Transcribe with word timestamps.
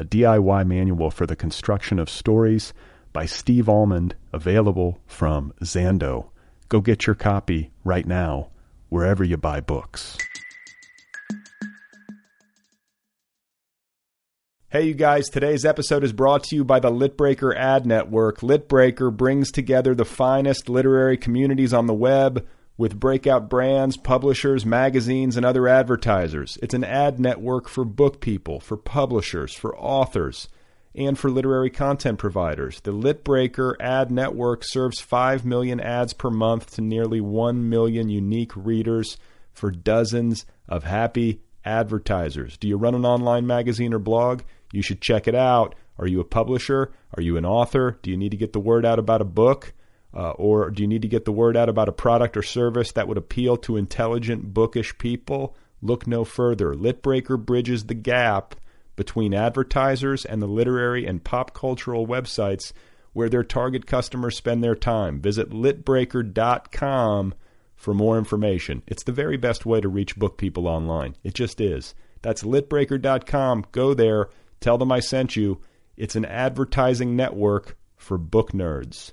a 0.00 0.04
DIY 0.04 0.66
manual 0.66 1.10
for 1.10 1.26
the 1.26 1.36
construction 1.36 1.98
of 1.98 2.08
stories 2.08 2.72
by 3.12 3.26
Steve 3.26 3.68
Almond, 3.68 4.14
available 4.32 4.98
from 5.06 5.52
Zando. 5.62 6.30
Go 6.70 6.80
get 6.80 7.06
your 7.06 7.14
copy 7.14 7.70
right 7.84 8.06
now, 8.06 8.48
wherever 8.88 9.22
you 9.22 9.36
buy 9.36 9.60
books. 9.60 10.16
Hey, 14.70 14.86
you 14.86 14.94
guys, 14.94 15.28
today's 15.28 15.66
episode 15.66 16.02
is 16.02 16.14
brought 16.14 16.44
to 16.44 16.56
you 16.56 16.64
by 16.64 16.80
the 16.80 16.90
Litbreaker 16.90 17.54
Ad 17.54 17.84
Network. 17.84 18.40
Litbreaker 18.40 19.14
brings 19.14 19.50
together 19.50 19.94
the 19.94 20.06
finest 20.06 20.70
literary 20.70 21.18
communities 21.18 21.74
on 21.74 21.86
the 21.86 21.92
web 21.92 22.46
with 22.80 22.98
breakout 22.98 23.50
brands, 23.50 23.98
publishers, 23.98 24.64
magazines, 24.64 25.36
and 25.36 25.44
other 25.44 25.68
advertisers. 25.68 26.56
It's 26.62 26.72
an 26.72 26.82
ad 26.82 27.20
network 27.20 27.68
for 27.68 27.84
book 27.84 28.22
people, 28.22 28.58
for 28.58 28.78
publishers, 28.78 29.52
for 29.52 29.76
authors, 29.76 30.48
and 30.94 31.18
for 31.18 31.30
literary 31.30 31.68
content 31.68 32.18
providers. 32.18 32.80
The 32.80 32.94
Litbreaker 32.94 33.74
ad 33.80 34.10
network 34.10 34.64
serves 34.64 34.98
5 34.98 35.44
million 35.44 35.78
ads 35.78 36.14
per 36.14 36.30
month 36.30 36.74
to 36.76 36.80
nearly 36.80 37.20
1 37.20 37.68
million 37.68 38.08
unique 38.08 38.56
readers 38.56 39.18
for 39.52 39.70
dozens 39.70 40.46
of 40.66 40.84
happy 40.84 41.42
advertisers. 41.66 42.56
Do 42.56 42.66
you 42.66 42.78
run 42.78 42.94
an 42.94 43.04
online 43.04 43.46
magazine 43.46 43.92
or 43.92 43.98
blog? 43.98 44.40
You 44.72 44.80
should 44.80 45.02
check 45.02 45.28
it 45.28 45.34
out. 45.34 45.74
Are 45.98 46.06
you 46.06 46.18
a 46.20 46.24
publisher? 46.24 46.92
Are 47.14 47.22
you 47.22 47.36
an 47.36 47.44
author? 47.44 47.98
Do 48.00 48.10
you 48.10 48.16
need 48.16 48.30
to 48.30 48.38
get 48.38 48.54
the 48.54 48.58
word 48.58 48.86
out 48.86 48.98
about 48.98 49.20
a 49.20 49.26
book? 49.26 49.74
Uh, 50.12 50.30
or 50.30 50.70
do 50.70 50.82
you 50.82 50.88
need 50.88 51.02
to 51.02 51.08
get 51.08 51.24
the 51.24 51.32
word 51.32 51.56
out 51.56 51.68
about 51.68 51.88
a 51.88 51.92
product 51.92 52.36
or 52.36 52.42
service 52.42 52.92
that 52.92 53.06
would 53.06 53.18
appeal 53.18 53.56
to 53.56 53.76
intelligent, 53.76 54.52
bookish 54.52 54.98
people? 54.98 55.56
Look 55.82 56.06
no 56.06 56.24
further. 56.24 56.74
Litbreaker 56.74 57.38
bridges 57.38 57.84
the 57.84 57.94
gap 57.94 58.54
between 58.96 59.32
advertisers 59.32 60.24
and 60.24 60.42
the 60.42 60.46
literary 60.46 61.06
and 61.06 61.24
pop 61.24 61.54
cultural 61.54 62.06
websites 62.06 62.72
where 63.12 63.28
their 63.28 63.44
target 63.44 63.86
customers 63.86 64.36
spend 64.36 64.62
their 64.62 64.74
time. 64.74 65.20
Visit 65.20 65.50
litbreaker.com 65.50 67.34
for 67.74 67.94
more 67.94 68.18
information. 68.18 68.82
It's 68.86 69.04
the 69.04 69.12
very 69.12 69.36
best 69.36 69.64
way 69.64 69.80
to 69.80 69.88
reach 69.88 70.16
book 70.16 70.36
people 70.36 70.68
online. 70.68 71.16
It 71.24 71.34
just 71.34 71.60
is. 71.60 71.94
That's 72.22 72.42
litbreaker.com. 72.42 73.66
Go 73.72 73.94
there, 73.94 74.28
tell 74.60 74.76
them 74.76 74.92
I 74.92 75.00
sent 75.00 75.34
you. 75.34 75.60
It's 75.96 76.16
an 76.16 76.26
advertising 76.26 77.16
network 77.16 77.76
for 77.96 78.18
book 78.18 78.52
nerds. 78.52 79.12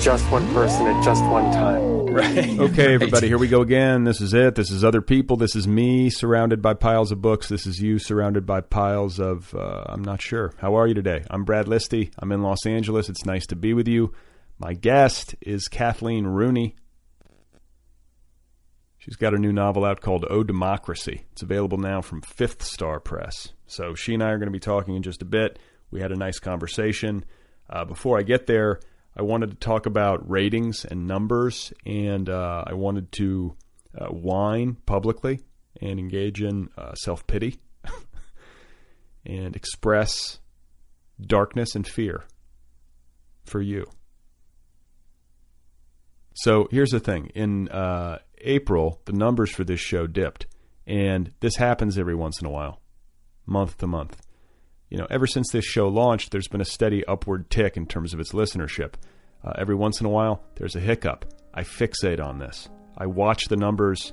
Just 0.00 0.30
one 0.30 0.46
person 0.54 0.86
at 0.86 1.04
just 1.04 1.24
one 1.24 1.50
time. 1.52 2.06
Right. 2.06 2.58
Okay, 2.58 2.94
everybody, 2.94 3.26
here 3.26 3.36
we 3.36 3.48
go 3.48 3.62
again. 3.62 4.04
This 4.04 4.20
is 4.20 4.32
it. 4.32 4.54
This 4.54 4.70
is 4.70 4.84
other 4.84 5.02
people. 5.02 5.36
This 5.36 5.56
is 5.56 5.66
me 5.66 6.08
surrounded 6.08 6.62
by 6.62 6.74
piles 6.74 7.10
of 7.10 7.20
books. 7.20 7.48
This 7.48 7.66
is 7.66 7.80
you 7.80 7.98
surrounded 7.98 8.46
by 8.46 8.60
piles 8.60 9.18
of, 9.18 9.52
uh, 9.54 9.84
I'm 9.86 10.02
not 10.02 10.22
sure. 10.22 10.54
How 10.58 10.76
are 10.76 10.86
you 10.86 10.94
today? 10.94 11.24
I'm 11.28 11.44
Brad 11.44 11.66
Listi. 11.66 12.12
I'm 12.18 12.30
in 12.30 12.42
Los 12.42 12.64
Angeles. 12.64 13.08
It's 13.08 13.26
nice 13.26 13.44
to 13.48 13.56
be 13.56 13.74
with 13.74 13.88
you. 13.88 14.14
My 14.58 14.72
guest 14.72 15.34
is 15.40 15.66
Kathleen 15.66 16.26
Rooney. 16.26 16.76
She's 18.98 19.16
got 19.16 19.34
a 19.34 19.38
new 19.38 19.52
novel 19.52 19.84
out 19.84 20.00
called 20.00 20.24
Oh 20.30 20.44
Democracy. 20.44 21.24
It's 21.32 21.42
available 21.42 21.78
now 21.78 22.02
from 22.02 22.22
Fifth 22.22 22.62
Star 22.62 23.00
Press. 23.00 23.52
So 23.66 23.94
she 23.94 24.14
and 24.14 24.22
I 24.22 24.30
are 24.30 24.38
going 24.38 24.46
to 24.46 24.52
be 24.52 24.60
talking 24.60 24.94
in 24.94 25.02
just 25.02 25.22
a 25.22 25.26
bit. 25.26 25.58
We 25.90 26.00
had 26.00 26.12
a 26.12 26.16
nice 26.16 26.38
conversation. 26.38 27.24
Uh, 27.68 27.84
before 27.84 28.18
I 28.18 28.22
get 28.22 28.46
there, 28.46 28.80
I 29.18 29.22
wanted 29.22 29.50
to 29.50 29.56
talk 29.56 29.86
about 29.86 30.28
ratings 30.30 30.84
and 30.84 31.08
numbers, 31.08 31.72
and 31.84 32.28
uh, 32.28 32.64
I 32.66 32.74
wanted 32.74 33.10
to 33.12 33.56
uh, 33.98 34.06
whine 34.06 34.76
publicly 34.86 35.40
and 35.80 35.98
engage 35.98 36.40
in 36.40 36.68
uh, 36.78 36.94
self 36.94 37.26
pity 37.26 37.58
and 39.26 39.56
express 39.56 40.38
darkness 41.20 41.74
and 41.74 41.86
fear 41.86 42.24
for 43.44 43.60
you. 43.60 43.86
So 46.34 46.68
here's 46.70 46.90
the 46.90 47.00
thing 47.00 47.32
in 47.34 47.68
uh, 47.70 48.18
April, 48.42 49.00
the 49.06 49.12
numbers 49.12 49.50
for 49.50 49.64
this 49.64 49.80
show 49.80 50.06
dipped, 50.06 50.46
and 50.86 51.32
this 51.40 51.56
happens 51.56 51.98
every 51.98 52.14
once 52.14 52.40
in 52.40 52.46
a 52.46 52.50
while, 52.50 52.80
month 53.46 53.78
to 53.78 53.88
month 53.88 54.22
you 54.90 54.96
know, 54.96 55.06
ever 55.10 55.26
since 55.26 55.50
this 55.50 55.64
show 55.64 55.88
launched, 55.88 56.30
there's 56.30 56.48
been 56.48 56.60
a 56.60 56.66
steady 56.66 57.04
upward 57.06 57.50
tick 57.50 57.76
in 57.76 57.86
terms 57.86 58.14
of 58.14 58.20
its 58.20 58.32
listenership. 58.32 58.94
Uh, 59.44 59.52
every 59.56 59.74
once 59.74 60.00
in 60.00 60.06
a 60.06 60.10
while, 60.10 60.42
there's 60.56 60.76
a 60.76 60.80
hiccup. 60.80 61.26
I 61.52 61.62
fixate 61.62 62.24
on 62.24 62.38
this. 62.38 62.68
I 62.96 63.06
watch 63.06 63.46
the 63.48 63.56
numbers. 63.56 64.12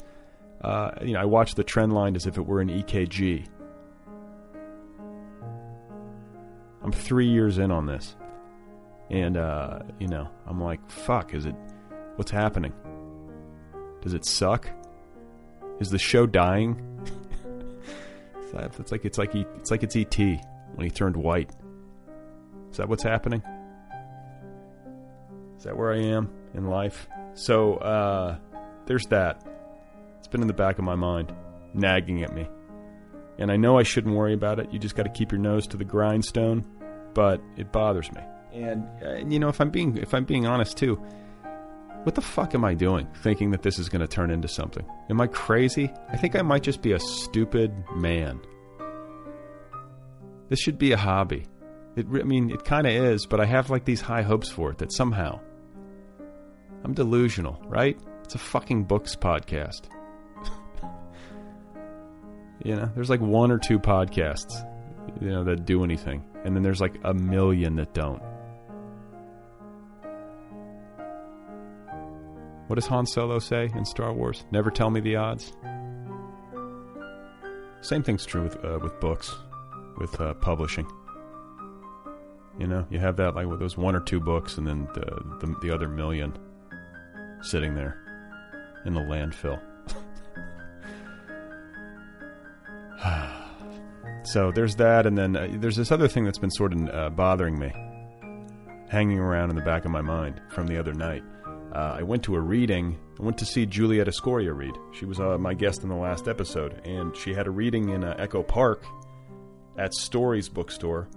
Uh, 0.62 0.92
you 1.02 1.14
know, 1.14 1.20
I 1.20 1.26
watch 1.26 1.56
the 1.56 1.64
trend 1.64 1.94
line 1.94 2.16
as 2.16 2.26
if 2.26 2.38
it 2.38 2.46
were 2.46 2.60
an 2.60 2.70
EKG. 2.70 3.48
I'm 6.84 6.92
three 6.92 7.28
years 7.28 7.58
in 7.58 7.72
on 7.72 7.88
this, 7.88 8.16
and 9.10 9.38
uh, 9.38 9.80
you 10.00 10.08
know, 10.08 10.30
I'm 10.46 10.62
like, 10.62 10.88
fuck. 10.90 11.34
Is 11.34 11.46
it? 11.46 11.56
What's 12.16 12.32
happening? 12.32 12.74
Does 14.02 14.14
it 14.14 14.24
suck? 14.26 14.70
Is 15.80 15.90
the 15.90 15.98
show 15.98 16.28
dying? 16.28 16.80
it's 18.54 18.92
like 18.92 19.04
it's 19.04 19.18
like 19.18 19.34
it's 19.34 19.72
like 19.72 19.84
it's 19.84 19.96
ET 19.96 20.46
when 20.76 20.86
he 20.86 20.92
turned 20.92 21.16
white. 21.18 21.52
Is 22.72 22.78
that 22.78 22.90
what's 22.90 23.04
happening? 23.04 23.42
Is 25.58 25.64
that 25.64 25.78
where 25.78 25.94
I 25.94 26.00
am 26.00 26.30
in 26.54 26.68
life? 26.68 27.08
So, 27.34 27.76
uh, 27.76 28.38
there's 28.86 29.06
that. 29.08 29.46
It's 30.20 30.28
been 30.28 30.42
in 30.42 30.48
the 30.48 30.54
back 30.54 30.78
of 30.78 30.86
my 30.86 30.96
mind, 30.96 31.34
nagging 31.74 32.24
at 32.24 32.34
me. 32.34 32.48
And 33.38 33.52
I 33.52 33.58
know 33.58 33.78
I 33.78 33.84
shouldn't 33.84 34.16
worry 34.16 34.34
about 34.34 34.60
it. 34.60 34.72
You 34.72 34.80
just 34.80 34.96
got 34.96 35.04
to 35.04 35.10
keep 35.10 35.32
your 35.32 35.42
nose 35.42 35.68
to 35.68 35.78
the 35.78 35.84
grindstone, 35.84 36.66
but 37.14 37.42
it 37.58 37.72
bothers 37.72 38.12
me. 38.14 38.22
And 38.54 38.88
uh, 39.04 39.16
you 39.28 39.40
know, 39.40 39.50
if 39.50 39.60
I'm 39.60 39.70
being 39.70 39.98
if 39.98 40.14
I'm 40.14 40.24
being 40.24 40.48
honest 40.48 40.78
too, 40.78 40.96
what 42.04 42.16
the 42.16 42.22
fuck 42.22 42.56
am 42.56 42.64
I 42.64 42.74
doing 42.74 43.08
thinking 43.22 43.52
that 43.52 43.62
this 43.62 43.80
is 43.80 43.90
going 43.90 44.02
to 44.02 44.08
turn 44.08 44.32
into 44.32 44.48
something? 44.48 44.86
Am 45.10 45.20
I 45.20 45.28
crazy? 45.28 45.92
I 46.10 46.16
think 46.16 46.36
I 46.36 46.42
might 46.42 46.64
just 46.64 46.82
be 46.82 46.94
a 46.94 47.00
stupid 47.00 47.74
man. 47.96 48.40
This 50.50 50.60
should 50.60 50.78
be 50.78 50.92
a 50.92 50.98
hobby. 50.98 51.46
It, 51.96 52.06
I 52.08 52.24
mean, 52.24 52.52
it 52.52 52.66
kind 52.66 52.86
of 52.86 52.94
is, 52.94 53.26
but 53.26 53.40
I 53.40 53.46
have 53.46 53.70
like 53.70 53.86
these 53.86 54.02
high 54.02 54.22
hopes 54.22 54.50
for 54.50 54.72
it 54.72 54.80
that 54.80 54.94
somehow 54.94 55.40
I'm 56.84 56.94
delusional, 56.94 57.60
right? 57.66 57.98
It's 58.24 58.36
a 58.36 58.38
fucking 58.38 58.84
books 58.84 59.16
podcast. 59.16 59.90
you 62.64 62.76
know, 62.76 62.92
there's 62.94 63.10
like 63.10 63.22
one 63.22 63.52
or 63.52 63.58
two 63.58 63.80
podcasts, 63.80 64.54
you 65.20 65.30
know, 65.30 65.44
that 65.46 65.66
do 65.66 65.84
anything, 65.84 66.24
and 66.44 66.56
then 66.56 66.62
there's 66.62 66.82
like 66.82 67.00
a 67.04 67.14
million 67.14 67.76
that 67.78 67.94
don't. 67.96 68.22
What 72.68 72.76
does 72.76 72.88
Han 72.88 73.06
Solo 73.06 73.40
say 73.40 73.70
in 73.76 73.86
Star 73.86 74.14
Wars? 74.14 74.44
Never 74.52 74.70
tell 74.70 74.90
me 74.90 75.00
the 75.00 75.16
odds. 75.16 75.54
Same 77.82 78.04
thing's 78.04 78.26
true 78.26 78.44
with 78.44 78.64
uh, 78.64 78.80
with 78.82 79.00
books, 79.00 79.34
with 79.98 80.20
uh, 80.20 80.34
publishing. 80.36 80.88
You 82.58 82.68
know, 82.68 82.86
you 82.90 83.00
have 83.00 83.18
that 83.18 83.36
like 83.36 83.48
with 83.48 83.60
those 83.60 83.78
one 83.78 83.96
or 83.96 84.00
two 84.00 84.20
books, 84.20 84.58
and 84.58 84.66
then 84.66 84.88
the 84.94 85.02
the, 85.46 85.56
the 85.62 85.74
other 85.74 85.90
million 85.90 86.38
sitting 87.42 87.76
there 87.76 88.02
in 88.86 88.94
the 88.94 89.02
landfill. 89.02 89.60
so 94.26 94.52
there's 94.52 94.76
that, 94.76 95.06
and 95.06 95.18
then 95.18 95.36
uh, 95.36 95.48
there's 95.60 95.76
this 95.76 95.92
other 95.92 96.08
thing 96.08 96.24
that's 96.24 96.38
been 96.38 96.52
sort 96.52 96.72
of 96.74 96.90
uh, 96.90 97.10
bothering 97.10 97.60
me, 97.60 97.74
hanging 98.90 99.20
around 99.20 99.50
in 99.50 99.58
the 99.58 99.62
back 99.62 99.84
of 99.84 99.92
my 99.92 100.02
mind 100.02 100.42
from 100.50 100.68
the 100.68 100.78
other 100.78 100.94
night. 100.94 101.24
Uh, 101.74 101.98
I 102.00 102.04
went 102.04 102.24
to 102.24 102.36
a 102.36 102.40
reading. 102.40 102.98
I 103.20 103.24
went 103.24 103.38
to 103.40 103.46
see 103.46 103.66
Juliet 103.66 104.08
Escoria 104.08 104.54
read. 104.54 104.74
She 104.94 105.06
was 105.06 105.20
uh, 105.20 105.38
my 105.38 105.54
guest 105.54 105.84
in 105.84 105.90
the 105.90 105.96
last 105.96 106.30
episode, 106.30 106.80
and 106.86 107.14
she 107.18 107.34
had 107.34 107.48
a 107.48 107.52
reading 107.52 107.90
in 107.90 108.06
uh, 108.06 108.16
Echo 108.18 108.44
Park 108.44 108.86
at 109.78 109.94
Stories 109.94 110.50
Bookstore 110.50 111.08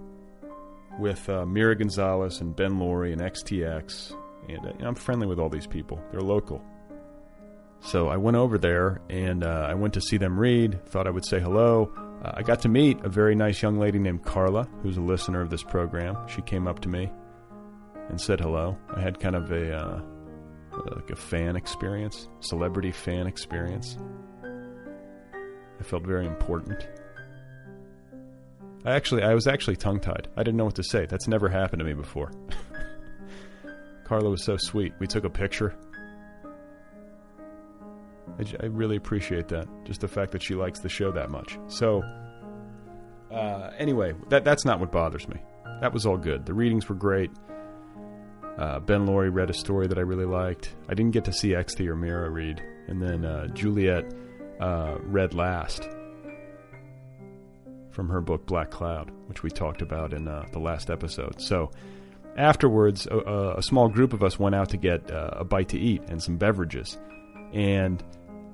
with 0.98 1.28
uh, 1.28 1.46
Mira 1.46 1.76
Gonzalez 1.76 2.40
and 2.40 2.54
Ben 2.54 2.78
Loory 2.78 3.12
and 3.12 3.20
XTX. 3.20 4.16
And 4.48 4.66
uh, 4.66 4.86
I'm 4.86 4.94
friendly 4.94 5.26
with 5.26 5.38
all 5.38 5.48
these 5.48 5.66
people. 5.66 6.00
They're 6.10 6.20
local. 6.20 6.62
So 7.80 8.08
I 8.08 8.16
went 8.16 8.36
over 8.36 8.58
there 8.58 9.00
and 9.08 9.44
uh, 9.44 9.66
I 9.68 9.74
went 9.74 9.94
to 9.94 10.00
see 10.00 10.16
them 10.16 10.38
read. 10.38 10.84
Thought 10.86 11.06
I 11.06 11.10
would 11.10 11.24
say 11.24 11.38
hello. 11.38 11.92
Uh, 12.24 12.32
I 12.34 12.42
got 12.42 12.60
to 12.62 12.68
meet 12.68 12.98
a 13.04 13.08
very 13.08 13.36
nice 13.36 13.62
young 13.62 13.78
lady 13.78 13.98
named 13.98 14.24
Carla, 14.24 14.68
who's 14.82 14.96
a 14.96 15.00
listener 15.00 15.40
of 15.40 15.50
this 15.50 15.62
program. 15.62 16.16
She 16.28 16.42
came 16.42 16.66
up 16.66 16.80
to 16.80 16.88
me 16.88 17.10
and 18.08 18.20
said 18.20 18.40
hello. 18.40 18.76
I 18.94 19.00
had 19.00 19.20
kind 19.20 19.36
of 19.36 19.52
a 19.52 19.76
uh, 19.76 20.00
like 20.94 21.10
a 21.10 21.16
fan 21.16 21.56
experience, 21.56 22.28
celebrity 22.40 22.90
fan 22.90 23.26
experience. 23.26 23.96
I 24.42 25.84
felt 25.84 26.04
very 26.04 26.26
important. 26.26 26.88
I 28.84 28.92
actually, 28.92 29.22
I 29.22 29.34
was 29.34 29.46
actually 29.46 29.76
tongue 29.76 30.00
tied. 30.00 30.28
I 30.36 30.42
didn't 30.42 30.56
know 30.56 30.64
what 30.64 30.76
to 30.76 30.84
say. 30.84 31.06
That's 31.06 31.28
never 31.28 31.48
happened 31.48 31.80
to 31.80 31.84
me 31.84 31.94
before. 31.94 32.30
Carla 34.04 34.30
was 34.30 34.44
so 34.44 34.56
sweet. 34.56 34.92
We 34.98 35.06
took 35.06 35.24
a 35.24 35.30
picture. 35.30 35.74
I 38.60 38.66
really 38.66 38.96
appreciate 38.96 39.48
that. 39.48 39.66
Just 39.84 40.00
the 40.00 40.08
fact 40.08 40.30
that 40.32 40.42
she 40.42 40.54
likes 40.54 40.78
the 40.78 40.88
show 40.88 41.10
that 41.10 41.28
much. 41.28 41.58
So, 41.66 42.02
uh, 43.32 43.70
anyway, 43.76 44.14
that 44.28 44.44
that's 44.44 44.64
not 44.64 44.78
what 44.78 44.92
bothers 44.92 45.28
me. 45.28 45.40
That 45.80 45.92
was 45.92 46.06
all 46.06 46.16
good. 46.16 46.46
The 46.46 46.54
readings 46.54 46.88
were 46.88 46.94
great. 46.94 47.30
Uh, 48.56 48.78
ben 48.80 49.06
Loory 49.06 49.30
read 49.30 49.50
a 49.50 49.54
story 49.54 49.88
that 49.88 49.98
I 49.98 50.02
really 50.02 50.24
liked. 50.24 50.76
I 50.88 50.94
didn't 50.94 51.12
get 51.12 51.24
to 51.24 51.32
see 51.32 51.48
XT 51.50 51.86
or 51.88 51.96
Mira 51.96 52.30
read, 52.30 52.62
and 52.86 53.02
then 53.02 53.24
uh, 53.24 53.48
Juliet 53.48 54.04
uh, 54.60 54.96
read 55.02 55.34
last 55.34 55.88
from 57.98 58.08
her 58.10 58.20
book 58.20 58.46
Black 58.46 58.70
Cloud, 58.70 59.10
which 59.26 59.42
we 59.42 59.50
talked 59.50 59.82
about 59.82 60.12
in 60.12 60.28
uh, 60.28 60.46
the 60.52 60.60
last 60.60 60.88
episode. 60.88 61.40
So 61.40 61.72
afterwards, 62.36 63.08
a, 63.10 63.56
a, 63.56 63.62
small 63.64 63.88
group 63.88 64.12
of 64.12 64.22
us 64.22 64.38
went 64.38 64.54
out 64.54 64.68
to 64.68 64.76
get 64.76 65.10
uh, 65.10 65.30
a 65.32 65.44
bite 65.44 65.70
to 65.70 65.80
eat 65.80 66.02
and 66.06 66.22
some 66.22 66.36
beverages, 66.36 66.96
and 67.52 68.00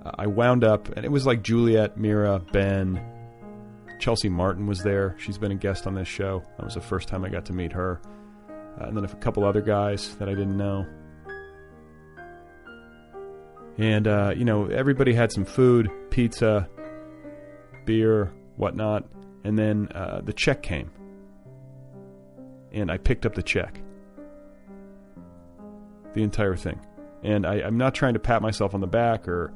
I 0.02 0.28
wound 0.28 0.64
up, 0.64 0.88
and 0.96 1.04
it 1.04 1.12
was 1.12 1.26
like 1.26 1.42
Juliet, 1.42 1.98
Mira, 1.98 2.38
Ben. 2.52 2.98
Chelsea 3.98 4.30
Martin 4.30 4.66
was 4.66 4.82
there. 4.82 5.14
She's 5.18 5.36
been 5.36 5.52
a 5.52 5.56
guest 5.56 5.86
on 5.86 5.94
this 5.94 6.08
show. 6.08 6.42
That 6.56 6.64
was 6.64 6.74
the 6.74 6.80
first 6.80 7.08
time 7.08 7.22
I 7.22 7.28
got 7.28 7.44
to 7.44 7.52
meet 7.52 7.72
her 7.72 8.00
uh, 8.80 8.86
and 8.86 8.96
then 8.96 9.04
a 9.04 9.08
couple 9.16 9.44
other 9.44 9.60
guys 9.60 10.16
that 10.16 10.30
I 10.30 10.32
didn't 10.32 10.56
know. 10.56 10.86
And, 13.76 14.08
uh, 14.08 14.32
you 14.34 14.46
know, 14.46 14.68
everybody 14.68 15.12
had 15.12 15.30
some 15.30 15.44
food, 15.44 15.90
pizza, 16.08 16.66
beer, 17.84 18.32
whatnot. 18.56 19.04
And 19.44 19.58
then 19.58 19.88
uh, 19.94 20.22
the 20.22 20.32
check 20.32 20.62
came. 20.62 20.90
And 22.72 22.90
I 22.90 22.96
picked 22.96 23.26
up 23.26 23.34
the 23.34 23.42
check. 23.42 23.80
The 26.14 26.22
entire 26.22 26.56
thing. 26.56 26.80
And 27.22 27.46
I, 27.46 27.62
I'm 27.62 27.76
not 27.76 27.94
trying 27.94 28.14
to 28.14 28.20
pat 28.20 28.42
myself 28.42 28.74
on 28.74 28.80
the 28.80 28.86
back 28.86 29.28
or, 29.28 29.52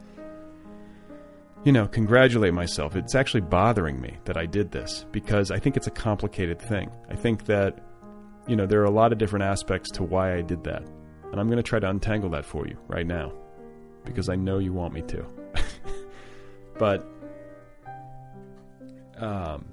you 1.64 1.72
know, 1.72 1.86
congratulate 1.86 2.54
myself. 2.54 2.96
It's 2.96 3.14
actually 3.14 3.42
bothering 3.42 4.00
me 4.00 4.16
that 4.24 4.36
I 4.36 4.46
did 4.46 4.70
this 4.70 5.06
because 5.10 5.50
I 5.50 5.58
think 5.58 5.76
it's 5.76 5.86
a 5.86 5.90
complicated 5.90 6.60
thing. 6.60 6.90
I 7.10 7.16
think 7.16 7.46
that 7.46 7.78
you 8.48 8.56
know, 8.56 8.66
there 8.66 8.80
are 8.80 8.86
a 8.86 8.90
lot 8.90 9.12
of 9.12 9.18
different 9.18 9.44
aspects 9.44 9.90
to 9.92 10.02
why 10.02 10.34
I 10.34 10.40
did 10.40 10.64
that. 10.64 10.82
And 11.30 11.38
I'm 11.38 11.46
going 11.48 11.58
to 11.58 11.62
try 11.62 11.78
to 11.78 11.88
untangle 11.88 12.30
that 12.30 12.46
for 12.46 12.66
you 12.66 12.78
right 12.88 13.06
now 13.06 13.32
because 14.04 14.30
I 14.30 14.36
know 14.36 14.58
you 14.58 14.72
want 14.72 14.94
me 14.94 15.02
to. 15.02 15.26
but, 16.78 17.06
um, 19.18 19.66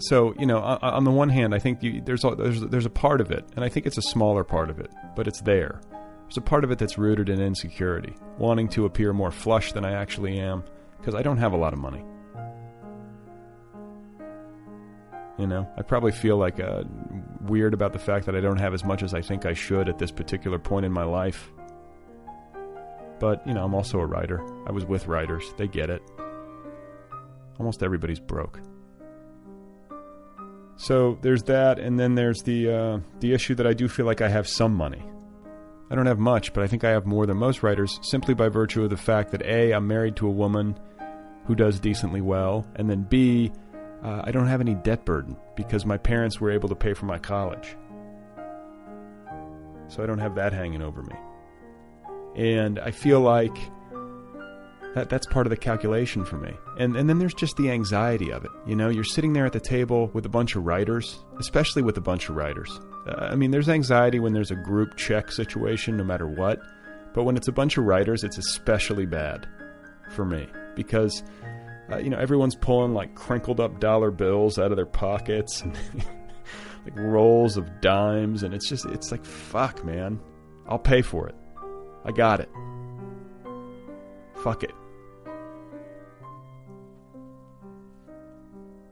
so 0.00 0.34
you 0.38 0.46
know, 0.46 0.58
on, 0.58 1.04
the 1.04 1.10
one 1.10 1.28
hand, 1.28 1.54
I 1.54 1.58
think 1.58 1.82
you, 1.82 2.00
there's 2.00 2.24
a, 2.24 2.34
there's 2.34 2.60
there's 2.60 2.86
a 2.86 2.90
part 2.90 3.20
of 3.20 3.30
it, 3.30 3.44
and 3.56 3.64
I 3.64 3.68
think 3.68 3.86
it's 3.86 3.98
a 3.98 4.02
smaller 4.02 4.44
part 4.44 4.70
of 4.70 4.78
it, 4.78 4.90
but 5.16 5.26
it's 5.26 5.40
there. 5.40 5.80
There's 6.22 6.36
a 6.36 6.42
part 6.42 6.64
of 6.64 6.70
it 6.70 6.78
that's 6.78 6.96
rooted 6.96 7.28
in 7.28 7.40
insecurity, 7.40 8.14
wanting 8.38 8.68
to 8.70 8.84
appear 8.84 9.12
more 9.12 9.30
flush 9.30 9.72
than 9.72 9.84
I 9.84 9.92
actually 9.92 10.38
am, 10.38 10.62
because 10.98 11.14
I 11.14 11.22
don't 11.22 11.38
have 11.38 11.52
a 11.52 11.56
lot 11.56 11.72
of 11.72 11.78
money. 11.78 12.04
You 15.38 15.46
know, 15.46 15.66
I 15.76 15.82
probably 15.82 16.12
feel 16.12 16.36
like 16.36 16.60
uh, 16.60 16.84
weird 17.40 17.72
about 17.72 17.94
the 17.94 17.98
fact 17.98 18.26
that 18.26 18.36
I 18.36 18.40
don't 18.40 18.58
have 18.58 18.74
as 18.74 18.84
much 18.84 19.02
as 19.02 19.14
I 19.14 19.22
think 19.22 19.46
I 19.46 19.54
should 19.54 19.88
at 19.88 19.98
this 19.98 20.10
particular 20.10 20.58
point 20.58 20.84
in 20.84 20.92
my 20.92 21.04
life. 21.04 21.50
But, 23.18 23.46
you 23.46 23.54
know, 23.54 23.64
I'm 23.64 23.74
also 23.74 23.98
a 24.00 24.06
writer. 24.06 24.42
I 24.66 24.72
was 24.72 24.84
with 24.84 25.06
writers. 25.06 25.44
They 25.56 25.66
get 25.66 25.88
it. 25.88 26.02
Almost 27.58 27.82
everybody's 27.82 28.20
broke. 28.20 28.60
So 30.80 31.18
there's 31.20 31.42
that, 31.42 31.78
and 31.78 32.00
then 32.00 32.14
there's 32.14 32.40
the 32.42 32.72
uh, 32.72 32.98
the 33.20 33.34
issue 33.34 33.54
that 33.56 33.66
I 33.66 33.74
do 33.74 33.86
feel 33.86 34.06
like 34.06 34.22
I 34.22 34.30
have 34.30 34.48
some 34.48 34.74
money. 34.74 35.02
I 35.90 35.94
don't 35.94 36.06
have 36.06 36.18
much, 36.18 36.54
but 36.54 36.64
I 36.64 36.68
think 36.68 36.84
I 36.84 36.90
have 36.90 37.04
more 37.04 37.26
than 37.26 37.36
most 37.36 37.62
writers 37.62 37.98
simply 38.00 38.32
by 38.32 38.48
virtue 38.48 38.84
of 38.84 38.88
the 38.88 38.96
fact 38.96 39.30
that 39.32 39.42
A, 39.42 39.72
I'm 39.72 39.86
married 39.86 40.16
to 40.16 40.26
a 40.26 40.30
woman 40.30 40.80
who 41.44 41.54
does 41.54 41.80
decently 41.80 42.22
well, 42.22 42.66
and 42.76 42.88
then 42.88 43.02
B, 43.02 43.52
uh, 44.02 44.22
I 44.24 44.30
don't 44.30 44.46
have 44.46 44.62
any 44.62 44.74
debt 44.74 45.04
burden 45.04 45.36
because 45.54 45.84
my 45.84 45.98
parents 45.98 46.40
were 46.40 46.50
able 46.50 46.70
to 46.70 46.74
pay 46.74 46.94
for 46.94 47.04
my 47.04 47.18
college. 47.18 47.76
So 49.88 50.02
I 50.02 50.06
don't 50.06 50.18
have 50.18 50.34
that 50.36 50.54
hanging 50.54 50.80
over 50.80 51.02
me. 51.02 51.14
And 52.36 52.78
I 52.78 52.90
feel 52.90 53.20
like 53.20 53.54
that 54.94 55.08
that's 55.08 55.26
part 55.26 55.46
of 55.46 55.50
the 55.50 55.56
calculation 55.56 56.24
for 56.24 56.36
me. 56.36 56.52
And 56.78 56.96
and 56.96 57.08
then 57.08 57.18
there's 57.18 57.34
just 57.34 57.56
the 57.56 57.70
anxiety 57.70 58.30
of 58.30 58.44
it. 58.44 58.50
You 58.66 58.76
know, 58.76 58.88
you're 58.88 59.04
sitting 59.04 59.32
there 59.32 59.46
at 59.46 59.52
the 59.52 59.60
table 59.60 60.10
with 60.12 60.26
a 60.26 60.28
bunch 60.28 60.56
of 60.56 60.64
writers, 60.64 61.24
especially 61.38 61.82
with 61.82 61.96
a 61.96 62.00
bunch 62.00 62.28
of 62.28 62.36
writers. 62.36 62.80
Uh, 63.06 63.28
I 63.30 63.34
mean, 63.34 63.50
there's 63.50 63.68
anxiety 63.68 64.18
when 64.18 64.32
there's 64.32 64.50
a 64.50 64.56
group 64.56 64.96
check 64.96 65.30
situation 65.30 65.96
no 65.96 66.04
matter 66.04 66.26
what, 66.26 66.60
but 67.14 67.24
when 67.24 67.36
it's 67.36 67.48
a 67.48 67.52
bunch 67.52 67.78
of 67.78 67.84
writers, 67.84 68.24
it's 68.24 68.38
especially 68.38 69.06
bad 69.06 69.46
for 70.10 70.24
me 70.24 70.48
because 70.74 71.22
uh, 71.90 71.98
you 71.98 72.10
know, 72.10 72.18
everyone's 72.18 72.54
pulling 72.54 72.94
like 72.94 73.14
crinkled 73.14 73.60
up 73.60 73.80
dollar 73.80 74.10
bills 74.10 74.58
out 74.58 74.70
of 74.70 74.76
their 74.76 74.86
pockets 74.86 75.60
and 75.62 75.76
like 76.84 76.96
rolls 76.96 77.56
of 77.56 77.80
dimes, 77.80 78.42
and 78.42 78.54
it's 78.54 78.68
just, 78.68 78.86
it's 78.86 79.10
like, 79.10 79.24
fuck, 79.24 79.84
man. 79.84 80.20
I'll 80.68 80.78
pay 80.78 81.02
for 81.02 81.28
it. 81.28 81.34
I 82.04 82.12
got 82.12 82.40
it. 82.40 82.48
Fuck 84.42 84.62
it. 84.62 84.72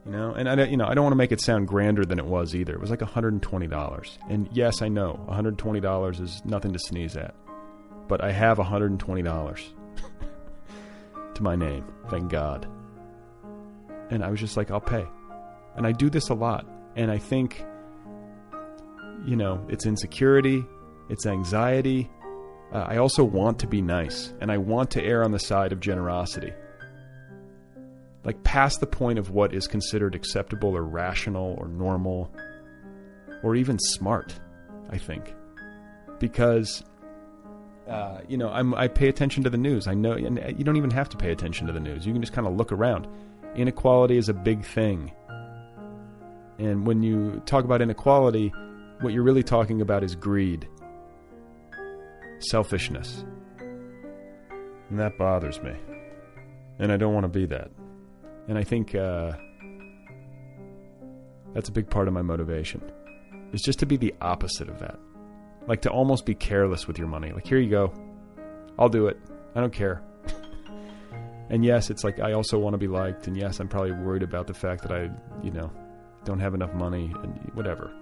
You 0.09 0.17
know, 0.17 0.33
and 0.33 0.49
I, 0.49 0.65
you 0.65 0.79
know, 0.79 0.87
I 0.87 0.95
don't 0.95 1.05
want 1.05 1.13
to 1.13 1.19
make 1.19 1.33
it 1.33 1.41
sound 1.43 1.69
grander 1.69 2.03
than 2.03 2.19
it 2.19 2.25
was 2.25 2.55
either. 2.55 2.73
It 2.73 2.81
was 2.81 2.89
like 2.89 3.01
$120. 3.01 4.19
And 4.31 4.49
yes, 4.51 4.81
I 4.81 4.89
know 4.89 5.23
$120 5.29 6.21
is 6.23 6.41
nothing 6.47 6.73
to 6.73 6.79
sneeze 6.79 7.15
at. 7.15 7.35
But 8.09 8.25
I 8.25 8.33
have 8.33 8.57
$120 8.57 9.65
to 11.35 11.43
my 11.43 11.57
name. 11.57 11.85
Thank 12.09 12.31
God. 12.31 12.67
And 14.09 14.25
I 14.25 14.31
was 14.31 14.41
just 14.41 14.57
like, 14.57 14.71
I'll 14.71 14.81
pay. 14.81 15.07
And 15.77 15.87
I 15.87 15.93
do 15.93 16.09
this 16.09 16.31
a 16.31 16.35
lot. 16.35 16.67
And 16.97 17.11
I 17.11 17.19
think, 17.19 17.63
you 19.27 19.37
know, 19.37 19.63
it's 19.69 19.85
insecurity, 19.85 20.65
it's 21.11 21.27
anxiety. 21.27 22.11
Uh, 22.73 22.79
I 22.89 22.97
also 22.97 23.25
want 23.25 23.59
to 23.59 23.67
be 23.67 23.83
nice, 23.83 24.33
and 24.41 24.51
I 24.51 24.57
want 24.57 24.91
to 24.93 25.03
err 25.03 25.23
on 25.23 25.33
the 25.33 25.39
side 25.39 25.73
of 25.73 25.81
generosity. 25.81 26.53
Like, 28.25 28.43
past 28.43 28.81
the 28.81 28.87
point 28.87 29.19
of 29.19 29.31
what 29.31 29.55
is 29.55 29.67
considered 29.67 30.15
acceptable 30.15 30.77
or 30.77 30.83
rational 30.83 31.57
or 31.59 31.69
normal 31.69 32.33
or 33.43 33.55
even 33.57 33.79
smart, 33.79 34.39
I 34.91 34.99
think. 34.99 35.35
Because 36.19 36.83
uh, 37.89 38.21
you 38.29 38.37
know, 38.37 38.51
I'm, 38.51 38.75
I 38.75 38.87
pay 38.89 39.09
attention 39.09 39.45
to 39.45 39.51
the 39.51 39.57
news. 39.57 39.87
I 39.87 39.95
know, 39.95 40.13
and 40.13 40.39
you 40.59 40.65
don't 40.65 40.77
even 40.77 40.91
have 40.91 41.09
to 41.11 41.17
pay 41.17 41.31
attention 41.31 41.67
to 41.69 41.73
the 41.73 41.81
news. 41.81 42.07
You 42.07 42.13
can 42.13 42.21
just 42.21 42.35
kind 42.35 42.47
of 42.47 42.55
look 42.55 42.71
around. 42.71 43.09
Inequality 43.57 44.19
is 44.19 44.29
a 44.29 44.35
big 44.35 44.63
thing. 44.65 45.11
And 46.59 46.87
when 46.87 47.03
you 47.03 47.43
talk 47.47 47.65
about 47.65 47.81
inequality, 47.81 48.53
what 49.01 49.15
you're 49.15 49.23
really 49.23 49.43
talking 49.43 49.81
about 49.81 50.05
is 50.05 50.15
greed, 50.15 50.69
selfishness. 52.41 53.25
And 54.91 54.99
that 54.99 55.17
bothers 55.17 55.63
me. 55.63 55.75
And 56.79 56.93
I 56.93 56.99
don't 56.99 57.15
want 57.15 57.25
to 57.25 57.29
be 57.29 57.47
that. 57.47 57.71
And 58.49 58.59
I 58.59 58.65
think 58.65 58.95
uh, 58.95 59.33
that's 61.55 61.69
a 61.69 61.73
big 61.73 61.89
part 61.91 62.09
of 62.09 62.15
my 62.15 62.23
motivation. 62.23 62.83
Is 63.53 63.63
just 63.63 63.79
to 63.81 63.87
be 63.87 63.97
the 63.97 64.15
opposite 64.21 64.69
of 64.69 64.79
that. 64.81 64.99
Like 65.67 65.83
to 65.83 65.91
almost 65.91 66.27
be 66.27 66.35
careless 66.35 66.87
with 66.87 66.99
your 66.99 67.09
money. 67.09 67.31
Like, 67.33 67.47
here 67.47 67.59
you 67.59 67.71
go. 67.71 67.93
I'll 68.79 68.89
do 68.89 69.07
it. 69.07 69.19
I 69.55 69.61
don't 69.61 69.73
care. 69.73 70.03
and 71.51 71.65
yes, 71.65 71.91
it's 71.91 72.05
like 72.05 72.21
I 72.21 72.33
also 72.33 72.59
want 72.59 72.75
to 72.75 72.79
be 72.79 72.89
liked. 72.89 73.27
And 73.27 73.37
yes, 73.37 73.61
I'm 73.61 73.69
probably 73.69 73.93
worried 73.93 74.23
about 74.23 74.47
the 74.47 74.55
fact 74.55 74.83
that 74.83 74.93
I, 74.93 75.11
you 75.43 75.51
know, 75.51 75.71
don't 76.25 76.41
have 76.41 76.55
enough 76.55 76.73
money 76.75 77.13
and 77.23 77.51
whatever. 77.55 77.93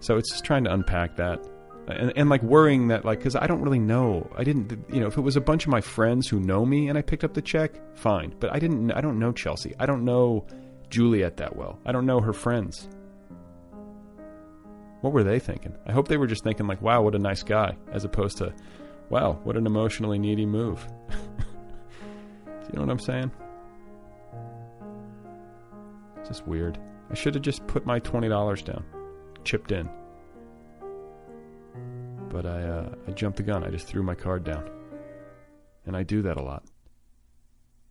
So 0.00 0.16
it's 0.16 0.30
just 0.30 0.44
trying 0.44 0.64
to 0.64 0.72
unpack 0.72 1.16
that. 1.16 1.46
And, 1.86 2.12
and 2.16 2.30
like 2.30 2.42
worrying 2.42 2.88
that, 2.88 3.04
like, 3.04 3.18
because 3.18 3.36
I 3.36 3.46
don't 3.46 3.60
really 3.60 3.78
know. 3.78 4.30
I 4.36 4.44
didn't, 4.44 4.72
you 4.90 5.00
know, 5.00 5.06
if 5.06 5.18
it 5.18 5.20
was 5.20 5.36
a 5.36 5.40
bunch 5.40 5.64
of 5.64 5.70
my 5.70 5.80
friends 5.80 6.28
who 6.28 6.40
know 6.40 6.64
me 6.64 6.88
and 6.88 6.96
I 6.96 7.02
picked 7.02 7.24
up 7.24 7.34
the 7.34 7.42
check, 7.42 7.72
fine. 7.96 8.34
But 8.40 8.54
I 8.54 8.58
didn't, 8.58 8.90
I 8.92 9.00
don't 9.00 9.18
know 9.18 9.32
Chelsea. 9.32 9.74
I 9.78 9.86
don't 9.86 10.04
know 10.04 10.46
Juliet 10.88 11.36
that 11.38 11.56
well. 11.56 11.78
I 11.84 11.92
don't 11.92 12.06
know 12.06 12.20
her 12.20 12.32
friends. 12.32 12.88
What 15.02 15.12
were 15.12 15.24
they 15.24 15.38
thinking? 15.38 15.76
I 15.86 15.92
hope 15.92 16.08
they 16.08 16.16
were 16.16 16.26
just 16.26 16.44
thinking, 16.44 16.66
like, 16.66 16.80
wow, 16.80 17.02
what 17.02 17.14
a 17.14 17.18
nice 17.18 17.42
guy, 17.42 17.76
as 17.92 18.06
opposed 18.06 18.38
to, 18.38 18.54
wow, 19.10 19.38
what 19.44 19.56
an 19.56 19.66
emotionally 19.66 20.18
needy 20.18 20.46
move. 20.46 20.86
You 22.74 22.80
know 22.80 22.86
what 22.86 22.92
I'm 22.92 22.98
saying? 22.98 23.30
It's 26.18 26.28
just 26.28 26.44
weird. 26.44 26.76
I 27.08 27.14
should 27.14 27.34
have 27.36 27.44
just 27.44 27.64
put 27.68 27.86
my 27.86 28.00
$20 28.00 28.64
down, 28.64 28.84
chipped 29.44 29.70
in. 29.70 29.88
But 32.34 32.46
I, 32.46 32.62
uh, 32.64 32.94
I 33.06 33.12
jumped 33.12 33.36
the 33.36 33.44
gun. 33.44 33.62
I 33.62 33.70
just 33.70 33.86
threw 33.86 34.02
my 34.02 34.16
card 34.16 34.42
down. 34.42 34.68
And 35.86 35.96
I 35.96 36.02
do 36.02 36.20
that 36.22 36.36
a 36.36 36.42
lot. 36.42 36.64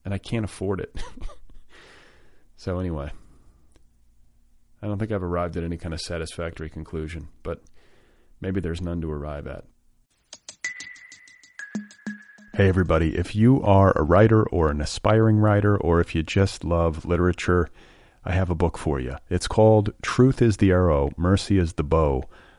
And 0.04 0.14
I 0.14 0.18
can't 0.18 0.44
afford 0.44 0.82
it. 0.82 1.02
so, 2.58 2.78
anyway, 2.78 3.10
I 4.82 4.88
don't 4.88 5.00
think 5.00 5.14
I've 5.14 5.24
arrived 5.24 5.56
at 5.56 5.64
any 5.64 5.78
kind 5.78 5.94
of 5.94 6.02
satisfactory 6.02 6.70
conclusion, 6.70 7.30
but 7.42 7.62
maybe 8.42 8.60
there's 8.60 8.82
none 8.82 9.00
to 9.00 9.10
arrive 9.10 9.48
at. 9.48 9.64
Hey, 12.54 12.68
everybody, 12.68 13.16
if 13.16 13.34
you 13.34 13.64
are 13.64 13.94
a 13.96 14.04
writer 14.04 14.44
or 14.50 14.70
an 14.70 14.82
aspiring 14.82 15.38
writer, 15.38 15.78
or 15.78 16.02
if 16.02 16.14
you 16.14 16.22
just 16.22 16.66
love 16.66 17.06
literature, 17.06 17.70
I 18.26 18.34
have 18.34 18.50
a 18.50 18.56
book 18.56 18.78
for 18.78 19.00
you. 19.00 19.16
It's 19.30 19.48
called 19.48 19.94
Truth 20.02 20.42
is 20.42 20.58
the 20.58 20.72
Arrow, 20.72 21.12
Mercy 21.16 21.58
is 21.58 21.74
the 21.74 21.84
Bow, 21.84 22.26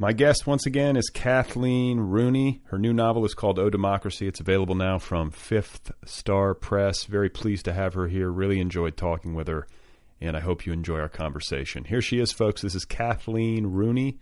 My 0.00 0.12
guest 0.12 0.46
once 0.46 0.64
again 0.64 0.96
is 0.96 1.10
Kathleen 1.10 1.98
Rooney. 1.98 2.62
Her 2.66 2.78
new 2.78 2.92
novel 2.92 3.24
is 3.24 3.34
called 3.34 3.58
Oh 3.58 3.68
Democracy. 3.68 4.28
It's 4.28 4.38
available 4.38 4.76
now 4.76 5.00
from 5.00 5.32
Fifth 5.32 5.90
Star 6.04 6.54
Press. 6.54 7.02
Very 7.02 7.28
pleased 7.28 7.64
to 7.64 7.72
have 7.72 7.94
her 7.94 8.06
here. 8.06 8.30
Really 8.30 8.60
enjoyed 8.60 8.96
talking 8.96 9.34
with 9.34 9.48
her, 9.48 9.66
and 10.20 10.36
I 10.36 10.40
hope 10.40 10.64
you 10.64 10.72
enjoy 10.72 11.00
our 11.00 11.08
conversation. 11.08 11.82
Here 11.82 12.00
she 12.00 12.20
is, 12.20 12.30
folks. 12.30 12.62
This 12.62 12.76
is 12.76 12.84
Kathleen 12.84 13.66
Rooney, 13.66 14.20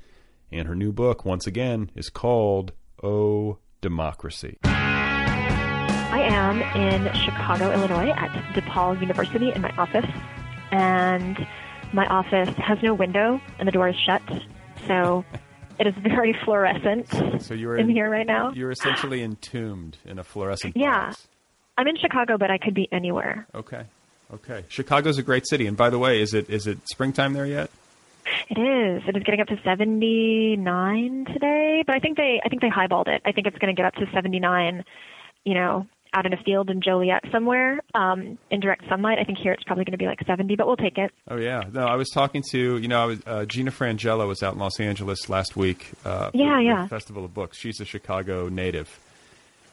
and 0.51 0.67
her 0.67 0.75
new 0.75 0.93
book, 0.93 1.27
once 1.27 1.47
again, 1.47 1.91
is 1.95 2.09
called 2.09 2.73
Oh 3.03 3.59
Democracy. 3.83 4.57
I 4.65 6.21
am 6.23 6.63
in 6.75 7.13
Chicago, 7.13 7.71
Illinois 7.71 8.13
at 8.17 8.31
DePaul 8.55 8.99
University 8.99 9.53
in 9.53 9.61
my 9.61 9.73
office. 9.77 10.07
And 10.71 11.47
my 11.93 12.07
office 12.07 12.49
has 12.57 12.79
no 12.83 12.95
window 12.95 13.43
and 13.59 13.69
the 13.69 13.73
door 13.73 13.89
is 13.89 13.97
shut. 13.97 14.23
So 14.87 15.23
it 15.79 15.87
is 15.87 15.95
very 16.03 16.35
fluorescent 16.45 17.09
So 17.43 17.55
you're 17.55 17.77
in 17.77 17.89
here 17.89 18.09
right 18.11 18.27
now. 18.27 18.51
You're 18.53 18.71
essentially 18.71 19.23
entombed 19.23 19.99
in 20.05 20.19
a 20.19 20.25
fluorescent 20.25 20.77
Yeah. 20.77 21.07
box. 21.09 21.29
I'm 21.79 21.87
in 21.89 21.97
Chicago, 21.97 22.39
but 22.39 22.51
I 22.51 22.59
could 22.59 22.75
be 22.75 22.89
anywhere. 22.91 23.47
Okay. 23.55 23.83
Okay. 24.33 24.65
Chicago's 24.69 25.19
a 25.19 25.23
great 25.23 25.47
city, 25.47 25.67
and 25.67 25.77
by 25.77 25.91
the 25.91 25.99
way, 25.99 26.21
is 26.21 26.35
it 26.35 26.49
is 26.51 26.67
it 26.67 26.79
springtime 26.89 27.33
there 27.35 27.47
yet? 27.47 27.71
It 28.51 28.59
is. 28.59 29.03
It 29.07 29.17
is 29.17 29.23
getting 29.23 29.41
up 29.41 29.47
to 29.49 29.61
79 29.63 31.25
today, 31.33 31.85
but 31.87 31.95
I 31.95 31.99
think 32.01 32.17
they 32.17 32.41
I 32.45 32.49
think 32.49 32.63
they 32.63 32.69
highballed 32.71 33.09
it. 33.09 33.23
I 33.25 33.33
think 33.33 33.47
it's 33.47 33.59
going 33.59 33.75
to 33.75 33.81
get 33.81 33.87
up 33.87 33.95
to 33.95 34.07
79, 34.13 34.85
you 35.45 35.55
know, 35.55 35.87
out 36.17 36.25
in 36.25 36.33
a 36.33 36.37
field 36.43 36.71
in 36.71 36.81
Joliet 36.81 37.23
somewhere 37.31 37.81
um, 37.95 38.39
in 38.51 38.61
direct 38.61 38.89
sunlight. 38.89 39.19
I 39.21 39.25
think 39.25 39.39
here 39.39 39.53
it's 39.53 39.65
probably 39.65 39.85
going 39.85 39.93
to 39.93 39.99
be 39.99 40.07
like 40.07 40.19
70, 40.27 40.57
but 40.57 40.67
we'll 40.67 40.77
take 40.77 40.97
it. 40.97 41.13
Oh 41.29 41.37
yeah. 41.37 41.63
No, 41.71 41.85
I 41.87 41.97
was 41.97 42.09
talking 42.09 42.43
to 42.53 42.79
you 42.79 42.89
know 42.89 43.03
I 43.03 43.05
was 43.05 43.21
uh, 43.27 43.45
Gina 43.45 43.71
Frangello 43.71 44.27
was 44.27 44.43
out 44.43 44.55
in 44.55 44.61
Los 44.61 44.81
Angeles 44.81 45.29
last 45.29 45.57
week. 45.57 45.91
Uh, 46.05 46.31
Yeah, 46.33 46.59
yeah. 46.59 46.87
Festival 46.89 47.25
of 47.25 47.35
Books. 47.35 47.59
She's 47.59 47.81
a 47.81 47.85
Chicago 47.85 48.49
native, 48.49 48.99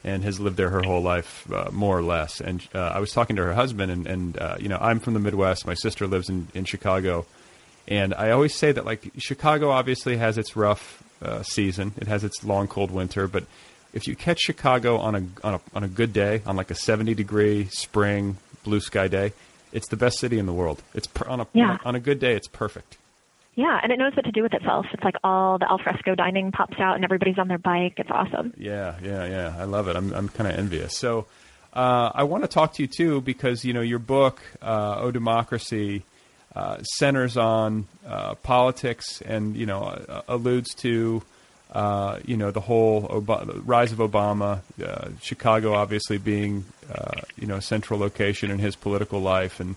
and 0.04 0.24
has 0.24 0.40
lived 0.40 0.58
there 0.58 0.70
her 0.70 0.82
whole 0.82 1.02
life, 1.02 1.50
uh, 1.52 1.70
more 1.72 1.98
or 1.98 2.02
less. 2.04 2.42
And 2.42 2.62
uh, 2.76 2.80
I 2.80 3.00
was 3.00 3.12
talking 3.12 3.38
to 3.38 3.44
her 3.44 3.54
husband, 3.54 3.92
and, 3.92 4.06
and 4.06 4.38
uh, 4.38 4.58
you 4.60 4.68
know 4.68 4.78
I'm 4.82 5.00
from 5.00 5.14
the 5.14 5.20
Midwest. 5.22 5.66
My 5.66 5.76
sister 5.76 6.08
lives 6.08 6.28
in 6.30 6.50
in 6.54 6.66
Chicago, 6.66 7.26
and 7.88 8.14
I 8.14 8.32
always 8.32 8.54
say 8.54 8.74
that 8.74 8.86
like 8.86 9.12
Chicago 9.18 9.70
obviously 9.72 10.18
has 10.18 10.38
its 10.38 10.58
rough 10.58 11.02
uh, 11.22 11.42
season. 11.44 11.94
It 11.98 12.08
has 12.08 12.26
its 12.26 12.44
long 12.44 12.68
cold 12.68 12.92
winter, 12.92 13.28
but 13.30 13.46
if 13.94 14.08
you 14.08 14.16
catch 14.16 14.40
Chicago 14.40 14.98
on 14.98 15.16
a 15.16 15.24
on 15.48 15.54
a 15.56 15.62
on 15.76 15.84
a 15.84 15.88
good 15.88 16.14
day, 16.14 16.42
on 16.46 16.56
like 16.56 16.72
a 16.72 16.76
70 16.76 17.14
degree 17.14 17.66
spring 17.72 18.38
blue 18.64 18.80
sky 18.80 19.08
day, 19.08 19.34
it's 19.72 19.88
the 19.90 19.98
best 19.98 20.20
city 20.20 20.40
in 20.40 20.46
the 20.46 20.54
world. 20.54 20.82
It's 20.94 21.08
per, 21.08 21.28
on 21.28 21.40
a 21.42 21.48
Yeah. 21.54 21.78
on 21.86 21.96
a 21.96 22.00
good 22.00 22.20
day, 22.20 22.34
it's 22.36 22.48
perfect. 22.48 22.98
Yeah, 23.56 23.80
and 23.84 23.92
it 23.92 24.00
knows 24.00 24.16
what 24.16 24.26
to 24.26 24.32
do 24.32 24.42
with 24.42 24.54
itself. 24.56 24.88
It's 24.94 25.04
like 25.04 25.14
all 25.24 25.60
the 25.60 25.70
alfresco 25.70 26.16
dining 26.16 26.52
pops 26.52 26.80
out 26.80 26.96
and 26.96 27.04
everybody's 27.04 27.38
on 27.38 27.48
their 27.48 27.60
bike. 27.60 27.94
It's 27.98 28.10
awesome. 28.10 28.52
Yeah, 28.58 28.96
yeah, 29.04 29.26
yeah. 29.28 29.56
I 29.60 29.66
love 29.66 29.88
it. 29.88 29.96
I'm 29.96 30.12
I'm 30.14 30.28
kind 30.30 30.50
of 30.52 30.58
envious. 30.58 30.98
So 30.98 31.28
uh, 31.74 32.10
I 32.16 32.24
want 32.24 32.44
to 32.44 32.48
talk 32.48 32.74
to 32.74 32.82
you 32.82 32.88
too 32.88 33.22
because 33.22 33.64
you 33.64 33.74
know 33.74 33.82
your 33.82 34.00
book, 34.00 34.42
uh, 34.62 34.96
"Oh 35.00 35.12
Democracy," 35.12 36.02
uh, 36.56 36.82
centers 36.98 37.38
on 37.38 37.86
uh, 38.08 38.34
politics 38.36 39.22
and 39.22 39.56
you 39.56 39.68
know 39.68 39.82
uh, 39.84 40.22
alludes 40.28 40.74
to 40.76 41.22
uh, 41.74 42.20
you 42.26 42.38
know 42.38 42.52
the 42.52 42.62
whole 42.62 43.06
Ob- 43.10 43.62
rise 43.66 43.92
of 43.92 43.98
Obama, 43.98 44.62
uh, 44.84 45.10
Chicago 45.22 45.74
obviously 45.74 46.18
being 46.18 46.64
uh, 46.94 47.22
you 47.38 47.48
know 47.48 47.56
a 47.58 47.62
central 47.62 48.00
location 48.00 48.52
in 48.52 48.60
his 48.60 48.76
political 48.76 49.20
life, 49.20 49.60
and 49.60 49.76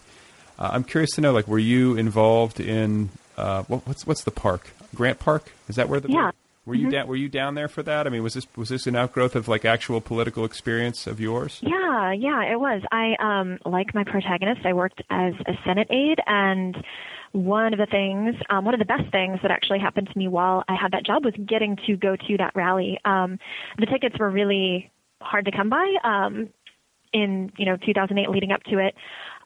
uh, 0.58 0.70
I'm 0.72 0.84
curious 0.84 1.10
to 1.12 1.20
know 1.20 1.32
like 1.32 1.48
were 1.48 1.58
you 1.58 1.96
involved 1.96 2.60
in 2.60 3.08
uh, 3.36 3.62
what, 3.64 3.86
what's 3.86 4.06
what's 4.06 4.24
the 4.24 4.30
park 4.30 4.70
Grant 4.94 5.18
Park? 5.18 5.50
Is 5.68 5.76
that 5.76 5.88
where 5.88 6.00
the 6.00 6.08
Yeah. 6.10 6.30
were 6.66 6.74
you 6.74 6.90
down? 6.90 7.06
Were 7.06 7.16
you 7.16 7.28
down 7.28 7.54
there 7.54 7.68
for 7.68 7.82
that? 7.82 8.06
I 8.06 8.10
mean, 8.10 8.22
was 8.22 8.34
this 8.34 8.46
was 8.56 8.68
this 8.68 8.86
an 8.86 8.94
outgrowth 8.96 9.34
of 9.34 9.48
like 9.48 9.64
actual 9.64 10.00
political 10.00 10.44
experience 10.44 11.06
of 11.06 11.18
yours? 11.20 11.60
Yeah, 11.62 12.12
yeah, 12.12 12.42
it 12.52 12.58
was. 12.60 12.82
I 12.92 13.14
um 13.20 13.58
like 13.64 13.94
my 13.94 14.04
protagonist, 14.04 14.66
I 14.66 14.72
worked 14.74 15.02
as 15.10 15.32
a 15.46 15.52
Senate 15.64 15.88
aide 15.90 16.20
and 16.26 16.76
one 17.36 17.72
of 17.74 17.78
the 17.78 17.86
things, 17.86 18.34
um, 18.48 18.64
one 18.64 18.72
of 18.74 18.78
the 18.80 18.86
best 18.86 19.10
things 19.12 19.38
that 19.42 19.50
actually 19.50 19.78
happened 19.78 20.08
to 20.10 20.18
me 20.18 20.26
while 20.26 20.64
I 20.68 20.74
had 20.74 20.92
that 20.92 21.04
job 21.04 21.24
was 21.24 21.34
getting 21.46 21.76
to 21.86 21.96
go 21.96 22.16
to 22.16 22.36
that 22.38 22.52
rally. 22.54 22.98
Um, 23.04 23.38
the 23.78 23.86
tickets 23.86 24.18
were 24.18 24.30
really 24.30 24.90
hard 25.20 25.44
to 25.44 25.50
come 25.50 25.68
by 25.68 25.94
um, 26.02 26.48
in 27.12 27.52
you 27.58 27.66
know 27.66 27.76
2008 27.76 28.30
leading 28.30 28.52
up 28.52 28.62
to 28.64 28.78
it. 28.78 28.94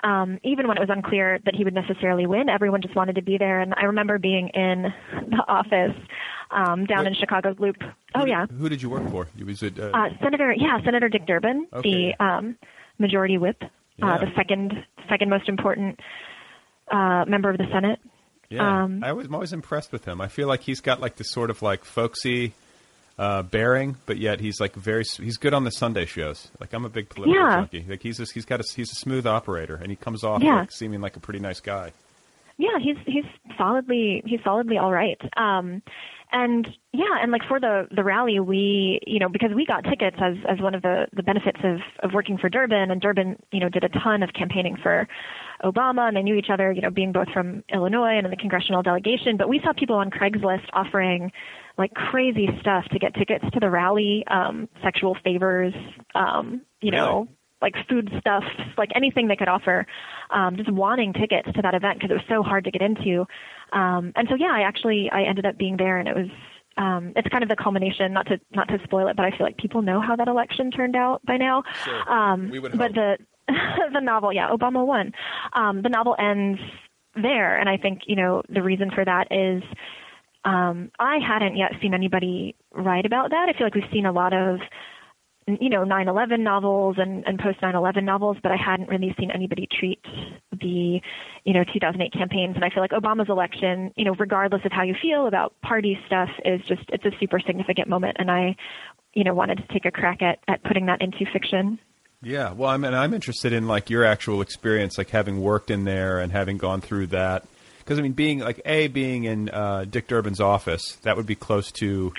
Um, 0.02 0.38
even 0.44 0.66
when 0.66 0.78
it 0.78 0.80
was 0.80 0.88
unclear 0.88 1.38
that 1.44 1.54
he 1.54 1.62
would 1.64 1.74
necessarily 1.74 2.26
win, 2.26 2.48
everyone 2.48 2.80
just 2.80 2.94
wanted 2.96 3.16
to 3.16 3.22
be 3.22 3.36
there. 3.38 3.60
And 3.60 3.74
I 3.76 3.84
remember 3.84 4.18
being 4.18 4.48
in 4.48 4.86
the 5.28 5.44
office 5.48 5.94
um, 6.50 6.86
down 6.86 7.06
in 7.06 7.14
Chicago's 7.14 7.56
Loop. 7.58 7.76
Oh 8.14 8.24
yeah, 8.24 8.46
Who 8.46 8.68
did 8.68 8.80
you 8.82 8.88
work 8.88 9.08
for? 9.10 9.26
You 9.36 9.46
was 9.46 9.62
it? 9.62 9.78
Uh, 9.78 9.90
uh, 9.92 10.08
Senator. 10.22 10.54
Yeah, 10.56 10.78
Senator 10.84 11.08
Dick 11.08 11.26
Durbin, 11.26 11.66
Okay. 11.72 12.14
the 12.18 12.24
um, 12.24 12.56
majority 12.98 13.36
whip, 13.36 13.62
Yeah. 13.98 14.14
uh, 14.14 14.18
the 14.18 14.30
second 14.36 14.72
second 15.08 15.28
most 15.28 15.48
important 15.48 16.00
uh, 16.90 17.24
member 17.26 17.50
of 17.50 17.58
the 17.58 17.66
Senate. 17.72 17.98
yeah. 18.48 18.82
um, 18.84 19.02
I 19.04 19.12
was, 19.12 19.26
I'm 19.26 19.34
always 19.34 19.52
impressed 19.52 19.92
with 19.92 20.04
him. 20.04 20.20
I 20.20 20.28
feel 20.28 20.48
like 20.48 20.60
he's 20.62 20.80
got 20.80 21.00
like 21.00 21.16
this 21.16 21.30
sort 21.30 21.50
of 21.50 21.62
like 21.62 21.84
folksy 21.84 22.52
uh, 23.18 23.42
bearing, 23.42 23.96
but 24.06 24.16
yet 24.16 24.40
he's 24.40 24.60
like 24.60 24.74
very. 24.74 25.04
He's 25.04 25.36
good 25.36 25.52
on 25.54 25.64
the 25.64 25.70
Sunday 25.70 26.06
shows. 26.06 26.48
Like 26.58 26.72
I'm 26.72 26.84
a 26.84 26.88
big 26.88 27.08
political 27.10 27.34
Yeah. 27.42 27.56
junkie. 27.56 27.84
Like 27.88 28.02
he's 28.02 28.16
just, 28.18 28.32
he's 28.32 28.44
got 28.46 28.60
a 28.60 28.64
he's 28.74 28.90
a 28.92 28.96
smooth 28.96 29.26
operator, 29.26 29.74
and 29.76 29.90
he 29.90 29.96
comes 29.96 30.24
off 30.24 30.42
Yeah. 30.42 30.60
like 30.60 30.72
seeming 30.72 31.00
like 31.00 31.16
a 31.16 31.20
pretty 31.20 31.40
nice 31.40 31.60
guy. 31.60 31.92
Yeah, 32.56 32.78
he's 32.78 32.96
he's 33.06 33.24
solidly 33.56 34.22
he's 34.26 34.40
solidly 34.44 34.78
all 34.78 34.92
right. 34.92 35.18
Um, 35.36 35.82
and 36.32 36.66
yeah, 36.92 37.18
and 37.20 37.32
like 37.32 37.42
for 37.48 37.58
the 37.58 37.88
the 37.94 38.04
rally, 38.04 38.40
we 38.40 39.00
you 39.06 39.18
know 39.18 39.28
because 39.28 39.50
we 39.54 39.66
got 39.66 39.84
tickets 39.84 40.16
as 40.20 40.36
as 40.48 40.60
one 40.60 40.74
of 40.74 40.82
the 40.82 41.06
the 41.12 41.22
benefits 41.22 41.58
of 41.64 41.78
of 42.02 42.12
working 42.14 42.38
for 42.38 42.48
Durbin, 42.48 42.90
and 42.90 43.00
Durbin 43.00 43.36
you 43.52 43.60
know 43.60 43.68
did 43.68 43.84
a 43.84 43.88
ton 43.88 44.22
of 44.22 44.30
campaigning 44.32 44.76
for 44.82 45.08
Obama, 45.64 46.08
and 46.08 46.16
they 46.16 46.22
knew 46.22 46.34
each 46.34 46.50
other, 46.52 46.72
you 46.72 46.80
know, 46.80 46.90
being 46.90 47.12
both 47.12 47.28
from 47.32 47.62
Illinois 47.72 48.16
and 48.16 48.26
in 48.26 48.30
the 48.30 48.36
congressional 48.36 48.82
delegation. 48.82 49.36
But 49.36 49.48
we 49.48 49.60
saw 49.62 49.72
people 49.72 49.96
on 49.96 50.10
Craigslist 50.10 50.66
offering 50.72 51.32
like 51.76 51.92
crazy 51.94 52.48
stuff 52.60 52.84
to 52.92 52.98
get 52.98 53.14
tickets 53.14 53.44
to 53.52 53.60
the 53.60 53.70
rally, 53.70 54.24
um, 54.28 54.68
sexual 54.82 55.16
favors, 55.22 55.74
um, 56.14 56.62
you 56.80 56.90
know, 56.90 57.28
like 57.62 57.74
food 57.88 58.10
stuff, 58.20 58.44
like 58.78 58.90
anything 58.94 59.28
they 59.28 59.36
could 59.36 59.48
offer, 59.48 59.86
um, 60.30 60.56
just 60.56 60.72
wanting 60.72 61.12
tickets 61.12 61.48
to 61.54 61.62
that 61.62 61.74
event 61.74 61.98
because 61.98 62.10
it 62.10 62.14
was 62.14 62.24
so 62.28 62.42
hard 62.42 62.64
to 62.64 62.70
get 62.70 62.82
into. 62.82 63.26
Um, 63.72 64.12
and 64.16 64.28
so, 64.28 64.34
yeah, 64.34 64.52
I 64.52 64.62
actually 64.62 65.10
I 65.12 65.22
ended 65.22 65.46
up 65.46 65.58
being 65.58 65.76
there, 65.76 65.98
and 65.98 66.08
it 66.08 66.16
was 66.16 66.28
um, 66.76 67.12
it's 67.16 67.28
kind 67.28 67.42
of 67.42 67.48
the 67.48 67.56
culmination. 67.56 68.12
Not 68.12 68.26
to 68.26 68.40
not 68.52 68.68
to 68.68 68.78
spoil 68.84 69.08
it, 69.08 69.16
but 69.16 69.24
I 69.24 69.30
feel 69.30 69.46
like 69.46 69.56
people 69.56 69.82
know 69.82 70.00
how 70.00 70.16
that 70.16 70.28
election 70.28 70.70
turned 70.70 70.96
out 70.96 71.24
by 71.24 71.36
now. 71.36 71.62
Sure. 71.84 72.12
Um, 72.12 72.50
We 72.50 72.58
would 72.58 72.76
but 72.76 72.94
the 72.94 73.18
the 73.92 74.00
novel, 74.00 74.32
yeah, 74.32 74.50
Obama 74.50 74.86
won. 74.86 75.12
Um, 75.52 75.82
the 75.82 75.88
novel 75.88 76.16
ends 76.18 76.60
there, 77.14 77.58
and 77.58 77.68
I 77.68 77.76
think 77.76 78.02
you 78.06 78.16
know 78.16 78.42
the 78.48 78.62
reason 78.62 78.90
for 78.90 79.04
that 79.04 79.28
is 79.30 79.62
um, 80.44 80.90
I 80.98 81.18
hadn't 81.18 81.56
yet 81.56 81.72
seen 81.82 81.94
anybody 81.94 82.54
write 82.72 83.06
about 83.06 83.30
that. 83.30 83.48
I 83.48 83.56
feel 83.56 83.66
like 83.66 83.74
we've 83.74 83.84
seen 83.92 84.06
a 84.06 84.12
lot 84.12 84.32
of 84.32 84.60
you 85.60 85.68
know 85.68 85.84
9/11 85.84 86.40
novels 86.40 86.96
and, 86.98 87.26
and 87.26 87.38
post 87.38 87.60
9/11 87.60 88.04
novels, 88.04 88.36
but 88.42 88.52
I 88.52 88.56
hadn't 88.56 88.88
really 88.88 89.14
seen 89.18 89.30
anybody 89.30 89.68
treat 89.78 90.00
the 90.52 91.00
you 91.44 91.54
know 91.54 91.64
2008 91.64 92.12
campaigns. 92.12 92.56
And 92.56 92.64
I 92.64 92.70
feel 92.70 92.82
like 92.82 92.92
Obama's 92.92 93.28
election, 93.28 93.92
you 93.96 94.04
know, 94.04 94.14
regardless 94.18 94.62
of 94.64 94.72
how 94.72 94.82
you 94.82 94.94
feel 95.00 95.26
about 95.26 95.54
party 95.62 95.98
stuff, 96.06 96.28
is 96.44 96.60
just 96.66 96.82
it's 96.88 97.04
a 97.04 97.12
super 97.18 97.40
significant 97.40 97.88
moment, 97.88 98.16
and 98.18 98.30
I 98.30 98.56
you 99.14 99.24
know 99.24 99.34
wanted 99.34 99.58
to 99.58 99.66
take 99.72 99.84
a 99.84 99.90
crack 99.90 100.22
at 100.22 100.38
at 100.48 100.62
putting 100.64 100.86
that 100.86 101.00
into 101.00 101.24
fiction. 101.32 101.78
Yeah, 102.22 102.52
well, 102.52 102.68
I 102.68 102.76
mean, 102.76 102.92
I'm 102.92 103.14
interested 103.14 103.52
in 103.52 103.66
like 103.66 103.88
your 103.88 104.04
actual 104.04 104.42
experience, 104.42 104.98
like 104.98 105.08
having 105.08 105.40
worked 105.40 105.70
in 105.70 105.84
there 105.84 106.18
and 106.20 106.30
having 106.30 106.58
gone 106.58 106.82
through 106.82 107.08
that. 107.08 107.46
Because 107.78 107.98
I 107.98 108.02
mean, 108.02 108.12
being 108.12 108.40
like 108.40 108.60
a 108.66 108.88
being 108.88 109.24
in 109.24 109.48
uh, 109.48 109.86
Dick 109.88 110.06
Durbin's 110.06 110.40
office, 110.40 110.96
that 111.02 111.16
would 111.16 111.26
be 111.26 111.34
close 111.34 111.72
to, 111.72 112.12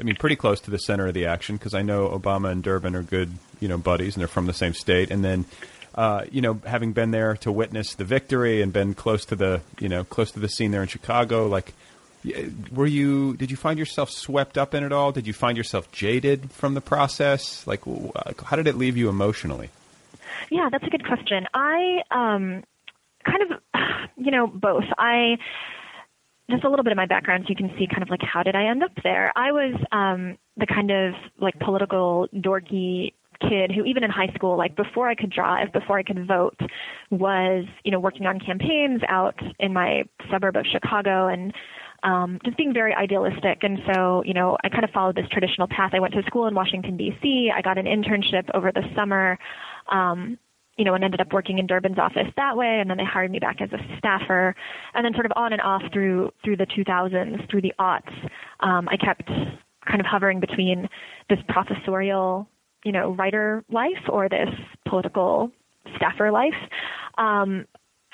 I 0.00 0.04
mean, 0.04 0.16
pretty 0.16 0.36
close 0.36 0.60
to 0.60 0.70
the 0.70 0.78
center 0.78 1.06
of 1.06 1.14
the 1.14 1.26
action. 1.26 1.56
Because 1.56 1.74
I 1.74 1.82
know 1.82 2.08
Obama 2.08 2.50
and 2.50 2.62
Durbin 2.62 2.94
are 2.94 3.02
good, 3.02 3.32
you 3.60 3.68
know, 3.68 3.78
buddies, 3.78 4.14
and 4.14 4.20
they're 4.20 4.28
from 4.28 4.46
the 4.46 4.52
same 4.52 4.74
state. 4.74 5.10
And 5.10 5.24
then, 5.24 5.44
uh, 5.94 6.24
you 6.30 6.40
know, 6.40 6.60
having 6.66 6.92
been 6.92 7.10
there 7.10 7.36
to 7.38 7.52
witness 7.52 7.94
the 7.94 8.04
victory 8.04 8.62
and 8.62 8.72
been 8.72 8.94
close 8.94 9.24
to 9.26 9.36
the, 9.36 9.60
you 9.78 9.88
know, 9.88 10.04
close 10.04 10.30
to 10.32 10.40
the 10.40 10.48
scene 10.48 10.70
there 10.70 10.82
in 10.82 10.88
Chicago, 10.88 11.46
like. 11.46 11.72
Were 12.72 12.84
you? 12.84 13.36
Did 13.36 13.52
you 13.52 13.56
find 13.56 13.78
yourself 13.78 14.10
swept 14.10 14.58
up 14.58 14.74
in 14.74 14.82
it 14.82 14.92
all? 14.92 15.12
Did 15.12 15.28
you 15.28 15.32
find 15.32 15.56
yourself 15.56 15.90
jaded 15.92 16.50
from 16.50 16.74
the 16.74 16.80
process? 16.80 17.64
Like, 17.64 17.82
how 18.42 18.56
did 18.56 18.66
it 18.66 18.74
leave 18.74 18.96
you 18.96 19.08
emotionally? 19.08 19.70
Yeah, 20.50 20.68
that's 20.70 20.84
a 20.84 20.90
good 20.90 21.06
question. 21.06 21.46
I 21.54 22.02
um, 22.10 22.64
kind 23.24 23.42
of, 23.42 23.60
you 24.16 24.30
know, 24.30 24.46
both. 24.46 24.84
I 24.98 25.38
just 26.50 26.64
a 26.64 26.70
little 26.70 26.82
bit 26.82 26.92
of 26.92 26.96
my 26.96 27.06
background, 27.06 27.44
so 27.44 27.50
you 27.50 27.56
can 27.56 27.70
see 27.78 27.86
kind 27.86 28.02
of 28.02 28.10
like 28.10 28.22
how 28.22 28.42
did 28.42 28.54
I 28.54 28.66
end 28.66 28.82
up 28.82 28.92
there. 29.02 29.32
I 29.36 29.52
was 29.52 29.74
um, 29.92 30.38
the 30.56 30.66
kind 30.66 30.90
of 30.90 31.14
like 31.40 31.58
political 31.58 32.26
dorky 32.34 33.12
kid 33.40 33.70
who 33.70 33.84
even 33.84 34.02
in 34.02 34.10
high 34.10 34.32
school 34.34 34.58
like 34.58 34.74
before 34.74 35.08
I 35.08 35.14
could 35.14 35.30
drive 35.30 35.72
before 35.72 35.96
I 35.96 36.02
could 36.02 36.26
vote 36.26 36.58
was 37.10 37.64
you 37.84 37.92
know 37.92 38.00
working 38.00 38.26
on 38.26 38.40
campaigns 38.40 39.00
out 39.08 39.38
in 39.60 39.72
my 39.72 40.02
suburb 40.28 40.56
of 40.56 40.66
Chicago 40.66 41.28
and 41.28 41.52
um, 42.02 42.38
just 42.44 42.56
being 42.56 42.72
very 42.72 42.94
idealistic. 42.94 43.58
And 43.62 43.78
so, 43.92 44.22
you 44.24 44.34
know, 44.34 44.56
I 44.62 44.68
kind 44.68 44.84
of 44.84 44.90
followed 44.90 45.16
this 45.16 45.26
traditional 45.30 45.66
path. 45.66 45.90
I 45.94 46.00
went 46.00 46.14
to 46.14 46.22
school 46.26 46.46
in 46.46 46.54
Washington, 46.54 46.96
D.C. 46.96 47.50
I 47.54 47.60
got 47.60 47.78
an 47.78 47.86
internship 47.86 48.48
over 48.54 48.70
the 48.72 48.82
summer, 48.94 49.38
um, 49.90 50.38
you 50.78 50.84
know, 50.84 50.94
and 50.94 51.02
ended 51.02 51.20
up 51.20 51.32
working 51.32 51.58
in 51.58 51.66
Durbin's 51.66 51.98
office 51.98 52.28
that 52.36 52.56
way. 52.56 52.78
And 52.80 52.88
then 52.88 52.96
they 52.96 53.04
hired 53.04 53.30
me 53.32 53.40
back 53.40 53.60
as 53.60 53.68
a 53.72 53.98
staffer. 53.98 54.54
And 54.94 55.04
then 55.04 55.12
sort 55.12 55.26
of 55.26 55.32
on 55.34 55.52
and 55.52 55.60
off 55.60 55.82
through, 55.92 56.30
through 56.44 56.56
the 56.56 56.66
2000s, 56.66 57.50
through 57.50 57.62
the 57.62 57.74
aughts, 57.78 58.12
um, 58.60 58.88
I 58.88 58.96
kept 58.96 59.26
kind 59.26 60.00
of 60.00 60.06
hovering 60.06 60.38
between 60.38 60.88
this 61.28 61.38
professorial, 61.48 62.48
you 62.84 62.92
know, 62.92 63.14
writer 63.14 63.64
life 63.70 64.08
or 64.08 64.28
this 64.28 64.48
political 64.88 65.50
staffer 65.96 66.30
life. 66.30 66.54
Um, 67.18 67.66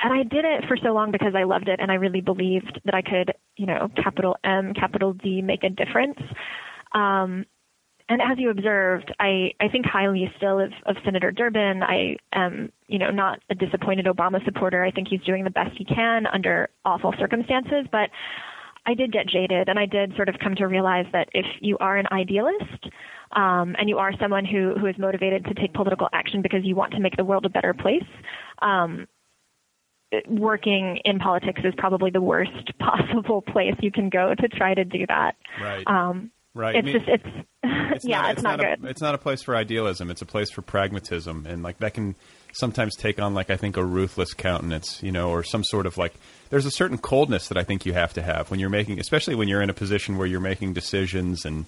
and 0.03 0.12
I 0.12 0.22
did 0.22 0.44
it 0.44 0.64
for 0.66 0.77
so 0.83 0.88
long 0.88 1.12
because 1.12 1.35
I 1.37 1.44
loved 1.44 1.68
it 1.68 1.81
and 1.81 1.90
I 1.90 1.94
really 1.94 2.20
believed 2.20 2.81
that 2.85 2.94
I 2.94 3.03
could, 3.03 3.35
you 3.57 3.66
know, 3.66 3.90
capital 4.03 4.37
M, 4.42 4.72
capital 4.74 5.12
D, 5.12 5.42
make 5.42 5.64
a 5.64 5.70
difference. 5.70 6.18
Um, 6.92 7.44
and 8.09 8.21
as 8.21 8.38
you 8.38 8.51
observed, 8.51 9.14
I, 9.19 9.53
I 9.61 9.69
think 9.69 9.87
highly 9.87 10.31
still 10.37 10.61
of, 10.61 10.73
of 10.85 10.97
Senator 11.05 11.31
Durbin. 11.31 11.83
I 11.83 12.17
am, 12.33 12.71
you 12.87 12.99
know, 12.99 13.11
not 13.11 13.40
a 13.49 13.55
disappointed 13.55 14.05
Obama 14.05 14.45
supporter. 14.45 14.85
I 14.85 14.90
think 14.90 15.09
he's 15.09 15.23
doing 15.23 15.45
the 15.45 15.51
best 15.51 15.71
he 15.79 15.87
can 15.87 16.27
under 16.27 16.69
awful 16.85 17.14
circumstances. 17.19 17.87
But 17.90 18.11
I 18.85 18.93
did 18.93 19.11
get 19.11 19.27
jaded, 19.27 19.71
and 19.71 19.79
I 19.79 19.87
did 19.87 20.14
sort 20.17 20.29
of 20.29 20.35
come 20.43 20.55
to 20.57 20.67
realize 20.67 21.07
that 21.12 21.29
if 21.33 21.47
you 21.61 21.79
are 21.79 21.97
an 21.97 22.07
idealist 22.12 22.88
um, 23.33 23.75
and 23.79 23.88
you 23.88 23.97
are 23.97 24.12
someone 24.21 24.45
who, 24.45 24.75
who 24.79 24.87
is 24.87 24.97
motivated 24.99 25.47
to 25.47 25.55
take 25.55 25.73
political 25.73 26.09
action 26.12 26.43
because 26.43 26.61
you 26.62 26.77
want 26.77 26.93
to 26.93 27.01
make 27.01 27.17
the 27.17 27.25
world 27.25 27.47
a 27.47 27.49
better 27.49 27.73
place, 27.73 28.03
um, 28.61 29.09
working 30.29 30.99
in 31.07 31.19
politics 31.19 31.62
is 31.64 31.73
probably 31.79 32.11
the 32.11 32.21
worst 32.21 32.71
possible 32.79 33.40
place 33.40 33.75
you 33.81 33.90
can 33.90 34.11
go 34.11 34.35
to 34.35 34.49
try 34.49 34.75
to 34.75 34.85
do 34.85 35.07
that. 35.09 35.37
Right. 35.59 35.87
Um, 35.87 36.31
Right. 36.55 36.77
I 36.77 36.79
It's 36.79 36.87
mean- 36.87 37.05
just 37.05 37.27
it's, 37.64 38.05
yeah, 38.07 38.31
it's, 38.31 38.43
not, 38.43 38.61
a, 38.61 38.77
good. 38.77 38.85
it's 38.88 39.01
not 39.01 39.14
a 39.14 39.19
place 39.19 39.43
for 39.43 39.57
idealism. 39.57 40.11
It's 40.11 40.23
a 40.23 40.27
place 40.27 40.51
for 40.51 40.62
pragmatism, 40.62 41.47
and 41.49 41.62
like 41.62 41.79
that 41.79 41.95
can 41.95 42.14
sometimes 42.53 42.95
take 42.97 43.21
on 43.21 43.35
like 43.35 43.51
I 43.51 43.57
think 43.57 43.77
a 43.77 43.85
ruthless 43.85 44.35
countenance, 44.35 45.03
you 45.03 45.11
know, 45.11 45.31
or 45.31 45.43
some 45.43 45.64
sort 45.64 45.87
of 45.87 45.99
like. 45.99 46.14
There's 46.51 46.67
a 46.67 46.71
certain 46.71 46.99
coldness 46.99 47.49
that 47.49 47.59
I 47.59 47.64
think 47.64 47.85
you 47.87 47.93
have 47.95 48.12
to 48.14 48.23
have 48.23 48.51
when 48.51 48.61
you're 48.61 48.71
making, 48.71 49.01
especially 49.01 49.35
when 49.35 49.49
you're 49.49 49.62
in 49.62 49.71
a 49.71 49.75
position 49.75 50.17
where 50.17 50.27
you're 50.27 50.40
making 50.40 50.73
decisions 50.75 51.45
and. 51.45 51.67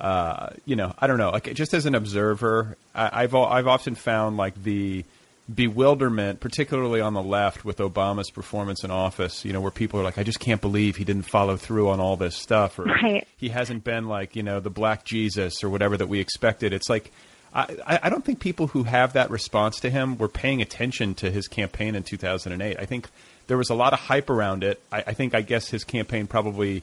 Uh, 0.00 0.48
you 0.64 0.76
know, 0.76 0.94
I 0.98 1.06
don't 1.06 1.18
know. 1.18 1.28
Like, 1.28 1.52
just 1.52 1.74
as 1.74 1.84
an 1.84 1.94
observer, 1.94 2.78
I, 2.94 3.22
I've 3.24 3.34
I've 3.34 3.66
often 3.66 3.94
found 3.94 4.38
like 4.38 4.54
the 4.62 5.04
bewilderment, 5.52 6.40
particularly 6.40 7.00
on 7.00 7.14
the 7.14 7.22
left, 7.22 7.64
with 7.64 7.78
Obama's 7.78 8.30
performance 8.30 8.84
in 8.84 8.90
office. 8.90 9.44
You 9.44 9.52
know, 9.52 9.60
where 9.60 9.70
people 9.70 10.00
are 10.00 10.02
like, 10.04 10.18
"I 10.18 10.22
just 10.22 10.40
can't 10.40 10.60
believe 10.60 10.96
he 10.96 11.04
didn't 11.04 11.24
follow 11.24 11.56
through 11.56 11.88
on 11.88 12.00
all 12.00 12.16
this 12.16 12.36
stuff," 12.36 12.78
or 12.78 12.84
Right. 12.84 13.26
he 13.36 13.48
hasn't 13.48 13.84
been 13.84 14.06
like 14.08 14.36
you 14.36 14.42
know 14.42 14.60
the 14.60 14.70
black 14.70 15.04
Jesus 15.04 15.62
or 15.64 15.68
whatever 15.70 15.96
that 15.96 16.08
we 16.08 16.20
expected. 16.20 16.72
It's 16.72 16.88
like 16.88 17.10
I, 17.52 17.98
I 18.04 18.10
don't 18.10 18.24
think 18.24 18.38
people 18.38 18.68
who 18.68 18.84
have 18.84 19.14
that 19.14 19.28
response 19.30 19.80
to 19.80 19.90
him 19.90 20.16
were 20.18 20.28
paying 20.28 20.62
attention 20.62 21.14
to 21.16 21.30
his 21.32 21.48
campaign 21.48 21.96
in 21.96 22.04
2008. 22.04 22.76
I 22.78 22.84
think 22.86 23.08
there 23.48 23.56
was 23.58 23.70
a 23.70 23.74
lot 23.74 23.92
of 23.92 23.98
hype 23.98 24.30
around 24.30 24.62
it. 24.62 24.80
I, 24.92 24.98
I 25.08 25.12
think 25.14 25.34
I 25.34 25.40
guess 25.42 25.68
his 25.68 25.82
campaign 25.84 26.26
probably. 26.26 26.82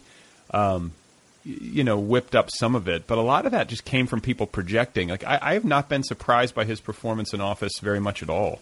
Um, 0.51 0.91
you 1.49 1.83
know, 1.83 1.97
whipped 1.97 2.35
up 2.35 2.49
some 2.51 2.75
of 2.75 2.87
it, 2.89 3.07
but 3.07 3.17
a 3.17 3.21
lot 3.21 3.45
of 3.45 3.53
that 3.53 3.69
just 3.69 3.85
came 3.85 4.05
from 4.05 4.19
people 4.19 4.45
projecting. 4.45 5.07
Like, 5.07 5.23
I, 5.23 5.39
I 5.41 5.53
have 5.53 5.63
not 5.65 5.87
been 5.87 6.03
surprised 6.03 6.53
by 6.53 6.65
his 6.65 6.81
performance 6.81 7.33
in 7.33 7.39
office 7.39 7.79
very 7.79 7.99
much 8.01 8.21
at 8.21 8.29
all. 8.29 8.59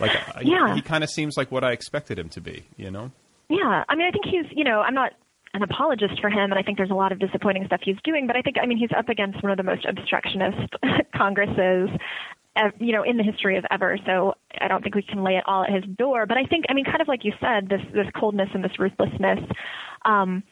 Like, 0.00 0.12
I- 0.34 0.40
Yeah. 0.42 0.74
he 0.74 0.80
kind 0.80 1.04
of 1.04 1.10
seems 1.10 1.36
like 1.36 1.52
what 1.52 1.62
I 1.64 1.72
expected 1.72 2.18
him 2.18 2.28
to 2.30 2.40
be. 2.40 2.64
You 2.76 2.90
know? 2.90 3.10
Yeah, 3.50 3.84
I 3.88 3.94
mean, 3.94 4.06
I 4.06 4.10
think 4.10 4.24
he's, 4.24 4.46
you 4.56 4.64
know, 4.64 4.80
I'm 4.80 4.94
not 4.94 5.12
an 5.52 5.62
apologist 5.62 6.20
for 6.20 6.30
him, 6.30 6.50
and 6.50 6.54
I 6.54 6.62
think 6.62 6.78
there's 6.78 6.90
a 6.90 6.94
lot 6.94 7.12
of 7.12 7.18
disappointing 7.18 7.64
stuff 7.66 7.80
he's 7.84 7.98
doing, 8.02 8.26
but 8.26 8.34
I 8.36 8.42
think, 8.42 8.56
I 8.60 8.66
mean, 8.66 8.78
he's 8.78 8.90
up 8.96 9.08
against 9.08 9.42
one 9.42 9.52
of 9.52 9.56
the 9.58 9.62
most 9.62 9.84
obstructionist 9.84 10.72
Congresses, 11.14 11.90
you 12.80 12.92
know, 12.92 13.02
in 13.02 13.16
the 13.18 13.22
history 13.22 13.56
of 13.58 13.64
ever. 13.70 13.98
So 14.06 14.34
I 14.60 14.66
don't 14.68 14.82
think 14.82 14.94
we 14.94 15.02
can 15.02 15.22
lay 15.22 15.36
it 15.36 15.44
all 15.46 15.62
at 15.64 15.70
his 15.70 15.84
door. 15.96 16.24
But 16.26 16.38
I 16.38 16.44
think, 16.44 16.64
I 16.68 16.72
mean, 16.74 16.84
kind 16.84 17.00
of 17.00 17.06
like 17.08 17.24
you 17.24 17.32
said, 17.40 17.68
this 17.68 17.80
this 17.92 18.06
coldness 18.16 18.48
and 18.54 18.64
this 18.64 18.78
ruthlessness. 18.78 19.40
Um, 20.04 20.42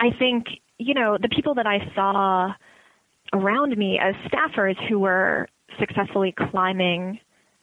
I 0.00 0.10
think, 0.18 0.46
you 0.84 0.94
know, 0.94 1.16
the 1.20 1.28
people 1.28 1.54
that 1.54 1.66
I 1.66 1.78
saw 1.94 2.52
around 3.32 3.76
me 3.76 3.98
as 3.98 4.14
staffers 4.30 4.76
who 4.88 4.98
were 4.98 5.48
successfully 5.78 6.34
climbing 6.50 7.18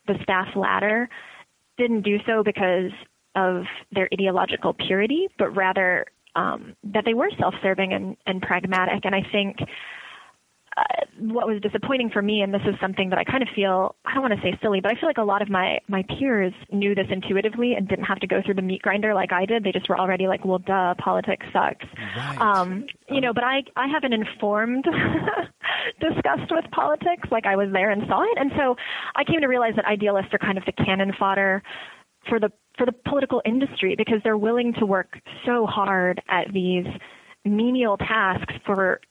the 0.08 0.16
staff 0.24 0.48
ladder 0.56 1.10
didn't 1.78 2.02
do 2.02 2.18
so 2.26 2.44
because 2.44 2.92
of 3.36 3.64
their 3.92 4.10
ideological 4.14 4.74
purity, 4.74 5.28
but 5.38 5.56
rather 5.56 6.06
um, 6.36 6.76
that 6.84 7.06
they 7.06 7.14
were 7.14 7.30
self-serving 7.40 7.94
and, 7.94 8.18
and 8.26 8.42
pragmatic. 8.42 9.06
And 9.06 9.14
I 9.14 9.22
think 9.32 9.58
uh, 10.80 11.06
what 11.20 11.48
was 11.48 11.62
disappointing 11.62 12.10
for 12.10 12.22
me, 12.22 12.42
and 12.42 12.54
this 12.54 12.62
is 12.66 12.76
something 12.80 13.10
that 13.10 13.20
I 13.20 13.24
kind 13.24 13.44
of 13.44 13.50
feel, 13.56 13.96
I 14.06 14.14
don't 14.14 14.22
want 14.22 14.34
to 14.34 14.42
say 14.42 14.58
silly, 14.62 14.80
but 14.80 14.92
I 14.92 15.00
feel 15.00 15.10
like 15.10 15.18
a 15.18 15.24
lot 15.24 15.42
of 15.42 15.50
my, 15.50 15.80
my 15.88 16.04
peers 16.18 16.54
knew 16.72 16.96
this 16.96 17.08
intuitively 17.10 17.74
and 17.74 17.88
didn't 17.88 18.06
have 18.06 18.20
to 18.20 18.28
go 18.28 18.42
through 18.44 18.54
the 18.56 18.62
meat 18.62 18.82
grinder 18.82 19.14
like 19.14 19.34
I 19.34 19.46
did. 19.46 19.64
They 19.64 19.72
just 19.72 19.90
were 19.90 20.00
already 20.00 20.28
like, 20.28 20.46
well, 20.46 20.60
duh, 20.60 20.94
politics 20.98 21.46
sucks. 21.52 21.86
Right. 22.16 22.38
Um, 22.40 22.86
you 23.10 23.20
know, 23.20 23.34
but 23.34 23.44
I, 23.44 23.64
I 23.76 23.88
have 23.88 24.04
an 24.04 24.14
informed 24.14 24.86
disgust 26.00 26.52
with 26.52 26.66
politics, 26.72 27.28
like 27.32 27.46
I 27.46 27.56
was 27.56 27.70
there 27.74 27.90
and 27.90 28.04
saw 28.08 28.24
it. 28.24 28.38
And 28.38 28.52
so 28.58 28.76
I 29.16 29.24
came 29.24 29.42
to 29.42 29.48
realize 29.48 29.74
that 29.76 29.86
idealists 29.86 30.34
are 30.34 30.40
kind 30.40 30.58
of 30.58 30.66
the 30.66 30.72
cannon 30.72 31.12
fodder 31.18 31.62
for 32.28 32.40
the 32.40 32.52
for 32.78 32.86
the 32.86 32.94
political 32.94 33.42
industry 33.46 33.96
because 33.98 34.20
they're 34.24 34.38
willing 34.38 34.74
to 34.80 34.86
work 34.86 35.20
so 35.46 35.66
hard 35.66 36.22
at 36.30 36.54
these 36.54 36.86
menial 37.44 37.98
tasks 37.98 38.54
for 38.66 39.02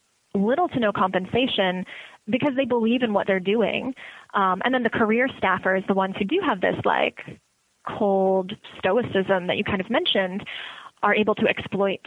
little 0.46 0.68
to 0.68 0.80
no 0.80 0.92
compensation 0.92 1.84
because 2.28 2.52
they 2.56 2.64
believe 2.64 3.02
in 3.02 3.12
what 3.12 3.26
they're 3.26 3.40
doing. 3.40 3.94
Um, 4.34 4.60
and 4.64 4.72
then 4.74 4.82
the 4.82 4.90
career 4.90 5.28
staffers, 5.42 5.86
the 5.86 5.94
ones 5.94 6.14
who 6.18 6.24
do 6.24 6.40
have 6.44 6.60
this 6.60 6.76
like 6.84 7.20
cold 7.86 8.52
stoicism 8.78 9.46
that 9.46 9.56
you 9.56 9.64
kind 9.64 9.80
of 9.80 9.90
mentioned, 9.90 10.44
are 11.02 11.14
able 11.14 11.34
to 11.36 11.46
exploit 11.46 12.00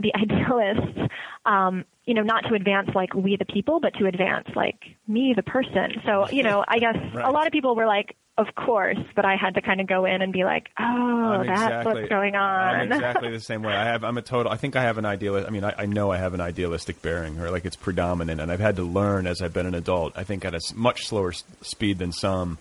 the 0.00 0.12
idealists, 0.14 0.98
um, 1.46 1.84
you 2.04 2.14
know, 2.14 2.22
not 2.22 2.42
to 2.48 2.54
advance 2.54 2.90
like 2.94 3.14
we 3.14 3.36
the 3.36 3.44
people, 3.44 3.80
but 3.80 3.94
to 3.94 4.06
advance 4.06 4.48
like 4.56 4.78
me 5.06 5.32
the 5.34 5.42
person. 5.42 6.00
So, 6.04 6.28
you 6.30 6.42
know, 6.42 6.64
I 6.66 6.78
guess 6.78 6.96
Right. 7.14 7.24
a 7.24 7.30
lot 7.30 7.46
of 7.46 7.52
people 7.52 7.74
were 7.76 7.86
like, 7.86 8.16
of 8.38 8.46
course, 8.54 8.96
but 9.14 9.24
I 9.26 9.36
had 9.36 9.54
to 9.56 9.60
kind 9.60 9.80
of 9.82 9.86
go 9.86 10.06
in 10.06 10.22
and 10.22 10.32
be 10.32 10.44
like, 10.44 10.68
oh, 10.78 10.82
I'm 10.84 11.46
that's 11.46 11.60
exactly, 11.62 11.94
what's 11.94 12.08
going 12.08 12.36
on. 12.36 12.74
I'm 12.74 12.92
exactly 12.92 13.30
the 13.32 13.40
same 13.40 13.62
way. 13.62 13.74
I 13.74 13.84
have. 13.84 14.02
I'm 14.02 14.16
a 14.16 14.22
total. 14.22 14.50
I 14.50 14.56
think 14.56 14.76
I 14.76 14.82
have 14.82 14.96
an 14.96 15.04
idealist. 15.04 15.46
I 15.46 15.50
mean, 15.50 15.62
I, 15.64 15.74
I 15.76 15.86
know 15.86 16.10
I 16.10 16.16
have 16.16 16.32
an 16.32 16.40
idealistic 16.40 17.02
bearing, 17.02 17.38
or 17.38 17.50
like 17.50 17.66
it's 17.66 17.76
predominant, 17.76 18.40
and 18.40 18.50
I've 18.50 18.60
had 18.60 18.76
to 18.76 18.82
learn 18.82 19.26
as 19.26 19.42
I've 19.42 19.52
been 19.52 19.66
an 19.66 19.74
adult. 19.74 20.14
I 20.16 20.24
think 20.24 20.44
at 20.46 20.54
a 20.54 20.60
much 20.74 21.06
slower 21.06 21.32
s- 21.32 21.44
speed 21.60 21.98
than 21.98 22.12
some. 22.12 22.56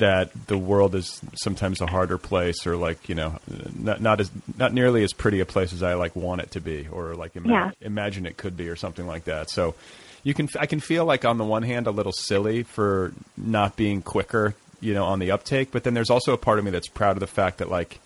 That 0.00 0.30
the 0.46 0.56
world 0.56 0.94
is 0.94 1.20
sometimes 1.34 1.80
a 1.82 1.86
harder 1.86 2.16
place, 2.16 2.66
or 2.66 2.76
like 2.76 3.08
you 3.08 3.14
know, 3.14 3.38
not 3.78 4.00
not 4.00 4.20
as 4.20 4.30
not 4.56 4.72
nearly 4.72 5.04
as 5.04 5.12
pretty 5.12 5.40
a 5.40 5.44
place 5.46 5.72
as 5.74 5.82
I 5.82 5.94
like 5.94 6.16
want 6.16 6.40
it 6.40 6.52
to 6.52 6.60
be, 6.60 6.88
or 6.90 7.14
like 7.14 7.36
ima- 7.36 7.48
Yeah. 7.50 7.70
imagine 7.82 8.24
it 8.24 8.36
could 8.38 8.56
be, 8.56 8.68
or 8.68 8.76
something 8.76 9.06
like 9.06 9.24
that. 9.24 9.50
So, 9.50 9.74
you 10.22 10.32
can 10.32 10.48
I 10.58 10.64
can 10.66 10.80
feel 10.80 11.04
like 11.04 11.24
on 11.26 11.36
the 11.36 11.44
one 11.44 11.62
hand 11.62 11.86
a 11.86 11.90
little 11.90 12.12
silly 12.12 12.62
for 12.62 13.12
not 13.36 13.76
being 13.76 14.00
quicker, 14.00 14.54
you 14.80 14.94
know, 14.94 15.04
on 15.04 15.18
the 15.18 15.30
uptake, 15.30 15.70
but 15.72 15.84
then 15.84 15.92
there's 15.92 16.10
also 16.10 16.32
a 16.32 16.38
part 16.38 16.58
of 16.58 16.64
me 16.64 16.70
that's 16.70 16.88
proud 16.88 17.16
of 17.16 17.20
the 17.20 17.26
fact 17.26 17.58
that 17.58 17.68
like 17.70 18.00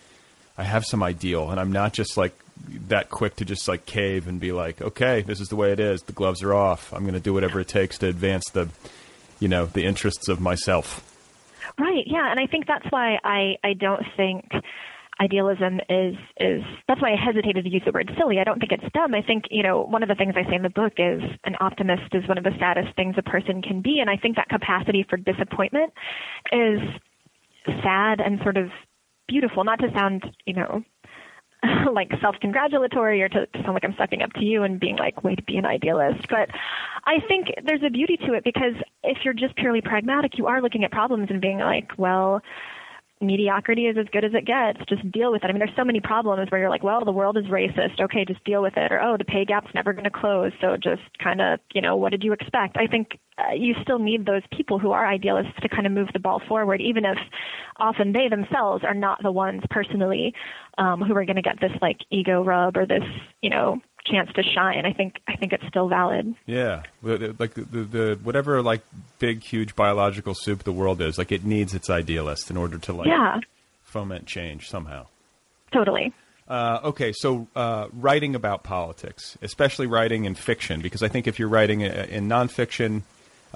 I 0.57 0.63
have 0.63 0.83
some 0.83 1.01
ideal, 1.01 1.51
and 1.51 1.59
I'm 1.59 1.71
not 1.71 1.93
just 1.93 2.17
like 2.17 2.33
that 2.89 3.09
quick 3.09 3.37
to 3.37 3.45
just 3.45 3.67
like 3.69 3.85
cave 3.85 4.27
and 4.27 4.41
be 4.41 4.51
like, 4.51 4.81
okay, 4.81 5.21
this 5.21 5.39
is 5.39 5.47
the 5.47 5.55
way 5.55 5.71
it 5.71 5.79
is. 5.79 6.01
The 6.01 6.11
gloves 6.11 6.43
are 6.43 6.53
off. 6.53 6.91
I'm 6.93 7.03
going 7.03 7.13
to 7.13 7.19
do 7.21 7.33
whatever 7.33 7.61
it 7.61 7.67
takes 7.69 7.97
to 7.99 8.07
advance 8.07 8.43
the, 8.51 8.67
you 9.39 9.47
know, 9.47 9.67
the 9.67 9.85
interests 9.85 10.27
of 10.27 10.41
myself. 10.41 11.03
Right. 11.79 12.03
Yeah, 12.07 12.31
and 12.31 12.39
I 12.39 12.47
think 12.47 12.65
that's 12.67 12.85
why 12.89 13.19
I 13.23 13.55
I 13.63 13.73
don't 13.73 14.03
think 14.15 14.45
idealism 15.19 15.79
is 15.89 16.15
is 16.39 16.61
that's 16.87 17.01
why 17.01 17.13
I 17.13 17.15
hesitated 17.15 17.65
to 17.65 17.69
use 17.69 17.83
the 17.85 17.91
word 17.91 18.11
silly. 18.17 18.39
I 18.39 18.43
don't 18.43 18.59
think 18.59 18.71
it's 18.71 18.91
dumb. 18.93 19.13
I 19.13 19.21
think, 19.21 19.45
you 19.51 19.63
know, 19.63 19.81
one 19.83 20.01
of 20.03 20.09
the 20.09 20.15
things 20.15 20.33
I 20.35 20.43
say 20.49 20.55
in 20.55 20.63
the 20.63 20.69
book 20.69 20.93
is 20.97 21.21
an 21.43 21.55
optimist 21.59 22.13
is 22.13 22.27
one 22.27 22.37
of 22.37 22.43
the 22.43 22.55
saddest 22.59 22.95
things 22.95 23.15
a 23.17 23.21
person 23.23 23.61
can 23.61 23.81
be 23.81 23.99
and 23.99 24.09
I 24.09 24.17
think 24.17 24.35
that 24.37 24.49
capacity 24.49 25.05
for 25.09 25.17
disappointment 25.17 25.93
is 26.51 26.79
sad 27.83 28.21
and 28.21 28.39
sort 28.43 28.57
of 28.57 28.69
beautiful, 29.27 29.63
not 29.63 29.79
to 29.79 29.87
sound, 29.93 30.23
you 30.45 30.53
know, 30.53 30.83
like 31.93 32.11
self-congratulatory 32.21 33.21
or 33.21 33.29
to, 33.29 33.47
sound 33.53 33.73
like 33.73 33.83
I'm 33.83 33.93
stepping 33.93 34.21
up 34.21 34.33
to 34.33 34.45
you 34.45 34.63
and 34.63 34.79
being 34.79 34.97
like, 34.97 35.23
way 35.23 35.35
to 35.35 35.43
be 35.43 35.57
an 35.57 35.65
idealist. 35.65 36.27
But 36.29 36.49
I 37.05 37.19
think 37.27 37.47
there's 37.65 37.83
a 37.85 37.89
beauty 37.89 38.17
to 38.27 38.33
it 38.33 38.43
because 38.43 38.73
if 39.03 39.19
you're 39.23 39.33
just 39.33 39.55
purely 39.55 39.81
pragmatic, 39.81 40.37
you 40.37 40.47
are 40.47 40.61
looking 40.61 40.83
at 40.83 40.91
problems 40.91 41.27
and 41.29 41.41
being 41.41 41.59
like, 41.59 41.97
well, 41.97 42.41
mediocrity 43.21 43.85
is 43.87 43.97
as 43.97 44.05
good 44.11 44.23
as 44.23 44.33
it 44.33 44.45
gets. 44.45 44.79
Just 44.87 45.09
deal 45.11 45.31
with 45.31 45.43
it. 45.43 45.47
I 45.47 45.53
mean, 45.53 45.59
there's 45.59 45.75
so 45.75 45.83
many 45.83 45.99
problems 45.99 46.51
where 46.51 46.61
you're 46.61 46.69
like, 46.69 46.83
well, 46.83 47.03
the 47.03 47.11
world 47.11 47.37
is 47.37 47.45
racist. 47.45 47.99
Okay, 47.99 48.25
just 48.25 48.43
deal 48.43 48.61
with 48.61 48.77
it. 48.77 48.91
Or, 48.91 49.01
oh, 49.01 49.17
the 49.17 49.25
pay 49.25 49.45
gap's 49.45 49.73
never 49.73 49.93
going 49.93 50.03
to 50.03 50.09
close. 50.09 50.51
So 50.61 50.77
just 50.77 51.01
kind 51.21 51.41
of, 51.41 51.59
you 51.73 51.81
know, 51.81 51.95
what 51.95 52.11
did 52.11 52.23
you 52.23 52.33
expect? 52.33 52.77
I 52.77 52.87
think 52.87 53.19
uh, 53.37 53.53
you 53.53 53.75
still 53.81 53.99
need 53.99 54.25
those 54.25 54.43
people 54.55 54.79
who 54.79 54.91
are 54.91 55.05
idealists 55.05 55.53
to 55.61 55.69
kind 55.69 55.85
of 55.85 55.93
move 55.93 56.09
the 56.13 56.19
ball 56.19 56.41
forward, 56.47 56.81
even 56.81 57.05
if 57.05 57.17
often 57.77 58.13
they 58.13 58.27
themselves 58.29 58.83
are 58.83 58.95
not 58.95 59.21
the 59.23 59.31
ones 59.31 59.61
personally 59.69 60.33
um, 60.77 61.01
who 61.01 61.15
are 61.15 61.25
going 61.25 61.35
to 61.35 61.41
get 61.41 61.59
this 61.59 61.71
like 61.81 61.97
ego 62.09 62.43
rub 62.43 62.77
or 62.77 62.85
this, 62.85 63.03
you 63.41 63.49
know, 63.49 63.81
chance 64.09 64.31
to 64.33 64.43
shine. 64.43 64.85
I 64.85 64.93
think 64.93 65.19
I 65.27 65.35
think 65.35 65.53
it's 65.53 65.65
still 65.67 65.87
valid. 65.87 66.35
Yeah, 66.45 66.83
like 67.03 67.53
the, 67.53 67.61
the, 67.69 67.83
the 67.83 68.19
whatever 68.23 68.61
like 68.61 68.81
big 69.19 69.43
huge 69.43 69.75
biological 69.75 70.33
soup 70.33 70.63
the 70.63 70.71
world 70.71 71.01
is, 71.01 71.17
like 71.17 71.31
it 71.31 71.43
needs 71.45 71.73
its 71.73 71.89
idealist 71.89 72.49
in 72.49 72.57
order 72.57 72.77
to 72.79 72.93
like 72.93 73.07
Yeah, 73.07 73.39
foment 73.83 74.25
change 74.25 74.69
somehow. 74.69 75.07
totally. 75.71 76.13
Uh, 76.47 76.79
okay, 76.85 77.11
so 77.13 77.45
uh, 77.57 77.87
writing 77.91 78.33
about 78.33 78.63
politics, 78.63 79.37
especially 79.41 79.85
writing 79.85 80.23
in 80.23 80.33
fiction, 80.33 80.79
because 80.81 81.03
I 81.03 81.09
think 81.09 81.27
if 81.27 81.39
you're 81.39 81.49
writing 81.49 81.81
in 81.81 82.29
nonfiction, 82.29 83.01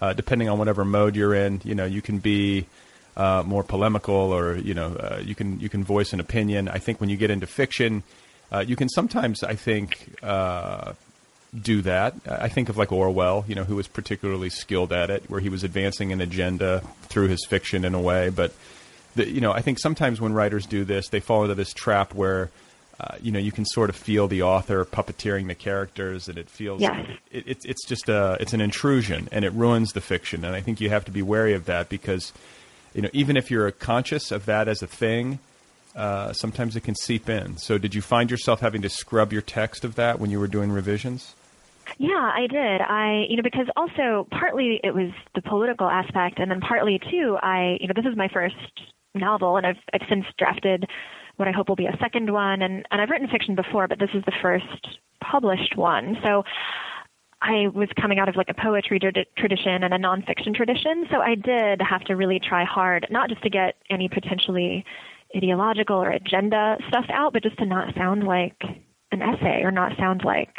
uh, 0.01 0.11
depending 0.11 0.49
on 0.49 0.59
whatever 0.59 0.83
mode 0.83 1.15
you're 1.15 1.33
in, 1.33 1.61
you 1.63 1.73
know, 1.73 1.85
you 1.85 2.01
can 2.01 2.19
be 2.19 2.65
uh, 3.15 3.43
more 3.45 3.63
polemical, 3.63 4.13
or 4.15 4.57
you 4.57 4.73
know, 4.73 4.87
uh, 4.95 5.21
you 5.23 5.35
can 5.35 5.59
you 5.61 5.69
can 5.69 5.85
voice 5.85 6.11
an 6.11 6.19
opinion. 6.19 6.67
I 6.67 6.79
think 6.79 6.99
when 6.99 7.09
you 7.09 7.15
get 7.15 7.29
into 7.31 7.47
fiction, 7.47 8.03
uh, 8.51 8.59
you 8.67 8.75
can 8.75 8.89
sometimes, 8.89 9.43
I 9.43 9.55
think, 9.55 10.09
uh, 10.23 10.93
do 11.59 11.81
that. 11.81 12.15
I 12.27 12.47
think 12.49 12.69
of 12.69 12.77
like 12.77 12.91
Orwell, 12.91 13.45
you 13.47 13.55
know, 13.55 13.63
who 13.63 13.75
was 13.75 13.87
particularly 13.87 14.49
skilled 14.49 14.93
at 14.93 15.09
it, 15.09 15.29
where 15.29 15.39
he 15.39 15.49
was 15.49 15.63
advancing 15.63 16.11
an 16.11 16.21
agenda 16.21 16.81
through 17.03 17.27
his 17.27 17.45
fiction 17.45 17.83
in 17.85 17.93
a 17.93 18.01
way. 18.01 18.29
But 18.29 18.53
the, 19.15 19.29
you 19.29 19.41
know, 19.41 19.51
I 19.51 19.61
think 19.61 19.79
sometimes 19.79 20.21
when 20.21 20.33
writers 20.33 20.65
do 20.65 20.85
this, 20.85 21.09
they 21.09 21.19
fall 21.19 21.43
into 21.43 21.55
this 21.55 21.73
trap 21.73 22.13
where. 22.13 22.49
Uh, 22.99 23.15
you 23.19 23.31
know, 23.31 23.39
you 23.39 23.51
can 23.51 23.65
sort 23.65 23.89
of 23.89 23.95
feel 23.95 24.27
the 24.27 24.43
author 24.43 24.85
puppeteering 24.85 25.47
the 25.47 25.55
characters, 25.55 26.29
and 26.29 26.37
it 26.37 26.47
feels 26.47 26.81
Yes. 26.81 27.07
it, 27.31 27.43
it's 27.47 27.65
it's 27.65 27.83
just 27.87 28.07
a 28.09 28.37
it's 28.39 28.53
an 28.53 28.61
intrusion, 28.61 29.27
and 29.31 29.43
it 29.43 29.51
ruins 29.53 29.93
the 29.93 30.01
fiction. 30.01 30.45
And 30.45 30.55
I 30.55 30.61
think 30.61 30.79
you 30.79 30.89
have 30.91 31.03
to 31.05 31.11
be 31.11 31.23
wary 31.23 31.55
of 31.55 31.65
that 31.65 31.89
because, 31.89 32.31
you 32.93 33.01
know, 33.01 33.09
even 33.11 33.37
if 33.37 33.49
you're 33.49 33.71
conscious 33.71 34.31
of 34.31 34.45
that 34.45 34.67
as 34.67 34.83
a 34.83 34.87
thing, 34.87 35.39
uh, 35.95 36.33
sometimes 36.33 36.75
it 36.75 36.81
can 36.81 36.95
seep 36.95 37.29
in. 37.29 37.57
So, 37.57 37.77
did 37.77 37.93
you 37.93 38.01
find 38.01 38.31
yourself 38.31 38.59
having 38.61 38.81
to 38.81 38.89
scrub 38.89 39.33
your 39.33 39.41
text 39.41 39.83
of 39.83 39.95
that 39.95 40.19
when 40.19 40.29
you 40.31 40.39
were 40.39 40.47
doing 40.47 40.71
revisions? 40.71 41.35
Yeah, 41.97 42.31
I 42.33 42.47
did. 42.47 42.81
I, 42.81 43.25
you 43.29 43.37
know, 43.37 43.43
because 43.43 43.67
also 43.75 44.27
partly 44.31 44.79
it 44.83 44.93
was 44.93 45.11
the 45.35 45.41
political 45.41 45.87
aspect, 45.87 46.39
and 46.39 46.49
then 46.49 46.61
partly 46.61 46.99
too, 46.99 47.37
I, 47.41 47.77
you 47.79 47.87
know, 47.87 47.93
this 47.95 48.05
is 48.05 48.15
my 48.15 48.27
first 48.27 48.55
novel, 49.13 49.57
and 49.57 49.65
I've 49.65 49.77
I've 49.93 50.07
since 50.09 50.25
drafted 50.37 50.85
what 51.37 51.47
I 51.47 51.51
hope 51.51 51.69
will 51.69 51.75
be 51.75 51.87
a 51.87 51.97
second 51.99 52.31
one, 52.31 52.61
and 52.61 52.85
and 52.91 53.01
I've 53.01 53.09
written 53.09 53.27
fiction 53.27 53.55
before, 53.55 53.87
but 53.87 53.99
this 53.99 54.09
is 54.13 54.23
the 54.25 54.33
first 54.41 54.99
published 55.19 55.75
one. 55.75 56.17
So 56.23 56.43
I 57.41 57.67
was 57.73 57.89
coming 57.99 58.19
out 58.19 58.29
of 58.29 58.35
like 58.35 58.49
a 58.49 58.53
poetry 58.53 58.99
trad- 58.99 59.25
tradition 59.37 59.83
and 59.83 59.93
a 59.93 59.97
nonfiction 59.97 60.55
tradition, 60.55 61.07
so 61.11 61.17
I 61.19 61.35
did 61.35 61.81
have 61.81 62.01
to 62.05 62.15
really 62.15 62.39
try 62.39 62.63
hard, 62.63 63.07
not 63.09 63.29
just 63.29 63.41
to 63.43 63.49
get 63.49 63.75
any 63.89 64.07
potentially 64.07 64.85
ideological 65.35 65.97
or 65.97 66.09
agenda 66.09 66.77
stuff 66.87 67.05
out, 67.09 67.33
but 67.33 67.43
just 67.43 67.57
to 67.59 67.65
not 67.65 67.93
sound 67.95 68.23
like 68.23 68.61
an 69.11 69.21
essay 69.21 69.61
or 69.63 69.71
not 69.71 69.97
sound 69.97 70.23
like 70.23 70.55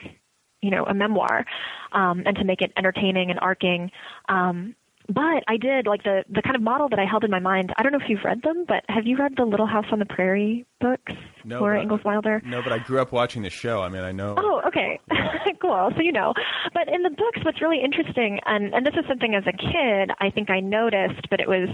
you 0.63 0.71
know, 0.71 0.85
a 0.85 0.95
memoir, 0.95 1.45
um, 1.93 2.23
and 2.25 2.37
to 2.37 2.45
make 2.45 2.63
it 2.63 2.73
entertaining 2.77 3.31
and 3.31 3.39
arcing. 3.41 3.91
Um, 4.29 4.75
but 5.09 5.43
I 5.49 5.57
did 5.57 5.89
like 5.89 6.05
the 6.05 6.25
the 6.31 6.41
kind 6.41 6.55
of 6.55 6.63
model 6.63 6.89
that 6.89 6.99
I 7.01 7.05
held 7.05 7.25
in 7.25 7.31
my 7.31 7.41
mind. 7.41 7.73
I 7.77 7.83
don't 7.83 7.91
know 7.91 7.99
if 7.99 8.09
you've 8.09 8.25
read 8.25 8.43
them, 8.43 8.65
but 8.67 8.85
have 8.89 9.05
you 9.05 9.17
read 9.19 9.33
the 9.37 9.45
Little 9.45 9.67
House 9.67 9.87
on 9.91 9.99
the 9.99 10.07
Prairie 10.07 10.65
books? 10.81 11.13
Laura 11.45 11.77
but- 11.79 11.83
Ingalls 11.83 12.05
Wilder. 12.05 12.41
No, 12.45 12.63
but 12.63 12.73
I 12.73 12.79
grew 12.79 13.01
up 13.01 13.11
watching 13.11 13.43
the 13.43 13.51
show. 13.51 13.83
I 13.83 13.89
mean, 13.89 14.05
I 14.05 14.13
know. 14.13 14.37
Oh, 14.39 14.63
okay. 14.69 15.01
cool. 15.61 15.91
So 15.97 16.01
you 16.01 16.13
know. 16.13 16.33
But 16.73 16.89
in 16.89 17.03
the 17.03 17.11
books 17.11 17.41
what's 17.45 17.61
really 17.61 17.83
interesting 17.83 18.39
and 18.47 18.73
and 18.73 18.87
this 18.87 18.95
is 18.95 19.05
something 19.09 19.35
as 19.35 19.45
a 19.47 19.53
kid 19.53 20.13
I 20.21 20.31
think 20.31 20.49
I 20.49 20.61
noticed, 20.61 21.29
but 21.29 21.41
it 21.41 21.49
was 21.49 21.69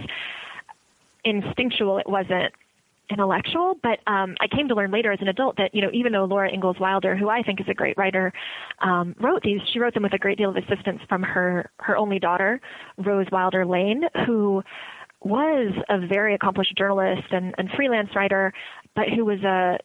instinctual, 1.25 1.99
it 1.99 2.09
wasn't 2.09 2.55
intellectual, 3.11 3.75
but 3.83 3.99
um, 4.11 4.35
I 4.41 4.49
came 4.55 4.69
to 4.69 4.75
learn 4.75 4.91
later 4.91 5.13
as 5.13 5.21
an 5.21 5.29
adult 5.29 5.57
that 5.57 5.75
you 5.75 5.83
know 5.83 5.91
even 5.93 6.13
though 6.13 6.25
Laura 6.25 6.53
Ingalls 6.53 6.79
Wilder, 6.81 7.17
who 7.17 7.29
I 7.29 7.43
think 7.43 7.61
is 7.61 7.67
a 7.69 7.75
great 7.75 7.97
writer, 7.97 8.33
um, 8.81 9.15
wrote 9.21 9.43
these, 9.43 9.61
she 9.73 9.79
wrote 9.79 9.95
them 9.95 10.03
with 10.03 10.13
a 10.15 10.19
great 10.19 10.39
deal 10.39 10.51
of 10.51 10.57
assistance 10.57 11.01
from 11.09 11.23
her 11.23 11.71
her 11.79 11.97
only 11.97 12.19
daughter, 12.19 12.61
Rose 12.99 13.27
Wilder 13.33 13.65
Lane, 13.65 14.03
who 14.27 14.63
was 15.23 15.73
a 15.89 16.07
very 16.07 16.35
accomplished 16.35 16.77
journalist 16.77 17.27
and, 17.31 17.55
and 17.59 17.69
freelance 17.75 18.11
writer, 18.15 18.53
but 18.95 19.09
who 19.09 19.25
was 19.25 19.43
a 19.43 19.79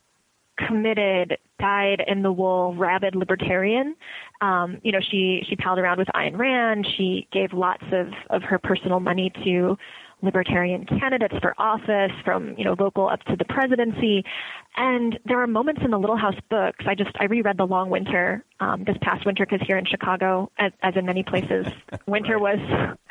committed, 0.68 1.38
dyed 1.60 2.04
in 2.08 2.22
the 2.22 2.32
wool, 2.32 2.76
rabid 2.76 3.16
libertarian. 3.16 3.96
Um, 4.42 4.78
you 4.84 4.92
know, 4.92 5.00
she 5.12 5.44
she 5.50 5.56
palled 5.56 5.80
around 5.80 5.98
with 5.98 6.08
Ayn 6.10 6.38
Rand. 6.38 6.88
She 6.98 7.28
gave 7.32 7.54
lots 7.54 7.84
of 7.92 8.08
of 8.30 8.44
her 8.44 8.60
personal 8.60 9.00
money 9.00 9.32
to 9.44 9.78
libertarian 10.24 10.86
candidates 10.86 11.36
for 11.42 11.54
office, 11.58 12.12
from 12.24 12.56
you 12.58 12.64
know 12.64 12.76
local 12.80 13.08
up 13.08 13.22
to 13.26 13.36
the 13.36 13.46
presidency, 13.46 14.24
and 14.76 15.20
there 15.26 15.42
are 15.42 15.48
moments 15.48 15.82
in 15.84 15.92
the 15.92 16.00
Little 16.00 16.18
House 16.18 16.40
books. 16.50 16.86
I 16.88 16.96
just 16.96 17.12
I 17.20 17.26
reread 17.26 17.58
The 17.58 17.68
Long 17.68 17.90
Winter 17.90 18.44
um, 18.60 18.86
this 18.86 18.98
past 19.02 19.26
winter 19.26 19.46
because 19.46 19.66
here 19.68 19.78
in 19.78 19.86
Chicago, 19.86 20.50
as, 20.58 20.72
as 20.82 20.96
in 20.96 21.06
many 21.06 21.24
places, 21.24 21.68
winter 22.08 22.40
was 22.40 22.58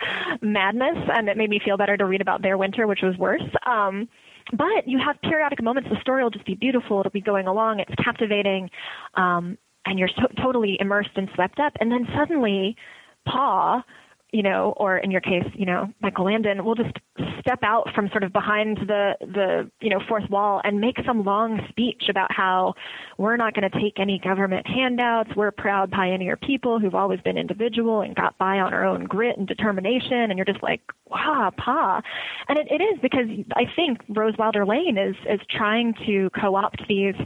madness, 0.40 0.98
and 1.12 1.29
it 1.29 1.37
made 1.37 1.51
me 1.51 1.61
feel 1.64 1.77
better 1.77 1.96
to 1.96 2.07
read 2.07 2.20
about 2.20 2.42
their 2.42 2.57
winter, 2.57 2.87
which 2.87 3.03
was 3.03 3.16
worse. 3.18 3.42
Um, 3.66 4.09
but 4.51 4.87
you 4.88 4.98
have 4.98 5.20
periodic 5.22 5.62
moments. 5.62 5.88
The 5.90 6.01
story 6.01 6.22
will 6.22 6.31
just 6.31 6.46
be 6.46 6.55
beautiful. 6.55 7.01
It'll 7.01 7.12
be 7.12 7.20
going 7.20 7.46
along. 7.46 7.81
It's 7.81 7.94
captivating, 8.03 8.70
um, 9.14 9.59
and 9.85 9.98
you're 9.98 10.11
so, 10.16 10.27
totally 10.42 10.79
immersed 10.81 11.11
and 11.16 11.29
swept 11.35 11.61
up. 11.61 11.75
And 11.79 11.92
then 11.92 12.09
suddenly, 12.16 12.77
Pa 13.25 13.85
you 14.33 14.42
know, 14.42 14.73
or 14.79 14.97
in 14.97 15.11
your 15.11 15.21
case, 15.21 15.45
you 15.55 15.66
know, 15.66 15.92
Michael 16.01 16.25
Landon 16.25 16.64
will 16.64 16.75
just 16.75 16.97
step 17.40 17.59
out 17.62 17.88
from 17.95 18.09
sort 18.09 18.25
of 18.25 18.33
behind 18.33 18.79
the 18.79 19.14
the 19.21 19.71
you 19.81 19.90
know 19.90 20.01
fourth 20.09 20.29
wall 20.31 20.61
and 20.64 20.81
make 20.81 20.97
some 21.07 21.23
long 21.23 21.61
speech 21.68 22.05
about 22.09 22.33
how 22.33 22.73
we're 23.18 23.37
not 23.37 23.53
going 23.53 23.71
to 23.71 23.81
take 23.81 24.01
any 24.01 24.18
government 24.18 24.66
handouts. 24.66 25.31
We're 25.37 25.51
proud 25.51 25.90
pioneer 25.90 26.37
people 26.38 26.79
who've 26.79 26.95
always 26.95 27.21
been 27.21 27.37
individual 27.37 28.01
and 28.01 28.16
got 28.16 28.38
by 28.38 28.59
on 28.59 28.73
our 28.73 28.87
own 28.87 29.05
grit 29.05 29.37
and 29.37 29.47
determination. 29.47 30.31
And 30.31 30.38
you're 30.38 30.47
just 30.47 30.62
like, 30.62 30.81
wow, 31.11 31.53
pa. 31.59 32.01
And 32.49 32.59
it, 32.59 32.68
it 32.71 32.83
is 32.83 32.99
because 33.03 33.27
I 33.55 33.64
think 33.77 33.99
Rose 34.09 34.35
Wilder 34.38 34.64
Lane 34.64 34.97
is 34.97 35.16
is 35.29 35.40
trying 35.51 35.92
to 36.07 36.31
co-opt 36.40 36.83
these, 36.88 37.16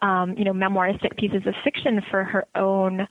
um, 0.00 0.34
you 0.38 0.44
know, 0.44 0.54
memoiristic 0.54 1.18
pieces 1.18 1.42
of 1.46 1.54
fiction 1.62 2.00
for 2.10 2.24
her 2.24 2.46
own 2.54 3.06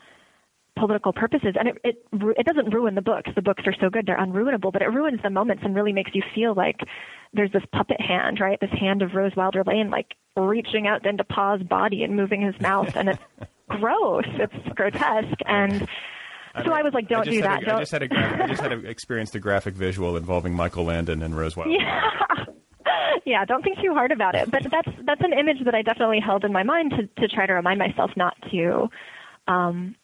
political 0.77 1.13
purposes 1.13 1.55
and 1.57 1.69
it, 1.69 1.77
it 1.83 2.03
it 2.37 2.45
doesn't 2.45 2.73
ruin 2.73 2.95
the 2.95 3.01
books 3.01 3.29
the 3.35 3.41
books 3.41 3.63
are 3.65 3.75
so 3.79 3.89
good 3.89 4.05
they're 4.05 4.17
unruinable 4.17 4.71
but 4.71 4.81
it 4.81 4.87
ruins 4.87 5.19
the 5.23 5.29
moments 5.29 5.63
and 5.65 5.75
really 5.75 5.93
makes 5.93 6.11
you 6.13 6.21
feel 6.33 6.53
like 6.53 6.81
there's 7.33 7.51
this 7.51 7.63
puppet 7.71 7.99
hand 7.99 8.39
right 8.41 8.59
this 8.59 8.71
hand 8.71 9.01
of 9.01 9.13
rose 9.13 9.31
wilder 9.37 9.63
lane 9.65 9.89
like 9.89 10.15
reaching 10.35 10.85
out 10.85 11.05
into 11.05 11.23
pa's 11.23 11.61
body 11.63 12.03
and 12.03 12.15
moving 12.15 12.41
his 12.41 12.59
mouth 12.59 12.93
and 12.95 13.09
it's 13.09 13.19
gross 13.69 14.25
it's 14.35 14.75
grotesque 14.75 15.39
and 15.45 15.87
so 16.63 16.71
I, 16.71 16.79
I 16.79 16.83
was 16.83 16.93
like, 16.93 17.09
"Don't 17.09 17.25
do 17.25 17.41
that." 17.41 17.63
A, 17.63 17.65
don't. 17.65 17.75
I 17.75 17.79
just 17.79 17.91
had 17.91 18.03
a 18.03 18.07
gra- 18.07 18.43
I 18.43 18.47
just 18.47 18.61
had 18.61 18.71
a, 18.71 18.77
experienced 18.89 19.35
a 19.35 19.39
graphic 19.39 19.73
visual 19.73 20.15
involving 20.15 20.53
Michael 20.53 20.85
Landon 20.85 21.21
and 21.21 21.35
Rose 21.35 21.57
Wilder. 21.57 21.73
Yeah, 21.73 22.01
yeah. 23.25 23.43
Don't 23.43 23.61
think 23.61 23.77
too 23.83 23.93
hard 23.93 24.13
about 24.13 24.35
it. 24.35 24.49
But 24.49 24.63
that's 24.71 24.97
that's 25.05 25.19
an 25.19 25.33
image 25.37 25.65
that 25.65 25.75
I 25.75 25.81
definitely 25.81 26.21
held 26.25 26.45
in 26.45 26.53
my 26.53 26.63
mind 26.63 26.91
to 26.91 27.07
to 27.21 27.27
try 27.27 27.45
to 27.45 27.51
remind 27.51 27.79
myself 27.79 28.11
not 28.15 28.37
to 28.51 28.87
um, 29.47 29.95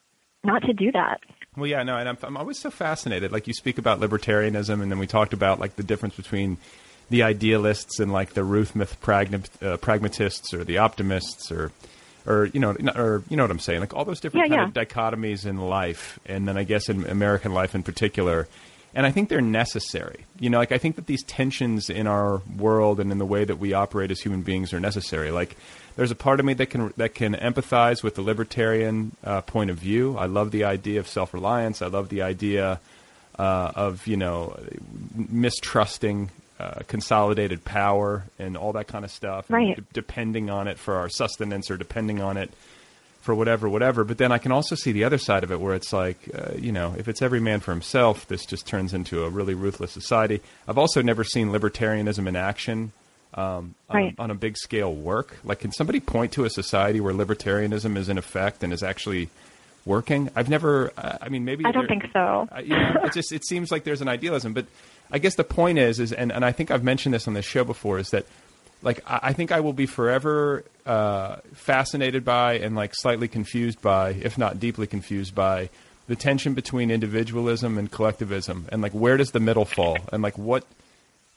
not 0.43 0.61
to 0.63 0.73
do 0.73 0.91
that. 0.91 1.21
Well, 1.55 1.67
yeah, 1.67 1.83
no, 1.83 1.97
and 1.97 2.07
I'm, 2.07 2.17
I'm 2.23 2.37
always 2.37 2.57
so 2.57 2.71
fascinated. 2.71 3.31
Like 3.31 3.47
you 3.47 3.53
speak 3.53 3.77
about 3.77 3.99
libertarianism, 3.99 4.81
and 4.81 4.89
then 4.89 4.99
we 4.99 5.07
talked 5.07 5.33
about 5.33 5.59
like 5.59 5.75
the 5.75 5.83
difference 5.83 6.15
between 6.15 6.57
the 7.09 7.23
idealists 7.23 7.99
and 7.99 8.11
like 8.11 8.33
the 8.33 8.43
Ruth 8.43 8.75
myth 8.75 8.97
uh, 9.61 9.77
pragmatists 9.77 10.53
or 10.53 10.63
the 10.63 10.77
optimists 10.77 11.51
or 11.51 11.71
or 12.25 12.45
you 12.45 12.59
know 12.59 12.75
or 12.95 13.23
you 13.29 13.35
know 13.35 13.43
what 13.43 13.51
I'm 13.51 13.59
saying 13.59 13.81
like 13.81 13.93
all 13.93 14.05
those 14.05 14.21
different 14.21 14.49
yeah, 14.49 14.57
kind 14.57 14.73
yeah. 14.75 14.81
of 14.81 14.87
dichotomies 14.87 15.45
in 15.45 15.57
life 15.57 16.19
and 16.25 16.47
then 16.47 16.57
I 16.57 16.63
guess 16.63 16.87
in 16.87 17.05
American 17.05 17.53
life 17.53 17.75
in 17.75 17.83
particular 17.83 18.47
and 18.93 19.05
I 19.05 19.11
think 19.11 19.27
they're 19.27 19.41
necessary 19.41 20.25
you 20.39 20.49
know 20.49 20.57
like 20.57 20.71
I 20.71 20.77
think 20.77 20.95
that 20.95 21.07
these 21.07 21.23
tensions 21.23 21.89
in 21.89 22.07
our 22.07 22.41
world 22.57 22.99
and 22.99 23.11
in 23.11 23.17
the 23.17 23.25
way 23.25 23.43
that 23.43 23.57
we 23.57 23.73
operate 23.73 24.11
as 24.11 24.21
human 24.21 24.41
beings 24.41 24.73
are 24.73 24.79
necessary 24.79 25.31
like 25.31 25.57
there's 25.95 26.11
a 26.11 26.15
part 26.15 26.39
of 26.39 26.45
me 26.45 26.53
that 26.55 26.67
can 26.67 26.93
that 26.97 27.15
can 27.15 27.33
empathize 27.35 28.03
with 28.03 28.15
the 28.15 28.21
libertarian 28.21 29.15
uh, 29.23 29.41
point 29.41 29.69
of 29.69 29.77
view. 29.77 30.17
I 30.17 30.25
love 30.25 30.51
the 30.51 30.63
idea 30.63 30.99
of 30.99 31.07
self 31.07 31.33
reliance. 31.33 31.81
I 31.81 31.87
love 31.87 32.09
the 32.09 32.21
idea 32.21 32.79
uh, 33.37 33.71
of 33.75 34.07
you 34.07 34.17
know 34.17 34.57
mistrusting 35.15 36.29
uh, 36.59 36.81
consolidated 36.87 37.65
power 37.65 38.23
and 38.37 38.55
all 38.55 38.73
that 38.73 38.87
kind 38.87 39.03
of 39.03 39.11
stuff, 39.11 39.49
right. 39.49 39.75
d- 39.75 39.83
depending 39.93 40.49
on 40.49 40.67
it 40.67 40.77
for 40.77 40.95
our 40.95 41.09
sustenance 41.09 41.71
or 41.71 41.77
depending 41.77 42.21
on 42.21 42.37
it 42.37 42.51
for 43.21 43.33
whatever, 43.33 43.67
whatever. 43.67 44.03
But 44.03 44.17
then 44.17 44.31
I 44.31 44.37
can 44.37 44.51
also 44.51 44.75
see 44.75 44.91
the 44.91 45.03
other 45.03 45.17
side 45.17 45.43
of 45.43 45.51
it, 45.51 45.59
where 45.59 45.73
it's 45.73 45.91
like, 45.93 46.17
uh, 46.33 46.51
you 46.57 46.71
know, 46.71 46.93
if 46.97 47.07
it's 47.07 47.21
every 47.21 47.39
man 47.39 47.61
for 47.61 47.71
himself, 47.71 48.27
this 48.27 48.45
just 48.45 48.67
turns 48.67 48.93
into 48.93 49.23
a 49.23 49.29
really 49.29 49.53
ruthless 49.53 49.91
society. 49.91 50.41
I've 50.67 50.77
also 50.77 51.01
never 51.01 51.23
seen 51.23 51.49
libertarianism 51.49 52.27
in 52.27 52.35
action 52.35 52.91
um, 53.33 53.75
on, 53.89 53.95
right. 53.95 54.15
a, 54.17 54.21
on, 54.21 54.31
a, 54.31 54.35
big 54.35 54.57
scale 54.57 54.93
work? 54.93 55.37
Like, 55.43 55.59
can 55.59 55.71
somebody 55.71 55.99
point 55.99 56.33
to 56.33 56.43
a 56.45 56.49
society 56.49 56.99
where 56.99 57.13
libertarianism 57.13 57.97
is 57.97 58.09
in 58.09 58.17
effect 58.17 58.63
and 58.63 58.73
is 58.73 58.83
actually 58.83 59.29
working? 59.85 60.29
I've 60.35 60.49
never. 60.49 60.91
Uh, 60.97 61.17
I 61.21 61.29
mean, 61.29 61.45
maybe 61.45 61.63
I 61.65 61.71
don't 61.71 61.87
think 61.87 62.03
so. 62.11 62.47
You 62.61 62.75
know, 62.75 63.01
it 63.03 63.13
just 63.13 63.31
it 63.31 63.45
seems 63.45 63.71
like 63.71 63.83
there's 63.83 64.01
an 64.01 64.09
idealism, 64.09 64.53
but 64.53 64.65
I 65.11 65.19
guess 65.19 65.35
the 65.35 65.43
point 65.43 65.77
is, 65.77 65.99
is 65.99 66.11
and, 66.11 66.31
and 66.31 66.43
I 66.43 66.51
think 66.51 66.71
I've 66.71 66.83
mentioned 66.83 67.13
this 67.13 67.27
on 67.27 67.33
this 67.33 67.45
show 67.45 67.63
before, 67.63 67.99
is 67.99 68.09
that 68.09 68.25
like 68.81 69.01
I, 69.09 69.19
I 69.23 69.33
think 69.33 69.51
I 69.51 69.61
will 69.61 69.73
be 69.73 69.85
forever 69.85 70.65
uh, 70.85 71.37
fascinated 71.53 72.25
by 72.25 72.53
and 72.53 72.75
like 72.75 72.93
slightly 72.95 73.27
confused 73.27 73.81
by, 73.81 74.11
if 74.11 74.37
not 74.37 74.59
deeply 74.59 74.87
confused 74.87 75.35
by. 75.35 75.69
The 76.07 76.15
tension 76.17 76.55
between 76.55 76.91
individualism 76.91 77.77
and 77.77 77.89
collectivism, 77.89 78.67
and 78.69 78.81
like 78.81 78.91
where 78.91 79.15
does 79.15 79.31
the 79.31 79.39
middle 79.39 79.63
fall, 79.63 79.97
and 80.11 80.21
like 80.21 80.37
what 80.37 80.65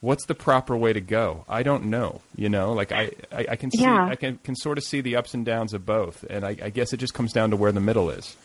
what's 0.05 0.25
the 0.25 0.35
proper 0.35 0.77
way 0.77 0.93
to 0.93 1.01
go? 1.01 1.43
I 1.49 1.63
don't 1.63 1.85
know. 1.85 2.21
You 2.35 2.47
know, 2.47 2.71
like 2.73 2.91
I, 2.91 3.11
I, 3.31 3.45
I 3.51 3.55
can 3.55 3.71
see, 3.71 3.81
yeah. 3.81 4.05
I 4.05 4.15
can, 4.15 4.37
can 4.37 4.55
sort 4.55 4.77
of 4.77 4.83
see 4.83 5.01
the 5.01 5.15
ups 5.15 5.33
and 5.33 5.43
downs 5.43 5.73
of 5.73 5.85
both, 5.85 6.23
and 6.29 6.45
I, 6.45 6.55
I 6.61 6.69
guess 6.69 6.93
it 6.93 6.97
just 6.97 7.13
comes 7.13 7.33
down 7.33 7.49
to 7.49 7.57
where 7.57 7.71
the 7.71 7.81
middle 7.81 8.09
is. 8.09 8.37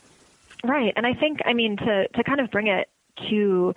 Right, 0.64 0.92
and 0.96 1.06
I 1.06 1.14
think, 1.14 1.40
I 1.44 1.52
mean, 1.52 1.76
to 1.76 2.08
to 2.08 2.24
kind 2.24 2.40
of 2.40 2.50
bring 2.50 2.68
it 2.68 2.88
to, 3.30 3.74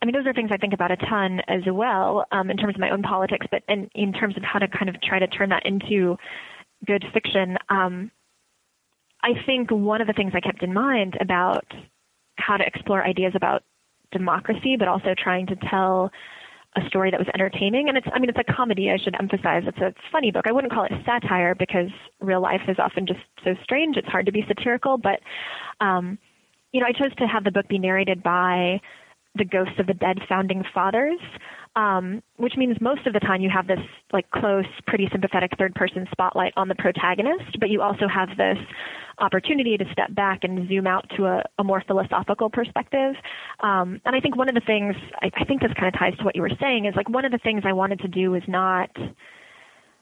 I 0.00 0.06
mean, 0.06 0.14
those 0.14 0.26
are 0.26 0.32
things 0.32 0.50
I 0.52 0.56
think 0.56 0.72
about 0.72 0.90
a 0.90 0.96
ton 0.96 1.40
as 1.48 1.62
well 1.70 2.24
um, 2.32 2.50
in 2.50 2.56
terms 2.56 2.74
of 2.74 2.80
my 2.80 2.90
own 2.90 3.02
politics, 3.02 3.46
but 3.50 3.62
in, 3.68 3.90
in 3.94 4.12
terms 4.12 4.36
of 4.36 4.42
how 4.42 4.58
to 4.58 4.68
kind 4.68 4.88
of 4.88 5.00
try 5.02 5.18
to 5.18 5.26
turn 5.26 5.50
that 5.50 5.66
into 5.66 6.16
good 6.86 7.04
fiction. 7.12 7.56
Um, 7.68 8.10
I 9.22 9.32
think 9.44 9.70
one 9.70 10.00
of 10.00 10.06
the 10.06 10.12
things 10.12 10.32
I 10.34 10.40
kept 10.40 10.62
in 10.62 10.72
mind 10.72 11.16
about 11.20 11.66
how 12.36 12.56
to 12.56 12.64
explore 12.64 13.04
ideas 13.04 13.32
about 13.34 13.64
democracy, 14.12 14.76
but 14.78 14.88
also 14.88 15.14
trying 15.22 15.46
to 15.48 15.56
tell 15.68 16.10
a 16.78 16.88
story 16.88 17.10
that 17.10 17.18
was 17.18 17.28
entertaining. 17.34 17.88
And 17.88 17.98
it's, 17.98 18.06
I 18.14 18.18
mean, 18.18 18.30
it's 18.30 18.38
a 18.38 18.52
comedy. 18.52 18.90
I 18.90 18.96
should 19.02 19.14
emphasize 19.18 19.64
it's 19.66 19.78
a 19.78 19.92
funny 20.12 20.30
book. 20.30 20.44
I 20.48 20.52
wouldn't 20.52 20.72
call 20.72 20.84
it 20.84 20.92
satire 21.04 21.54
because 21.54 21.90
real 22.20 22.40
life 22.40 22.62
is 22.68 22.76
often 22.78 23.06
just 23.06 23.20
so 23.44 23.54
strange. 23.62 23.96
It's 23.96 24.08
hard 24.08 24.26
to 24.26 24.32
be 24.32 24.44
satirical. 24.46 24.98
But, 24.98 25.20
um, 25.80 26.18
you 26.72 26.80
know, 26.80 26.86
I 26.86 26.92
chose 26.92 27.14
to 27.18 27.26
have 27.26 27.44
the 27.44 27.50
book 27.50 27.68
be 27.68 27.78
narrated 27.78 28.22
by 28.22 28.80
the 29.38 29.44
ghosts 29.44 29.78
of 29.78 29.86
the 29.86 29.94
dead 29.94 30.18
founding 30.28 30.62
fathers, 30.74 31.18
um, 31.76 32.22
which 32.36 32.54
means 32.56 32.76
most 32.80 33.06
of 33.06 33.12
the 33.12 33.20
time 33.20 33.40
you 33.40 33.50
have 33.50 33.66
this 33.66 33.78
like 34.12 34.30
close, 34.30 34.66
pretty 34.86 35.08
sympathetic 35.12 35.52
third 35.58 35.74
person 35.74 36.06
spotlight 36.10 36.52
on 36.56 36.68
the 36.68 36.74
protagonist, 36.74 37.58
but 37.60 37.70
you 37.70 37.80
also 37.80 38.08
have 38.08 38.28
this 38.36 38.58
opportunity 39.18 39.76
to 39.76 39.84
step 39.92 40.14
back 40.14 40.40
and 40.42 40.68
zoom 40.68 40.86
out 40.86 41.04
to 41.16 41.26
a, 41.26 41.42
a 41.58 41.64
more 41.64 41.82
philosophical 41.86 42.50
perspective. 42.50 43.14
Um, 43.60 44.00
and 44.04 44.14
I 44.14 44.20
think 44.20 44.36
one 44.36 44.48
of 44.48 44.54
the 44.54 44.62
things, 44.66 44.94
I, 45.22 45.30
I 45.34 45.44
think 45.44 45.62
this 45.62 45.72
kind 45.78 45.92
of 45.92 45.98
ties 45.98 46.16
to 46.18 46.24
what 46.24 46.36
you 46.36 46.42
were 46.42 46.50
saying, 46.60 46.86
is 46.86 46.94
like 46.96 47.08
one 47.08 47.24
of 47.24 47.32
the 47.32 47.38
things 47.38 47.62
I 47.64 47.72
wanted 47.72 48.00
to 48.00 48.08
do 48.08 48.34
is 48.34 48.42
not 48.48 48.90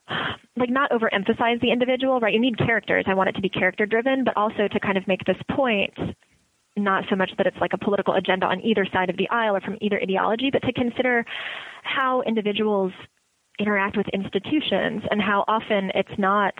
like 0.56 0.70
not 0.70 0.90
overemphasize 0.90 1.60
the 1.60 1.72
individual, 1.72 2.20
right? 2.20 2.32
You 2.32 2.40
need 2.40 2.58
characters. 2.58 3.04
I 3.06 3.14
want 3.14 3.28
it 3.28 3.32
to 3.32 3.42
be 3.42 3.48
character 3.48 3.86
driven, 3.86 4.24
but 4.24 4.36
also 4.36 4.68
to 4.68 4.80
kind 4.80 4.96
of 4.96 5.06
make 5.06 5.24
this 5.24 5.36
point 5.50 5.94
not 6.76 7.04
so 7.08 7.16
much 7.16 7.30
that 7.38 7.46
it's 7.46 7.56
like 7.60 7.72
a 7.72 7.78
political 7.78 8.14
agenda 8.14 8.46
on 8.46 8.60
either 8.60 8.86
side 8.92 9.10
of 9.10 9.16
the 9.16 9.28
aisle 9.30 9.56
or 9.56 9.60
from 9.60 9.78
either 9.80 10.00
ideology, 10.00 10.50
but 10.50 10.62
to 10.62 10.72
consider 10.72 11.24
how 11.82 12.22
individuals 12.22 12.92
interact 13.58 13.96
with 13.96 14.06
institutions 14.08 15.02
and 15.10 15.20
how 15.20 15.44
often 15.48 15.90
it's 15.94 16.18
not 16.18 16.54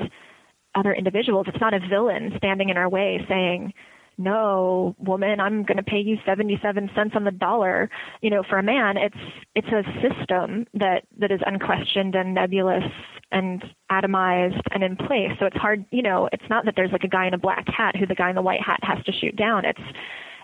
other 0.74 0.94
individuals. 0.94 1.46
It's 1.48 1.60
not 1.60 1.74
a 1.74 1.80
villain 1.88 2.32
standing 2.36 2.68
in 2.70 2.76
our 2.76 2.88
way 2.88 3.24
saying, 3.28 3.72
no, 4.18 4.96
woman, 4.98 5.40
I'm 5.40 5.62
going 5.62 5.76
to 5.76 5.82
pay 5.82 6.00
you 6.00 6.16
77 6.24 6.90
cents 6.94 7.12
on 7.14 7.24
the 7.24 7.30
dollar, 7.30 7.90
you 8.22 8.30
know, 8.30 8.42
for 8.48 8.58
a 8.58 8.62
man. 8.62 8.96
It's, 8.96 9.16
it's 9.54 9.68
a 9.68 9.82
system 10.00 10.66
that, 10.74 11.04
that 11.18 11.30
is 11.30 11.40
unquestioned 11.44 12.14
and 12.14 12.34
nebulous 12.34 12.84
and 13.32 13.62
atomized 13.90 14.60
and 14.70 14.82
in 14.82 14.96
place. 14.96 15.32
So 15.38 15.46
it's 15.46 15.56
hard, 15.56 15.84
you 15.90 16.02
know, 16.02 16.28
it's 16.32 16.48
not 16.48 16.64
that 16.64 16.74
there's 16.76 16.92
like 16.92 17.04
a 17.04 17.08
guy 17.08 17.26
in 17.26 17.34
a 17.34 17.38
black 17.38 17.66
hat 17.68 17.94
who 17.96 18.06
the 18.06 18.14
guy 18.14 18.30
in 18.30 18.36
the 18.36 18.42
white 18.42 18.62
hat 18.62 18.80
has 18.82 19.04
to 19.04 19.12
shoot 19.12 19.36
down. 19.36 19.64
It's, 19.64 19.80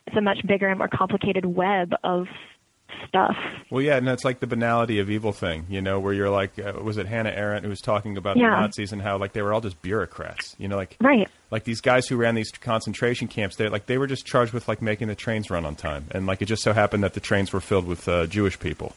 it's 0.06 0.16
a 0.16 0.20
much 0.20 0.38
bigger 0.46 0.68
and 0.68 0.78
more 0.78 0.88
complicated 0.88 1.46
web 1.46 1.92
of 2.04 2.26
stuff. 3.06 3.36
Well, 3.70 3.82
yeah, 3.82 3.96
and 3.96 4.08
it's 4.08 4.24
like 4.24 4.40
the 4.40 4.46
banality 4.46 4.98
of 4.98 5.10
evil 5.10 5.32
thing, 5.32 5.66
you 5.68 5.80
know, 5.80 6.00
where 6.00 6.12
you're 6.12 6.30
like, 6.30 6.58
uh, 6.58 6.72
was 6.82 6.98
it 6.98 7.06
Hannah 7.06 7.30
Arendt 7.30 7.64
who 7.64 7.70
was 7.70 7.80
talking 7.80 8.16
about 8.16 8.36
yeah. 8.36 8.50
the 8.50 8.60
Nazis 8.60 8.92
and 8.92 9.02
how 9.02 9.18
like 9.18 9.32
they 9.32 9.42
were 9.42 9.52
all 9.52 9.60
just 9.60 9.80
bureaucrats, 9.82 10.54
you 10.58 10.68
know, 10.68 10.76
like 10.76 10.96
right, 11.00 11.28
like 11.50 11.64
these 11.64 11.80
guys 11.80 12.06
who 12.06 12.16
ran 12.16 12.34
these 12.34 12.50
concentration 12.50 13.28
camps. 13.28 13.56
They 13.56 13.68
like 13.68 13.86
they 13.86 13.98
were 13.98 14.06
just 14.06 14.26
charged 14.26 14.52
with 14.52 14.68
like 14.68 14.82
making 14.82 15.08
the 15.08 15.14
trains 15.14 15.50
run 15.50 15.64
on 15.64 15.76
time, 15.76 16.06
and 16.10 16.26
like 16.26 16.42
it 16.42 16.46
just 16.46 16.62
so 16.62 16.72
happened 16.72 17.04
that 17.04 17.14
the 17.14 17.20
trains 17.20 17.52
were 17.52 17.60
filled 17.60 17.86
with 17.86 18.08
uh, 18.08 18.26
Jewish 18.26 18.58
people. 18.58 18.94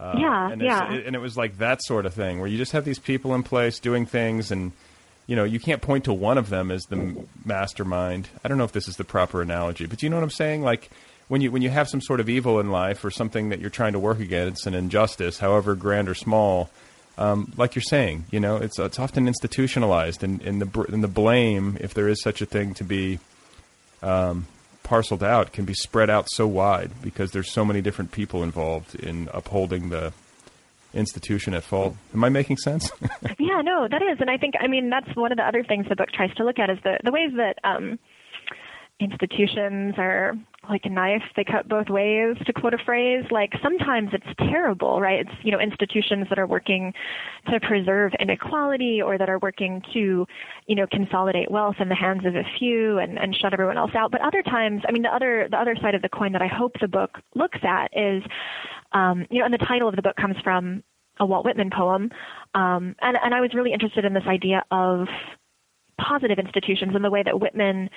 Uh, 0.00 0.14
yeah, 0.18 0.50
and 0.50 0.62
yeah, 0.62 0.92
and 0.92 1.16
it 1.16 1.20
was 1.20 1.36
like 1.36 1.58
that 1.58 1.82
sort 1.82 2.06
of 2.06 2.14
thing 2.14 2.38
where 2.38 2.48
you 2.48 2.56
just 2.56 2.72
have 2.72 2.84
these 2.84 3.00
people 3.00 3.34
in 3.34 3.42
place 3.42 3.78
doing 3.80 4.06
things 4.06 4.50
and 4.50 4.72
you 5.28 5.36
know, 5.36 5.44
you 5.44 5.60
can't 5.60 5.82
point 5.82 6.04
to 6.04 6.12
one 6.12 6.38
of 6.38 6.48
them 6.48 6.70
as 6.70 6.84
the 6.86 7.14
mastermind. 7.44 8.30
I 8.42 8.48
don't 8.48 8.56
know 8.56 8.64
if 8.64 8.72
this 8.72 8.88
is 8.88 8.96
the 8.96 9.04
proper 9.04 9.42
analogy, 9.42 9.84
but 9.84 10.02
you 10.02 10.08
know 10.08 10.16
what 10.16 10.22
I'm 10.22 10.30
saying? 10.30 10.62
Like 10.62 10.90
when 11.28 11.40
you 11.40 11.50
when 11.50 11.62
you 11.62 11.70
have 11.70 11.88
some 11.88 12.00
sort 12.00 12.20
of 12.20 12.28
evil 12.28 12.58
in 12.58 12.70
life 12.70 13.04
or 13.04 13.10
something 13.10 13.50
that 13.50 13.60
you're 13.60 13.70
trying 13.70 13.92
to 13.92 13.98
work 13.98 14.18
against, 14.18 14.66
an 14.66 14.74
injustice, 14.74 15.38
however 15.38 15.74
grand 15.74 16.08
or 16.08 16.14
small, 16.14 16.70
um, 17.18 17.52
like 17.56 17.74
you're 17.74 17.82
saying, 17.82 18.24
you 18.30 18.40
know, 18.40 18.56
it's 18.56 18.78
it's 18.78 18.98
often 18.98 19.28
institutionalized, 19.28 20.24
and, 20.24 20.40
and 20.42 20.62
the 20.62 20.82
and 20.82 21.04
the 21.04 21.08
blame, 21.08 21.76
if 21.80 21.94
there 21.94 22.08
is 22.08 22.22
such 22.22 22.40
a 22.40 22.46
thing 22.46 22.74
to 22.74 22.84
be 22.84 23.18
um, 24.02 24.46
parceled 24.82 25.22
out, 25.22 25.52
can 25.52 25.64
be 25.64 25.74
spread 25.74 26.08
out 26.08 26.30
so 26.30 26.46
wide 26.46 26.90
because 27.02 27.30
there's 27.32 27.50
so 27.50 27.64
many 27.64 27.82
different 27.82 28.10
people 28.10 28.42
involved 28.42 28.94
in 28.94 29.28
upholding 29.34 29.90
the 29.90 30.12
institution 30.94 31.52
at 31.52 31.62
fault. 31.62 31.94
Am 32.14 32.24
I 32.24 32.30
making 32.30 32.56
sense? 32.56 32.90
yeah, 33.38 33.60
no, 33.62 33.86
that 33.90 34.00
is, 34.00 34.18
and 34.20 34.30
I 34.30 34.38
think 34.38 34.54
I 34.60 34.66
mean 34.66 34.88
that's 34.88 35.14
one 35.14 35.30
of 35.30 35.36
the 35.36 35.46
other 35.46 35.62
things 35.62 35.86
the 35.88 35.96
book 35.96 36.10
tries 36.10 36.34
to 36.36 36.44
look 36.44 36.58
at 36.58 36.70
is 36.70 36.78
the 36.84 36.98
the 37.04 37.12
ways 37.12 37.32
that 37.36 37.58
um, 37.64 37.98
institutions 39.00 39.94
are 39.98 40.34
like 40.68 40.84
a 40.84 40.88
knife 40.88 41.22
they 41.36 41.44
cut 41.44 41.68
both 41.68 41.88
ways 41.88 42.36
to 42.46 42.52
quote 42.52 42.74
a 42.74 42.78
phrase. 42.78 43.24
Like 43.30 43.52
sometimes 43.62 44.10
it's 44.12 44.26
terrible 44.38 45.00
right? 45.00 45.20
It's 45.20 45.44
you 45.44 45.52
know 45.52 45.60
institutions 45.60 46.26
that 46.28 46.38
are 46.38 46.46
working 46.46 46.92
to 47.50 47.60
preserve 47.60 48.12
inequality 48.20 49.00
or 49.02 49.18
that 49.18 49.28
are 49.28 49.38
working 49.38 49.82
to 49.92 50.26
you 50.66 50.74
know 50.74 50.86
consolidate 50.90 51.50
wealth 51.50 51.76
in 51.80 51.88
the 51.88 51.94
hands 51.94 52.24
of 52.26 52.34
a 52.34 52.44
few 52.58 52.98
and, 52.98 53.18
and 53.18 53.34
shut 53.34 53.52
everyone 53.52 53.78
else 53.78 53.92
out. 53.94 54.10
But 54.10 54.20
other 54.22 54.42
times 54.42 54.82
i 54.88 54.92
mean 54.92 55.02
the 55.02 55.14
other 55.14 55.48
the 55.50 55.56
other 55.56 55.76
side 55.80 55.94
of 55.94 56.02
the 56.02 56.08
coin 56.08 56.32
that 56.32 56.42
i 56.42 56.46
hope 56.48 56.72
the 56.80 56.88
book 56.88 57.18
looks 57.34 57.58
at 57.62 57.90
is 57.96 58.22
um, 58.92 59.26
you 59.30 59.38
know 59.38 59.44
and 59.44 59.54
the 59.54 59.58
title 59.58 59.88
of 59.88 59.96
the 59.96 60.02
book 60.02 60.16
comes 60.16 60.36
from 60.42 60.82
a 61.20 61.26
walt 61.26 61.44
whitman 61.44 61.70
poem. 61.70 62.10
Um, 62.54 62.94
and 63.00 63.16
and 63.22 63.34
i 63.34 63.40
was 63.40 63.54
really 63.54 63.72
interested 63.72 64.04
in 64.04 64.14
this 64.14 64.26
idea 64.26 64.64
of 64.70 65.08
positive 66.00 66.38
institutions 66.38 66.94
and 66.94 67.04
the 67.04 67.10
way 67.10 67.22
that 67.22 67.40
whitman 67.40 67.90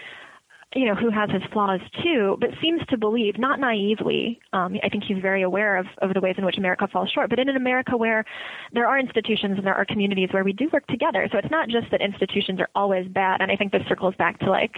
you 0.73 0.85
know, 0.85 0.95
who 0.95 1.09
has 1.09 1.29
his 1.29 1.41
flaws 1.51 1.81
too, 2.01 2.37
but 2.39 2.49
seems 2.61 2.81
to 2.89 2.97
believe, 2.97 3.37
not 3.37 3.59
naively, 3.59 4.39
um, 4.53 4.77
I 4.83 4.89
think 4.89 5.03
he's 5.03 5.21
very 5.21 5.41
aware 5.41 5.75
of, 5.75 5.85
of 6.01 6.13
the 6.13 6.21
ways 6.21 6.35
in 6.37 6.45
which 6.45 6.57
America 6.57 6.87
falls 6.87 7.09
short, 7.09 7.29
but 7.29 7.39
in 7.39 7.49
an 7.49 7.57
America 7.57 7.97
where 7.97 8.23
there 8.71 8.87
are 8.87 8.97
institutions 8.97 9.57
and 9.57 9.67
there 9.67 9.75
are 9.75 9.83
communities 9.83 10.29
where 10.31 10.45
we 10.45 10.53
do 10.53 10.69
work 10.71 10.87
together. 10.87 11.27
So 11.31 11.37
it's 11.37 11.51
not 11.51 11.67
just 11.67 11.91
that 11.91 12.01
institutions 12.01 12.61
are 12.61 12.69
always 12.73 13.05
bad. 13.09 13.41
And 13.41 13.51
I 13.51 13.57
think 13.57 13.73
this 13.73 13.81
circles 13.89 14.15
back 14.17 14.39
to 14.39 14.49
like, 14.49 14.73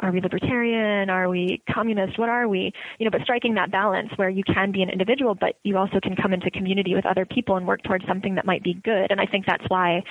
are 0.00 0.10
we 0.10 0.20
libertarian? 0.20 1.08
Are 1.08 1.28
we 1.28 1.62
communist? 1.72 2.18
What 2.18 2.28
are 2.28 2.48
we? 2.48 2.72
You 2.98 3.04
know, 3.04 3.10
but 3.12 3.20
striking 3.22 3.54
that 3.54 3.70
balance 3.70 4.08
where 4.16 4.28
you 4.28 4.42
can 4.42 4.72
be 4.72 4.82
an 4.82 4.88
individual, 4.88 5.36
but 5.36 5.54
you 5.62 5.76
also 5.76 6.00
can 6.02 6.16
come 6.16 6.32
into 6.32 6.50
community 6.50 6.96
with 6.96 7.06
other 7.06 7.24
people 7.24 7.56
and 7.56 7.66
work 7.66 7.84
towards 7.84 8.04
something 8.06 8.34
that 8.34 8.44
might 8.44 8.64
be 8.64 8.74
good. 8.74 9.12
And 9.12 9.20
I 9.20 9.26
think 9.26 9.46
that's 9.46 9.64
why, 9.68 10.02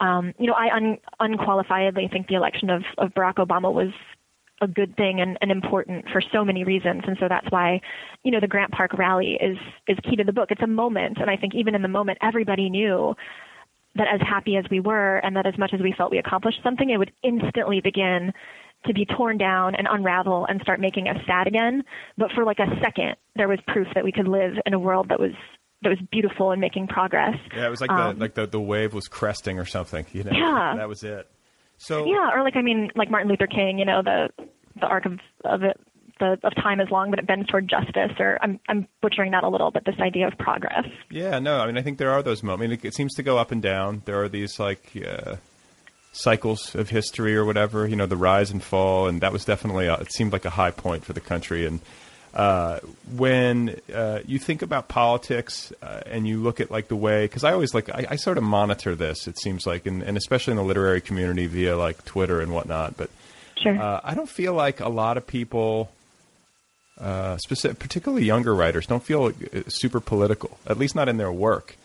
um, 0.00 0.32
you 0.38 0.46
know, 0.46 0.54
I 0.54 0.76
un- 0.76 0.98
unqualifiedly 1.20 2.12
think 2.12 2.28
the 2.28 2.34
election 2.36 2.70
of, 2.70 2.84
of 2.98 3.12
Barack 3.14 3.34
Obama 3.34 3.72
was 3.72 3.90
a 4.62 4.66
good 4.66 4.96
thing 4.96 5.20
and, 5.20 5.36
and 5.42 5.50
important 5.50 6.06
for 6.10 6.22
so 6.32 6.44
many 6.44 6.64
reasons. 6.64 7.02
And 7.06 7.16
so 7.20 7.26
that's 7.28 7.46
why, 7.50 7.80
you 8.22 8.30
know, 8.30 8.40
the 8.40 8.46
Grant 8.48 8.72
Park 8.72 8.94
rally 8.94 9.36
is 9.40 9.58
is 9.88 9.98
key 10.08 10.16
to 10.16 10.24
the 10.24 10.32
book. 10.32 10.50
It's 10.50 10.62
a 10.62 10.66
moment, 10.66 11.18
and 11.20 11.28
I 11.28 11.36
think 11.36 11.54
even 11.54 11.74
in 11.74 11.82
the 11.82 11.88
moment, 11.88 12.18
everybody 12.22 12.70
knew 12.70 13.14
that 13.96 14.06
as 14.10 14.20
happy 14.26 14.56
as 14.56 14.64
we 14.70 14.80
were, 14.80 15.18
and 15.18 15.36
that 15.36 15.44
as 15.46 15.58
much 15.58 15.74
as 15.74 15.80
we 15.80 15.92
felt 15.92 16.10
we 16.10 16.18
accomplished 16.18 16.60
something, 16.62 16.88
it 16.88 16.96
would 16.96 17.12
instantly 17.22 17.80
begin 17.82 18.32
to 18.86 18.94
be 18.94 19.04
torn 19.04 19.36
down 19.38 19.74
and 19.74 19.86
unravel 19.90 20.46
and 20.48 20.60
start 20.62 20.80
making 20.80 21.06
us 21.08 21.16
sad 21.26 21.46
again. 21.46 21.84
But 22.16 22.32
for 22.32 22.44
like 22.44 22.58
a 22.58 22.66
second, 22.82 23.16
there 23.36 23.48
was 23.48 23.58
proof 23.68 23.86
that 23.94 24.02
we 24.02 24.10
could 24.10 24.26
live 24.28 24.54
in 24.64 24.72
a 24.74 24.78
world 24.78 25.08
that 25.10 25.20
was 25.20 25.32
that 25.82 25.88
was 25.90 25.98
beautiful 26.10 26.52
and 26.52 26.60
making 26.60 26.86
progress. 26.86 27.36
Yeah, 27.54 27.66
it 27.66 27.70
was 27.70 27.80
like 27.80 27.90
Um, 27.90 28.14
the 28.14 28.20
like 28.20 28.34
the, 28.34 28.46
the 28.46 28.60
wave 28.60 28.94
was 28.94 29.08
cresting 29.08 29.58
or 29.58 29.64
something. 29.64 30.06
You 30.12 30.24
know, 30.24 30.30
Yeah. 30.32 30.74
that 30.78 30.88
was 30.88 31.02
it. 31.04 31.28
So 31.82 32.06
Yeah, 32.06 32.30
or 32.32 32.42
like 32.42 32.56
I 32.56 32.62
mean, 32.62 32.90
like 32.94 33.10
Martin 33.10 33.28
Luther 33.28 33.48
King, 33.48 33.78
you 33.78 33.84
know, 33.84 34.02
the 34.02 34.28
the 34.80 34.86
arc 34.86 35.04
of 35.04 35.18
of 35.44 35.62
it, 35.64 35.78
the 36.20 36.38
of 36.44 36.54
time 36.54 36.80
is 36.80 36.88
long, 36.90 37.10
but 37.10 37.18
it 37.18 37.26
bends 37.26 37.48
toward 37.48 37.68
justice. 37.68 38.12
Or 38.20 38.38
I'm 38.40 38.60
I'm 38.68 38.86
butchering 39.00 39.32
that 39.32 39.42
a 39.42 39.48
little, 39.48 39.70
but 39.72 39.84
this 39.84 39.96
idea 40.00 40.28
of 40.28 40.38
progress. 40.38 40.86
Yeah, 41.10 41.40
no, 41.40 41.58
I 41.58 41.66
mean, 41.66 41.76
I 41.76 41.82
think 41.82 41.98
there 41.98 42.12
are 42.12 42.22
those 42.22 42.42
moments. 42.42 42.62
I 42.62 42.68
mean, 42.68 42.78
it, 42.78 42.84
it 42.84 42.94
seems 42.94 43.14
to 43.14 43.22
go 43.22 43.36
up 43.36 43.50
and 43.50 43.60
down. 43.60 44.02
There 44.04 44.22
are 44.22 44.28
these 44.28 44.60
like 44.60 44.92
uh, 45.04 45.36
cycles 46.12 46.74
of 46.74 46.90
history 46.90 47.34
or 47.36 47.44
whatever. 47.44 47.88
You 47.88 47.96
know, 47.96 48.06
the 48.06 48.16
rise 48.16 48.52
and 48.52 48.62
fall, 48.62 49.08
and 49.08 49.20
that 49.20 49.32
was 49.32 49.44
definitely 49.44 49.86
a, 49.86 49.94
it 49.94 50.12
seemed 50.12 50.32
like 50.32 50.44
a 50.44 50.50
high 50.50 50.70
point 50.70 51.04
for 51.04 51.14
the 51.14 51.20
country. 51.20 51.66
And 51.66 51.80
uh, 52.34 52.78
when 53.16 53.78
uh, 53.94 54.20
you 54.26 54.38
think 54.38 54.62
about 54.62 54.88
politics 54.88 55.72
uh, 55.82 56.00
and 56.06 56.26
you 56.26 56.40
look 56.40 56.60
at 56.60 56.70
like 56.70 56.88
the 56.88 56.96
way, 56.96 57.24
because 57.24 57.44
I 57.44 57.52
always 57.52 57.74
like 57.74 57.88
I, 57.90 58.06
I 58.10 58.16
sort 58.16 58.38
of 58.38 58.44
monitor 58.44 58.94
this. 58.94 59.28
It 59.28 59.38
seems 59.38 59.66
like, 59.66 59.86
and, 59.86 60.02
and 60.02 60.16
especially 60.16 60.52
in 60.52 60.56
the 60.56 60.64
literary 60.64 61.00
community 61.00 61.46
via 61.46 61.76
like 61.76 62.04
Twitter 62.04 62.40
and 62.40 62.52
whatnot. 62.52 62.96
But 62.96 63.10
Sure. 63.56 63.78
uh, 63.78 64.00
I 64.02 64.14
don't 64.14 64.28
feel 64.28 64.54
like 64.54 64.80
a 64.80 64.88
lot 64.88 65.16
of 65.16 65.26
people, 65.26 65.92
uh, 66.98 67.36
specific, 67.36 67.78
particularly 67.78 68.24
younger 68.24 68.54
writers, 68.54 68.86
don't 68.86 69.02
feel 69.02 69.26
uh, 69.26 69.60
super 69.68 70.00
political. 70.00 70.58
At 70.66 70.78
least 70.78 70.94
not 70.96 71.08
in 71.08 71.16
their 71.16 71.30
work. 71.30 71.76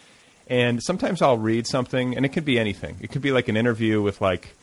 And 0.50 0.82
sometimes 0.82 1.22
I'll 1.22 1.38
read 1.38 1.68
something, 1.68 2.16
and 2.16 2.26
it 2.26 2.30
could 2.30 2.46
be 2.46 2.58
anything. 2.58 2.98
It 3.02 3.12
could 3.12 3.22
be 3.22 3.32
like 3.32 3.50
an 3.50 3.58
interview 3.58 4.02
with 4.02 4.22
like, 4.22 4.56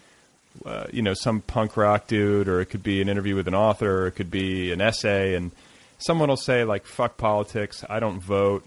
uh, 0.64 0.87
you 0.90 1.03
know, 1.03 1.12
some 1.14 1.42
punk 1.42 1.77
rock 1.77 2.07
dude, 2.07 2.49
or 2.49 2.61
it 2.61 2.66
could 2.66 2.83
be 2.83 3.03
an 3.03 3.09
interview 3.09 3.37
with 3.37 3.47
an 3.49 3.55
author, 3.55 4.05
or 4.05 4.07
it 4.07 4.12
could 4.12 4.31
be 4.31 4.73
an 4.73 4.81
essay, 4.81 5.35
and 5.35 5.51
someone 6.04 6.28
will 6.28 6.36
say 6.36 6.64
like, 6.64 6.86
"Fuck 6.86 7.16
politics, 7.16 7.84
I 7.88 8.00
don't 8.00 8.20
vote." 8.20 8.64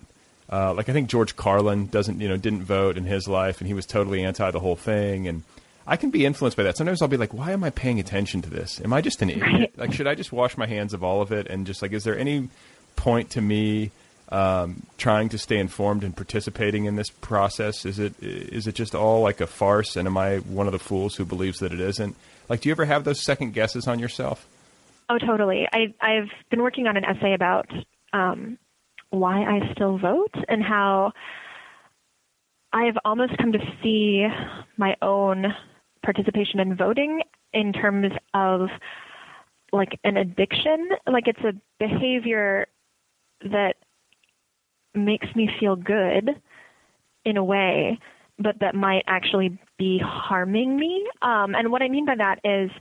Uh, 0.52 0.74
like 0.74 0.88
I 0.88 0.94
think 0.94 1.10
George 1.10 1.36
Carlin 1.36 1.88
doesn't, 1.88 2.22
you 2.22 2.30
know, 2.30 2.38
didn't 2.38 2.64
vote 2.64 2.98
in 2.98 3.04
his 3.04 3.28
life, 3.28 3.60
and 3.60 3.68
he 3.68 3.74
was 3.74 3.86
totally 3.86 4.24
anti 4.24 4.50
the 4.52 4.60
whole 4.60 4.76
thing. 4.76 5.28
And 5.28 5.44
I 5.86 5.98
can 5.98 6.10
be 6.10 6.26
influenced 6.26 6.58
by 6.58 6.64
that. 6.64 6.78
Sometimes 6.78 7.02
I'll 7.02 7.08
be 7.08 7.18
like, 7.18 7.34
"Why 7.34 7.52
am 7.52 7.64
I 7.64 7.70
paying 7.70 8.00
attention 8.00 8.42
to 8.44 8.50
this? 8.50 8.82
Am 8.82 8.94
I 8.94 9.02
just 9.02 9.22
an 9.22 9.30
idiot? 9.30 9.74
Like, 9.78 9.94
should 9.94 10.08
I 10.08 10.16
just 10.16 10.32
wash 10.32 10.58
my 10.58 10.66
hands 10.66 10.94
of 10.94 11.04
all 11.04 11.22
of 11.22 11.32
it 11.32 11.48
and 11.48 11.68
just 11.68 11.84
like, 11.84 11.92
is 11.94 12.04
there 12.04 12.18
any 12.18 12.50
point 12.96 13.30
to 13.32 13.42
me 13.42 13.92
um, 14.30 14.82
trying 14.98 15.30
to 15.30 15.38
stay 15.38 15.60
informed 15.60 16.04
and 16.04 16.16
participating 16.16 16.86
in 16.86 16.96
this 16.96 17.10
process? 17.10 17.86
Is 17.86 18.00
it 18.00 18.14
is 18.22 18.68
it 18.68 18.76
just 18.76 18.96
all 18.96 19.22
like 19.22 19.40
a 19.40 19.48
farce? 19.48 19.96
And 19.96 20.08
am 20.08 20.18
I 20.18 20.38
one 20.38 20.66
of 20.66 20.72
the 20.74 20.80
fools 20.80 21.16
who 21.16 21.26
believes 21.26 21.60
that 21.60 21.72
it 21.72 21.80
isn't? 21.80 22.16
Like, 22.50 22.62
do 22.62 22.70
you 22.70 22.74
ever 22.74 22.86
have 22.86 23.04
those 23.04 23.24
second 23.24 23.54
guesses 23.54 23.88
on 23.88 24.00
yourself? 24.00 24.48
Oh, 25.10 25.18
totally. 25.18 25.68
I 25.72 25.94
I've 26.02 26.30
been 26.50 26.62
working 26.62 26.88
on 26.88 26.98
an 26.98 27.06
essay 27.06 27.34
about 27.34 27.68
um, 28.14 28.58
why 29.10 29.44
I 29.44 29.72
still 29.74 29.98
vote 29.98 30.34
and 30.50 30.62
how 30.62 31.14
I've 32.74 32.98
almost 33.06 33.38
come 33.38 33.54
to 33.54 33.60
see 33.82 34.28
my 34.78 34.96
own 35.02 35.46
participation 36.04 36.60
in 36.60 36.76
voting 36.76 37.22
in 37.54 37.72
terms 37.72 38.12
of 38.34 38.68
like 39.72 39.98
an 40.04 40.18
addiction. 40.18 40.90
Like 41.10 41.28
it's 41.28 41.40
a 41.40 41.54
behavior 41.80 42.68
that 43.44 43.76
makes 44.94 45.28
me 45.36 45.50
feel 45.60 45.76
good 45.76 46.30
in 47.24 47.38
a 47.38 47.44
way, 47.44 47.98
but 48.40 48.60
that 48.60 48.76
might 48.76 49.04
actually 49.08 49.58
be 49.78 50.00
harming 50.04 50.78
me. 50.78 51.08
Um, 51.22 51.56
and 51.56 51.72
what 51.72 51.82
I 51.82 51.88
mean 51.88 52.06
by 52.06 52.16
that 52.16 52.40
is, 52.44 52.72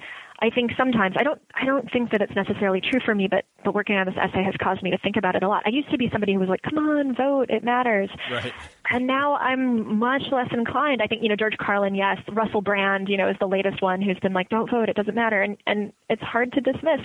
I 0.40 0.50
think 0.50 0.72
sometimes 0.76 1.16
I 1.18 1.22
don't 1.22 1.40
I 1.54 1.64
don't 1.64 1.90
think 1.90 2.10
that 2.10 2.20
it's 2.20 2.34
necessarily 2.34 2.80
true 2.80 3.00
for 3.04 3.14
me, 3.14 3.26
but 3.26 3.46
but 3.64 3.74
working 3.74 3.96
on 3.96 4.06
this 4.06 4.16
essay 4.16 4.42
has 4.42 4.54
caused 4.62 4.82
me 4.82 4.90
to 4.90 4.98
think 4.98 5.16
about 5.16 5.34
it 5.34 5.42
a 5.42 5.48
lot. 5.48 5.62
I 5.64 5.70
used 5.70 5.90
to 5.90 5.98
be 5.98 6.10
somebody 6.12 6.34
who 6.34 6.40
was 6.40 6.48
like, 6.48 6.62
"Come 6.62 6.78
on, 6.78 7.14
vote, 7.14 7.48
it 7.48 7.64
matters," 7.64 8.10
Right. 8.30 8.52
and 8.90 9.06
now 9.06 9.36
I'm 9.36 9.98
much 9.98 10.22
less 10.30 10.48
inclined. 10.52 11.00
I 11.00 11.06
think 11.06 11.22
you 11.22 11.28
know 11.30 11.36
George 11.36 11.56
Carlin, 11.56 11.94
yes, 11.94 12.18
Russell 12.30 12.60
Brand, 12.60 13.08
you 13.08 13.16
know, 13.16 13.28
is 13.30 13.36
the 13.40 13.48
latest 13.48 13.80
one 13.80 14.02
who's 14.02 14.18
been 14.18 14.34
like, 14.34 14.48
"Don't 14.50 14.70
vote, 14.70 14.88
it 14.88 14.96
doesn't 14.96 15.14
matter," 15.14 15.40
and 15.40 15.56
and 15.66 15.92
it's 16.10 16.22
hard 16.22 16.52
to 16.52 16.60
dismiss. 16.60 17.00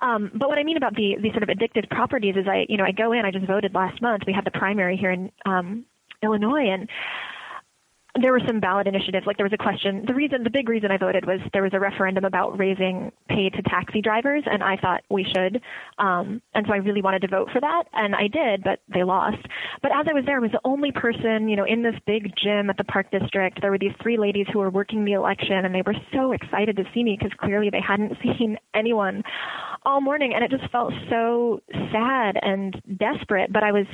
Um, 0.00 0.30
but 0.34 0.48
what 0.48 0.58
I 0.58 0.62
mean 0.62 0.76
about 0.76 0.94
the 0.94 1.16
the 1.20 1.30
sort 1.30 1.42
of 1.42 1.48
addictive 1.48 1.88
properties 1.90 2.36
is, 2.36 2.46
I 2.46 2.66
you 2.68 2.76
know 2.76 2.84
I 2.84 2.92
go 2.92 3.12
in. 3.12 3.24
I 3.24 3.32
just 3.32 3.46
voted 3.46 3.74
last 3.74 4.00
month. 4.00 4.22
We 4.26 4.32
had 4.32 4.44
the 4.44 4.52
primary 4.52 4.96
here 4.96 5.10
in 5.10 5.32
um, 5.46 5.84
Illinois, 6.22 6.68
and 6.68 6.88
there 8.22 8.32
were 8.32 8.40
some 8.46 8.60
ballot 8.60 8.86
initiatives. 8.86 9.26
Like 9.26 9.36
there 9.36 9.44
was 9.44 9.52
a 9.52 9.62
question. 9.62 10.04
The 10.06 10.14
reason, 10.14 10.42
the 10.44 10.50
big 10.50 10.68
reason 10.68 10.90
I 10.90 10.96
voted 10.96 11.26
was 11.26 11.40
there 11.52 11.62
was 11.62 11.72
a 11.74 11.80
referendum 11.80 12.24
about 12.24 12.58
raising 12.58 13.12
pay 13.28 13.50
to 13.50 13.62
taxi 13.62 14.00
drivers, 14.00 14.44
and 14.46 14.62
I 14.62 14.76
thought 14.76 15.02
we 15.10 15.24
should. 15.24 15.62
Um, 15.98 16.42
and 16.54 16.66
so 16.66 16.72
I 16.72 16.78
really 16.78 17.02
wanted 17.02 17.22
to 17.22 17.28
vote 17.28 17.50
for 17.52 17.60
that, 17.60 17.84
and 17.92 18.14
I 18.14 18.28
did, 18.28 18.64
but 18.64 18.80
they 18.92 19.04
lost. 19.04 19.38
But 19.82 19.92
as 19.92 20.06
I 20.08 20.14
was 20.14 20.24
there, 20.26 20.36
I 20.36 20.40
was 20.40 20.52
the 20.52 20.60
only 20.64 20.92
person, 20.92 21.48
you 21.48 21.56
know, 21.56 21.64
in 21.64 21.82
this 21.82 21.94
big 22.06 22.32
gym 22.42 22.70
at 22.70 22.76
the 22.76 22.84
Park 22.84 23.10
District. 23.10 23.60
There 23.60 23.70
were 23.70 23.78
these 23.78 23.94
three 24.02 24.16
ladies 24.16 24.46
who 24.52 24.58
were 24.58 24.70
working 24.70 25.04
the 25.04 25.12
election, 25.12 25.64
and 25.64 25.74
they 25.74 25.82
were 25.82 25.96
so 26.12 26.32
excited 26.32 26.76
to 26.76 26.84
see 26.94 27.04
me 27.04 27.16
because 27.18 27.36
clearly 27.38 27.70
they 27.70 27.80
hadn't 27.80 28.16
seen 28.22 28.58
anyone 28.74 29.22
all 29.84 30.00
morning, 30.00 30.32
and 30.34 30.44
it 30.44 30.50
just 30.50 30.70
felt 30.70 30.92
so 31.10 31.60
sad 31.92 32.38
and 32.42 32.80
desperate. 32.98 33.52
But 33.52 33.62
I 33.62 33.72
was, 33.72 33.86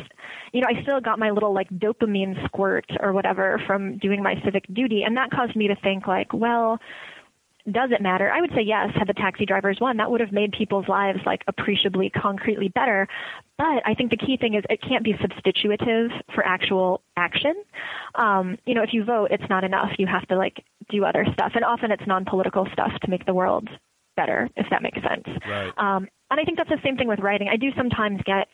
you 0.52 0.60
know, 0.60 0.68
I 0.68 0.82
still 0.82 1.00
got 1.00 1.18
my 1.18 1.30
little 1.30 1.52
like 1.52 1.68
dopamine 1.70 2.44
squirt 2.46 2.86
or 3.00 3.12
whatever 3.12 3.60
from 3.66 3.98
doing 3.98 4.13
my 4.22 4.34
civic 4.44 4.64
duty, 4.72 5.02
and 5.04 5.16
that 5.16 5.30
caused 5.30 5.56
me 5.56 5.68
to 5.68 5.76
think 5.76 6.06
like, 6.06 6.32
well, 6.32 6.78
does 7.70 7.90
it 7.92 8.02
matter? 8.02 8.30
I 8.30 8.42
would 8.42 8.50
say 8.50 8.60
yes. 8.60 8.90
Had 8.94 9.08
the 9.08 9.14
taxi 9.14 9.46
drivers 9.46 9.78
won, 9.80 9.96
that 9.96 10.10
would 10.10 10.20
have 10.20 10.32
made 10.32 10.52
people's 10.52 10.86
lives 10.86 11.20
like 11.24 11.42
appreciably, 11.48 12.10
concretely 12.10 12.68
better. 12.68 13.08
But 13.56 13.82
I 13.86 13.94
think 13.96 14.10
the 14.10 14.18
key 14.18 14.36
thing 14.36 14.54
is 14.54 14.64
it 14.68 14.82
can't 14.82 15.02
be 15.02 15.14
substitutive 15.18 16.10
for 16.34 16.44
actual 16.44 17.00
action. 17.16 17.54
Um, 18.16 18.58
you 18.66 18.74
know, 18.74 18.82
if 18.82 18.90
you 18.92 19.02
vote, 19.04 19.28
it's 19.30 19.48
not 19.48 19.64
enough. 19.64 19.92
You 19.98 20.06
have 20.06 20.28
to 20.28 20.36
like 20.36 20.62
do 20.90 21.04
other 21.04 21.24
stuff. 21.32 21.52
And 21.54 21.64
often 21.64 21.90
it's 21.90 22.06
non-political 22.06 22.68
stuff 22.72 22.92
to 23.02 23.10
make 23.10 23.24
the 23.24 23.34
world 23.34 23.68
better, 24.14 24.50
if 24.56 24.66
that 24.70 24.82
makes 24.82 24.98
sense. 24.98 25.26
Right. 25.48 25.72
Um, 25.78 26.06
and 26.30 26.38
I 26.40 26.44
think 26.44 26.58
that's 26.58 26.68
the 26.68 26.80
same 26.84 26.96
thing 26.98 27.08
with 27.08 27.20
writing. 27.20 27.48
I 27.48 27.56
do 27.56 27.70
sometimes 27.76 28.20
get 28.26 28.48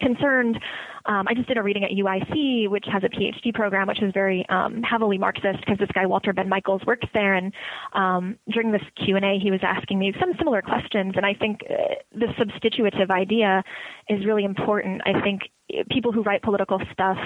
concerned. 0.00 0.58
Um, 1.06 1.26
I 1.28 1.34
just 1.34 1.46
did 1.46 1.56
a 1.56 1.62
reading 1.62 1.84
at 1.84 1.90
UIC, 1.90 2.68
which 2.68 2.84
has 2.92 3.02
a 3.04 3.08
PhD 3.08 3.54
program, 3.54 3.86
which 3.86 4.02
is 4.02 4.12
very 4.12 4.44
um, 4.48 4.82
heavily 4.82 5.18
Marxist 5.18 5.60
because 5.60 5.78
this 5.78 5.90
guy 5.94 6.06
Walter 6.06 6.32
Benn 6.32 6.48
Michaels 6.48 6.82
works 6.86 7.06
there. 7.14 7.34
And 7.34 7.52
um, 7.92 8.38
during 8.50 8.72
this 8.72 8.82
Q 9.04 9.16
and 9.16 9.24
A, 9.24 9.38
he 9.38 9.50
was 9.50 9.60
asking 9.62 9.98
me 9.98 10.12
some 10.18 10.32
similar 10.38 10.62
questions. 10.62 11.14
And 11.16 11.24
I 11.24 11.34
think 11.34 11.60
uh, 11.70 11.94
the 12.12 12.26
substitutive 12.38 13.10
idea 13.10 13.62
is 14.08 14.26
really 14.26 14.44
important. 14.44 15.02
I 15.06 15.20
think 15.20 15.42
people 15.90 16.12
who 16.12 16.22
write 16.22 16.42
political 16.42 16.80
stuff, 16.92 17.18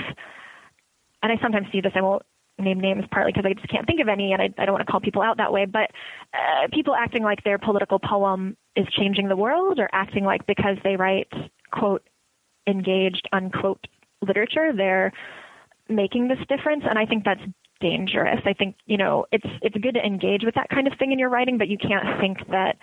and 1.23 1.33
I 1.33 1.41
sometimes 1.43 1.68
see 1.73 1.81
this. 1.81 1.93
I 1.95 2.03
won't 2.03 2.23
name 2.61 2.81
names 2.81 3.05
partly 3.11 3.33
because 3.33 3.49
I 3.49 3.55
just 3.55 3.68
can't 3.68 3.87
think 3.87 4.01
of 4.01 4.09
any, 4.09 4.33
and 4.33 4.43
I, 4.43 4.51
I 4.59 4.66
don't 4.66 4.75
want 4.75 4.87
to 4.87 4.91
call 4.91 5.01
people 5.01 5.23
out 5.23 5.39
that 5.39 5.53
way. 5.53 5.64
But 5.64 5.91
uh, 6.35 6.68
people 6.73 6.95
acting 6.95 7.23
like 7.23 7.43
their 7.45 7.59
political 7.59 7.99
poem 7.99 8.57
is 8.77 8.87
changing 8.97 9.29
the 9.29 9.37
world, 9.37 9.79
or 9.79 9.89
acting 9.93 10.25
like 10.25 10.47
because 10.47 10.77
they 10.85 10.97
write 10.97 11.29
quote 11.73 12.03
engaged 12.71 13.29
unquote 13.33 13.87
literature, 14.23 14.73
they're 14.75 15.12
making 15.89 16.29
this 16.29 16.39
difference. 16.49 16.85
And 16.89 16.99
I 16.99 17.07
think 17.07 17.25
that's 17.25 17.41
dangerous. 17.81 18.41
I 18.45 18.53
think, 18.53 18.77
you 18.87 18.97
know, 18.97 19.27
it's 19.33 19.47
it's 19.62 19.77
good 19.77 19.95
to 19.95 20.01
engage 20.05 20.43
with 20.45 20.55
that 20.55 20.68
kind 20.71 20.87
of 20.87 20.93
thing 20.99 21.12
in 21.12 21.18
your 21.18 21.31
writing, 21.31 21.59
but 21.59 21.68
you 21.68 21.79
can't 21.79 22.21
think 22.21 22.39
that 22.51 22.77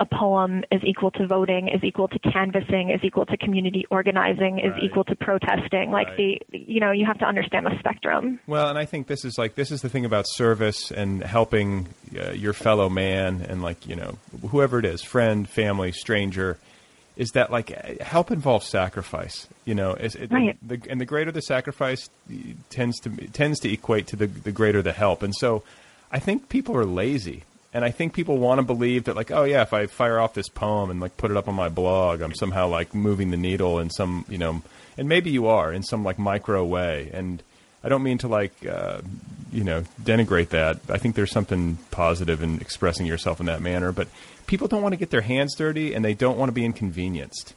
a 0.00 0.04
poem 0.04 0.64
is 0.72 0.80
equal 0.84 1.12
to 1.12 1.24
voting, 1.24 1.68
is 1.68 1.84
equal 1.84 2.08
to 2.08 2.18
canvassing, 2.18 2.90
is 2.90 2.98
equal 3.04 3.24
to 3.26 3.36
community 3.36 3.84
organizing, 3.92 4.58
is 4.58 4.72
Right. 4.72 4.82
equal 4.82 5.04
to 5.04 5.14
protesting. 5.14 5.92
Like 5.92 6.08
Right. 6.08 6.40
the, 6.50 6.58
you 6.58 6.80
know, 6.80 6.90
you 6.90 7.06
have 7.06 7.18
to 7.20 7.24
understand 7.24 7.64
the 7.64 7.78
spectrum. 7.78 8.40
Well, 8.48 8.68
and 8.68 8.76
I 8.76 8.86
think 8.86 9.06
this 9.06 9.24
is 9.24 9.38
like 9.38 9.54
this 9.54 9.70
is 9.70 9.82
the 9.82 9.88
thing 9.88 10.04
about 10.04 10.24
service 10.26 10.90
and 10.90 11.22
helping 11.22 11.86
uh, 12.20 12.32
your 12.32 12.54
fellow 12.54 12.88
man 12.88 13.46
and 13.48 13.62
like 13.62 13.86
you 13.86 13.94
know 13.94 14.18
whoever 14.50 14.80
it 14.80 14.84
is, 14.84 15.00
friend, 15.00 15.48
family, 15.48 15.92
stranger, 15.92 16.58
is 17.16 17.30
that 17.30 17.50
like 17.50 17.68
help 18.00 18.30
involves 18.30 18.66
sacrifice. 18.68 19.46
You 19.64 19.74
know, 19.74 19.92
it, 19.92 20.16
Right. 20.30 20.56
the, 20.66 20.80
and 20.88 21.00
the 21.00 21.04
greater 21.04 21.30
the 21.32 21.42
sacrifice 21.42 22.10
tends 22.70 22.98
to 23.00 23.10
tends 23.28 23.60
to 23.60 23.72
equate 23.72 24.06
to 24.08 24.16
the 24.16 24.26
the 24.26 24.52
greater 24.52 24.82
the 24.82 24.92
help. 24.92 25.22
And 25.22 25.34
so, 25.34 25.62
I 26.10 26.18
think 26.18 26.48
people 26.48 26.76
are 26.76 26.84
lazy. 26.84 27.44
And 27.72 27.84
I 27.84 27.90
think 27.90 28.14
people 28.14 28.38
want 28.38 28.60
to 28.60 28.62
believe 28.62 29.04
that, 29.04 29.16
like, 29.16 29.32
oh 29.32 29.42
yeah, 29.42 29.62
if 29.62 29.72
I 29.72 29.86
fire 29.86 30.20
off 30.20 30.32
this 30.32 30.48
poem 30.48 30.90
and 30.90 31.00
like 31.00 31.16
put 31.16 31.32
it 31.32 31.36
up 31.36 31.48
on 31.48 31.56
my 31.56 31.68
blog, 31.68 32.20
I'm 32.20 32.32
somehow 32.34 32.68
like 32.68 32.94
moving 32.94 33.32
the 33.32 33.36
needle 33.36 33.80
in 33.80 33.90
some, 33.90 34.24
you 34.28 34.38
know, 34.38 34.62
and 34.96 35.08
maybe 35.08 35.30
you 35.30 35.48
are 35.48 35.72
in 35.72 35.82
some 35.82 36.04
like 36.04 36.16
micro 36.16 36.64
way. 36.64 37.10
And 37.12 37.42
I 37.82 37.88
don't 37.88 38.04
mean 38.04 38.18
to 38.18 38.28
like, 38.28 38.52
uh, 38.64 39.00
you 39.52 39.64
know, 39.64 39.82
denigrate 40.00 40.50
that. 40.50 40.78
I 40.88 40.98
think 40.98 41.16
there's 41.16 41.32
something 41.32 41.78
positive 41.90 42.44
in 42.44 42.60
expressing 42.60 43.06
yourself 43.06 43.40
in 43.40 43.46
that 43.46 43.60
manner. 43.60 43.90
But 43.90 44.06
people 44.46 44.68
don't 44.68 44.82
want 44.82 44.92
to 44.92 44.96
get 44.96 45.10
their 45.10 45.22
hands 45.22 45.54
dirty, 45.54 45.94
and 45.94 46.04
they 46.04 46.14
don't 46.14 46.38
want 46.38 46.48
to 46.48 46.52
be 46.52 46.64
inconvenienced. 46.64 47.54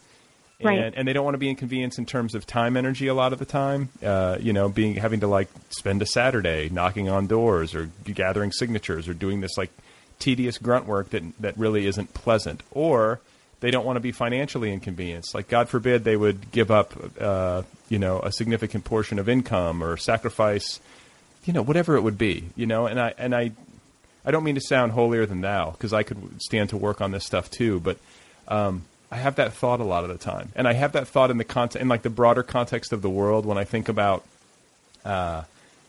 Right. 0.64 0.80
And, 0.80 0.96
and 0.96 1.08
they 1.08 1.14
don't 1.14 1.24
want 1.24 1.36
to 1.36 1.40
be 1.40 1.50
inconvenienced 1.50 2.00
in 2.00 2.06
terms 2.08 2.34
of 2.34 2.48
time 2.48 2.78
energy 2.78 3.08
a 3.08 3.14
lot 3.14 3.32
of 3.32 3.40
the 3.40 3.46
time. 3.46 3.90
Uh, 4.04 4.38
you 4.40 4.54
know, 4.54 4.70
being 4.70 4.96
having 4.96 5.20
to 5.20 5.28
like 5.28 5.50
spend 5.70 6.02
a 6.02 6.06
Saturday 6.06 6.70
knocking 6.70 7.10
on 7.10 7.28
doors 7.28 7.76
or 7.76 7.90
gathering 8.04 8.52
signatures 8.52 9.08
or 9.08 9.14
doing 9.14 9.42
this 9.42 9.56
like 9.56 9.70
tedious 10.18 10.58
grunt 10.58 10.88
work 10.88 11.12
that 11.12 11.24
that 11.40 11.58
really 11.60 11.86
isn't 11.86 12.14
pleasant. 12.16 12.64
Or 12.72 13.20
they 13.60 13.70
don't 13.70 13.86
want 13.86 13.98
to 13.98 14.02
be 14.02 14.12
financially 14.12 14.74
inconvenienced. 14.74 15.36
Like 15.36 15.48
God 15.48 15.70
forbid 15.70 16.04
they 16.04 16.18
would 16.18 16.52
give 16.52 16.72
up, 16.72 16.94
uh, 17.20 17.62
you 17.88 18.00
know, 18.00 18.20
a 18.20 18.32
significant 18.32 18.84
portion 18.84 19.20
of 19.20 19.30
income 19.30 19.84
or 19.84 19.96
sacrifice, 19.96 20.80
you 21.46 21.54
know, 21.54 21.62
whatever 21.62 21.96
it 21.98 22.02
would 22.02 22.18
be. 22.18 22.46
You 22.56 22.66
know, 22.66 22.88
and 22.88 23.00
I 23.00 23.14
and 23.20 23.36
I 23.36 23.52
I 24.26 24.32
don't 24.32 24.44
mean 24.44 24.56
to 24.56 24.62
sound 24.62 24.92
holier 24.92 25.26
than 25.26 25.42
thou 25.42 25.72
because 25.72 25.94
I 25.94 26.04
could 26.04 26.42
stand 26.42 26.70
to 26.70 26.78
work 26.78 27.02
on 27.02 27.12
this 27.12 27.26
stuff 27.26 27.50
too, 27.50 27.80
but 27.80 27.98
um, 28.48 28.84
I 29.12 29.16
have 29.16 29.36
that 29.36 29.54
thought 29.54 29.80
a 29.80 29.86
lot 29.86 30.04
of 30.04 30.10
the 30.10 30.18
time, 30.18 30.50
and 30.56 30.68
I 30.68 30.74
have 30.74 30.92
that 30.94 31.08
thought 31.08 31.32
in 31.32 31.38
the 31.38 31.44
context, 31.44 31.82
in 31.82 31.88
like 31.88 32.02
the 32.02 32.10
broader 32.10 32.44
context 32.44 32.92
of 32.92 33.02
the 33.02 33.10
world 33.10 33.46
when 33.46 33.58
I 33.58 33.64
think 33.64 33.88
about, 33.88 34.24
uh, 35.06 35.44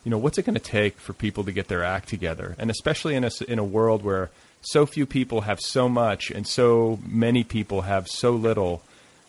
you 0.04 0.10
know, 0.10 0.18
what's 0.18 0.38
it 0.38 0.44
going 0.44 0.54
to 0.54 0.60
take 0.60 0.98
for 0.98 1.12
people 1.12 1.44
to 1.44 1.52
get 1.52 1.68
their 1.68 1.82
act 1.82 2.08
together, 2.08 2.54
and 2.58 2.70
especially 2.70 3.16
in 3.16 3.24
a 3.24 3.30
in 3.48 3.58
a 3.58 3.64
world 3.64 4.04
where 4.04 4.30
so 4.60 4.86
few 4.86 5.06
people 5.06 5.42
have 5.42 5.60
so 5.60 5.88
much 5.88 6.30
and 6.30 6.46
so 6.46 6.98
many 7.06 7.44
people 7.44 7.82
have 7.82 8.08
so 8.08 8.32
little. 8.32 8.82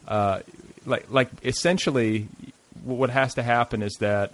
Uh, 0.07 0.41
like 0.85 1.09
like 1.09 1.29
essentially, 1.43 2.27
what 2.83 3.09
has 3.09 3.33
to 3.35 3.43
happen 3.43 3.81
is 3.81 3.95
that 3.99 4.33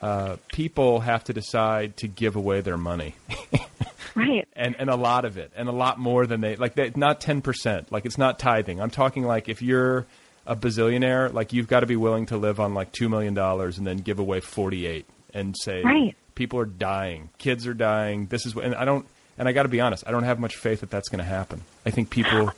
uh, 0.00 0.36
people 0.48 1.00
have 1.00 1.24
to 1.24 1.32
decide 1.32 1.96
to 1.96 2.08
give 2.08 2.36
away 2.36 2.60
their 2.60 2.76
money 2.76 3.14
Right. 4.14 4.46
and 4.54 4.76
and 4.78 4.88
a 4.90 4.96
lot 4.96 5.24
of 5.24 5.36
it, 5.38 5.50
and 5.56 5.68
a 5.68 5.72
lot 5.72 5.98
more 5.98 6.26
than 6.26 6.40
they 6.40 6.56
like. 6.56 6.74
They, 6.74 6.92
not 6.96 7.20
ten 7.20 7.42
percent, 7.42 7.90
like 7.92 8.06
it's 8.06 8.18
not 8.18 8.38
tithing. 8.38 8.80
I'm 8.80 8.90
talking 8.90 9.24
like 9.24 9.48
if 9.48 9.60
you're 9.62 10.06
a 10.46 10.54
bazillionaire, 10.54 11.32
like 11.32 11.52
you've 11.52 11.68
got 11.68 11.80
to 11.80 11.86
be 11.86 11.96
willing 11.96 12.26
to 12.26 12.36
live 12.36 12.60
on 12.60 12.74
like 12.74 12.92
two 12.92 13.08
million 13.08 13.34
dollars 13.34 13.78
and 13.78 13.86
then 13.86 13.98
give 13.98 14.18
away 14.18 14.40
forty 14.40 14.86
eight, 14.86 15.06
and 15.32 15.54
say 15.58 15.82
Right. 15.82 16.14
people 16.34 16.58
are 16.60 16.64
dying, 16.66 17.30
kids 17.38 17.66
are 17.66 17.74
dying. 17.74 18.26
This 18.26 18.44
is 18.46 18.54
what, 18.54 18.64
and 18.64 18.74
I 18.74 18.84
don't, 18.84 19.06
and 19.38 19.48
I 19.48 19.52
got 19.52 19.62
to 19.64 19.68
be 19.68 19.80
honest, 19.80 20.04
I 20.06 20.10
don't 20.10 20.24
have 20.24 20.38
much 20.38 20.56
faith 20.56 20.80
that 20.80 20.90
that's 20.90 21.08
going 21.08 21.18
to 21.18 21.24
happen. 21.24 21.62
I 21.86 21.90
think 21.90 22.10
people 22.10 22.50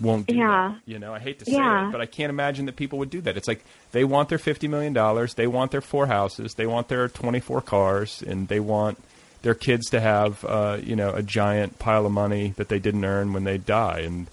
won't 0.00 0.26
do 0.26 0.34
Yeah. 0.36 0.72
that. 0.74 0.80
You 0.90 0.98
know, 0.98 1.12
I 1.14 1.18
hate 1.18 1.38
to 1.40 1.44
say 1.44 1.52
Yeah. 1.52 1.88
it, 1.88 1.92
but 1.92 2.00
I 2.00 2.06
can't 2.06 2.30
imagine 2.30 2.66
that 2.66 2.76
people 2.76 2.98
would 3.00 3.10
do 3.10 3.20
that. 3.22 3.36
It's 3.36 3.46
like 3.48 3.64
they 3.92 4.04
want 4.04 4.28
their 4.28 4.38
fifty 4.38 4.68
million 4.68 4.92
dollars, 4.92 5.34
they 5.34 5.46
want 5.46 5.70
their 5.70 5.80
four 5.80 6.06
houses, 6.06 6.54
they 6.54 6.66
want 6.66 6.88
their 6.88 7.08
twenty 7.08 7.40
four 7.40 7.60
cars, 7.60 8.22
and 8.26 8.48
they 8.48 8.60
want 8.60 8.98
their 9.44 9.54
kids 9.54 9.90
to 9.90 10.00
have 10.00 10.44
uh, 10.44 10.78
you 10.82 10.96
know 10.96 11.12
a 11.12 11.22
giant 11.22 11.78
pile 11.78 12.06
of 12.06 12.12
money 12.12 12.54
that 12.56 12.68
they 12.68 12.80
didn't 12.80 13.04
earn 13.04 13.32
when 13.32 13.44
they 13.44 13.58
die, 13.58 14.00
and 14.00 14.26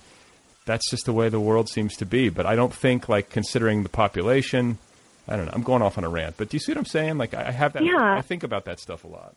that's 0.66 0.90
just 0.90 1.06
the 1.06 1.14
way 1.14 1.30
the 1.30 1.40
world 1.40 1.70
seems 1.70 1.96
to 1.98 2.06
be. 2.06 2.30
But 2.30 2.46
I 2.46 2.56
don't 2.56 2.74
think 2.74 3.08
like 3.08 3.30
considering 3.30 3.84
the 3.84 3.90
population. 3.90 4.80
I 5.28 5.36
don't 5.36 5.46
know. 5.46 5.52
I'm 5.54 5.64
going 5.64 5.84
off 5.84 5.98
on 5.98 6.04
a 6.04 6.10
rant, 6.10 6.36
but 6.38 6.50
do 6.50 6.56
you 6.56 6.60
see 6.60 6.72
what 6.72 6.80
I'm 6.80 6.86
saying? 6.86 7.18
Like 7.18 7.34
I 7.34 7.52
have 7.52 7.74
that. 7.74 7.84
Yeah. 7.84 8.16
I 8.18 8.22
think 8.22 8.44
about 8.44 8.66
that 8.66 8.80
stuff 8.80 9.04
a 9.04 9.08
lot. 9.08 9.36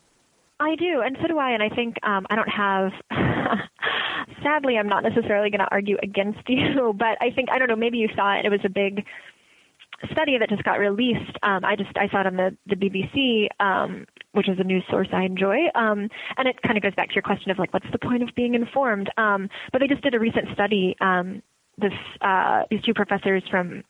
I 0.59 0.77
do, 0.77 1.03
and 1.05 1.17
so 1.21 1.29
do 1.29 1.39
I. 1.39 1.51
And 1.51 1.63
I 1.63 1.69
think 1.69 1.97
um, 2.03 2.27
I 2.31 2.37
don't 2.37 2.49
have. 2.49 2.93
sadly, 4.43 4.79
I'm 4.79 4.89
not 4.89 5.03
necessarily 5.03 5.51
going 5.51 5.61
to 5.61 5.69
argue 5.71 5.97
against 6.03 6.41
you, 6.49 6.95
but 6.97 7.19
I 7.21 7.31
think 7.31 7.51
I 7.51 7.59
don't 7.59 7.69
know. 7.69 7.77
Maybe 7.77 7.99
you 7.99 8.09
saw 8.15 8.39
it. 8.39 8.45
It 8.45 8.51
was 8.51 8.61
a 8.65 8.69
big 8.69 9.05
study 10.13 10.39
that 10.39 10.49
just 10.49 10.65
got 10.65 10.79
released. 10.79 11.37
Um, 11.43 11.65
I 11.65 11.77
just 11.77 11.97
I 11.97 12.09
saw 12.09 12.21
it 12.21 12.27
on 12.27 12.37
the 12.37 12.57
the 12.67 12.77
BBC, 12.77 13.49
um, 13.65 14.07
which 14.33 14.49
is 14.49 14.59
a 14.59 14.65
news 14.65 14.85
source 14.91 15.09
I 15.13 15.25
enjoy, 15.25 15.67
um, 15.75 16.09
and 16.37 16.49
it 16.49 16.61
kind 16.63 16.77
of 16.77 16.83
goes 16.83 16.95
back 16.95 17.09
to 17.09 17.15
your 17.15 17.23
question 17.23 17.51
of 17.51 17.59
like, 17.59 17.73
what's 17.73 17.91
the 17.93 17.99
point 17.99 18.23
of 18.23 18.31
being 18.35 18.55
informed? 18.55 19.11
Um, 19.17 19.49
but 19.73 19.81
they 19.81 19.87
just 19.87 20.03
did 20.03 20.15
a 20.15 20.19
recent 20.19 20.47
study. 20.53 20.97
Um, 21.01 21.43
this 21.79 21.93
uh, 22.21 22.63
these 22.71 22.83
two 22.83 22.95
professors 22.95 23.43
from 23.51 23.85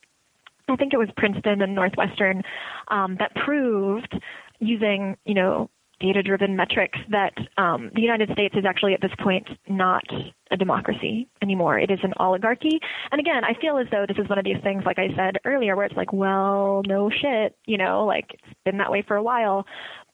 I 0.67 0.75
think 0.75 0.93
it 0.93 0.97
was 0.97 1.09
Princeton 1.15 1.61
and 1.61 1.75
Northwestern 1.75 2.41
um, 2.87 3.17
that 3.19 3.35
proved 3.35 4.13
using 4.59 5.17
you 5.25 5.33
know 5.33 5.69
data-driven 5.99 6.55
metrics 6.55 6.99
that 7.09 7.33
um, 7.57 7.91
the 7.95 8.01
United 8.01 8.29
States 8.31 8.55
is 8.57 8.65
actually 8.65 8.93
at 8.93 9.01
this 9.01 9.11
point 9.19 9.47
not 9.67 10.03
a 10.51 10.57
democracy 10.57 11.27
anymore. 11.41 11.79
It 11.79 11.89
is 11.91 11.99
an 12.03 12.13
oligarchy. 12.17 12.79
And 13.11 13.19
again, 13.19 13.43
I 13.43 13.53
feel 13.59 13.77
as 13.77 13.87
though 13.91 14.05
this 14.07 14.17
is 14.17 14.29
one 14.29 14.37
of 14.37 14.45
these 14.45 14.61
things, 14.63 14.83
like 14.85 14.99
I 14.99 15.07
said 15.15 15.37
earlier, 15.45 15.75
where 15.75 15.85
it's 15.85 15.95
like, 15.95 16.13
well, 16.13 16.81
no 16.85 17.09
shit, 17.09 17.55
you 17.65 17.77
know, 17.77 18.05
like 18.05 18.25
it's 18.33 18.53
been 18.65 18.77
that 18.77 18.91
way 18.91 19.03
for 19.07 19.15
a 19.15 19.23
while. 19.23 19.65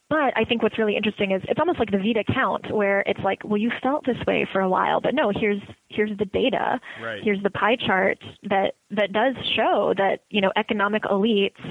But 0.09 0.33
I 0.35 0.43
think 0.43 0.61
what's 0.61 0.77
really 0.77 0.97
interesting 0.97 1.31
is 1.31 1.41
it's 1.47 1.59
almost 1.59 1.79
like 1.79 1.89
the 1.89 1.97
Vita 1.97 2.25
count, 2.33 2.69
where 2.75 2.99
it's 3.07 3.21
like, 3.21 3.39
well, 3.45 3.57
you 3.57 3.71
felt 3.81 4.05
this 4.05 4.17
way 4.27 4.45
for 4.51 4.59
a 4.59 4.67
while, 4.67 4.99
but 4.99 5.15
no, 5.15 5.31
here's 5.33 5.61
here's 5.87 6.17
the 6.17 6.25
data, 6.25 6.81
Right. 7.01 7.21
here's 7.23 7.41
the 7.43 7.49
pie 7.49 7.77
chart 7.77 8.19
that 8.43 8.75
that 8.89 9.13
does 9.13 9.35
show 9.55 9.93
that 9.97 10.23
you 10.29 10.41
know 10.41 10.51
economic 10.57 11.03
elites 11.03 11.61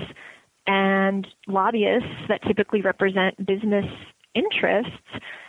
and 0.70 1.26
lobbyists 1.48 2.16
that 2.28 2.40
typically 2.46 2.80
represent 2.82 3.32
business 3.44 3.86
interests 4.34 4.92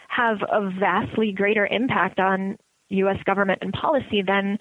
have 0.08 0.38
a 0.52 0.62
vastly 0.80 1.32
greater 1.32 1.66
impact 1.68 2.20
on 2.20 2.58
U.S. 2.90 3.18
government 3.26 3.60
and 3.62 3.72
policy 3.72 4.22
than 4.26 4.58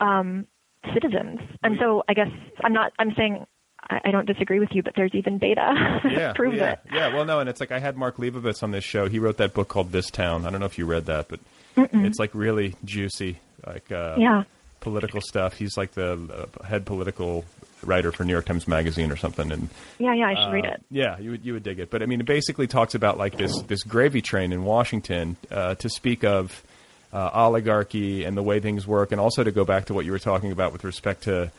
um, 0.00 0.46
citizens. 0.94 1.40
And 1.62 1.76
so 1.80 2.02
I 2.08 2.14
guess 2.14 2.28
I'm 2.64 2.72
not. 2.72 2.92
I'm 2.98 3.12
saying 3.16 3.44
I, 3.88 4.10
don't 4.10 4.26
disagree 4.26 4.58
with 4.60 4.70
you, 4.72 4.82
but 4.82 4.94
there's 4.96 5.14
even 5.14 5.38
data 5.38 5.72
Yeah, 6.10 6.32
proves 6.34 6.56
yeah, 6.56 6.72
it. 6.72 6.78
yeah. 6.92 7.14
Well, 7.14 7.24
no, 7.24 7.40
and 7.40 7.48
it's 7.48 7.60
like 7.60 7.70
I 7.72 7.78
had 7.78 7.96
Mark 7.96 8.16
Leibovich 8.16 8.62
on 8.62 8.70
this 8.72 8.84
show. 8.84 9.08
He 9.08 9.18
wrote 9.18 9.36
that 9.38 9.54
book 9.54 9.68
called 9.68 9.92
This 9.92 10.10
Town. 10.10 10.46
I 10.46 10.50
don't 10.50 10.60
know 10.60 10.66
if 10.66 10.78
you 10.78 10.86
read 10.86 11.06
that, 11.06 11.28
but 11.28 11.40
it's 11.76 12.18
like 12.18 12.34
really 12.34 12.74
juicy, 12.84 13.38
like 13.66 13.90
uh, 13.92 14.16
Yeah. 14.18 14.42
political 14.80 15.20
stuff. 15.20 15.54
He's 15.58 15.76
like 15.76 15.92
the 15.92 16.48
uh, 16.60 16.64
head 16.64 16.84
political 16.86 17.44
writer 17.86 18.12
for 18.12 18.24
New 18.24 18.32
York 18.32 18.44
Times 18.46 18.66
Magazine 18.68 19.10
or 19.10 19.16
something, 19.16 19.50
and 19.52 19.68
Yeah, 19.98 20.14
yeah. 20.14 20.28
I 20.28 20.34
should 20.34 20.52
read 20.52 20.66
uh, 20.66 20.70
it. 20.72 20.82
Yeah, 20.90 21.18
you 21.18 21.30
would 21.32 21.44
you 21.44 21.52
would 21.54 21.62
dig 21.62 21.78
it. 21.78 21.90
But 21.90 22.02
I 22.02 22.06
mean, 22.06 22.20
it 22.20 22.26
basically 22.26 22.66
talks 22.66 22.94
about 22.94 23.18
like 23.18 23.36
this 23.36 23.60
this 23.62 23.82
gravy 23.82 24.22
train 24.22 24.52
in 24.52 24.64
Washington 24.64 25.36
uh, 25.50 25.74
to 25.76 25.88
speak 25.88 26.24
of 26.24 26.62
uh, 27.12 27.30
oligarchy 27.32 28.24
and 28.24 28.36
the 28.36 28.42
way 28.42 28.60
things 28.60 28.86
work, 28.86 29.12
and 29.12 29.20
also 29.20 29.42
to 29.44 29.50
go 29.52 29.64
back 29.64 29.86
to 29.86 29.94
what 29.94 30.04
you 30.04 30.12
were 30.12 30.18
talking 30.18 30.52
about 30.52 30.72
with 30.72 30.84
respect 30.84 31.22
to 31.24 31.50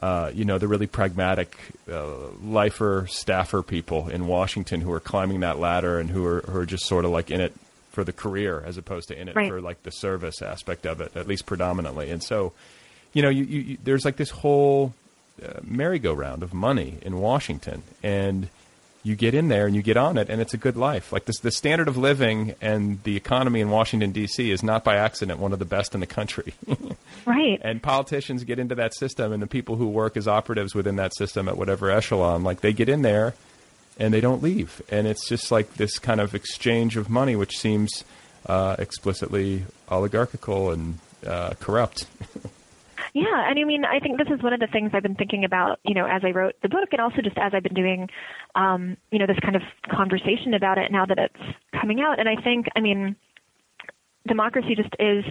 uh, 0.00 0.30
you 0.34 0.44
know, 0.44 0.58
the 0.58 0.68
really 0.68 0.86
pragmatic 0.86 1.56
uh, 1.90 2.28
lifer 2.42 3.06
staffer 3.08 3.62
people 3.62 4.08
in 4.10 4.26
Washington 4.26 4.82
who 4.82 4.92
are 4.92 5.00
climbing 5.00 5.40
that 5.40 5.58
ladder 5.58 5.98
and 5.98 6.10
who 6.10 6.24
are 6.26 6.40
who 6.42 6.58
are 6.60 6.66
just 6.66 6.84
sort 6.86 7.04
of 7.06 7.10
like 7.10 7.30
in 7.30 7.40
it 7.40 7.54
for 7.92 8.04
the 8.04 8.12
career 8.12 8.62
as 8.66 8.76
opposed 8.76 9.08
to 9.08 9.18
in 9.18 9.26
it 9.28 9.34
Right. 9.34 9.48
for 9.50 9.58
like 9.62 9.82
the 9.84 9.90
service 9.90 10.42
aspect 10.42 10.84
of 10.84 11.00
it, 11.00 11.16
at 11.16 11.26
least 11.26 11.46
predominantly. 11.46 12.10
And 12.10 12.22
so, 12.22 12.52
you 13.14 13.22
know, 13.22 13.30
you, 13.30 13.44
you, 13.44 13.60
you 13.60 13.78
there's 13.82 14.04
like 14.04 14.16
this 14.16 14.28
whole 14.28 14.92
uh, 15.44 15.60
merry-go-round 15.62 16.42
of 16.42 16.52
money 16.54 16.98
in 17.02 17.18
Washington, 17.20 17.82
and 18.02 18.48
you 19.02 19.14
get 19.14 19.34
in 19.34 19.46
there 19.48 19.66
and 19.66 19.76
you 19.76 19.82
get 19.82 19.96
on 19.96 20.18
it, 20.18 20.28
and 20.28 20.40
it's 20.40 20.52
a 20.52 20.56
good 20.56 20.76
life. 20.76 21.12
Like 21.12 21.26
this, 21.26 21.38
the 21.38 21.50
standard 21.52 21.86
of 21.86 21.96
living 21.96 22.54
and 22.60 23.00
the 23.04 23.16
economy 23.16 23.60
in 23.60 23.70
Washington 23.70 24.10
D.C. 24.10 24.50
is 24.50 24.62
not 24.64 24.82
by 24.82 24.96
accident 24.96 25.38
one 25.38 25.52
of 25.52 25.58
the 25.60 25.64
best 25.64 25.94
in 25.94 26.00
the 26.00 26.06
country. 26.06 26.54
Right. 27.24 27.60
and 27.64 27.82
politicians 27.82 28.44
get 28.44 28.60
into 28.60 28.76
that 28.76 28.94
system, 28.94 29.32
and 29.32 29.42
the 29.42 29.48
people 29.48 29.74
who 29.74 29.88
work 29.88 30.16
as 30.16 30.28
operatives 30.28 30.76
within 30.76 30.94
that 30.96 31.12
system 31.16 31.48
at 31.48 31.56
whatever 31.56 31.90
echelon, 31.90 32.44
like 32.44 32.60
they 32.60 32.72
get 32.72 32.88
in 32.88 33.02
there 33.02 33.34
and 33.98 34.14
they 34.14 34.20
don't 34.20 34.44
leave, 34.44 34.80
and 34.90 35.08
it's 35.08 35.28
just 35.28 35.50
like 35.50 35.74
this 35.74 35.98
kind 35.98 36.20
of 36.20 36.36
exchange 36.36 36.96
of 36.96 37.10
money, 37.10 37.34
which 37.34 37.58
seems 37.58 38.04
uh, 38.46 38.76
explicitly 38.78 39.64
oligarchical 39.88 40.70
and 40.70 40.98
uh, 41.26 41.54
corrupt. 41.58 42.06
Yeah, 43.14 43.48
and 43.48 43.58
I 43.58 43.64
mean, 43.64 43.84
I 43.84 43.98
think 44.00 44.18
this 44.18 44.28
is 44.28 44.42
one 44.42 44.52
of 44.52 44.60
the 44.60 44.66
things 44.66 44.90
I've 44.92 45.02
been 45.02 45.14
thinking 45.14 45.44
about, 45.44 45.80
you 45.84 45.94
know, 45.94 46.06
as 46.06 46.22
I 46.24 46.30
wrote 46.30 46.54
the 46.62 46.68
book, 46.68 46.88
and 46.92 47.00
also 47.00 47.22
just 47.22 47.38
as 47.38 47.52
I've 47.54 47.62
been 47.62 47.74
doing, 47.74 48.08
um, 48.54 48.96
you 49.10 49.18
know, 49.18 49.26
this 49.26 49.38
kind 49.40 49.56
of 49.56 49.62
conversation 49.90 50.54
about 50.54 50.78
it 50.78 50.90
now 50.90 51.06
that 51.06 51.18
it's 51.18 51.80
coming 51.80 52.00
out. 52.00 52.18
And 52.18 52.28
I 52.28 52.36
think, 52.36 52.66
I 52.74 52.80
mean, 52.80 53.16
democracy 54.26 54.74
just 54.74 54.94
is 54.98 55.24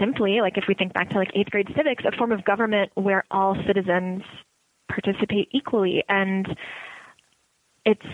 simply, 0.00 0.40
like, 0.40 0.56
if 0.56 0.64
we 0.68 0.74
think 0.74 0.92
back 0.92 1.10
to 1.10 1.16
like 1.16 1.30
eighth 1.34 1.50
grade 1.50 1.68
civics, 1.76 2.04
a 2.04 2.16
form 2.16 2.32
of 2.32 2.44
government 2.44 2.90
where 2.94 3.24
all 3.30 3.56
citizens 3.66 4.22
participate 4.88 5.48
equally, 5.52 6.02
and 6.08 6.46
it's 7.84 8.06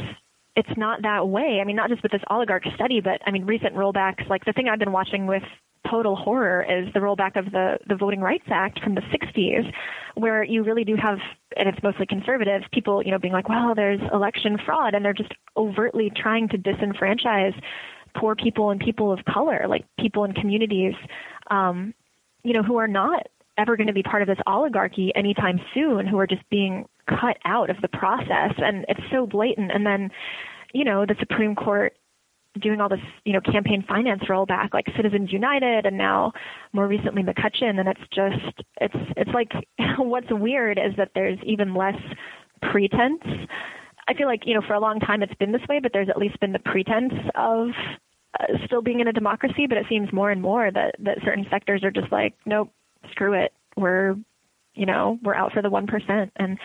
it's 0.56 0.76
not 0.76 1.02
that 1.02 1.28
way. 1.28 1.60
I 1.60 1.64
mean, 1.64 1.76
not 1.76 1.88
just 1.88 2.02
with 2.02 2.12
this 2.12 2.22
oligarch 2.28 2.64
study, 2.74 3.00
but 3.00 3.20
I 3.26 3.30
mean, 3.30 3.44
recent 3.44 3.74
rollbacks. 3.74 4.28
Like 4.28 4.44
the 4.44 4.52
thing 4.52 4.68
I've 4.68 4.78
been 4.78 4.92
watching 4.92 5.26
with 5.26 5.42
total 5.90 6.14
horror 6.14 6.62
is 6.62 6.92
the 6.92 7.00
rollback 7.00 7.36
of 7.36 7.52
the 7.52 7.78
the 7.86 7.96
Voting 7.96 8.20
Rights 8.20 8.44
Act 8.48 8.80
from 8.80 8.94
the 8.94 9.00
60s, 9.00 9.72
where 10.14 10.42
you 10.42 10.62
really 10.62 10.84
do 10.84 10.96
have, 10.96 11.18
and 11.56 11.68
it's 11.68 11.82
mostly 11.82 12.06
conservative 12.06 12.62
people, 12.72 13.02
you 13.02 13.10
know, 13.10 13.18
being 13.18 13.32
like, 13.32 13.48
well, 13.48 13.74
there's 13.74 14.00
election 14.12 14.58
fraud, 14.64 14.94
and 14.94 15.04
they're 15.04 15.12
just 15.12 15.32
overtly 15.56 16.10
trying 16.14 16.48
to 16.50 16.58
disenfranchise 16.58 17.58
poor 18.14 18.34
people 18.36 18.70
and 18.70 18.80
people 18.80 19.10
of 19.10 19.24
color, 19.24 19.66
like 19.68 19.84
people 19.98 20.24
in 20.24 20.32
communities, 20.32 20.94
um, 21.50 21.94
you 22.44 22.52
know, 22.52 22.62
who 22.62 22.76
are 22.76 22.88
not 22.88 23.26
ever 23.58 23.76
going 23.76 23.86
to 23.86 23.92
be 23.92 24.02
part 24.02 24.22
of 24.22 24.28
this 24.28 24.38
oligarchy 24.46 25.12
anytime 25.14 25.60
soon, 25.74 26.06
who 26.06 26.18
are 26.18 26.26
just 26.26 26.42
being 26.50 26.86
cut 27.08 27.36
out 27.44 27.70
of 27.70 27.76
the 27.82 27.88
process, 27.88 28.54
and 28.58 28.84
it's 28.88 29.00
so 29.10 29.26
blatant. 29.26 29.70
And 29.72 29.86
then, 29.86 30.10
you 30.72 30.84
know, 30.84 31.04
the 31.06 31.16
Supreme 31.18 31.54
Court 31.54 31.94
doing 32.60 32.80
all 32.80 32.88
this, 32.88 33.00
you 33.24 33.32
know, 33.32 33.40
campaign 33.40 33.84
finance 33.88 34.22
rollback, 34.28 34.74
like 34.74 34.86
Citizens 34.96 35.32
United, 35.32 35.86
and 35.86 35.96
now 35.96 36.32
more 36.72 36.86
recently 36.86 37.22
McCutcheon, 37.22 37.80
and 37.80 37.88
it's 37.88 38.00
just, 38.14 38.66
it's, 38.80 39.12
it's 39.16 39.30
like, 39.32 39.52
what's 39.98 40.26
weird 40.30 40.78
is 40.78 40.94
that 40.96 41.10
there's 41.14 41.38
even 41.44 41.74
less 41.74 41.96
pretense. 42.70 43.22
I 44.08 44.14
feel 44.14 44.26
like, 44.26 44.42
you 44.44 44.54
know, 44.54 44.62
for 44.66 44.74
a 44.74 44.80
long 44.80 45.00
time 45.00 45.22
it's 45.22 45.34
been 45.34 45.52
this 45.52 45.62
way, 45.68 45.80
but 45.80 45.92
there's 45.92 46.08
at 46.08 46.18
least 46.18 46.38
been 46.40 46.52
the 46.52 46.58
pretense 46.58 47.14
of 47.34 47.68
uh, 48.38 48.44
still 48.66 48.82
being 48.82 49.00
in 49.00 49.08
a 49.08 49.12
democracy. 49.12 49.66
But 49.68 49.78
it 49.78 49.86
seems 49.88 50.12
more 50.12 50.30
and 50.30 50.42
more 50.42 50.70
that 50.70 50.96
that 50.98 51.18
certain 51.24 51.46
sectors 51.50 51.84
are 51.84 51.90
just 51.90 52.10
like, 52.12 52.34
nope, 52.44 52.70
screw 53.10 53.32
it, 53.32 53.52
we're, 53.76 54.16
you 54.74 54.86
know, 54.86 55.18
we're 55.22 55.34
out 55.34 55.52
for 55.52 55.62
the 55.62 55.70
one 55.70 55.86
percent, 55.86 56.32
and 56.36 56.58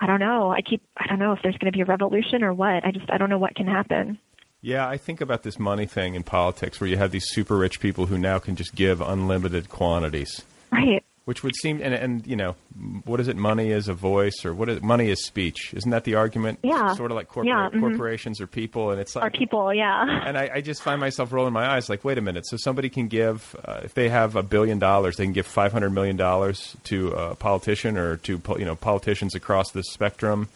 I 0.00 0.06
don't 0.06 0.20
know. 0.20 0.50
I 0.50 0.62
keep, 0.62 0.82
I 0.96 1.06
don't 1.06 1.18
know 1.18 1.32
if 1.32 1.38
there's 1.42 1.56
going 1.58 1.72
to 1.72 1.76
be 1.76 1.82
a 1.82 1.86
revolution 1.86 2.42
or 2.42 2.52
what. 2.52 2.84
I 2.84 2.90
just, 2.90 3.10
I 3.10 3.18
don't 3.18 3.30
know 3.30 3.38
what 3.38 3.54
can 3.54 3.66
happen. 3.66 4.18
Yeah, 4.60 4.88
I 4.88 4.96
think 4.96 5.20
about 5.20 5.42
this 5.42 5.58
money 5.58 5.86
thing 5.86 6.14
in 6.14 6.22
politics 6.22 6.80
where 6.80 6.88
you 6.88 6.96
have 6.96 7.10
these 7.10 7.26
super 7.28 7.56
rich 7.56 7.80
people 7.80 8.06
who 8.06 8.16
now 8.16 8.38
can 8.38 8.56
just 8.56 8.74
give 8.74 9.00
unlimited 9.00 9.68
quantities. 9.68 10.42
Right. 10.70 11.04
Which 11.24 11.44
would 11.44 11.54
seem, 11.54 11.80
and, 11.80 11.94
and 11.94 12.26
you 12.26 12.34
know, 12.34 12.56
what 13.04 13.20
is 13.20 13.28
it? 13.28 13.36
Money 13.36 13.70
is 13.70 13.86
a 13.86 13.94
voice, 13.94 14.44
or 14.44 14.52
what 14.52 14.68
is 14.68 14.82
money 14.82 15.08
is 15.08 15.24
speech? 15.24 15.72
Isn't 15.72 15.92
that 15.92 16.02
the 16.02 16.16
argument? 16.16 16.58
Yeah. 16.64 16.94
Sort 16.94 17.12
of 17.12 17.14
like 17.16 17.28
corpora- 17.28 17.46
Yeah, 17.46 17.70
mhm. 17.72 17.80
corporations 17.80 18.40
or 18.40 18.48
people, 18.48 18.90
and 18.90 19.00
it's 19.00 19.14
like 19.14 19.24
Are 19.26 19.30
people, 19.30 19.72
yeah. 19.72 20.04
and 20.26 20.36
I, 20.36 20.50
I 20.54 20.60
just 20.62 20.82
find 20.82 20.98
myself 21.00 21.32
rolling 21.32 21.52
my 21.52 21.64
eyes 21.76 21.88
like, 21.88 22.04
wait 22.04 22.18
a 22.18 22.20
minute. 22.20 22.44
So 22.48 22.56
somebody 22.56 22.88
can 22.88 23.06
give, 23.06 23.54
uh, 23.64 23.82
if 23.84 23.94
they 23.94 24.08
have 24.08 24.34
a 24.34 24.42
billion 24.42 24.80
dollars, 24.80 25.16
they 25.16 25.22
can 25.24 25.32
give 25.32 25.46
five 25.46 25.70
hundred 25.72 25.90
million 25.90 26.16
dollars 26.16 26.76
to 26.84 27.12
a 27.12 27.36
politician 27.36 27.96
or 27.96 28.16
to 28.16 28.40
you 28.58 28.64
know 28.64 28.74
politicians 28.74 29.36
across 29.36 29.70
the 29.70 29.84
spectrum, 29.84 30.48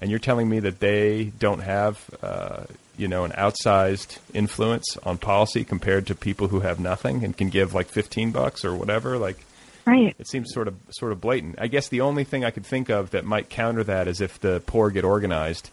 and 0.00 0.10
you're 0.10 0.18
telling 0.18 0.48
me 0.48 0.58
that 0.58 0.80
they 0.80 1.26
don't 1.38 1.60
have 1.60 2.10
uh, 2.24 2.64
you 2.96 3.06
know 3.06 3.22
an 3.24 3.30
outsized 3.32 4.18
influence 4.34 4.96
on 5.04 5.16
policy 5.18 5.62
compared 5.62 6.08
to 6.08 6.16
people 6.16 6.48
who 6.48 6.58
have 6.58 6.80
nothing 6.80 7.22
and 7.22 7.36
can 7.36 7.50
give 7.50 7.72
like 7.72 7.86
fifteen 7.86 8.32
bucks 8.32 8.64
or 8.64 8.74
whatever, 8.74 9.16
like. 9.16 9.44
Right. 9.88 10.14
It 10.18 10.28
seems 10.28 10.52
sort 10.52 10.68
of 10.68 10.74
sort 10.90 11.12
of 11.12 11.20
blatant. 11.22 11.54
I 11.58 11.66
guess 11.66 11.88
the 11.88 12.02
only 12.02 12.22
thing 12.22 12.44
I 12.44 12.50
could 12.50 12.66
think 12.66 12.90
of 12.90 13.12
that 13.12 13.24
might 13.24 13.48
counter 13.48 13.82
that 13.84 14.06
is 14.06 14.20
if 14.20 14.38
the 14.38 14.62
poor 14.66 14.90
get 14.90 15.02
organized, 15.02 15.70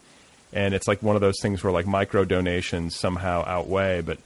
and 0.54 0.72
it's 0.72 0.88
like 0.88 1.02
one 1.02 1.16
of 1.16 1.20
those 1.20 1.38
things 1.42 1.62
where 1.62 1.70
like 1.70 1.86
micro 1.86 2.24
donations 2.24 2.96
somehow 2.96 3.44
outweigh. 3.46 4.00
But 4.00 4.18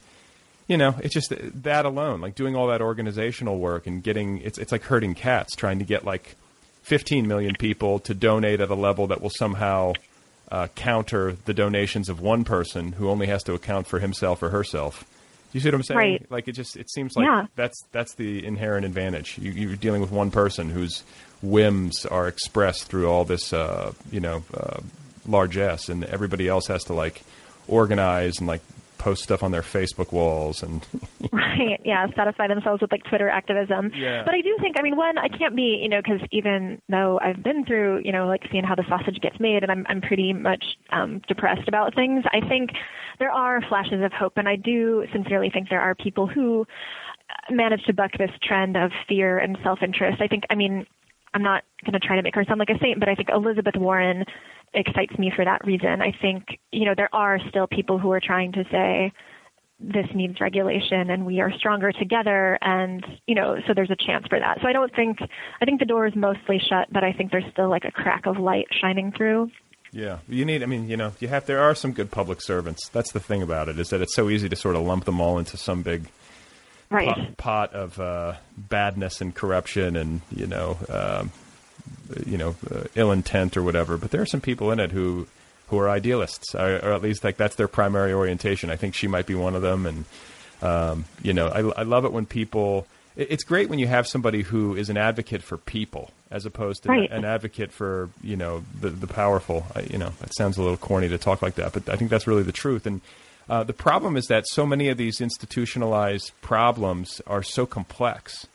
you 0.67 0.77
know, 0.77 0.95
it's 0.99 1.13
just 1.13 1.33
that 1.63 1.85
alone, 1.85 2.21
like 2.21 2.35
doing 2.35 2.55
all 2.55 2.67
that 2.67 2.81
organizational 2.81 3.59
work 3.59 3.85
and 3.85 4.01
getting 4.01 4.37
it's 4.37 4.57
it's 4.57 4.71
like 4.71 4.83
herding 4.83 5.13
cats, 5.13 5.57
trying 5.57 5.79
to 5.79 5.85
get 5.85 6.05
like 6.05 6.37
15 6.83 7.27
million 7.27 7.55
people 7.55 7.99
to 7.99 8.13
donate 8.13 8.61
at 8.61 8.69
a 8.69 8.75
level 8.75 9.07
that 9.07 9.21
will 9.21 9.29
somehow 9.29 9.91
uh, 10.49 10.67
counter 10.75 11.35
the 11.43 11.53
donations 11.53 12.07
of 12.07 12.21
one 12.21 12.45
person 12.45 12.93
who 12.93 13.09
only 13.09 13.27
has 13.27 13.43
to 13.43 13.53
account 13.53 13.87
for 13.87 13.99
himself 13.99 14.41
or 14.41 14.51
herself. 14.51 15.03
You 15.53 15.59
see 15.59 15.67
what 15.67 15.75
I'm 15.75 15.83
saying? 15.83 15.97
Right. 15.97 16.25
Like 16.31 16.47
it 16.47 16.53
just 16.53 16.77
it 16.77 16.89
seems 16.89 17.15
like 17.15 17.25
Yeah. 17.25 17.45
that's 17.55 17.77
that's 17.91 18.13
the 18.15 18.45
inherent 18.45 18.85
advantage. 18.85 19.37
You, 19.37 19.51
you're 19.51 19.75
dealing 19.75 20.01
with 20.01 20.11
one 20.11 20.31
person 20.31 20.69
whose 20.69 21.03
whims 21.41 22.05
are 22.05 22.27
expressed 22.27 22.85
through 22.85 23.09
all 23.09 23.25
this, 23.25 23.51
uh, 23.51 23.91
you 24.11 24.19
know, 24.19 24.43
uh, 24.53 24.79
largesse, 25.27 25.89
and 25.89 26.03
everybody 26.05 26.47
else 26.47 26.67
has 26.67 26.83
to 26.85 26.93
like 26.93 27.21
organize 27.67 28.39
and 28.39 28.47
like 28.47 28.61
post 29.01 29.23
stuff 29.23 29.41
on 29.41 29.51
their 29.51 29.63
Facebook 29.63 30.11
walls 30.11 30.61
and 30.61 30.85
right. 31.33 31.81
Yeah 31.83 32.05
satisfy 32.15 32.47
themselves 32.47 32.81
with 32.81 32.91
like 32.91 33.03
twitter 33.05 33.29
activism. 33.29 33.91
Yeah. 33.95 34.23
but 34.23 34.35
i 34.35 34.41
do 34.41 34.55
think 34.61 34.75
i 34.77 34.83
mean 34.83 34.95
one 34.95 35.17
i 35.17 35.27
can't 35.27 35.55
be 35.55 35.79
you 35.81 35.89
know 35.89 36.01
because 36.03 36.21
even 36.31 36.79
though 36.87 37.19
i've 37.23 37.41
been 37.41 37.65
through 37.65 38.01
you 38.03 38.11
know 38.11 38.27
like 38.27 38.41
seeing 38.51 38.63
how 38.63 38.75
the 38.75 38.85
sausage 38.87 39.19
gets 39.21 39.39
made 39.39 39.63
and 39.63 39.71
i'm 39.71 39.85
i'm 39.89 40.01
pretty 40.01 40.33
much 40.33 40.63
um 40.91 41.19
depressed 41.27 41.67
about 41.67 41.95
things 41.95 42.23
i 42.31 42.47
think 42.47 42.69
there 43.17 43.31
are 43.31 43.61
flashes 43.67 44.03
of 44.03 44.11
hope 44.13 44.33
and 44.37 44.47
i 44.47 44.55
do 44.55 45.05
sincerely 45.11 45.49
think 45.49 45.69
there 45.69 45.81
are 45.81 45.95
people 45.95 46.27
who 46.27 46.61
uh, 47.29 47.53
manage 47.53 47.83
to 47.85 47.93
buck 47.93 48.11
this 48.19 48.31
trend 48.43 48.77
of 48.77 48.91
fear 49.07 49.39
and 49.39 49.57
self-interest. 49.63 50.21
I 50.21 50.27
think 50.27 50.43
i 50.49 50.55
mean 50.55 50.85
i'm 51.33 51.43
not 51.43 51.63
going 51.85 51.93
to 51.93 51.99
try 51.99 52.15
to 52.15 52.21
make 52.21 52.35
her 52.35 52.43
sound 52.45 52.59
like 52.59 52.69
a 52.69 52.79
saint 52.81 52.99
but 52.99 53.09
i 53.09 53.15
think 53.15 53.29
elizabeth 53.29 53.75
warren 53.75 54.23
excites 54.73 55.17
me 55.17 55.31
for 55.35 55.43
that 55.45 55.65
reason 55.65 56.01
i 56.01 56.13
think 56.21 56.59
you 56.71 56.85
know 56.85 56.93
there 56.95 57.13
are 57.13 57.39
still 57.49 57.67
people 57.67 57.97
who 57.97 58.11
are 58.11 58.21
trying 58.21 58.51
to 58.51 58.63
say 58.71 59.11
this 59.79 60.05
needs 60.13 60.39
regulation 60.39 61.09
and 61.09 61.25
we 61.25 61.41
are 61.41 61.51
stronger 61.57 61.91
together 61.91 62.57
and 62.61 63.05
you 63.25 63.33
know 63.33 63.57
so 63.67 63.73
there's 63.73 63.89
a 63.89 63.95
chance 63.95 64.25
for 64.29 64.39
that 64.39 64.59
so 64.61 64.67
i 64.67 64.73
don't 64.73 64.93
think 64.95 65.17
i 65.61 65.65
think 65.65 65.79
the 65.79 65.85
door 65.85 66.05
is 66.05 66.15
mostly 66.15 66.59
shut 66.59 66.87
but 66.91 67.03
i 67.03 67.11
think 67.11 67.31
there's 67.31 67.51
still 67.51 67.69
like 67.69 67.83
a 67.83 67.91
crack 67.91 68.25
of 68.25 68.37
light 68.37 68.67
shining 68.79 69.11
through 69.11 69.49
Yeah, 69.93 70.19
you 70.29 70.45
need. 70.45 70.63
I 70.63 70.67
mean, 70.67 70.87
you 70.87 70.95
know, 70.95 71.11
you 71.19 71.27
have. 71.27 71.45
There 71.47 71.59
are 71.59 71.75
some 71.75 71.91
good 71.91 72.11
public 72.11 72.41
servants. 72.41 72.87
That's 72.87 73.11
the 73.11 73.19
thing 73.19 73.41
about 73.41 73.67
it 73.67 73.77
is 73.77 73.89
that 73.89 74.01
it's 74.01 74.15
so 74.15 74.29
easy 74.29 74.47
to 74.47 74.55
sort 74.55 74.77
of 74.77 74.83
lump 74.83 75.03
them 75.03 75.19
all 75.19 75.37
into 75.37 75.57
some 75.57 75.83
big 75.83 76.07
right 76.91 77.07
pot, 77.07 77.37
pot 77.37 77.73
of 77.73 77.99
uh, 77.99 78.33
badness 78.57 79.21
and 79.21 79.33
corruption 79.33 79.95
and 79.95 80.21
you 80.35 80.45
know, 80.47 80.77
um, 80.89 81.31
you 82.25 82.37
know, 82.37 82.55
uh, 82.69 82.83
ill 82.95 83.11
intent 83.11 83.55
or 83.57 83.63
whatever. 83.63 83.97
But 83.97 84.11
there 84.11 84.21
are 84.21 84.25
some 84.25 84.41
people 84.41 84.71
in 84.71 84.79
it 84.79 84.91
who 84.91 85.27
who 85.69 85.77
are 85.79 85.89
idealists, 85.89 86.53
or, 86.53 86.75
or 86.85 86.93
at 86.93 87.01
least 87.01 87.23
like 87.23 87.37
that's 87.37 87.55
their 87.55 87.67
primary 87.69 88.11
orientation. 88.13 88.69
I 88.69 88.75
think 88.75 88.93
she 88.93 89.07
might 89.07 89.25
be 89.25 89.35
one 89.35 89.55
of 89.55 89.61
them, 89.61 89.85
and 89.85 90.05
um, 90.61 91.05
you 91.23 91.33
know, 91.33 91.47
I, 91.47 91.81
I 91.81 91.83
love 91.83 92.05
it 92.05 92.11
when 92.11 92.25
people. 92.25 92.85
it- 93.15 93.27
It's 93.31 93.43
great 93.43 93.69
when 93.69 93.79
you 93.79 93.87
have 93.87 94.05
somebody 94.07 94.41
who 94.41 94.75
is 94.75 94.89
an 94.89 94.97
advocate 94.97 95.41
for 95.43 95.57
people 95.57 96.11
as 96.29 96.45
opposed 96.45 96.83
to 96.83 96.89
Right. 96.89 97.09
an 97.11 97.25
advocate 97.25 97.71
for 97.71 98.09
you 98.21 98.35
know 98.35 98.63
the 98.79 98.89
the 98.89 99.07
powerful. 99.07 99.65
I, 99.75 99.81
you 99.89 99.97
know, 99.97 100.11
that 100.19 100.33
sounds 100.35 100.57
a 100.57 100.61
little 100.61 100.77
corny 100.77 101.07
to 101.09 101.17
talk 101.17 101.41
like 101.41 101.55
that, 101.55 101.71
but 101.73 101.87
I 101.89 101.95
think 101.95 102.09
that's 102.11 102.27
really 102.27 102.43
the 102.43 102.51
truth. 102.51 102.85
And 102.85 102.99
uh, 103.49 103.63
the 103.63 103.73
problem 103.73 104.15
is 104.17 104.27
that 104.27 104.47
so 104.47 104.65
many 104.65 104.89
of 104.89 104.97
these 104.97 105.19
institutionalized 105.21 106.31
problems 106.41 107.21
are 107.27 107.43
so 107.43 107.65
complex 107.65 108.47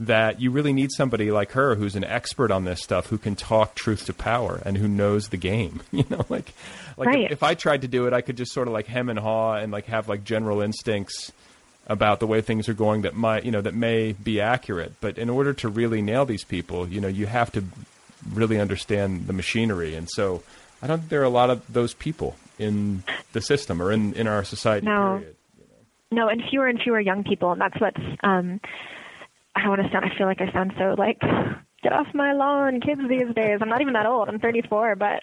that 0.00 0.40
you 0.40 0.50
really 0.50 0.72
need 0.72 0.90
somebody 0.92 1.30
like 1.32 1.52
her 1.52 1.74
who's 1.74 1.96
an 1.96 2.04
expert 2.04 2.52
on 2.52 2.64
this 2.64 2.80
stuff 2.80 3.08
who 3.08 3.18
can 3.18 3.34
talk 3.34 3.74
truth 3.74 4.06
to 4.06 4.12
power 4.14 4.62
and 4.64 4.78
who 4.78 4.86
knows 4.86 5.28
the 5.28 5.36
game. 5.36 5.80
You 5.92 6.04
know, 6.08 6.24
like 6.28 6.52
like 6.96 7.08
Right. 7.08 7.24
if, 7.24 7.32
if 7.32 7.42
I 7.42 7.54
tried 7.54 7.82
to 7.82 7.88
do 7.88 8.06
it, 8.06 8.12
I 8.12 8.20
could 8.20 8.36
just 8.36 8.52
sort 8.52 8.68
of 8.68 8.74
like 8.74 8.86
hem 8.86 9.08
and 9.08 9.18
haw 9.18 9.54
and 9.54 9.72
like 9.72 9.86
have 9.86 10.08
like 10.08 10.22
general 10.24 10.60
instincts 10.60 11.32
about 11.88 12.20
the 12.20 12.26
way 12.26 12.40
things 12.40 12.68
are 12.68 12.74
going 12.74 13.02
that 13.02 13.14
might 13.14 13.44
you 13.44 13.50
know 13.50 13.60
that 13.60 13.74
may 13.74 14.12
be 14.12 14.40
accurate. 14.40 14.92
But 15.00 15.18
in 15.18 15.28
order 15.28 15.52
to 15.54 15.68
really 15.68 16.00
nail 16.00 16.24
these 16.24 16.44
people, 16.44 16.88
you 16.88 17.00
know, 17.00 17.08
you 17.08 17.26
have 17.26 17.50
to 17.52 17.64
really 18.32 18.60
understand 18.60 19.26
the 19.26 19.32
machinery, 19.32 19.96
and 19.96 20.08
so 20.08 20.42
I 20.80 20.86
don't 20.86 20.98
think 20.98 21.10
there 21.10 21.22
are 21.22 21.24
a 21.24 21.28
lot 21.28 21.50
of 21.50 21.72
those 21.72 21.92
people 21.94 22.36
in 22.58 23.02
the 23.32 23.40
system 23.40 23.80
or 23.82 23.92
in 23.92 24.14
in 24.14 24.26
our 24.26 24.44
society. 24.44 24.86
No. 24.86 25.18
Period. 25.18 25.36
No, 26.10 26.28
and 26.28 26.42
fewer 26.50 26.66
and 26.66 26.80
fewer 26.80 27.00
young 27.00 27.22
people, 27.22 27.52
and 27.52 27.60
that's 27.60 27.78
what's. 27.80 28.00
Um, 28.22 28.60
I 29.54 29.60
don't 29.60 29.70
want 29.70 29.82
to 29.82 29.90
sound. 29.92 30.04
I 30.04 30.16
feel 30.16 30.26
like 30.26 30.40
I 30.40 30.50
sound 30.52 30.72
so 30.78 30.94
like 30.96 31.20
get 31.82 31.92
off 31.92 32.06
my 32.14 32.32
lawn, 32.32 32.80
kids 32.80 33.00
these 33.08 33.34
days. 33.34 33.58
I'm 33.60 33.68
not 33.68 33.80
even 33.80 33.92
that 33.92 34.06
old. 34.06 34.28
I'm 34.28 34.38
34, 34.38 34.96
but 34.96 35.22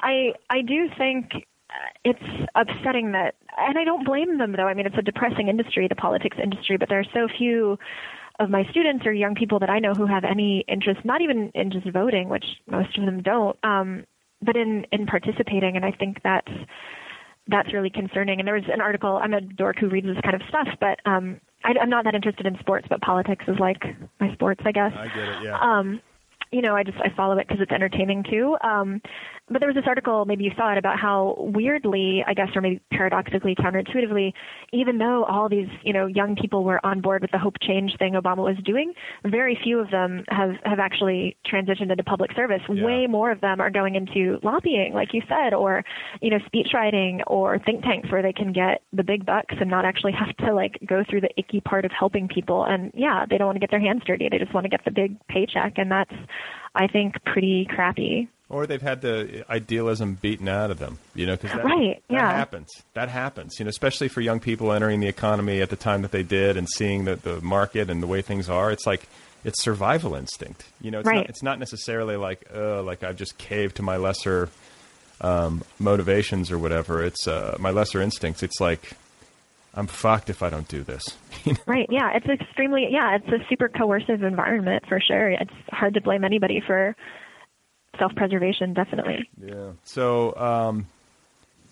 I 0.00 0.32
I 0.48 0.62
do 0.62 0.88
think 0.96 1.32
uh, 1.34 1.90
it's 2.04 2.48
upsetting 2.54 3.12
that, 3.12 3.34
and 3.58 3.76
I 3.78 3.84
don't 3.84 4.04
blame 4.04 4.38
them 4.38 4.52
though. 4.52 4.68
I 4.68 4.74
mean, 4.74 4.86
it's 4.86 4.98
a 4.98 5.02
depressing 5.02 5.48
industry, 5.48 5.88
the 5.88 5.96
politics 5.96 6.36
industry, 6.42 6.76
but 6.76 6.88
there 6.88 7.00
are 7.00 7.10
so 7.12 7.26
few 7.36 7.78
of 8.38 8.50
my 8.50 8.64
students 8.70 9.04
or 9.06 9.12
young 9.12 9.34
people 9.34 9.58
that 9.58 9.68
I 9.70 9.78
know 9.80 9.92
who 9.92 10.06
have 10.06 10.24
any 10.24 10.64
interest, 10.66 11.04
not 11.04 11.20
even 11.20 11.50
in 11.54 11.70
just 11.70 11.88
voting, 11.90 12.28
which 12.28 12.44
most 12.66 12.96
of 12.96 13.04
them 13.04 13.22
don't, 13.22 13.56
um, 13.62 14.04
but 14.42 14.56
in 14.56 14.86
in 14.92 15.06
participating. 15.06 15.76
And 15.76 15.84
I 15.84 15.92
think 15.92 16.18
that's 16.22 16.52
that's 17.48 17.72
really 17.72 17.90
concerning. 17.90 18.38
And 18.38 18.46
there 18.46 18.54
was 18.54 18.64
an 18.72 18.80
article. 18.80 19.18
I'm 19.22 19.34
a 19.34 19.40
dork 19.40 19.78
who 19.78 19.88
reads 19.88 20.06
this 20.06 20.18
kind 20.22 20.34
of 20.34 20.42
stuff, 20.48 20.68
but 20.80 21.00
um, 21.04 21.40
I, 21.64 21.72
I'm 21.80 21.90
not 21.90 22.04
that 22.04 22.14
interested 22.14 22.46
in 22.46 22.56
sports, 22.60 22.86
but 22.88 23.00
politics 23.00 23.44
is 23.48 23.58
like 23.58 23.82
my 24.20 24.32
sports, 24.34 24.60
I 24.64 24.72
guess. 24.72 24.92
I 24.96 25.06
get 25.08 25.28
it. 25.28 25.42
Yeah. 25.44 25.58
Um, 25.60 26.00
you 26.52 26.62
know, 26.62 26.74
I 26.74 26.82
just 26.82 26.98
I 26.98 27.14
follow 27.16 27.38
it 27.38 27.46
because 27.46 27.62
it's 27.62 27.72
entertaining 27.72 28.24
too. 28.28 28.56
Um, 28.62 29.00
but 29.50 29.58
there 29.58 29.68
was 29.68 29.74
this 29.74 29.84
article, 29.86 30.24
maybe 30.24 30.44
you 30.44 30.52
saw 30.56 30.72
it, 30.72 30.78
about 30.78 30.98
how 30.98 31.34
weirdly, 31.38 32.24
I 32.26 32.34
guess, 32.34 32.48
or 32.54 32.60
maybe 32.60 32.80
paradoxically, 32.92 33.56
counterintuitively, 33.56 34.32
even 34.72 34.98
though 34.98 35.24
all 35.24 35.48
these 35.48 35.68
you 35.82 35.92
know 35.92 36.06
young 36.06 36.36
people 36.36 36.62
were 36.62 36.84
on 36.86 37.00
board 37.00 37.22
with 37.22 37.32
the 37.32 37.38
hope 37.38 37.56
change 37.60 37.96
thing 37.98 38.14
Obama 38.14 38.44
was 38.44 38.56
doing, 38.64 38.92
very 39.24 39.58
few 39.62 39.80
of 39.80 39.90
them 39.90 40.24
have 40.28 40.52
have 40.64 40.78
actually 40.78 41.36
transitioned 41.44 41.90
into 41.90 42.04
public 42.04 42.30
service. 42.36 42.62
Yeah. 42.68 42.84
Way 42.84 43.06
more 43.08 43.32
of 43.32 43.40
them 43.40 43.60
are 43.60 43.70
going 43.70 43.96
into 43.96 44.38
lobbying, 44.44 44.94
like 44.94 45.12
you 45.12 45.22
said, 45.28 45.52
or 45.52 45.84
you 46.20 46.30
know 46.30 46.38
speech 46.46 46.68
writing 46.72 47.22
or 47.26 47.58
think 47.58 47.82
tanks 47.82 48.10
where 48.10 48.22
they 48.22 48.32
can 48.32 48.52
get 48.52 48.82
the 48.92 49.02
big 49.02 49.26
bucks 49.26 49.54
and 49.60 49.68
not 49.68 49.84
actually 49.84 50.12
have 50.12 50.36
to 50.46 50.54
like 50.54 50.78
go 50.86 51.02
through 51.08 51.22
the 51.22 51.30
icky 51.36 51.60
part 51.60 51.84
of 51.84 51.90
helping 51.90 52.28
people. 52.28 52.64
And 52.64 52.92
yeah, 52.94 53.26
they 53.28 53.36
don't 53.36 53.46
want 53.46 53.56
to 53.56 53.60
get 53.60 53.70
their 53.70 53.80
hands 53.80 54.02
dirty; 54.06 54.28
they 54.30 54.38
just 54.38 54.54
want 54.54 54.64
to 54.64 54.70
get 54.70 54.84
the 54.84 54.92
big 54.92 55.16
paycheck, 55.26 55.74
and 55.76 55.90
that's 55.90 56.14
I 56.74 56.86
think 56.86 57.16
pretty 57.24 57.66
crappy. 57.68 58.28
Or 58.50 58.66
they've 58.66 58.82
had 58.82 59.00
the 59.00 59.44
idealism 59.48 60.14
beaten 60.20 60.48
out 60.48 60.70
of 60.72 60.78
them, 60.80 60.98
you 61.14 61.24
know, 61.24 61.36
because 61.36 61.52
that, 61.52 61.64
Right, 61.64 62.02
that 62.08 62.14
yeah. 62.14 62.32
happens. 62.32 62.68
That 62.94 63.08
happens, 63.08 63.54
you 63.60 63.64
know, 63.64 63.68
especially 63.70 64.08
for 64.08 64.20
young 64.20 64.40
people 64.40 64.72
entering 64.72 64.98
the 65.00 65.06
economy 65.06 65.62
at 65.62 65.70
the 65.70 65.76
time 65.76 66.02
that 66.02 66.10
they 66.10 66.24
did 66.24 66.56
and 66.56 66.68
seeing 66.68 67.04
the, 67.04 67.14
the 67.16 67.40
market 67.40 67.88
and 67.88 68.02
the 68.02 68.08
way 68.08 68.22
things 68.22 68.50
are. 68.50 68.72
It's 68.72 68.86
like 68.86 69.08
it's 69.44 69.62
survival 69.62 70.14
instinct, 70.16 70.64
you 70.80 70.90
know. 70.90 70.98
It's 70.98 71.06
Right. 71.06 71.16
not. 71.18 71.28
It's 71.30 71.42
not 71.44 71.58
necessarily 71.60 72.16
like, 72.16 72.44
uh, 72.54 72.82
like 72.82 73.04
I've 73.04 73.16
just 73.16 73.38
caved 73.38 73.76
to 73.76 73.82
my 73.82 73.96
lesser 73.96 74.48
um, 75.20 75.62
motivations 75.78 76.50
or 76.50 76.58
whatever. 76.58 77.04
It's 77.04 77.28
uh, 77.28 77.56
my 77.60 77.70
lesser 77.70 78.02
instincts. 78.02 78.42
It's 78.42 78.60
like 78.60 78.92
I'm 79.74 79.86
fucked 79.86 80.28
if 80.28 80.42
I 80.42 80.50
don't 80.50 80.66
do 80.68 80.82
this. 80.82 81.04
You 81.44 81.52
know? 81.54 81.58
Right. 81.66 81.86
Yeah. 81.88 82.10
It's 82.16 82.26
extremely, 82.26 82.88
yeah, 82.90 83.14
it's 83.16 83.28
a 83.28 83.38
super 83.48 83.68
coercive 83.68 84.22
environment 84.24 84.84
for 84.88 85.00
sure. 85.00 85.30
It's 85.30 85.50
hard 85.70 85.94
to 85.94 86.00
blame 86.02 86.22
anybody 86.24 86.60
for 86.66 86.94
self 88.00 88.12
preservation, 88.16 88.74
definitely. 88.74 89.28
Yeah. 89.40 89.70
So 89.84 90.34
um, 90.36 90.86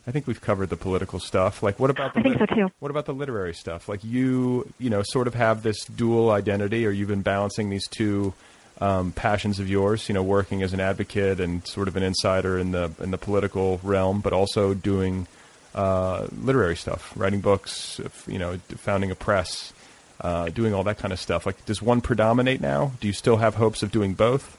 I 0.06 0.10
think 0.10 0.26
we've 0.26 0.40
covered 0.40 0.70
the 0.70 0.76
political 0.76 1.20
stuff. 1.20 1.62
Like, 1.62 1.78
what 1.78 1.90
about 1.90 2.14
the 2.14 2.20
I 2.20 2.22
think 2.22 2.38
so, 2.38 2.46
too. 2.46 2.68
What 2.78 2.90
about 2.90 3.04
the 3.04 3.12
literary 3.12 3.52
stuff? 3.52 3.90
Like, 3.90 4.02
you 4.04 4.72
you 4.78 4.88
know 4.88 5.02
sort 5.02 5.26
of 5.26 5.34
have 5.34 5.62
this 5.62 5.84
dual 5.84 6.30
identity, 6.30 6.86
or 6.86 6.90
you've 6.90 7.08
been 7.08 7.20
balancing 7.20 7.68
these 7.68 7.86
two 7.88 8.32
um, 8.80 9.12
passions 9.12 9.58
of 9.58 9.68
yours. 9.68 10.08
You 10.08 10.14
know, 10.14 10.22
working 10.22 10.62
as 10.62 10.72
an 10.72 10.80
advocate 10.80 11.40
and 11.40 11.66
sort 11.66 11.88
of 11.88 11.96
an 11.96 12.02
insider 12.02 12.58
in 12.58 12.70
the 12.70 12.90
in 13.00 13.10
the 13.10 13.18
political 13.18 13.80
realm, 13.82 14.20
but 14.20 14.32
also 14.32 14.72
doing 14.72 15.26
uh, 15.74 16.26
literary 16.40 16.76
stuff, 16.76 17.12
writing 17.14 17.40
books. 17.40 18.00
You 18.26 18.38
know, 18.38 18.56
founding 18.76 19.10
a 19.10 19.14
press. 19.14 19.74
Uh, 20.20 20.48
doing 20.48 20.74
all 20.74 20.82
that 20.82 20.98
kind 20.98 21.12
of 21.12 21.20
stuff. 21.20 21.46
Like, 21.46 21.64
does 21.64 21.80
one 21.80 22.00
predominate 22.00 22.60
now? 22.60 22.90
Do 22.98 23.06
you 23.06 23.12
still 23.12 23.36
have 23.36 23.54
hopes 23.54 23.84
of 23.84 23.92
doing 23.92 24.14
both? 24.14 24.57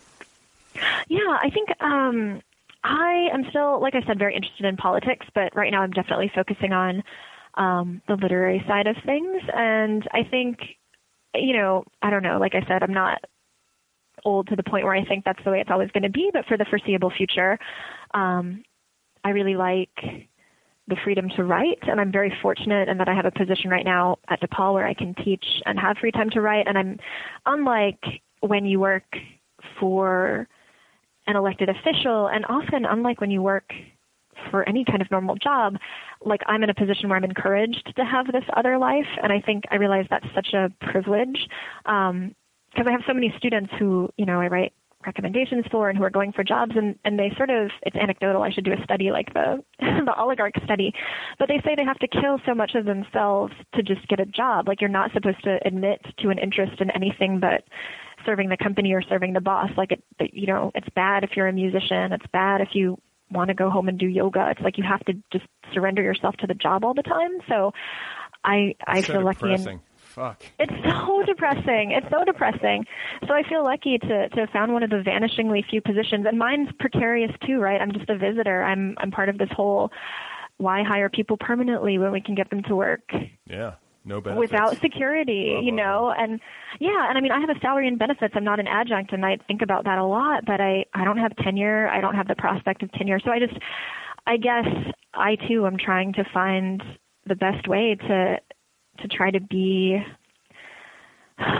Yeah, 1.07 1.37
I 1.41 1.49
think 1.49 1.69
um, 1.81 2.41
I 2.83 3.29
am 3.33 3.45
still, 3.49 3.81
like 3.81 3.95
I 3.95 4.05
said, 4.05 4.19
very 4.19 4.35
interested 4.35 4.65
in 4.65 4.77
politics, 4.77 5.25
but 5.33 5.55
right 5.55 5.71
now 5.71 5.81
I'm 5.81 5.91
definitely 5.91 6.31
focusing 6.33 6.71
on 6.71 7.03
um, 7.55 8.01
the 8.07 8.15
literary 8.15 8.63
side 8.67 8.87
of 8.87 8.95
things. 9.05 9.41
And 9.53 10.07
I 10.13 10.23
think, 10.23 10.59
you 11.35 11.53
know, 11.53 11.83
I 12.01 12.09
don't 12.09 12.23
know, 12.23 12.37
like 12.39 12.55
I 12.55 12.65
said, 12.67 12.83
I'm 12.83 12.93
not 12.93 13.23
old 14.25 14.47
to 14.47 14.55
the 14.55 14.63
point 14.63 14.85
where 14.85 14.93
I 14.93 15.05
think 15.05 15.25
that's 15.25 15.43
the 15.43 15.51
way 15.51 15.61
it's 15.61 15.71
always 15.71 15.91
going 15.91 16.03
to 16.03 16.09
be, 16.09 16.29
but 16.33 16.45
for 16.45 16.57
the 16.57 16.65
foreseeable 16.65 17.11
future, 17.11 17.57
um, 18.13 18.63
I 19.23 19.29
really 19.29 19.55
like 19.55 19.95
the 20.87 20.97
freedom 21.03 21.29
to 21.35 21.43
write, 21.43 21.79
and 21.83 22.01
I'm 22.01 22.11
very 22.11 22.35
fortunate 22.41 22.89
in 22.89 22.97
that 22.97 23.07
I 23.07 23.13
have 23.13 23.25
a 23.25 23.31
position 23.31 23.69
right 23.69 23.85
now 23.85 24.17
at 24.27 24.41
DePaul 24.41 24.73
where 24.73 24.87
I 24.87 24.93
can 24.93 25.13
teach 25.13 25.45
and 25.65 25.79
have 25.79 25.97
free 25.97 26.11
time 26.11 26.29
to 26.31 26.41
write. 26.41 26.67
And 26.67 26.77
I'm 26.77 26.99
unlike 27.45 28.03
when 28.39 28.65
you 28.65 28.79
work 28.79 29.05
for 29.79 30.47
an 31.29 31.35
elected 31.35 31.69
official, 31.69 32.27
and 32.27 32.45
often 32.49 32.85
unlike 32.85 33.21
when 33.21 33.31
you 33.31 33.41
work 33.41 33.71
for 34.49 34.67
any 34.67 34.83
kind 34.83 35.01
of 35.01 35.11
normal 35.11 35.35
job, 35.35 35.77
like 36.25 36.41
I'm 36.47 36.63
in 36.63 36.69
a 36.69 36.73
position 36.73 37.09
where 37.09 37.17
I'm 37.17 37.23
encouraged 37.23 37.93
to 37.95 38.03
have 38.03 38.27
this 38.27 38.43
other 38.55 38.77
life, 38.77 39.07
and 39.21 39.31
I 39.31 39.39
think 39.41 39.65
I 39.71 39.75
realize 39.75 40.05
that's 40.09 40.25
such 40.33 40.53
a 40.53 40.71
privilege 40.91 41.47
um, 41.85 42.35
because 42.71 42.87
I 42.87 42.91
have 42.91 43.01
so 43.07 43.13
many 43.13 43.33
students 43.37 43.71
who, 43.77 44.09
you 44.17 44.25
know, 44.25 44.39
I 44.39 44.47
write 44.47 44.73
recommendations 45.05 45.65
for 45.71 45.89
and 45.89 45.97
who 45.97 46.03
are 46.03 46.09
going 46.09 46.31
for 46.33 46.43
jobs. 46.43 46.73
And, 46.75 46.97
and 47.05 47.17
they 47.17 47.31
sort 47.37 47.49
of 47.49 47.71
it's 47.83 47.95
anecdotal 47.95 48.43
i 48.43 48.51
should 48.51 48.65
do 48.65 48.73
a 48.73 48.83
study 48.83 49.11
like 49.11 49.33
the 49.33 49.63
the 49.79 50.13
oligarch 50.17 50.55
study. 50.65 50.93
But 51.37 51.47
they 51.47 51.61
say 51.63 51.75
they 51.75 51.85
have 51.85 51.99
to 51.99 52.07
kill 52.07 52.39
so 52.45 52.53
much 52.53 52.75
of 52.75 52.85
themselves 52.85 53.53
to 53.75 53.83
just 53.83 54.07
get 54.07 54.19
a 54.19 54.25
job. 54.25 54.67
Like 54.67 54.81
you're 54.81 54.89
not 54.89 55.11
supposed 55.13 55.43
to 55.43 55.59
admit 55.65 56.01
to 56.19 56.29
an 56.29 56.37
interest 56.37 56.81
in 56.81 56.89
anything 56.91 57.39
but 57.39 57.63
serving 58.25 58.49
the 58.49 58.57
company 58.57 58.93
or 58.93 59.01
serving 59.01 59.33
the 59.33 59.41
boss 59.41 59.69
like 59.77 59.91
it 59.91 60.03
you 60.33 60.47
know 60.47 60.71
it's 60.75 60.89
bad 60.95 61.23
if 61.23 61.31
you're 61.35 61.47
a 61.47 61.53
musician 61.53 62.11
it's 62.11 62.25
bad 62.31 62.61
if 62.61 62.69
you 62.73 62.97
want 63.31 63.49
to 63.49 63.53
go 63.53 63.69
home 63.69 63.87
and 63.87 63.97
do 63.99 64.07
yoga 64.07 64.49
it's 64.49 64.61
like 64.61 64.77
you 64.77 64.83
have 64.83 65.03
to 65.05 65.13
just 65.31 65.45
surrender 65.73 66.01
yourself 66.01 66.35
to 66.37 66.47
the 66.47 66.53
job 66.53 66.83
all 66.83 66.93
the 66.93 67.03
time 67.03 67.39
so 67.47 67.71
i 68.43 68.75
i 68.87 69.01
feel 69.01 69.23
lucky 69.23 69.53
and. 69.53 69.79
Fuck. 70.09 70.43
it's 70.57 70.73
so 70.83 71.21
depressing. 71.27 71.91
It's 71.91 72.07
so 72.09 72.25
depressing. 72.25 72.83
So 73.27 73.33
I 73.35 73.43
feel 73.47 73.63
lucky 73.63 73.99
to 73.99 74.27
to 74.29 74.39
have 74.39 74.49
found 74.49 74.73
one 74.73 74.81
of 74.81 74.89
the 74.89 75.03
vanishingly 75.05 75.63
few 75.69 75.81
positions, 75.81 76.25
and 76.27 76.39
mine's 76.39 76.69
precarious 76.79 77.31
too, 77.45 77.59
right? 77.59 77.79
I'm 77.79 77.91
just 77.91 78.09
a 78.09 78.17
visitor. 78.17 78.63
I'm 78.63 78.95
I'm 78.97 79.11
part 79.11 79.29
of 79.29 79.37
this 79.37 79.49
whole 79.51 79.91
why 80.59 80.83
hire 80.83 81.09
people 81.09 81.37
permanently 81.37 81.97
when 81.97 82.11
we 82.11 82.21
can 82.21 82.35
get 82.35 82.49
them 82.49 82.61
to 82.63 82.75
work 82.75 83.09
Yeah. 83.45 83.75
No 84.05 84.21
benefits. 84.21 84.51
without 84.51 84.79
security, 84.81 85.59
you 85.61 85.71
know? 85.71 86.13
And 86.17 86.39
yeah, 86.79 87.09
and 87.09 87.17
I 87.17 87.21
mean 87.21 87.31
I 87.31 87.39
have 87.39 87.49
a 87.49 87.59
salary 87.59 87.87
and 87.87 87.99
benefits. 87.99 88.33
I'm 88.35 88.43
not 88.43 88.59
an 88.59 88.67
adjunct 88.67 89.13
and 89.13 89.25
I 89.25 89.37
think 89.47 89.61
about 89.61 89.85
that 89.85 89.97
a 89.97 90.05
lot, 90.05 90.45
but 90.45 90.61
I 90.61 90.85
I 90.93 91.03
don't 91.03 91.17
have 91.17 91.35
tenure. 91.37 91.87
I 91.87 92.01
don't 92.01 92.15
have 92.15 92.27
the 92.27 92.35
prospect 92.35 92.83
of 92.83 92.91
tenure. 92.93 93.19
So 93.19 93.31
I 93.31 93.39
just 93.39 93.57
I 94.25 94.37
guess 94.37 94.65
I 95.13 95.35
too 95.47 95.65
am 95.65 95.77
trying 95.77 96.13
to 96.13 96.23
find 96.33 96.81
the 97.25 97.35
best 97.35 97.67
way 97.67 97.95
to 97.95 98.37
to 99.01 99.07
try 99.07 99.31
to 99.31 99.39
be 99.39 99.99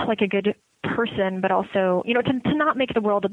like 0.07 0.21
a 0.21 0.27
good 0.27 0.55
person, 0.83 1.41
but 1.41 1.51
also, 1.51 2.03
you 2.05 2.13
know, 2.13 2.21
to, 2.21 2.39
to 2.39 2.55
not 2.55 2.77
make 2.77 2.93
the 2.93 3.01
world 3.01 3.25
a 3.25 3.29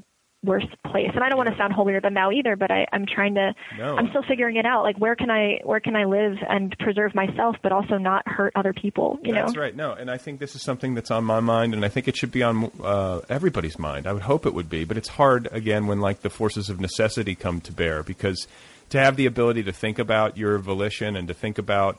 worse 0.46 0.64
place. 0.90 1.10
And 1.14 1.22
I 1.22 1.28
don't 1.28 1.36
want 1.36 1.50
to 1.50 1.56
sound 1.56 1.72
holier 1.74 2.00
than 2.00 2.14
thou 2.14 2.30
either, 2.30 2.56
but 2.56 2.70
I, 2.70 2.86
I'm 2.92 3.04
trying 3.06 3.34
to, 3.34 3.52
No. 3.78 3.96
I'm 3.96 4.08
still 4.08 4.22
figuring 4.26 4.56
it 4.56 4.64
out. 4.64 4.82
Like, 4.82 4.96
where 4.98 5.14
can 5.16 5.30
I, 5.30 5.58
where 5.64 5.80
can 5.80 5.94
I 5.96 6.04
live 6.04 6.38
and 6.48 6.74
preserve 6.78 7.14
myself, 7.14 7.56
but 7.62 7.72
also 7.72 7.98
not 7.98 8.26
hurt 8.26 8.52
other 8.56 8.72
people, 8.72 9.18
you 9.22 9.34
That's 9.34 9.52
know? 9.52 9.60
right. 9.60 9.76
No, 9.76 9.92
and 9.92 10.10
I 10.10 10.16
think 10.16 10.40
this 10.40 10.54
is 10.54 10.62
something 10.62 10.94
that's 10.94 11.10
on 11.10 11.24
my 11.24 11.40
mind, 11.40 11.74
and 11.74 11.84
I 11.84 11.88
think 11.88 12.08
it 12.08 12.16
should 12.16 12.32
be 12.32 12.42
on 12.42 12.70
uh, 12.82 13.20
everybody's 13.28 13.78
mind. 13.78 14.06
I 14.06 14.12
would 14.12 14.22
hope 14.22 14.46
it 14.46 14.54
would 14.54 14.70
be, 14.70 14.84
but 14.84 14.96
it's 14.96 15.08
hard 15.08 15.48
again 15.52 15.86
when 15.86 16.00
like 16.00 16.20
the 16.22 16.30
forces 16.30 16.70
of 16.70 16.80
necessity 16.80 17.34
come 17.34 17.60
to 17.62 17.72
bear 17.72 18.02
because 18.02 18.46
to 18.90 18.98
have 19.00 19.16
the 19.16 19.26
ability 19.26 19.64
to 19.64 19.72
think 19.72 19.98
about 19.98 20.36
your 20.36 20.58
volition 20.58 21.16
and 21.16 21.26
to 21.28 21.34
think 21.34 21.58
about 21.58 21.98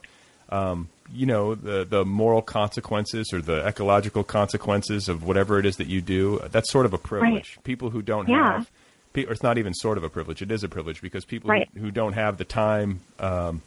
um, 0.50 0.90
you 1.14 1.26
know 1.26 1.56
the 1.56 1.86
the 1.86 2.04
moral 2.06 2.42
consequences 2.42 3.32
or 3.34 3.42
the 3.42 3.66
ecological 3.66 4.24
consequences 4.24 5.08
of 5.10 5.24
whatever 5.24 5.60
it 5.60 5.66
is 5.66 5.78
that 5.78 5.88
you 5.88 6.02
do 6.02 6.40
that's 6.52 6.70
sort 6.72 6.86
of 6.86 6.94
a 6.94 6.98
privilege 6.98 7.58
people 7.64 7.90
who 7.90 8.02
don't 8.02 8.28
Yeah. 8.28 8.54
have 8.54 8.70
or 9.16 9.32
it's 9.34 9.42
not 9.42 9.58
even 9.58 9.74
sort 9.74 9.98
of 9.98 10.04
a 10.04 10.10
privilege 10.10 10.42
it 10.42 10.52
is 10.52 10.64
a 10.64 10.70
privilege 10.70 11.02
because 11.02 11.26
people 11.26 11.50
Right. 11.50 11.68
who, 11.74 11.80
who 11.82 11.92
don't 11.92 12.14
have 12.14 12.38
the 12.38 12.44
time 12.46 13.00
um, 13.20 13.62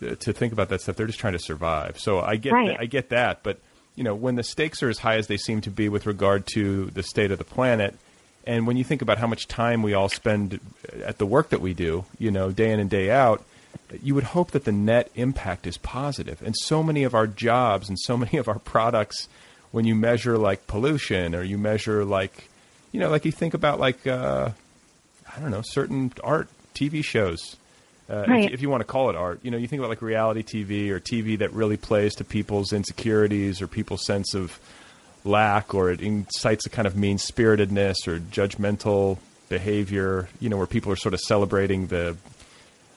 to 0.00 0.32
think 0.32 0.52
about 0.52 0.68
that 0.68 0.80
stuff. 0.82 0.96
They're 0.96 1.06
just 1.06 1.18
trying 1.20 1.32
to 1.32 1.38
survive. 1.38 1.98
So 1.98 2.20
I 2.20 2.36
get 2.36 2.52
Right. 2.52 2.68
that, 2.68 2.80
I 2.80 2.86
get 2.86 3.08
that, 3.10 3.42
but 3.42 3.58
you 3.94 4.04
know 4.04 4.14
when 4.14 4.34
the 4.36 4.42
stakes 4.42 4.82
are 4.82 4.88
as 4.90 4.98
high 4.98 5.16
as 5.16 5.26
they 5.26 5.36
seem 5.38 5.60
to 5.62 5.70
be 5.70 5.88
with 5.88 6.04
regard 6.06 6.46
to 6.54 6.86
the 6.86 7.02
state 7.02 7.30
of 7.30 7.38
the 7.38 7.44
planet, 7.44 7.94
and 8.46 8.66
when 8.66 8.76
you 8.76 8.84
think 8.84 9.02
about 9.02 9.18
how 9.18 9.26
much 9.26 9.48
time 9.48 9.82
we 9.82 9.94
all 9.94 10.08
spend 10.08 10.60
at 11.04 11.18
the 11.18 11.26
work 11.26 11.48
that 11.50 11.60
we 11.60 11.72
do, 11.74 12.04
you 12.18 12.30
know, 12.30 12.50
day 12.52 12.70
in 12.72 12.78
and 12.80 12.90
day 12.90 13.10
out, 13.10 13.42
you 14.02 14.14
would 14.14 14.24
hope 14.24 14.50
that 14.52 14.64
the 14.64 14.72
net 14.72 15.10
impact 15.14 15.66
is 15.66 15.76
positive. 15.78 16.42
And 16.42 16.54
so 16.56 16.82
many 16.82 17.04
of 17.04 17.14
our 17.14 17.26
jobs 17.26 17.88
and 17.88 17.98
so 18.00 18.16
many 18.16 18.38
of 18.38 18.48
our 18.48 18.58
products, 18.58 19.28
when 19.70 19.84
you 19.84 19.94
measure 19.94 20.38
like 20.38 20.66
pollution 20.66 21.34
or 21.34 21.42
you 21.42 21.58
measure 21.58 22.04
like, 22.04 22.48
you 22.92 23.00
know, 23.00 23.10
like 23.10 23.24
you 23.24 23.32
think 23.32 23.54
about 23.54 23.78
like, 23.80 24.06
uh, 24.06 24.50
I 25.36 25.40
don't 25.40 25.50
know, 25.50 25.62
certain 25.62 26.12
art, 26.22 26.48
TV 26.74 27.04
shows. 27.04 27.56
Uh, 28.08 28.24
Right. 28.28 28.44
if, 28.44 28.54
if 28.54 28.62
you 28.62 28.70
want 28.70 28.80
to 28.82 28.84
call 28.84 29.10
it 29.10 29.16
art, 29.16 29.40
you 29.42 29.50
know, 29.50 29.56
you 29.56 29.66
think 29.66 29.80
about 29.80 29.88
like 29.88 30.00
reality 30.00 30.42
TV 30.42 30.90
or 30.90 31.00
TV 31.00 31.36
that 31.38 31.52
really 31.52 31.76
plays 31.76 32.14
to 32.16 32.24
people's 32.24 32.72
insecurities 32.72 33.60
or 33.60 33.66
people's 33.66 34.04
sense 34.06 34.32
of 34.34 34.60
lack, 35.24 35.74
or 35.74 35.90
it 35.90 36.00
incites 36.00 36.64
a 36.66 36.70
kind 36.70 36.86
of 36.86 36.96
mean 36.96 37.18
spiritedness 37.18 38.06
or 38.06 38.20
judgmental 38.20 39.18
behavior. 39.48 40.28
You 40.38 40.48
know, 40.48 40.56
where 40.56 40.68
people 40.68 40.92
are 40.92 40.96
sort 40.96 41.14
of 41.14 41.20
celebrating 41.20 41.88
the 41.88 42.16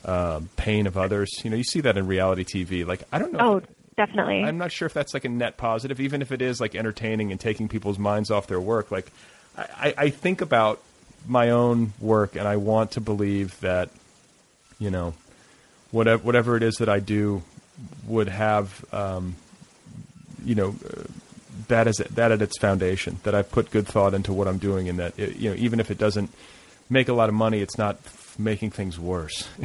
uh, 0.06 0.42
pain 0.56 0.88
of 0.88 0.98
others. 0.98 1.30
You 1.44 1.50
know, 1.50 1.58
you 1.58 1.64
see 1.64 1.82
that 1.82 1.98
in 1.98 2.08
reality 2.08 2.44
TV. 2.44 2.86
Like, 2.86 3.04
I 3.12 3.20
don't 3.20 3.34
know. 3.34 3.40
Oh, 3.40 3.62
definitely. 3.98 4.44
I'm 4.44 4.58
not 4.58 4.72
sure 4.72 4.86
if 4.86 4.94
that's 4.94 5.14
like 5.14 5.26
a 5.26 5.30
net 5.30 5.58
positive, 5.58 6.00
even 6.00 6.22
if 6.22 6.32
it 6.32 6.42
is 6.42 6.60
like 6.62 6.76
entertaining 6.76 7.32
and 7.32 7.40
taking 7.40 7.68
people's 7.68 8.00
minds 8.00 8.32
off 8.32 8.48
their 8.48 8.62
work. 8.62 8.92
Like, 8.92 9.12
I, 9.58 9.66
I 9.78 9.94
I 9.98 10.10
think 10.10 10.42
about 10.42 10.82
my 11.28 11.50
own 11.50 11.94
work, 12.00 12.36
and 12.36 12.48
I 12.48 12.58
want 12.58 12.92
to 12.92 13.02
believe 13.02 13.60
that, 13.60 13.90
you 14.78 14.90
know, 14.90 15.14
whatever 15.92 16.24
whatever 16.24 16.56
it 16.56 16.64
is 16.64 16.76
that 16.76 16.90
I 16.90 17.00
do 17.00 17.44
would 18.08 18.30
have, 18.30 18.86
um, 18.94 19.36
you 20.44 20.56
know, 20.56 20.76
that 21.68 21.88
is 21.88 22.00
as 22.00 22.08
that 22.12 22.32
at 22.32 22.42
its 22.42 22.58
foundation. 22.58 23.20
That 23.24 23.36
I've 23.36 23.52
put 23.52 23.72
good 23.72 23.88
thought 23.88 24.14
into 24.14 24.34
what 24.34 24.48
I'm 24.48 24.58
doing, 24.58 24.88
and 24.90 25.00
that 25.00 25.18
it, 25.20 25.36
you 25.36 25.50
know, 25.50 25.56
even 25.58 25.80
if 25.80 25.92
it 25.92 25.98
doesn't 25.98 26.32
make 26.90 27.10
a 27.10 27.14
lot 27.14 27.30
of 27.30 27.36
money, 27.36 27.60
it's 27.60 27.78
not 27.78 28.00
making 28.40 28.72
things 28.72 28.98
worse. 28.98 29.48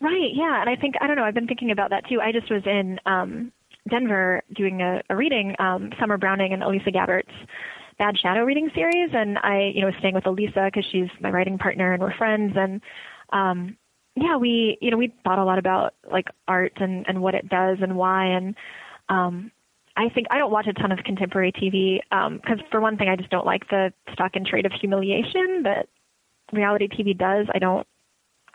Right, 0.00 0.30
yeah. 0.34 0.60
And 0.60 0.68
I 0.68 0.76
think, 0.76 0.94
I 1.00 1.06
don't 1.06 1.16
know, 1.16 1.24
I've 1.24 1.34
been 1.34 1.46
thinking 1.46 1.70
about 1.70 1.90
that 1.90 2.06
too. 2.08 2.20
I 2.20 2.32
just 2.32 2.50
was 2.50 2.62
in 2.66 2.98
um, 3.06 3.52
Denver 3.88 4.42
doing 4.54 4.82
a, 4.82 5.00
a 5.08 5.16
reading, 5.16 5.54
um, 5.58 5.90
Sommer 5.98 6.18
Browning 6.18 6.52
and 6.52 6.62
Elisa 6.62 6.90
Gabbert's 6.90 7.32
Bad 7.98 8.18
Shadow 8.18 8.42
reading 8.42 8.70
series. 8.74 9.10
And 9.14 9.38
I, 9.38 9.72
you 9.74 9.80
know, 9.80 9.86
was 9.86 9.96
staying 9.98 10.14
with 10.14 10.26
Elisa 10.26 10.66
because 10.66 10.84
she's 10.92 11.08
my 11.20 11.30
writing 11.30 11.56
partner 11.56 11.92
and 11.92 12.02
we're 12.02 12.16
friends. 12.16 12.52
And 12.56 12.82
um, 13.32 13.76
yeah, 14.16 14.36
we, 14.36 14.76
you 14.80 14.90
know, 14.90 14.98
we 14.98 15.14
thought 15.24 15.38
a 15.38 15.44
lot 15.44 15.58
about 15.58 15.94
like 16.10 16.26
art 16.46 16.74
and, 16.76 17.06
and 17.08 17.22
what 17.22 17.34
it 17.34 17.48
does 17.48 17.78
and 17.80 17.96
why. 17.96 18.26
And 18.26 18.54
um, 19.08 19.50
I 19.96 20.10
think 20.10 20.26
I 20.30 20.36
don't 20.36 20.52
watch 20.52 20.66
a 20.66 20.74
ton 20.74 20.92
of 20.92 20.98
contemporary 21.04 21.52
TV 21.52 22.00
because, 22.10 22.58
for 22.70 22.82
one 22.82 22.98
thing, 22.98 23.08
I 23.08 23.16
just 23.16 23.30
don't 23.30 23.46
like 23.46 23.68
the 23.70 23.94
stock 24.12 24.32
and 24.34 24.46
trade 24.46 24.66
of 24.66 24.72
humiliation 24.78 25.62
that 25.62 25.88
reality 26.52 26.86
TV 26.86 27.16
does. 27.16 27.46
I 27.54 27.58
don't 27.58 27.86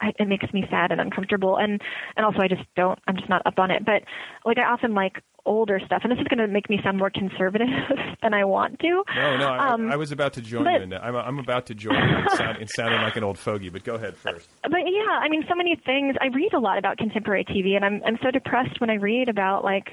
I, 0.01 0.13
it 0.19 0.27
makes 0.27 0.51
me 0.53 0.65
sad 0.69 0.91
and 0.91 0.99
uncomfortable 0.99 1.57
and 1.57 1.79
and 2.17 2.25
also 2.25 2.39
I 2.39 2.47
just 2.47 2.63
don't 2.75 2.97
I'm 3.07 3.15
just 3.15 3.29
not 3.29 3.41
up 3.45 3.59
on 3.59 3.69
it 3.71 3.85
but 3.85 4.03
like 4.45 4.57
I 4.57 4.63
often 4.63 4.93
like 4.93 5.21
older 5.45 5.79
stuff 5.85 6.01
and 6.03 6.11
this 6.11 6.19
is 6.19 6.27
going 6.27 6.37
to 6.39 6.47
make 6.51 6.69
me 6.69 6.79
sound 6.83 6.97
more 6.97 7.09
conservative 7.09 7.67
than 8.21 8.33
I 8.33 8.43
want 8.45 8.79
to 8.79 9.03
No, 9.15 9.37
no, 9.37 9.47
I, 9.47 9.69
Um, 9.73 9.91
I 9.91 9.95
was 9.95 10.11
about 10.11 10.33
to 10.33 10.41
join 10.41 10.63
but- 10.65 10.73
you 10.73 10.81
in 10.83 10.89
that. 10.89 11.03
I'm, 11.03 11.15
I'm 11.15 11.39
about 11.39 11.65
to 11.67 11.75
join 11.75 11.95
you 11.95 12.17
in, 12.17 12.29
sound, 12.35 12.57
in 12.57 12.67
sounding 12.67 13.01
like 13.01 13.15
an 13.15 13.23
old 13.23 13.37
fogey, 13.39 13.69
but 13.69 13.83
go 13.83 13.95
ahead 13.95 14.15
first. 14.17 14.49
but 14.63 14.71
yeah 14.85 15.19
I 15.21 15.29
mean 15.29 15.43
so 15.49 15.55
many 15.55 15.75
things 15.85 16.15
I 16.21 16.27
read 16.27 16.53
a 16.53 16.59
lot 16.59 16.77
about 16.77 16.97
contemporary 16.97 17.45
TV 17.45 17.75
and 17.75 17.83
I'm 17.85 18.01
I'm 18.05 18.17
so 18.23 18.31
depressed 18.31 18.79
when 18.81 18.89
I 18.89 18.95
read 18.95 19.29
about 19.29 19.63
like 19.63 19.89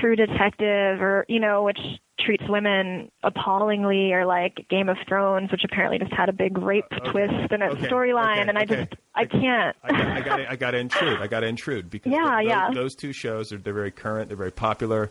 True 0.00 0.16
Detective 0.16 1.00
or 1.02 1.24
you 1.28 1.38
know 1.40 1.62
which 1.64 1.78
treats 2.20 2.44
women 2.48 3.10
appallingly 3.22 4.12
or 4.12 4.24
like 4.26 4.66
Game 4.68 4.88
of 4.88 4.96
Thrones 5.08 5.50
which 5.50 5.64
apparently 5.64 5.98
just 5.98 6.12
had 6.12 6.28
a 6.28 6.32
big 6.32 6.58
rape 6.58 6.84
Okay, 6.92 7.10
twist 7.10 7.52
in 7.52 7.62
its 7.62 7.74
okay, 7.76 7.86
storyline 7.88 8.40
okay, 8.42 8.48
and 8.48 8.58
I 8.58 8.64
just 8.64 8.94
I 9.14 9.24
can't 9.24 9.76
I 9.82 9.90
got, 9.90 10.00
I 10.06 10.20
got, 10.20 10.36
to, 10.36 10.50
I 10.50 10.56
got 10.56 10.70
to 10.72 10.78
intrude. 10.78 11.20
I 11.20 11.26
got 11.26 11.40
to 11.40 11.46
intrude 11.46 11.90
because 11.90 12.12
Yeah, 12.12 12.38
th- 12.38 12.48
yeah. 12.48 12.66
Those, 12.68 12.74
those 12.76 12.94
two 12.94 13.12
shows 13.12 13.52
are 13.52 13.58
they're 13.58 13.72
very 13.72 13.90
current. 13.90 14.28
They're 14.28 14.36
very 14.36 14.52
popular. 14.52 15.10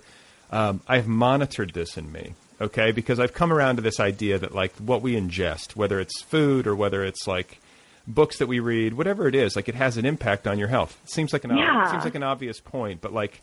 Um, 0.51 0.81
I've 0.87 1.07
monitored 1.07 1.73
this 1.73 1.97
in 1.97 2.11
me, 2.11 2.33
okay, 2.59 2.91
because 2.91 3.19
I've 3.19 3.33
come 3.33 3.51
around 3.53 3.77
to 3.77 3.81
this 3.81 3.99
idea 3.99 4.37
that 4.37 4.53
like 4.53 4.73
what 4.77 5.01
we 5.01 5.15
ingest, 5.15 5.75
whether 5.75 5.99
it's 5.99 6.21
food 6.21 6.67
or 6.67 6.75
whether 6.75 7.03
it's 7.03 7.25
like 7.25 7.59
books 8.07 8.37
that 8.39 8.47
we 8.47 8.59
read, 8.59 8.93
whatever 8.93 9.27
it 9.27 9.35
is, 9.35 9.55
like 9.55 9.69
it 9.69 9.75
has 9.75 9.97
an 9.97 10.05
impact 10.05 10.47
on 10.47 10.59
your 10.59 10.67
health. 10.67 10.99
It 11.05 11.11
seems 11.11 11.33
like 11.33 11.43
an 11.45 11.55
Yeah. 11.57 11.89
seems 11.91 12.03
like 12.03 12.15
an 12.15 12.23
obvious 12.23 12.59
point, 12.59 12.99
but 13.01 13.13
like 13.13 13.41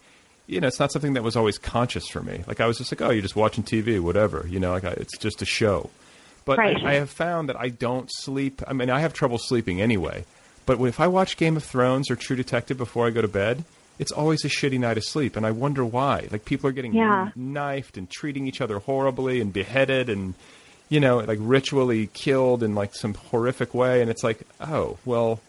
you 0.49 0.61
know, 0.61 0.67
it's 0.67 0.81
not 0.81 0.91
something 0.91 1.13
that 1.13 1.23
was 1.23 1.37
always 1.37 1.59
conscious 1.59 2.09
for 2.09 2.21
me. 2.23 2.43
Like 2.49 2.61
I 2.61 2.67
was 2.67 2.79
just 2.79 2.91
like, 2.91 3.01
oh, 3.03 3.11
you're 3.11 3.23
just 3.23 3.37
watching 3.37 3.63
TV, 3.63 4.01
whatever. 4.01 4.45
You 4.49 4.59
know, 4.59 4.73
like 4.73 4.85
I, 4.85 4.91
it's 4.91 5.17
just 5.19 5.43
a 5.43 5.47
show. 5.47 5.91
But 6.45 6.59
Right. 6.59 6.77
I, 6.83 6.93
I 6.93 6.95
have 6.95 7.11
found 7.11 7.49
that 7.51 7.61
I 7.61 7.69
don't 7.69 8.09
sleep. 8.11 8.63
I 8.67 8.73
mean, 8.73 8.89
I 8.91 9.01
have 9.01 9.13
trouble 9.13 9.39
sleeping 9.39 9.81
anyway. 9.81 10.25
But 10.67 10.81
if 10.81 10.99
I 11.01 11.07
watch 11.07 11.37
Game 11.37 11.57
of 11.57 11.65
Thrones 11.65 12.11
or 12.11 12.17
True 12.17 12.37
Detective 12.37 12.77
before 12.79 13.07
I 13.07 13.11
go 13.11 13.21
to 13.23 13.29
bed, 13.29 13.65
it's 13.99 14.13
always 14.13 14.45
a 14.45 14.49
shitty 14.49 14.79
night 14.79 14.97
of 14.97 15.05
sleep, 15.05 15.37
and 15.37 15.45
I 15.45 15.51
wonder 15.51 15.85
why. 15.85 16.29
Like 16.31 16.45
people 16.45 16.69
are 16.69 16.73
getting 16.73 16.95
Yeah. 16.95 17.31
knifed 17.37 17.97
and 17.99 18.09
treating 18.09 18.47
each 18.47 18.61
other 18.61 18.79
horribly 18.79 19.41
and 19.41 19.53
beheaded 19.53 20.09
and 20.09 20.35
you 20.89 21.01
know 21.01 21.19
like 21.19 21.39
ritually 21.43 22.07
killed 22.15 22.63
in 22.63 22.75
like 22.75 22.95
some 22.95 23.15
horrific 23.15 23.75
way, 23.75 24.01
and 24.01 24.11
it's 24.11 24.23
like, 24.25 24.41
oh 24.61 24.97
well, 25.05 25.41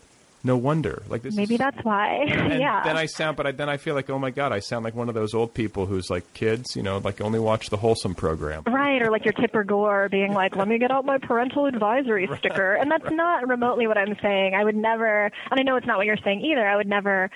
no 0.44 0.58
wonder. 0.58 1.04
Like 1.10 1.22
this. 1.22 1.36
maybe 1.36 1.56
is, 1.56 1.60
that's 1.60 1.84
why 1.84 2.24
yeah 2.28 2.84
then 2.84 2.98
I 2.98 3.06
sound, 3.06 3.38
but 3.38 3.48
I, 3.48 3.52
then 3.52 3.70
I 3.70 3.78
feel 3.78 3.96
like, 3.96 4.10
oh 4.10 4.20
my 4.20 4.32
god, 4.32 4.52
I 4.52 4.60
sound 4.60 4.86
like 4.86 4.96
one 4.96 5.10
of 5.10 5.16
those 5.16 5.34
old 5.34 5.54
people 5.54 5.86
who's 5.86 6.10
like 6.10 6.34
kids, 6.34 6.76
you 6.76 6.84
know, 6.84 6.98
like 7.00 7.22
only 7.22 7.40
watch 7.40 7.70
the 7.70 7.78
wholesome 7.78 8.16
program. 8.16 8.64
Right, 8.66 9.02
or 9.02 9.12
like 9.12 9.26
your 9.26 9.34
Tipper 9.34 9.64
Gore 9.64 10.10
being 10.10 10.34
like, 10.34 10.56
"Let 10.56 10.68
me 10.68 10.78
get 10.78 10.92
out 10.92 11.06
my 11.06 11.18
parental 11.18 11.66
advisory 11.66 12.30
sticker," 12.38 12.76
and 12.76 12.90
that's 12.90 13.12
not 13.12 13.48
remotely 13.48 13.88
what 13.88 13.98
I'm 13.98 14.16
saying. 14.22 14.54
I 14.56 14.64
would 14.64 14.76
never, 14.76 15.26
and 15.26 15.60
I 15.60 15.64
know 15.64 15.76
it's 15.76 15.88
not 15.88 15.98
what 15.98 16.06
you're 16.06 16.18
saying 16.24 16.42
either. 16.42 16.68
I 16.68 16.76
would 16.76 16.88
never 16.88 17.30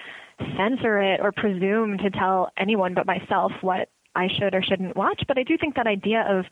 censor 0.57 0.99
it 0.99 1.19
or 1.21 1.31
presume 1.31 1.97
to 1.99 2.09
tell 2.09 2.51
anyone 2.57 2.93
but 2.93 3.05
myself 3.05 3.51
what 3.61 3.89
I 4.15 4.27
should 4.27 4.53
or 4.53 4.61
shouldn't 4.61 4.95
watch. 4.95 5.23
But 5.27 5.37
I 5.37 5.43
do 5.43 5.57
think 5.57 5.75
that 5.75 5.87
idea 5.87 6.25
of 6.29 6.45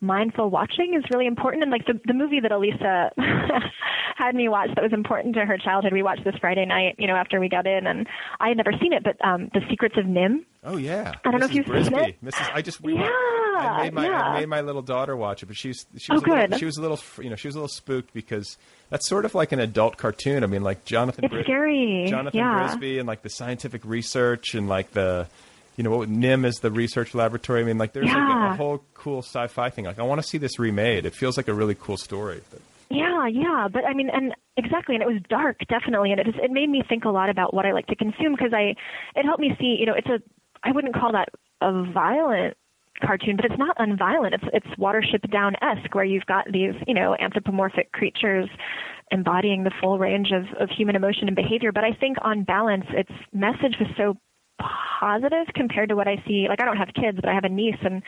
mindful 0.00 0.50
watching 0.50 0.94
is 0.94 1.04
really 1.12 1.26
important. 1.26 1.62
And 1.62 1.72
like 1.72 1.86
the 1.86 1.98
the 2.06 2.14
movie 2.14 2.40
that 2.40 2.52
Elisa 2.52 3.10
had 4.16 4.34
me 4.34 4.48
watch 4.48 4.70
that 4.74 4.82
was 4.82 4.92
important 4.92 5.34
to 5.36 5.44
her 5.44 5.58
childhood, 5.58 5.92
we 5.92 6.02
watched 6.02 6.24
this 6.24 6.34
Friday 6.40 6.64
night, 6.66 6.96
you 6.98 7.06
know, 7.06 7.14
after 7.16 7.40
we 7.40 7.48
got 7.48 7.66
in, 7.66 7.86
and 7.86 8.06
I 8.40 8.48
had 8.48 8.56
never 8.56 8.72
seen 8.80 8.92
it, 8.92 9.02
but 9.04 9.16
um, 9.26 9.50
The 9.54 9.60
Secrets 9.70 9.96
of 9.98 10.04
NIMH. 10.06 10.44
Oh 10.64 10.76
yeah, 10.78 11.12
I 11.24 11.30
don't 11.30 11.38
know 11.40 11.46
if 11.46 11.54
you've 11.54 11.66
seen 11.66 11.74
Brisby. 11.74 12.08
it. 12.08 12.24
Mrs. 12.24 12.50
I 12.52 12.60
just 12.60 12.80
Yeah, 12.84 13.08
I 13.08 13.84
made 13.84 13.94
my 13.94 14.08
I 14.08 14.40
made 14.40 14.48
my 14.48 14.60
little 14.62 14.82
daughter 14.82 15.16
watch 15.16 15.42
it, 15.42 15.46
but 15.46 15.56
she's 15.56 15.86
she 15.96 16.08
Oh, 16.10 16.14
was 16.16 16.22
a 16.24 16.28
little, 16.28 16.58
she 16.58 16.64
was 16.64 16.76
a 16.76 16.82
little 16.82 17.00
you 17.22 17.30
know 17.30 17.36
she 17.36 17.46
was 17.48 17.54
a 17.54 17.58
little 17.58 17.68
spooked 17.68 18.12
because 18.12 18.58
that's 18.90 19.08
sort 19.08 19.24
of 19.24 19.34
like 19.34 19.52
an 19.52 19.60
adult 19.60 19.96
cartoon. 19.96 20.42
I 20.42 20.46
mean, 20.48 20.62
like 20.62 20.84
Jonathan 20.84 21.24
It's 21.24 21.44
scary. 21.44 22.06
Jonathan 22.08 22.38
Yeah. 22.38 22.74
Brisby 22.74 22.98
and 22.98 23.06
like 23.06 23.22
the 23.22 23.30
scientific 23.30 23.82
research 23.84 24.54
and 24.54 24.68
like 24.68 24.90
the 24.92 25.28
you 25.76 25.84
know 25.84 25.98
NIMH 25.98 26.46
is 26.46 26.54
the 26.56 26.70
research 26.70 27.14
laboratory. 27.14 27.60
I 27.60 27.64
mean, 27.64 27.78
like 27.78 27.92
there's 27.92 28.06
like 28.06 28.16
a, 28.16 28.52
a 28.52 28.56
whole 28.56 28.82
cool 28.94 29.22
sci-fi 29.22 29.70
thing. 29.70 29.84
Like 29.84 29.98
I 29.98 30.02
want 30.02 30.20
to 30.20 30.26
see 30.26 30.38
this 30.38 30.58
remade. 30.58 31.06
It 31.06 31.14
feels 31.14 31.36
like 31.36 31.48
a 31.48 31.54
really 31.54 31.74
cool 31.74 31.96
story. 31.96 32.40
Yeah, 32.88 33.26
yeah, 33.26 33.68
but 33.72 33.84
I 33.84 33.94
mean, 33.94 34.08
and 34.12 34.32
exactly, 34.56 34.94
and 34.94 35.02
it 35.02 35.08
was 35.08 35.20
dark, 35.28 35.58
definitely, 35.68 36.12
and 36.12 36.20
it 36.20 36.26
just 36.26 36.38
it 36.38 36.50
made 36.50 36.70
me 36.70 36.82
think 36.88 37.04
a 37.04 37.10
lot 37.10 37.30
about 37.30 37.52
what 37.52 37.66
I 37.66 37.72
like 37.72 37.86
to 37.88 37.96
consume 37.96 38.32
because 38.32 38.52
I, 38.52 38.74
it 39.18 39.24
helped 39.24 39.40
me 39.40 39.56
see, 39.58 39.76
you 39.78 39.86
know, 39.86 39.94
it's 39.94 40.06
a, 40.06 40.20
I 40.62 40.70
wouldn't 40.70 40.94
call 40.94 41.12
that 41.12 41.28
a 41.60 41.84
violent 41.92 42.56
cartoon, 43.04 43.36
but 43.36 43.44
it's 43.44 43.58
not 43.58 43.76
unviolent. 43.78 44.34
It's 44.34 44.44
it's 44.52 44.66
Watership 44.78 45.28
Down 45.30 45.54
esque, 45.62 45.94
where 45.94 46.04
you've 46.04 46.26
got 46.26 46.44
these, 46.52 46.74
you 46.86 46.94
know, 46.94 47.16
anthropomorphic 47.18 47.92
creatures 47.92 48.48
embodying 49.10 49.64
the 49.64 49.72
full 49.80 49.98
range 49.98 50.28
of 50.32 50.44
of 50.60 50.70
human 50.70 50.94
emotion 50.94 51.26
and 51.26 51.34
behavior. 51.34 51.72
But 51.72 51.84
I 51.84 51.92
think 51.92 52.18
on 52.22 52.44
balance, 52.44 52.86
its 52.90 53.12
message 53.32 53.76
was 53.80 53.88
so 53.96 54.16
positive 54.58 55.46
compared 55.54 55.88
to 55.90 55.96
what 55.96 56.08
I 56.08 56.22
see. 56.26 56.46
Like 56.48 56.60
I 56.60 56.64
don't 56.64 56.76
have 56.76 56.88
kids, 56.94 57.18
but 57.20 57.28
I 57.28 57.34
have 57.34 57.44
a 57.44 57.48
niece 57.48 57.76
and 57.82 58.02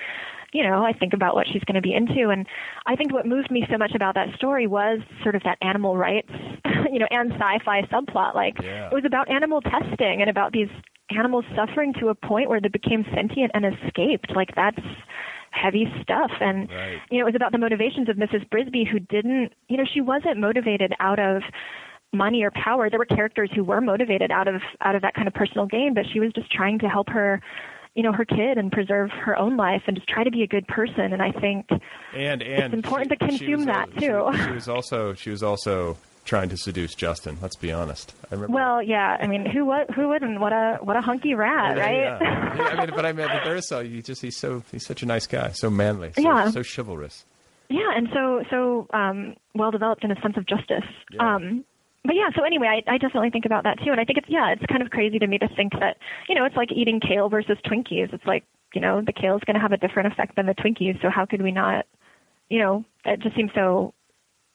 you 0.53 0.62
know, 0.62 0.82
I 0.82 0.94
think 0.94 1.12
about 1.12 1.34
what 1.34 1.46
she's 1.53 1.62
going 1.64 1.74
to 1.74 1.82
be 1.82 1.92
into 1.94 2.30
and 2.30 2.46
I 2.86 2.96
think 2.96 3.12
what 3.12 3.26
moved 3.26 3.51
me 3.51 3.66
so 3.70 3.76
much 3.76 3.92
about 3.94 4.14
that 4.14 4.34
story 4.36 4.66
was 4.66 5.01
sort 5.22 5.34
of 5.34 5.42
that 5.44 5.59
animal 5.61 5.96
rights, 5.99 6.30
you 6.92 6.99
know, 6.99 7.07
and 7.11 7.32
sci-fi 7.32 7.82
subplot 7.92 8.34
like 8.34 8.55
Yeah. 8.62 8.88
it 8.90 8.94
was 8.94 9.05
about 9.05 9.30
animal 9.30 9.61
testing 9.61 10.20
and 10.22 10.30
about 10.30 10.53
these 10.53 10.68
animals 11.11 11.44
suffering 11.55 11.92
to 12.01 12.09
a 12.09 12.14
point 12.14 12.49
where 12.49 12.61
they 12.61 12.68
became 12.68 13.05
sentient 13.14 13.51
and 13.55 13.64
escaped. 13.66 14.30
Like 14.34 14.55
that's 14.57 14.80
heavy 15.51 15.86
stuff 16.03 16.30
and 16.40 16.68
Right. 16.70 16.99
you 17.11 17.18
know, 17.18 17.24
it 17.26 17.32
was 17.32 17.34
about 17.36 17.53
the 17.53 17.59
motivations 17.59 18.09
of 18.09 18.16
Mrs. 18.16 18.49
Brisby 18.49 18.86
who 18.88 18.99
didn't, 19.01 19.53
you 19.68 19.76
know, 19.76 19.84
she 19.92 20.01
wasn't 20.01 20.38
motivated 20.38 20.92
out 21.01 21.18
of 21.18 21.42
money 22.12 22.42
or 22.42 22.50
power. 22.50 22.88
There 22.90 22.98
were 22.98 23.04
characters 23.04 23.50
who 23.54 23.62
were 23.64 23.80
motivated 23.80 24.30
out 24.30 24.48
of 24.48 24.62
out 24.80 24.94
of 24.96 25.02
that 25.02 25.14
kind 25.14 25.28
of 25.28 25.34
personal 25.34 25.66
gain, 25.66 25.94
but 25.94 26.04
she 26.12 26.20
was 26.20 26.32
just 26.32 26.50
trying 26.50 26.78
to 26.80 26.88
help 26.88 27.09
her, 27.11 27.40
you 27.94 28.02
know, 28.02 28.12
her 28.12 28.24
kid 28.24 28.56
and 28.59 28.72
preserve 28.72 29.11
her 29.11 29.36
own 29.36 29.56
life 29.56 29.82
and 29.86 29.96
just 29.96 30.09
try 30.09 30.24
to 30.24 30.30
be 30.30 30.42
a 30.42 30.46
good 30.46 30.66
person. 30.68 31.12
And 31.12 31.20
I 31.22 31.32
think 31.32 31.66
and 32.14 32.42
and 32.42 32.74
important 32.74 33.11
she- 33.12 33.16
to 33.16 33.26
consume 33.28 33.56
was 33.59 33.66
that, 33.66 33.88
she- 33.94 34.00
too. 34.06 34.30
She, 34.44 34.50
was 34.52 34.68
also 34.68 35.14
she 35.14 35.30
was 35.30 35.42
also 35.42 35.96
trying 36.24 36.48
to 36.50 36.56
seduce 36.59 36.94
Justin. 36.94 37.38
Let's 37.40 37.56
be 37.56 37.72
honest. 37.72 38.14
I 38.30 38.34
remember. 38.34 38.54
well, 38.54 38.82
yeah, 38.82 39.16
I 39.20 39.26
mean, 39.26 39.46
who 39.46 39.64
what 39.64 39.90
who 39.90 40.09
wouldn't? 40.09 40.40
What 40.40 40.52
a 40.52 40.78
what 40.82 40.96
a 40.96 41.00
hunky 41.00 41.34
rat, 41.34 41.76
Yeah, 41.76 41.82
right? 41.82 42.20
Yeah. 42.22 42.54
Yeah, 42.56 42.62
I 42.64 42.86
mean, 42.86 42.94
but 42.94 43.06
I 43.06 43.12
mean, 43.12 43.26
but 43.28 43.44
there 43.44 43.56
is 43.56 43.68
so 43.68 43.82
he 43.82 44.00
just 44.02 44.22
he's 44.22 44.36
so 44.36 44.62
he's 44.72 44.86
such 44.86 45.02
a 45.02 45.06
nice 45.06 45.26
guy, 45.26 45.50
so 45.52 45.68
manly, 45.70 46.12
so, 46.14 46.22
Yeah. 46.22 46.50
so 46.50 46.62
chivalrous. 46.62 47.24
Yeah, 47.70 47.90
and 47.94 48.09
so 48.14 48.42
so 48.50 48.86
um, 48.94 49.34
well 49.54 49.70
developed 49.70 50.04
in 50.04 50.11
a 50.11 50.20
sense 50.22 50.36
of 50.38 50.46
justice. 50.46 50.84
Yeah. 51.12 51.34
Um, 51.36 51.64
but 52.05 52.14
yeah, 52.14 52.30
so 52.36 52.44
anyway, 52.44 52.82
I, 52.86 52.94
I 52.94 52.99
definitely 52.99 53.30
think 53.30 53.44
about 53.44 53.64
that 53.64 53.78
too, 53.84 53.90
and 53.90 54.01
I 54.01 54.05
think 54.05 54.18
it's 54.18 54.28
yeah, 54.28 54.53
it's 54.53 54.64
kind 54.66 54.82
of 54.82 54.90
crazy 54.90 55.18
to 55.18 55.26
me 55.26 55.38
to 55.38 55.49
think 55.57 55.72
that 55.80 55.96
you 56.28 56.34
know 56.34 56.44
it's 56.44 56.57
like 56.57 56.70
eating 56.72 57.01
kale 57.01 57.28
versus 57.28 57.59
Twinkies. 57.66 58.12
It's 58.12 58.24
like 58.26 58.44
you 58.74 58.80
know 58.80 59.03
the 59.05 59.12
kale 59.12 59.36
is 59.36 59.42
going 59.44 59.55
to 59.55 59.61
have 59.61 59.72
a 59.72 59.76
different 59.76 60.12
effect 60.12 60.36
than 60.36 60.46
the 60.46 60.55
Twinkies, 60.55 61.01
so 61.03 61.11
how 61.11 61.26
could 61.26 61.42
we 61.42 61.53
not? 61.53 61.86
You 62.49 62.61
know, 62.61 62.84
it 63.05 63.20
just 63.20 63.36
seems 63.36 63.51
so 63.55 63.94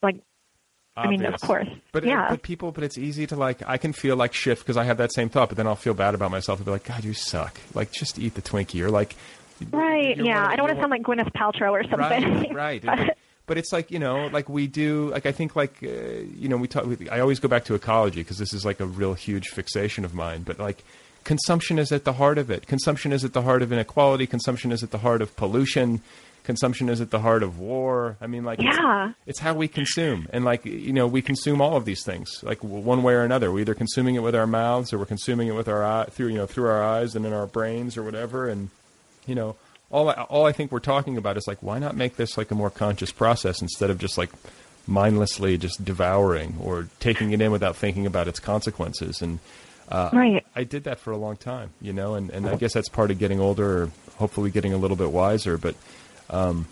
like 0.02 0.18
I 0.96 1.08
mean, 1.08 1.26
of 1.26 1.39
course. 1.41 1.68
But 1.91 2.06
yeah. 2.06 2.28
but 2.30 2.44
people, 2.44 2.72
but 2.72 2.84
it's 2.84 2.98
easy 2.98 3.26
to 3.28 3.36
like. 3.36 3.64
I 3.68 3.78
can 3.78 3.94
feel 3.94 4.16
like 4.16 4.34
shit 4.34 4.60
because 4.60 4.78
I 4.78 4.84
have 4.84 4.98
that 4.98 5.12
same 5.12 5.30
thought, 5.30 5.50
but 5.50 5.58
then 5.58 5.66
I'll 5.66 5.76
feel 5.76 5.96
bad 5.96 6.14
about 6.14 6.30
myself 6.30 6.60
and 6.60 6.66
be 6.66 6.72
like, 6.72 6.84
God, 6.84 7.04
you 7.04 7.14
suck. 7.14 7.60
Like, 7.74 7.91
just 7.91 8.20
eat 8.20 8.36
the 8.36 8.44
Twinkie, 8.44 8.82
or 8.82 8.91
like, 8.91 9.16
right. 9.72 10.16
Yeah. 10.18 10.44
of- 10.44 10.52
I 10.52 10.56
don't 10.56 10.66
want 10.68 10.76
to 10.78 10.82
sound 10.82 10.91
like 10.91 11.02
Gwyneth 11.02 11.34
Paltrow 11.34 11.72
or 11.72 11.84
something. 11.89 12.54
Right, 12.54 12.84
right. 12.84 13.18
But- 13.46 13.58
it's 13.58 13.72
like 13.74 13.91
you 13.91 14.00
know, 14.00 14.28
like 14.28 14.48
we 14.50 14.68
do. 14.68 15.10
Like 15.12 15.26
I 15.26 15.32
think, 15.32 15.56
like 15.56 15.78
uh, 15.84 15.88
you 16.38 16.48
know, 16.50 16.58
we 16.58 16.68
talk. 16.68 16.86
We, 16.86 17.10
I 17.10 17.20
always 17.20 17.39
go 17.39 17.48
back 17.48 17.66
to 17.66 17.76
ecology 17.76 18.22
because 18.22 18.38
this 18.38 18.54
is 18.54 18.66
like 18.66 18.80
a 18.80 18.86
real 18.86 19.14
huge 19.14 19.50
fixation 19.50 20.06
of 20.06 20.14
mine. 20.14 20.44
But 20.44 20.60
like, 20.60 20.84
consumption 21.24 21.78
is 21.80 21.91
at 21.91 22.04
the 22.06 22.14
heart 22.14 22.38
of 22.38 22.50
it. 22.50 22.68
Consumption 22.68 23.12
is 23.12 23.24
at 23.26 23.34
the 23.34 23.41
heart 23.41 23.62
of 23.62 23.72
inequality. 23.72 24.28
Consumption 24.28 24.72
is 24.72 24.82
at 24.84 24.91
the 24.91 25.00
heart 25.00 25.22
of 25.22 25.36
pollution. 25.36 26.02
Consumption 26.44 26.89
is 26.89 27.00
at 27.00 27.10
the 27.10 27.20
heart 27.20 27.41
of 27.41 27.58
war. 27.58 28.18
I 28.20 28.28
mean, 28.28 28.44
like, 28.44 28.60
Yeah. 28.62 29.14
it's, 29.26 29.39
how 29.39 29.54
we 29.54 29.70
consume, 29.70 30.28
and 30.34 30.44
like 30.44 30.66
you 30.66 30.91
know, 30.91 31.08
we 31.08 31.22
consume 31.22 31.62
all 31.62 31.78
of 31.78 31.86
these 31.86 32.04
things, 32.04 32.44
like 32.44 32.62
one 32.62 33.02
way 33.02 33.14
or 33.14 33.22
another. 33.24 33.50
We're 33.50 33.62
either 33.62 33.74
consuming 33.74 34.16
it 34.16 34.24
with 34.24 34.36
our 34.36 34.46
mouths, 34.48 34.91
or 34.91 34.98
we're 34.98 35.06
consuming 35.06 35.48
it 35.48 35.54
with 35.56 35.70
our 35.70 35.86
eye, 35.86 36.06
through 36.12 36.28
you 36.28 36.36
know 36.38 36.46
through 36.46 36.68
our 36.68 36.84
eyes 36.84 37.16
and 37.16 37.26
in 37.26 37.32
our 37.32 37.48
brains 37.48 37.96
or 37.96 38.04
whatever, 38.04 38.50
and 38.50 38.70
you 39.26 39.36
know, 39.36 39.56
all 39.94 40.10
I, 40.10 40.14
all 40.24 40.46
I 40.46 40.52
think 40.52 40.72
we're 40.72 40.80
talking 40.80 41.16
about 41.18 41.38
is 41.38 41.46
like, 41.48 41.62
why 41.64 41.80
not 41.80 41.96
make 41.96 42.16
this 42.18 42.38
like 42.38 42.52
a 42.52 42.56
more 42.56 42.70
conscious 42.70 43.12
process 43.12 43.62
instead 43.62 43.89
of 43.89 43.98
just 44.00 44.18
like 44.18 44.32
mindlessly 44.88 45.58
just 45.58 45.84
devouring 45.86 46.58
or 46.60 46.89
taking 47.00 47.32
it 47.32 47.39
in 47.41 47.52
without 47.52 47.76
thinking 47.76 48.06
about 48.06 48.28
its 48.28 48.39
consequences? 48.39 49.22
And 49.22 49.39
uh, 49.89 50.10
Right. 50.12 50.46
I 50.56 50.64
did 50.64 50.84
that 50.86 51.00
for 51.00 51.12
a 51.12 51.18
long 51.18 51.38
time, 51.38 51.70
you 51.82 51.94
know, 51.94 52.16
and, 52.16 52.30
and 52.32 52.48
I 52.48 52.56
guess 52.56 52.74
that's 52.74 52.89
part 52.89 53.12
of 53.12 53.20
getting 53.20 53.39
older 53.39 53.84
or 53.84 53.91
hopefully 54.18 54.50
getting 54.52 54.74
a 54.74 54.78
little 54.78 54.98
bit 54.98 55.12
wiser, 55.12 55.58
but 55.58 55.76
um, 56.30 56.68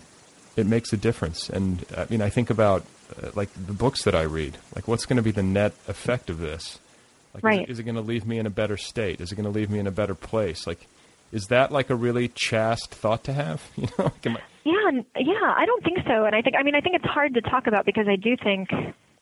it 0.56 0.66
makes 0.66 0.92
a 0.92 0.96
difference. 0.96 1.48
And 1.48 1.84
I 1.96 2.06
mean, 2.10 2.20
I 2.22 2.28
think 2.30 2.50
about 2.50 2.84
uh, 3.22 3.30
like 3.34 3.50
the 3.54 3.72
books 3.72 4.02
that 4.04 4.14
I 4.14 4.22
read, 4.22 4.58
like 4.74 4.88
what's 4.88 5.06
going 5.06 5.16
to 5.18 5.22
be 5.22 5.30
the 5.30 5.42
net 5.42 5.72
effect 5.88 6.28
of 6.30 6.38
this? 6.38 6.78
Like, 7.34 7.44
is 7.44 7.60
it- 7.62 7.70
is 7.70 7.78
it 7.78 7.82
going 7.84 7.94
to 7.94 8.00
leave 8.02 8.26
me 8.26 8.38
in 8.38 8.46
a 8.46 8.50
better 8.50 8.76
state? 8.76 9.20
Is 9.20 9.32
it 9.32 9.36
going 9.36 9.44
to 9.44 9.50
leave 9.58 9.70
me 9.70 9.78
in 9.78 9.86
a 9.86 9.90
better 9.92 10.14
place? 10.14 10.66
Like, 10.66 10.86
is 11.32 11.46
that 11.48 11.72
like 11.72 11.90
a 11.90 11.94
really 11.96 12.28
chaste 12.28 12.90
thought 12.94 13.24
to 13.24 13.32
have? 13.32 13.62
You 13.76 13.88
know, 13.98 14.04
like, 14.04 14.26
I- 14.26 14.36
Yeah, 14.64 15.00
yeah, 15.18 15.54
I 15.56 15.64
don't 15.66 15.82
think 15.82 15.98
so. 16.06 16.24
And 16.24 16.34
I 16.36 16.42
think, 16.42 16.54
I 16.58 16.62
mean, 16.62 16.74
I 16.76 16.80
think 16.80 16.94
it's 16.96 17.04
hard 17.04 17.34
to 17.34 17.40
talk 17.40 17.66
about 17.66 17.84
because 17.86 18.06
I 18.08 18.16
do 18.16 18.36
think, 18.42 18.68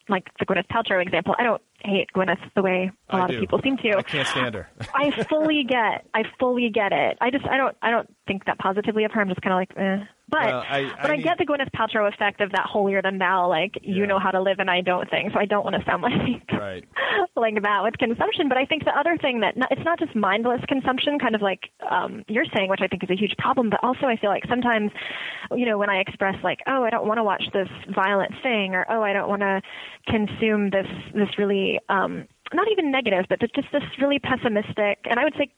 like 0.09 0.27
the 0.39 0.45
Gwyneth 0.47 0.67
Paltrow 0.67 1.01
example, 1.01 1.35
I 1.39 1.45
don't 1.45 1.63
hate 1.85 2.09
Gwyneth 2.15 2.41
the 2.57 2.63
way 2.63 2.91
a 3.09 3.17
lot 3.17 3.31
of 3.33 3.41
people 3.41 3.61
seem 3.63 3.77
to. 3.79 3.97
I 3.97 4.03
can't 4.03 4.27
stand 4.29 4.55
her. 4.57 4.69
I 4.95 5.11
fully 5.25 5.65
get, 5.67 6.05
I 6.13 6.25
fully 6.39 6.69
get 6.69 6.93
it. 6.93 7.17
I 7.21 7.31
just, 7.31 7.47
I 7.47 7.57
don't, 7.57 7.77
I 7.81 7.91
don't 7.91 8.13
think 8.27 8.45
that 8.47 8.59
positively 8.59 9.05
of 9.05 9.13
her. 9.13 9.21
I'm 9.21 9.29
just 9.29 9.41
kind 9.41 9.53
of 9.55 9.59
like, 9.59 9.73
eh. 9.79 10.05
But, 10.31 10.43
Well, 10.45 10.65
I- 10.69 10.91
but 11.03 11.11
I 11.11 11.15
I, 11.15 11.17
need- 11.17 11.25
get 11.25 11.39
the 11.39 11.47
Gwyneth 11.47 11.71
Paltrow 11.73 12.09
effect 12.13 12.41
of 12.41 12.53
that 12.53 12.67
holier 12.67 13.03
than 13.03 13.19
thou, 13.19 13.49
like 13.49 13.79
you 13.83 14.07
know 14.07 14.19
how 14.19 14.31
to 14.31 14.41
live 14.41 14.59
and 14.59 14.71
I 14.71 14.81
don't 14.81 15.09
thing. 15.11 15.31
So 15.33 15.41
I 15.41 15.45
don't 15.47 15.65
want 15.65 15.77
to 15.77 15.85
sound 15.85 16.03
like 16.03 16.13
right. 16.53 16.85
like 17.37 17.61
that 17.63 17.83
with 17.83 17.99
consumption. 17.99 18.49
But 18.49 18.59
I 18.59 18.65
think 18.65 18.85
the 18.85 18.97
other 18.97 19.17
thing 19.19 19.41
that 19.41 19.55
it's 19.71 19.85
not 19.85 19.99
just 19.99 20.15
mindless 20.15 20.61
consumption, 20.69 21.19
kind 21.19 21.35
of 21.35 21.43
like 21.43 21.71
um, 21.91 22.23
you're 22.29 22.45
saying, 22.55 22.71
which 22.71 22.81
I 22.83 22.87
think 22.87 23.03
is 23.05 23.11
a 23.11 23.17
huge 23.17 23.35
problem. 23.39 23.71
But 23.71 23.81
also, 23.83 24.07
I 24.07 24.17
feel 24.17 24.31
like 24.31 24.45
sometimes, 24.49 24.91
you 25.53 25.67
know, 25.67 25.79
when 25.79 25.91
I 25.91 25.99
express 26.01 26.37
like, 26.45 26.61
oh, 26.67 26.85
I 26.85 26.91
don't 26.91 27.07
want 27.07 27.19
to 27.19 27.25
watch 27.25 27.45
this 27.53 27.69
violent 27.95 28.33
thing, 28.43 28.75
or 28.75 28.87
oh, 28.89 29.03
I 29.03 29.13
don't 29.13 29.29
want 29.29 29.43
to 29.43 29.61
consume 30.07 30.71
this 30.71 30.87
this 31.15 31.29
really 31.39 31.79
um, 31.89 32.27
not 32.53 32.67
even 32.73 32.91
negative, 32.91 33.27
but 33.29 33.41
just 33.41 33.69
this 33.73 33.83
really 34.01 34.19
pessimistic, 34.19 34.99
and 35.05 35.19
I 35.19 35.25
would 35.25 35.35
say 35.39 35.53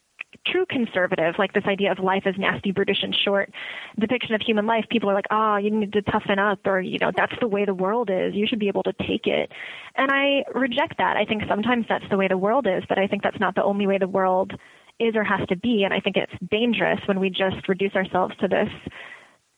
true 0.46 0.66
conservative, 0.68 1.34
like 1.38 1.52
this 1.52 1.64
idea 1.66 1.92
of 1.92 1.98
life 1.98 2.22
as 2.26 2.34
nasty, 2.38 2.72
brutish, 2.72 3.02
and 3.02 3.14
short 3.14 3.52
depiction 3.98 4.34
of 4.34 4.40
human 4.40 4.66
life, 4.66 4.84
people 4.90 5.10
are 5.10 5.14
like, 5.14 5.26
oh, 5.30 5.56
you 5.56 5.70
need 5.70 5.92
to 5.92 6.02
toughen 6.02 6.38
up, 6.38 6.60
or, 6.66 6.80
you 6.80 6.98
know, 6.98 7.12
that's 7.14 7.34
the 7.40 7.48
way 7.48 7.64
the 7.64 7.74
world 7.74 8.10
is. 8.10 8.34
You 8.34 8.46
should 8.46 8.58
be 8.58 8.68
able 8.68 8.82
to 8.84 8.92
take 8.92 9.26
it. 9.26 9.50
And 9.96 10.10
I 10.10 10.44
reject 10.54 10.98
that. 10.98 11.16
I 11.16 11.24
think 11.24 11.42
sometimes 11.48 11.86
that's 11.88 12.08
the 12.10 12.16
way 12.16 12.28
the 12.28 12.38
world 12.38 12.66
is, 12.66 12.82
but 12.88 12.98
I 12.98 13.06
think 13.06 13.22
that's 13.22 13.40
not 13.40 13.54
the 13.54 13.64
only 13.64 13.86
way 13.86 13.98
the 13.98 14.08
world 14.08 14.52
is 14.98 15.16
or 15.16 15.24
has 15.24 15.46
to 15.48 15.56
be. 15.56 15.84
And 15.84 15.92
I 15.92 16.00
think 16.00 16.16
it's 16.16 16.32
dangerous 16.50 17.00
when 17.06 17.20
we 17.20 17.30
just 17.30 17.68
reduce 17.68 17.94
ourselves 17.94 18.34
to 18.40 18.48
this 18.48 18.68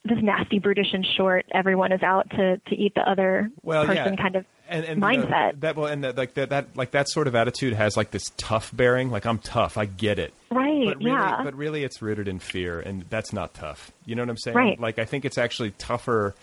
this 0.07 0.19
nasty, 0.23 0.59
brutish, 0.59 0.93
and 0.93 1.05
short. 1.17 1.47
Everyone 1.53 1.91
is 1.91 2.03
out 2.03 2.29
to 2.31 2.59
to 2.59 2.75
eat 2.75 2.95
the 2.95 3.09
other 3.09 3.51
well, 3.63 3.87
person 3.87 4.15
yeah. 4.15 4.23
kind 4.23 4.37
of 4.37 4.45
and, 4.69 4.85
and 4.85 5.03
mindset. 5.03 5.61
That 5.61 5.77
well, 5.77 5.87
and 5.87 6.05
that, 6.05 6.17
like 6.17 6.35
that, 6.35 6.51
that 6.51 6.77
like 6.77 6.93
that 6.93 7.09
sort 7.09 7.27
of 7.27 7.35
attitude 7.35 7.75
has 7.75 7.97
like 7.97 8.11
this 8.11 8.31
tough 8.37 8.71
bearing. 8.75 9.11
Like 9.11 9.27
I'm 9.27 9.39
tough, 9.39 9.77
I 9.77 9.85
get 9.87 10.19
it. 10.19 10.33
Right, 10.51 10.87
But 10.87 10.99
really, 10.99 11.11
yeah. 11.11 11.43
but 11.45 11.55
really, 11.55 11.85
it's 11.85 12.01
rooted 12.01 12.29
in 12.29 12.39
fear, 12.39 12.81
and 12.81 13.05
that's 13.11 13.33
not 13.33 13.55
tough. 13.55 13.91
You 14.07 14.15
know 14.15 14.23
what 14.23 14.31
I'm 14.31 14.37
saying? 14.39 14.57
Right. 14.57 14.81
Like 14.81 14.99
I 14.99 15.05
think 15.05 15.25
it's 15.25 15.37
actually 15.39 15.73
tougher, 15.73 16.35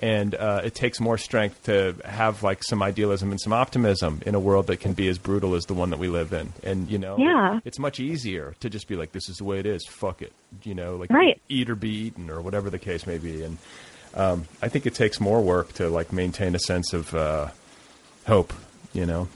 and 0.00 0.34
uh, 0.34 0.62
it 0.64 0.74
takes 0.74 0.98
more 1.00 1.16
strength 1.18 1.64
to 1.64 1.94
have 2.04 2.42
like 2.42 2.62
some 2.64 2.82
idealism 2.82 3.30
and 3.30 3.40
some 3.40 3.52
optimism 3.52 4.20
in 4.26 4.34
a 4.34 4.40
world 4.40 4.66
that 4.68 4.78
can 4.78 4.92
be 4.92 5.08
as 5.08 5.18
brutal 5.18 5.54
as 5.54 5.64
the 5.66 5.74
one 5.74 5.90
that 5.90 5.98
we 5.98 6.08
live 6.08 6.32
in. 6.32 6.52
And 6.64 6.90
you 6.90 6.98
know, 6.98 7.16
Yeah. 7.18 7.60
it's 7.64 7.78
much 7.78 8.00
easier 8.00 8.54
to 8.60 8.68
just 8.70 8.88
be 8.88 8.96
like, 8.96 9.12
"This 9.12 9.28
is 9.28 9.36
the 9.36 9.44
way 9.44 9.58
it 9.60 9.66
is. 9.66 9.86
Fuck 9.88 10.20
it." 10.22 10.32
You 10.64 10.74
know, 10.74 10.96
like 10.96 11.10
Right. 11.10 11.40
eat 11.48 11.70
or 11.70 11.76
be 11.76 11.90
eaten, 11.90 12.28
or 12.30 12.40
whatever 12.40 12.68
the 12.70 12.78
case 12.78 13.06
may 13.06 13.18
be. 13.18 13.42
And 13.42 13.58
um, 14.14 14.48
I 14.60 14.68
think 14.68 14.86
it 14.86 14.94
takes 14.94 15.20
more 15.20 15.40
work 15.40 15.72
to 15.74 15.88
like 15.88 16.12
maintain 16.12 16.54
a 16.54 16.58
sense 16.58 16.92
of 16.92 17.14
uh, 17.14 17.48
hope. 18.26 18.52
You 18.92 19.06
know. 19.06 19.28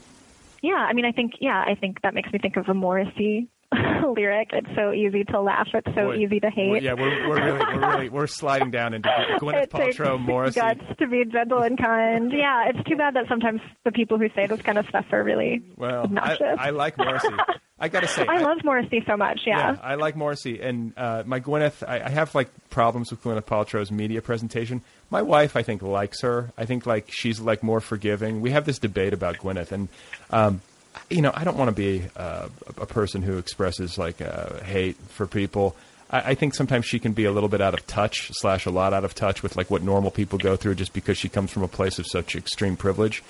Yeah, 0.61 0.73
I 0.75 0.93
mean, 0.93 1.05
I 1.05 1.11
think 1.11 1.33
yeah, 1.39 1.63
I 1.65 1.75
think 1.75 2.01
that 2.01 2.13
makes 2.13 2.31
me 2.31 2.39
think 2.39 2.57
of 2.57 2.67
a 2.67 2.73
Morrissey 2.73 3.47
lyric. 4.15 4.49
It's 4.51 4.67
so 4.75 4.91
easy 4.91 5.23
to 5.25 5.39
laugh. 5.41 5.67
It's 5.73 5.87
so 5.95 6.07
Boy, 6.07 6.17
easy 6.17 6.39
to 6.39 6.49
hate. 6.49 6.69
we're- 6.71 6.81
yeah, 6.83 6.93
we're, 6.93 7.27
we're 7.29 7.43
really 7.43 7.59
we're 7.59 7.89
really 7.89 8.09
we're 8.09 8.27
sliding 8.27 8.71
down 8.71 8.93
into 8.93 9.07
Gwyneth 9.39 9.63
it 9.63 9.69
Paltrow, 9.71 10.19
Morrissey. 10.19 10.59
guts 10.59 10.81
to 10.99 11.07
be 11.07 11.23
gentle 11.25 11.61
and 11.61 11.77
kind. 11.77 12.31
Yeah, 12.33 12.69
it's 12.69 12.87
too 12.89 12.95
bad 12.95 13.13
that 13.15 13.27
sometimes 13.29 13.61
the 13.83 13.91
people 13.91 14.17
who 14.17 14.27
say 14.35 14.47
this 14.47 14.61
kind 14.61 14.77
of 14.77 14.87
stuff 14.87 15.05
are 15.11 15.23
really 15.23 15.61
Well, 15.77 16.09
I. 16.17 16.37
I 16.57 16.69
like 16.71 16.97
Morrissey. 16.97 17.29
I 17.79 17.89
gotta 17.89 18.07
say, 18.07 18.25
I 18.25 18.39
love 18.39 18.59
Morrissey 18.63 19.03
so 19.05 19.17
much. 19.17 19.41
Yeah. 19.45 19.75
I 19.83 19.95
like 19.95 20.15
Morrissey, 20.15 20.61
and 20.61 20.93
uh, 20.95 21.23
my 21.25 21.41
Gwyneth. 21.41 21.83
I, 21.85 22.05
I 22.05 22.09
have 22.09 22.33
like 22.33 22.49
problems 22.69 23.11
with 23.11 23.21
Gwyneth 23.21 23.43
Paltrow's 23.43 23.91
media 23.91 24.21
presentation. 24.21 24.81
My 25.09 25.21
wife, 25.21 25.55
I 25.55 25.61
think, 25.61 25.81
likes 25.81 26.21
her. 26.21 26.51
I 26.57 26.65
think 26.65 26.85
like 26.85 27.11
she's 27.11 27.39
like 27.39 27.63
more 27.63 27.79
forgiving. 27.79 28.41
We 28.41 28.51
have 28.51 28.65
this 28.65 28.79
debate 28.79 29.13
about 29.13 29.37
Gwyneth, 29.37 29.71
and 29.71 29.87
um, 30.31 30.61
you 31.09 31.21
know, 31.21 31.31
I 31.33 31.43
don't 31.43 31.57
want 31.57 31.69
to 31.69 31.75
be 31.75 32.05
uh, 32.15 32.49
a 32.77 32.85
person 32.85 33.21
who 33.21 33.37
expresses 33.37 33.97
like 33.97 34.21
uh, 34.21 34.63
hate 34.63 34.95
for 35.09 35.27
people. 35.27 35.75
I, 36.09 36.31
I 36.31 36.35
think 36.35 36.55
sometimes 36.55 36.85
she 36.85 36.99
can 36.99 37.13
be 37.13 37.25
a 37.25 37.31
little 37.31 37.49
bit 37.49 37.61
out 37.61 37.73
of 37.73 37.85
touch, 37.87 38.31
slash 38.33 38.65
a 38.65 38.71
lot 38.71 38.93
out 38.93 39.03
of 39.03 39.13
touch 39.13 39.43
with 39.43 39.55
like 39.55 39.69
what 39.69 39.83
normal 39.83 40.11
people 40.11 40.39
go 40.39 40.55
through, 40.55 40.75
just 40.75 40.93
because 40.93 41.17
she 41.17 41.29
comes 41.29 41.51
from 41.51 41.63
a 41.63 41.67
place 41.67 41.99
of 41.99 42.07
such 42.07 42.35
extreme 42.35 42.75
privilege. 42.75 43.23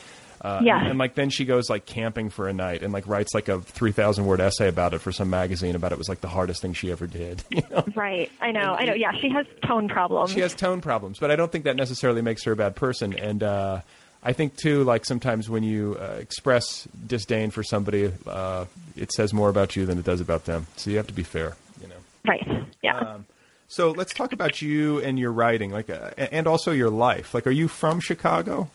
Uh, 0.46 0.62
Yes. 0.64 0.78
and, 0.82 0.90
and, 0.92 1.00
like 1.00 1.16
then 1.16 1.30
she 1.32 1.44
goes 1.44 1.70
like 1.70 1.86
camping 1.88 2.30
for 2.30 2.48
a 2.48 2.54
night 2.54 2.84
and 2.84 2.94
like 2.94 3.08
writes 3.08 3.34
like 3.34 3.50
a 3.50 3.60
three 3.62 3.92
thousand 3.92 4.26
word 4.28 4.40
essay 4.40 4.68
about 4.68 4.94
it 4.94 5.00
for 5.00 5.12
some 5.12 5.30
magazine 5.30 5.76
about 5.76 5.92
it 5.92 5.98
was 5.98 6.08
like 6.08 6.22
the 6.22 6.28
hardest 6.28 6.62
thing 6.62 6.74
she 6.74 6.92
ever 6.92 7.08
did. 7.08 7.44
You 7.50 7.64
know? 7.72 7.84
Right. 7.96 8.32
I 8.42 8.52
know. 8.52 8.76
I 8.78 8.86
know. 8.86 8.94
Yeah, 8.94 9.12
she 9.20 9.30
has 9.30 9.46
tone 9.66 9.88
problems. 9.88 10.32
She 10.32 10.42
has 10.42 10.54
tone 10.54 10.82
problems, 10.82 11.18
but 11.20 11.32
I 11.32 11.36
don't 11.36 11.52
think 11.52 11.64
that 11.64 11.76
necessarily 11.76 12.22
makes 12.22 12.44
her 12.44 12.52
a 12.52 12.56
bad 12.56 12.76
person. 12.76 13.14
And 13.14 13.42
uh, 13.42 13.82
I 14.24 14.34
think 14.34 14.56
too, 14.56 14.84
like 14.84 15.06
sometimes 15.06 15.50
when 15.50 15.64
you 15.64 15.98
uh, 16.00 16.18
express 16.20 16.88
disdain 17.08 17.50
for 17.52 17.64
somebody, 17.64 18.12
uh, 18.28 18.66
it 18.96 19.12
says 19.14 19.34
more 19.34 19.50
about 19.50 19.76
you 19.76 19.86
than 19.86 19.98
it 19.98 20.06
does 20.06 20.22
about 20.22 20.46
them. 20.46 20.68
So 20.76 20.90
you 20.92 20.98
have 20.98 21.08
to 21.08 21.14
be 21.14 21.24
fair. 21.24 21.56
You 21.82 21.88
know. 21.88 21.96
right. 22.28 22.48
Yeah. 22.84 22.98
Um, 22.98 23.26
so 23.68 23.92
let's 23.92 24.14
talk 24.14 24.32
about 24.32 24.62
you 24.62 25.00
and 25.00 25.18
your 25.18 25.32
writing, 25.32 25.72
like, 25.72 25.90
uh, 25.90 26.12
and 26.18 26.46
also 26.46 26.72
your 26.72 26.92
life. 26.92 27.34
Like, 27.34 27.48
are 27.48 27.52
you 27.52 27.68
from 27.68 28.00
Chicago? 28.00 28.70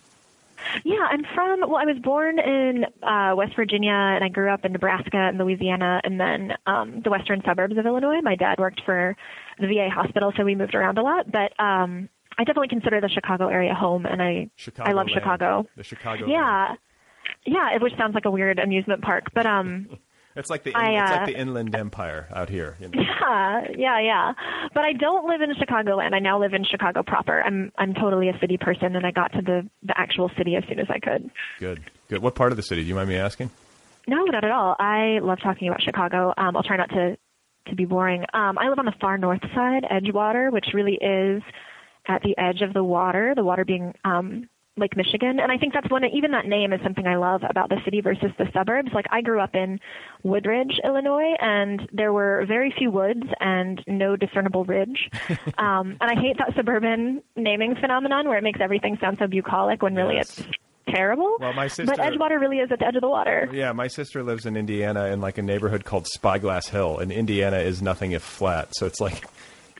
Yeah, 0.84 1.06
I'm 1.10 1.24
from. 1.34 1.60
Well, 1.60 1.76
I 1.76 1.84
was 1.84 1.98
born 2.02 2.38
in 2.38 2.84
uh, 3.02 3.34
West 3.36 3.54
Virginia, 3.56 3.92
and 3.92 4.22
I 4.24 4.28
grew 4.28 4.50
up 4.52 4.64
in 4.64 4.72
Nebraska 4.72 5.16
and 5.16 5.38
Louisiana, 5.38 6.00
and 6.04 6.20
then 6.20 6.52
um, 6.66 7.00
the 7.02 7.10
western 7.10 7.42
suburbs 7.44 7.76
of 7.76 7.86
Illinois. 7.86 8.20
My 8.22 8.36
dad 8.36 8.58
worked 8.58 8.82
for 8.84 9.16
the 9.58 9.66
VA 9.66 9.88
hospital, 9.90 10.32
so 10.36 10.44
we 10.44 10.54
moved 10.54 10.74
around 10.74 10.98
a 10.98 11.02
lot. 11.02 11.30
But 11.30 11.52
um, 11.62 12.08
I 12.38 12.44
definitely 12.44 12.68
consider 12.68 13.00
the 13.00 13.08
Chicago 13.08 13.48
area 13.48 13.74
home, 13.74 14.06
and 14.06 14.22
I 14.22 14.50
I 14.78 14.92
love 14.92 15.06
Chicagoland. 15.06 15.14
Chicago. 15.14 15.66
The 15.76 15.82
Chicago. 15.84 16.26
Yeah, 16.26 16.74
yeah, 17.44 17.74
it- 17.74 17.82
which 17.82 17.96
sounds 17.96 18.14
like 18.14 18.24
a 18.24 18.30
weird 18.30 18.58
amusement 18.58 19.02
park, 19.02 19.24
but 19.34 19.46
um, 19.46 19.88
It's 20.36 20.48
like 20.48 20.62
the 20.62 20.74
I, 20.74 21.02
it's 21.02 21.10
uh, 21.10 21.16
like 21.16 21.26
the 21.26 21.38
Inland 21.38 21.74
Empire 21.74 22.28
out 22.32 22.48
here. 22.48 22.76
You 22.80 22.88
know? 22.88 23.02
yeah, 23.20 23.62
yeah, 23.76 24.00
yeah. 24.00 24.32
But 24.72 24.84
I 24.84 24.92
don't 24.92 25.26
live 25.26 25.40
in 25.40 25.54
Chicagoland. 25.54 26.14
I 26.14 26.20
now 26.20 26.38
live 26.38 26.54
in 26.54 26.64
Chicago 26.64 27.02
proper. 27.02 27.42
I'm 27.42 27.72
I'm 27.76 27.94
totally 27.94 28.28
a 28.28 28.38
city 28.38 28.56
person, 28.56 28.94
and 28.94 29.04
I 29.04 29.10
got 29.10 29.32
to 29.32 29.42
the 29.42 29.68
the 29.82 29.98
actual 29.98 30.30
city 30.38 30.54
as 30.54 30.64
soon 30.68 30.78
as 30.78 30.86
I 30.88 31.00
could. 31.00 31.30
Good, 31.58 31.80
good. 32.08 32.22
What 32.22 32.36
part 32.36 32.52
of 32.52 32.56
the 32.56 32.62
city? 32.62 32.82
Do 32.82 32.88
you 32.88 32.94
mind 32.94 33.08
me 33.08 33.16
asking? 33.16 33.50
No, 34.06 34.24
not 34.24 34.44
at 34.44 34.50
all. 34.50 34.76
I 34.78 35.18
love 35.20 35.38
talking 35.42 35.68
about 35.68 35.82
Chicago. 35.82 36.32
Um, 36.36 36.56
I'll 36.56 36.62
try 36.62 36.76
not 36.76 36.90
to 36.90 37.16
to 37.66 37.74
be 37.74 37.84
boring. 37.84 38.24
Um, 38.32 38.56
I 38.58 38.68
live 38.68 38.78
on 38.78 38.84
the 38.84 38.94
far 39.00 39.18
north 39.18 39.42
side, 39.54 39.84
Edgewater, 39.90 40.52
which 40.52 40.66
really 40.74 40.94
is 40.94 41.42
at 42.06 42.22
the 42.22 42.36
edge 42.38 42.62
of 42.62 42.72
the 42.72 42.84
water. 42.84 43.34
The 43.34 43.44
water 43.44 43.64
being 43.64 43.94
um, 44.04 44.48
Lake 44.80 44.96
Michigan. 44.96 45.38
And 45.40 45.52
I 45.52 45.56
think 45.58 45.72
that's 45.74 45.88
one, 45.90 46.04
even 46.04 46.32
that 46.32 46.46
name 46.46 46.72
is 46.72 46.80
something 46.82 47.06
I 47.06 47.16
love 47.16 47.42
about 47.48 47.68
the 47.68 47.76
city 47.84 48.00
versus 48.00 48.30
the 48.38 48.46
suburbs. 48.52 48.90
Like 48.92 49.06
I 49.10 49.20
grew 49.20 49.40
up 49.40 49.54
in 49.54 49.78
Woodridge, 50.22 50.80
Illinois, 50.84 51.34
and 51.40 51.88
there 51.92 52.12
were 52.12 52.44
very 52.48 52.74
few 52.76 52.90
woods 52.90 53.22
and 53.40 53.82
no 53.86 54.16
discernible 54.16 54.64
ridge. 54.64 55.10
um, 55.58 55.96
and 56.00 56.10
I 56.10 56.14
hate 56.20 56.38
that 56.38 56.54
suburban 56.56 57.22
naming 57.36 57.74
phenomenon 57.76 58.28
where 58.28 58.38
it 58.38 58.42
makes 58.44 58.60
everything 58.60 58.98
sound 59.00 59.18
so 59.20 59.26
bucolic 59.26 59.82
when 59.82 59.94
really 59.94 60.16
Yes. 60.16 60.38
it's 60.38 60.48
terrible. 60.88 61.36
Well, 61.38 61.52
my 61.52 61.68
sister- 61.68 61.94
but 61.96 61.98
Edgewater 62.00 62.40
really 62.40 62.58
is 62.58 62.72
at 62.72 62.80
the 62.80 62.86
edge 62.86 62.96
of 62.96 63.00
the 63.02 63.08
water. 63.08 63.48
Yeah, 63.52 63.72
my 63.72 63.86
sister 63.86 64.22
lives 64.24 64.44
in 64.46 64.56
Indiana 64.56 65.06
in 65.06 65.20
like 65.20 65.38
a 65.38 65.42
neighborhood 65.42 65.84
called 65.84 66.06
Spyglass 66.08 66.68
Hill, 66.68 66.98
and 66.98 67.12
Indiana 67.12 67.58
is 67.58 67.80
nothing 67.80 68.10
if 68.12 68.22
flat. 68.22 68.68
So 68.74 68.86
it's 68.86 69.00
like, 69.00 69.24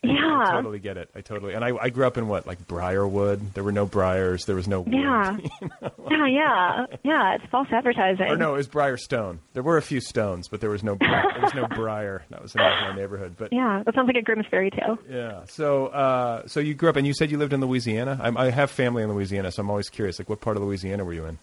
I 0.03 0.07
Yeah. 0.09 0.51
totally 0.53 0.79
get 0.79 0.97
it. 0.97 1.11
I 1.15 1.21
totally, 1.21 1.53
and 1.55 1.65
I, 1.65 1.77
I 1.77 1.91
grew 1.91 2.07
up 2.07 2.17
in 2.17 2.27
what 2.29 2.47
like 2.47 2.67
Briarwood. 2.67 3.53
There 3.55 3.63
were 3.65 3.73
no 3.73 3.85
briars. 3.87 4.47
There 4.47 4.57
was 4.57 4.67
no 4.67 4.81
wood. 4.81 4.95
Yeah. 4.95 5.37
yeah, 6.11 6.27
yeah, 6.27 6.87
yeah. 7.03 7.35
It's 7.35 7.45
false 7.51 7.69
advertising. 7.71 8.27
Or 8.27 8.37
no, 8.37 8.55
it 8.55 8.59
was 8.59 8.69
Briarstone. 8.69 9.39
There 9.53 9.63
were 9.63 9.77
a 9.77 9.83
few 9.83 10.01
stones, 10.01 10.49
but 10.49 10.61
there 10.63 10.71
was 10.71 10.83
no 10.83 10.95
there 10.97 11.41
was 11.43 11.55
no 11.55 11.67
briar. 11.67 12.23
That 12.31 12.43
was 12.43 12.55
in 12.55 12.61
my 12.63 12.95
neighborhood. 12.97 13.35
But 13.39 13.53
Yeah, 13.53 13.83
that 13.85 13.95
sounds 13.95 14.07
like 14.07 14.17
a 14.17 14.23
Grimm's 14.23 14.47
fairy 14.51 14.71
tale. 14.71 14.99
yeah. 15.11 15.45
So 15.49 15.87
uh, 15.89 16.47
so 16.47 16.61
you 16.61 16.73
grew 16.75 16.89
up, 16.89 16.97
and 16.97 17.07
you 17.07 17.13
said 17.15 17.31
you 17.31 17.37
lived 17.39 17.53
in 17.53 17.61
Louisiana. 17.61 18.19
I'm, 18.23 18.37
I 18.39 18.51
have 18.51 18.71
family 18.71 19.03
in 19.03 19.13
Louisiana, 19.13 19.51
so 19.53 19.61
I'm 19.63 19.71
always 19.71 19.91
curious. 19.91 20.19
Like, 20.19 20.29
what 20.31 20.41
part 20.41 20.57
of 20.57 20.63
Louisiana 20.63 21.05
were 21.05 21.13
you 21.13 21.27
in? 21.27 21.39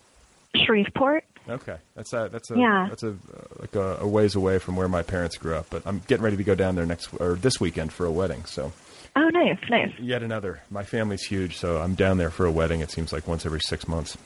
Shreveport. 0.56 1.24
Okay, 1.50 1.78
that's 1.96 2.12
a 2.14 2.30
that's 2.32 2.52
a 2.52 2.58
Yeah. 2.58 2.88
that's 2.90 3.04
a 3.04 3.10
uh, 3.10 3.14
like 3.60 3.76
a, 3.76 3.98
a 4.02 4.08
ways 4.08 4.36
away 4.36 4.60
from 4.60 4.76
where 4.76 4.88
my 4.88 5.02
parents 5.04 5.38
grew 5.38 5.56
up. 5.56 5.68
But 5.70 5.84
I'm 5.86 6.02
getting 6.08 6.24
ready 6.24 6.38
to 6.38 6.44
go 6.44 6.56
down 6.56 6.76
there 6.76 6.86
next 6.86 7.10
or 7.20 7.36
this 7.36 7.60
weekend 7.60 7.94
for 7.94 8.06
a 8.06 8.12
wedding. 8.12 8.46
So 8.46 8.72
Oh, 9.16 9.30
nice, 9.30 9.58
nice. 9.70 9.92
yet 10.00 10.22
another. 10.24 10.62
My 10.70 10.84
family's 10.84 11.24
huge, 11.24 11.58
so 11.58 11.78
I'm 11.82 11.96
down 11.96 12.18
there 12.18 12.30
for 12.30 12.46
a 12.46 12.52
wedding. 12.52 12.82
It 12.82 12.92
seems 12.92 13.12
like 13.12 13.28
once 13.28 13.46
every 13.46 13.62
six 13.62 13.88
months. 13.88 14.18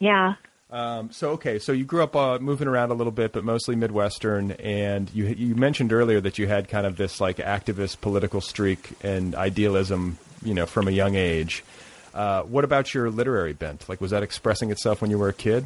Yeah. 0.00 0.34
Um, 0.70 1.12
so 1.12 1.30
okay, 1.32 1.58
so 1.60 1.70
you 1.72 1.84
grew 1.84 2.02
up 2.02 2.16
uh, 2.16 2.38
moving 2.40 2.66
around 2.66 2.90
a 2.90 2.94
little 2.94 3.12
bit, 3.12 3.32
but 3.32 3.44
mostly 3.44 3.76
Midwestern, 3.76 4.50
and 4.52 5.08
you 5.14 5.26
you 5.26 5.54
mentioned 5.54 5.92
earlier 5.92 6.20
that 6.20 6.38
you 6.38 6.48
had 6.48 6.68
kind 6.68 6.84
of 6.86 6.96
this 6.96 7.20
like 7.20 7.36
activist 7.36 8.00
political 8.00 8.40
streak 8.40 8.90
and 9.02 9.34
idealism, 9.36 10.18
you 10.42 10.52
know, 10.54 10.66
from 10.66 10.88
a 10.88 10.90
young 10.90 11.14
age. 11.14 11.62
Uh, 12.12 12.42
what 12.42 12.64
about 12.64 12.92
your 12.94 13.10
literary 13.10 13.52
bent? 13.52 13.88
Like, 13.88 14.00
was 14.00 14.10
that 14.10 14.22
expressing 14.22 14.70
itself 14.70 15.00
when 15.00 15.10
you 15.10 15.18
were 15.18 15.28
a 15.28 15.32
kid? 15.32 15.64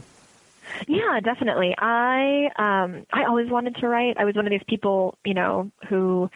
Yeah, 0.86 1.20
definitely. 1.20 1.74
I 1.78 2.48
um 2.56 3.06
I 3.12 3.24
always 3.24 3.50
wanted 3.50 3.76
to 3.76 3.88
write. 3.88 4.16
I 4.18 4.24
was 4.24 4.34
one 4.34 4.46
of 4.46 4.50
these 4.50 4.62
people, 4.68 5.16
you 5.24 5.34
know, 5.34 5.70
who 5.88 6.28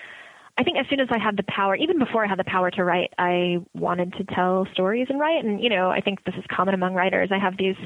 I 0.58 0.64
think 0.64 0.76
as 0.78 0.86
soon 0.90 1.00
as 1.00 1.08
I 1.10 1.18
had 1.18 1.36
the 1.36 1.44
power, 1.44 1.74
even 1.76 1.98
before 1.98 2.24
I 2.24 2.28
had 2.28 2.38
the 2.38 2.44
power 2.44 2.70
to 2.72 2.84
write, 2.84 3.12
I 3.18 3.58
wanted 3.74 4.12
to 4.14 4.24
tell 4.24 4.66
stories 4.72 5.06
and 5.08 5.18
write. 5.18 5.44
And 5.44 5.62
you 5.62 5.68
know, 5.68 5.90
I 5.90 6.00
think 6.00 6.24
this 6.24 6.34
is 6.36 6.44
common 6.54 6.74
among 6.74 6.94
writers. 6.94 7.30
I 7.32 7.38
have 7.38 7.56
these, 7.56 7.76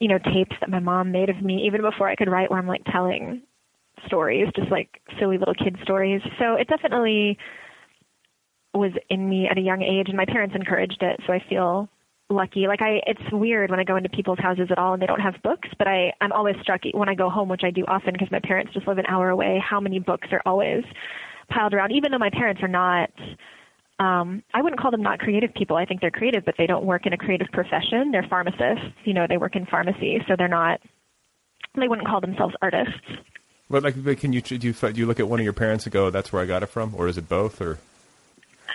you 0.00 0.08
know, 0.08 0.18
tapes 0.18 0.56
that 0.60 0.70
my 0.70 0.80
mom 0.80 1.12
made 1.12 1.30
of 1.30 1.42
me 1.42 1.66
even 1.66 1.80
before 1.82 2.08
I 2.08 2.16
could 2.16 2.28
write, 2.28 2.50
where 2.50 2.58
I'm 2.58 2.66
like 2.66 2.84
telling 2.90 3.42
stories, 4.06 4.48
just 4.54 4.70
like 4.70 5.00
silly 5.18 5.38
little 5.38 5.54
kid 5.54 5.76
stories. 5.82 6.20
So 6.38 6.54
it 6.54 6.68
definitely 6.68 7.38
was 8.74 8.92
in 9.08 9.28
me 9.28 9.48
at 9.50 9.58
a 9.58 9.62
young 9.62 9.82
age, 9.82 10.08
and 10.08 10.16
my 10.16 10.26
parents 10.26 10.54
encouraged 10.54 11.02
it. 11.02 11.20
So 11.26 11.32
I 11.32 11.42
feel 11.48 11.88
lucky. 12.30 12.66
Like 12.66 12.82
I, 12.82 13.00
it's 13.06 13.32
weird 13.32 13.70
when 13.70 13.80
I 13.80 13.84
go 13.84 13.96
into 13.96 14.08
people's 14.08 14.38
houses 14.38 14.68
at 14.70 14.78
all 14.78 14.92
and 14.92 15.02
they 15.02 15.06
don't 15.06 15.20
have 15.20 15.34
books, 15.42 15.68
but 15.78 15.86
I, 15.86 16.12
I'm 16.20 16.32
always 16.32 16.56
struck 16.62 16.82
when 16.92 17.08
I 17.08 17.14
go 17.14 17.30
home, 17.30 17.48
which 17.48 17.62
I 17.64 17.70
do 17.70 17.84
often 17.86 18.12
because 18.12 18.30
my 18.30 18.40
parents 18.40 18.72
just 18.74 18.86
live 18.86 18.98
an 18.98 19.06
hour 19.06 19.30
away, 19.30 19.62
how 19.66 19.80
many 19.80 19.98
books 19.98 20.28
are 20.32 20.42
always 20.44 20.84
piled 21.48 21.74
around, 21.74 21.92
even 21.92 22.12
though 22.12 22.18
my 22.18 22.30
parents 22.30 22.62
are 22.62 22.68
not, 22.68 23.10
um, 23.98 24.42
I 24.52 24.62
wouldn't 24.62 24.80
call 24.80 24.90
them 24.90 25.02
not 25.02 25.18
creative 25.18 25.52
people. 25.54 25.76
I 25.76 25.86
think 25.86 26.00
they're 26.00 26.10
creative, 26.10 26.44
but 26.44 26.54
they 26.58 26.66
don't 26.66 26.84
work 26.84 27.06
in 27.06 27.12
a 27.12 27.16
creative 27.16 27.48
profession. 27.52 28.10
They're 28.12 28.26
pharmacists, 28.28 28.94
you 29.04 29.14
know, 29.14 29.26
they 29.28 29.38
work 29.38 29.56
in 29.56 29.66
pharmacy, 29.66 30.22
so 30.28 30.34
they're 30.36 30.48
not, 30.48 30.80
they 31.74 31.88
wouldn't 31.88 32.06
call 32.06 32.20
themselves 32.20 32.54
artists. 32.60 32.92
But 33.70 33.82
like, 33.82 34.02
but 34.02 34.18
can 34.18 34.32
you 34.32 34.40
do 34.40 34.54
you 34.54 34.72
do 34.72 34.92
you 34.94 35.06
look 35.06 35.20
at 35.20 35.28
one 35.28 35.40
of 35.40 35.44
your 35.44 35.52
parents 35.52 35.84
and 35.84 35.92
go, 35.92 36.08
"That's 36.08 36.32
where 36.32 36.42
I 36.42 36.46
got 36.46 36.62
it 36.62 36.70
from," 36.70 36.94
or 36.94 37.06
is 37.06 37.18
it 37.18 37.28
both? 37.28 37.60
Or 37.60 37.78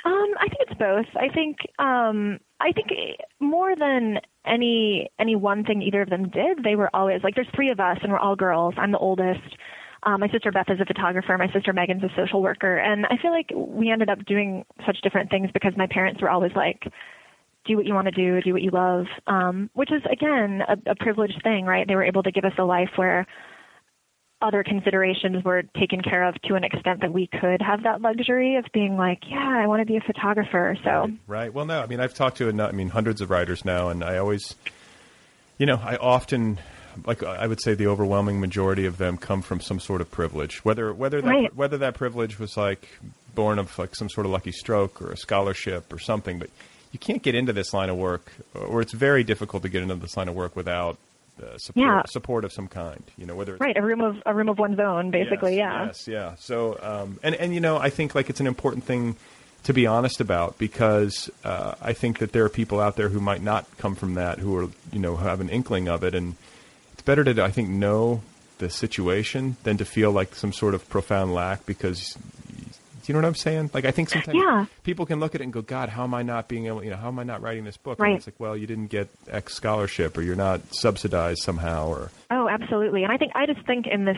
Um, 0.06 0.34
I 0.40 0.48
think 0.50 0.63
both. 0.78 1.06
I 1.16 1.34
think 1.34 1.58
um, 1.80 2.40
I 2.60 2.72
think 2.72 2.88
more 3.40 3.76
than 3.76 4.20
any 4.46 5.10
any 5.20 5.36
one 5.36 5.64
thing 5.64 5.82
either 5.82 6.02
of 6.02 6.10
them 6.10 6.30
did, 6.30 6.64
they 6.64 6.76
were 6.76 6.90
always 6.94 7.22
like. 7.24 7.36
There's 7.36 7.48
three 7.56 7.72
of 7.72 7.80
us, 7.80 7.98
and 8.02 8.12
we're 8.12 8.20
all 8.20 8.36
girls. 8.36 8.74
I'm 8.78 8.92
the 8.92 8.98
oldest. 8.98 9.58
Um, 10.04 10.20
my 10.20 10.28
sister 10.30 10.52
Beth 10.52 10.70
is 10.70 10.82
a 10.82 10.86
photographer. 10.86 11.38
My 11.38 11.52
sister 11.54 11.72
Megan's 11.72 12.04
a 12.04 12.10
social 12.16 12.42
worker, 12.42 12.78
and 12.78 13.06
I 13.06 13.18
feel 13.22 13.32
like 13.32 13.52
we 13.56 13.90
ended 13.90 14.10
up 14.10 14.26
doing 14.26 14.66
such 14.86 14.98
different 15.02 15.30
things 15.30 15.50
because 15.54 15.74
my 15.78 15.88
parents 15.88 16.22
were 16.22 16.30
always 16.30 16.52
like, 16.56 16.84
"Do 17.66 17.78
what 17.78 17.86
you 17.86 17.94
want 17.94 18.06
to 18.06 18.12
do, 18.12 18.42
do 18.42 18.54
what 18.54 18.62
you 18.62 18.72
love," 18.72 19.06
um, 19.28 19.70
which 19.74 19.92
is 19.92 20.02
again 20.12 20.62
a, 20.68 20.92
a 20.92 20.96
privileged 20.96 21.42
thing, 21.44 21.66
right? 21.66 21.88
They 21.88 21.96
were 21.96 22.04
able 22.04 22.24
to 22.24 22.32
give 22.32 22.46
us 22.46 22.54
a 22.58 22.64
life 22.64 22.90
where 22.98 23.26
other 24.44 24.64
considerations 24.64 25.44
were 25.44 25.64
taken 25.80 26.02
care 26.02 26.28
of 26.28 26.36
to 26.44 26.56
an 26.56 26.64
extent 26.64 27.02
that 27.02 27.12
we 27.14 27.28
could 27.28 27.62
have 27.62 27.84
that 27.84 28.02
luxury 28.02 28.58
of 28.58 28.66
being 28.74 28.98
like, 28.98 29.20
yeah, 29.28 29.62
I 29.64 29.68
want 29.68 29.80
to 29.82 29.86
be 29.86 29.96
a 29.98 30.02
photographer. 30.02 30.78
So 30.84 31.10
right? 31.28 31.52
Well, 31.54 31.66
no. 31.66 31.82
I 31.82 31.88
mean, 31.88 32.00
I've 32.00 32.14
talked 32.14 32.38
to 32.38 32.50
I 32.50 32.72
mean 32.72 32.90
hundreds 32.90 33.22
of 33.22 33.30
writers 33.30 33.64
now, 33.66 33.90
and 33.90 34.04
I 34.04 34.18
always, 34.18 34.56
you 35.58 35.66
know, 35.66 35.80
I 35.84 35.96
often. 35.96 36.60
Like 37.08 37.24
I 37.24 37.48
would 37.48 37.60
say, 37.60 37.74
the 37.74 37.88
overwhelming 37.88 38.40
majority 38.40 38.86
of 38.86 39.00
them 39.00 39.18
come 39.18 39.42
from 39.42 39.60
some 39.62 39.80
sort 39.80 40.00
of 40.00 40.12
privilege. 40.12 40.64
Whether 40.64 40.94
whether 40.94 41.22
that 41.22 41.28
Right. 41.28 41.56
whether 41.56 41.80
that 41.80 41.96
privilege 41.96 42.38
was 42.38 42.56
like 42.56 42.88
born 43.34 43.58
of 43.58 43.76
like 43.80 43.96
some 43.96 44.10
sort 44.10 44.28
of 44.28 44.32
lucky 44.32 44.52
stroke 44.52 45.02
or 45.02 45.12
a 45.12 45.18
scholarship 45.18 45.92
or 45.92 45.98
something, 45.98 46.38
but 46.38 46.52
you 46.92 47.00
can't 47.00 47.24
get 47.24 47.34
into 47.34 47.52
this 47.52 47.74
line 47.74 47.90
of 47.90 47.98
work, 47.98 48.32
or 48.54 48.80
it's 48.80 48.94
very 48.94 49.24
difficult 49.24 49.64
to 49.64 49.70
get 49.70 49.82
into 49.82 49.96
this 49.96 50.16
line 50.16 50.28
of 50.28 50.36
work 50.36 50.56
without 50.56 51.00
uh, 51.42 51.58
support, 51.58 51.86
Yeah. 51.86 52.02
support 52.08 52.46
of 52.46 52.52
some 52.54 52.68
kind. 52.68 53.04
You 53.18 53.26
know, 53.26 53.36
whether 53.36 53.54
it's 53.54 53.62
right, 53.62 53.76
a 53.78 53.82
room 53.82 54.02
of 54.02 54.22
a 54.26 54.34
room 54.34 54.50
of 54.50 54.60
one's 54.60 54.80
own, 54.80 55.12
basically. 55.12 55.56
Yes, 55.58 55.68
yeah. 55.68 55.86
Yes, 55.86 56.08
yeah. 56.08 56.36
So, 56.38 56.78
um, 56.82 57.20
and 57.24 57.36
and 57.36 57.54
you 57.54 57.60
know, 57.60 57.78
I 57.78 57.90
think 57.90 58.14
like 58.16 58.30
it's 58.30 58.40
an 58.40 58.48
important 58.48 58.84
thing 58.84 59.16
to 59.64 59.74
be 59.74 59.88
honest 59.88 60.20
about 60.20 60.58
because 60.58 61.30
uh, 61.46 61.74
I 61.82 61.94
think 61.94 62.20
that 62.20 62.34
there 62.34 62.44
are 62.44 62.50
people 62.50 62.82
out 62.82 62.98
there 62.98 63.08
who 63.10 63.20
might 63.22 63.42
not 63.42 63.66
come 63.78 63.96
from 63.96 64.16
that, 64.16 64.40
who 64.40 64.56
are 64.58 64.68
you 64.92 65.00
know 65.00 65.16
have 65.16 65.40
an 65.42 65.50
inkling 65.50 65.88
of 65.88 66.04
it, 66.04 66.14
and 66.14 66.36
it's 66.94 67.02
better 67.02 67.24
to 67.24 67.44
I 67.44 67.50
think 67.52 67.70
know 67.70 68.22
the 68.60 68.70
situation 68.70 69.58
than 69.64 69.78
to 69.78 69.86
feel 69.86 70.12
like 70.12 70.36
some 70.36 70.54
sort 70.54 70.74
of 70.74 70.88
profound 70.90 71.34
lack 71.34 71.66
because. 71.66 72.18
Do 73.04 73.12
you 73.12 73.14
know 73.14 73.20
what 73.26 73.28
I'm 73.28 73.36
saying? 73.36 73.72
Like 73.74 73.86
I 73.86 73.92
think 73.92 74.10
sometimes 74.10 74.40
Yeah. 74.42 74.66
people 74.84 75.06
can 75.06 75.20
look 75.20 75.36
at 75.36 75.42
it 75.42 75.44
and 75.44 75.54
go, 75.54 75.62
"God, 75.62 75.90
how 75.90 76.04
am 76.04 76.14
I 76.14 76.24
not 76.24 76.48
being 76.48 76.68
able? 76.68 76.84
You 76.84 76.90
know, 76.92 76.96
how 76.98 77.10
am 77.10 77.20
I 77.20 77.24
not 77.24 77.42
writing 77.42 77.66
this 77.66 77.78
book?" 77.78 78.00
And 78.00 78.04
Right. 78.08 78.16
it's 78.16 78.28
like, 78.28 78.40
well, 78.40 78.56
you 78.56 78.66
didn't 78.66 78.88
get 78.88 79.10
X 79.30 79.54
scholarship, 79.54 80.18
or 80.18 80.22
you're 80.22 80.36
not 80.36 80.62
subsidized 80.74 81.42
somehow, 81.44 81.88
or 81.88 82.12
Oh, 82.32 82.48
absolutely. 82.50 83.04
And 83.04 83.12
I 83.12 83.18
think 83.18 83.34
I 83.36 83.46
just 83.46 83.66
think 83.68 83.86
in 83.88 84.06
this, 84.06 84.18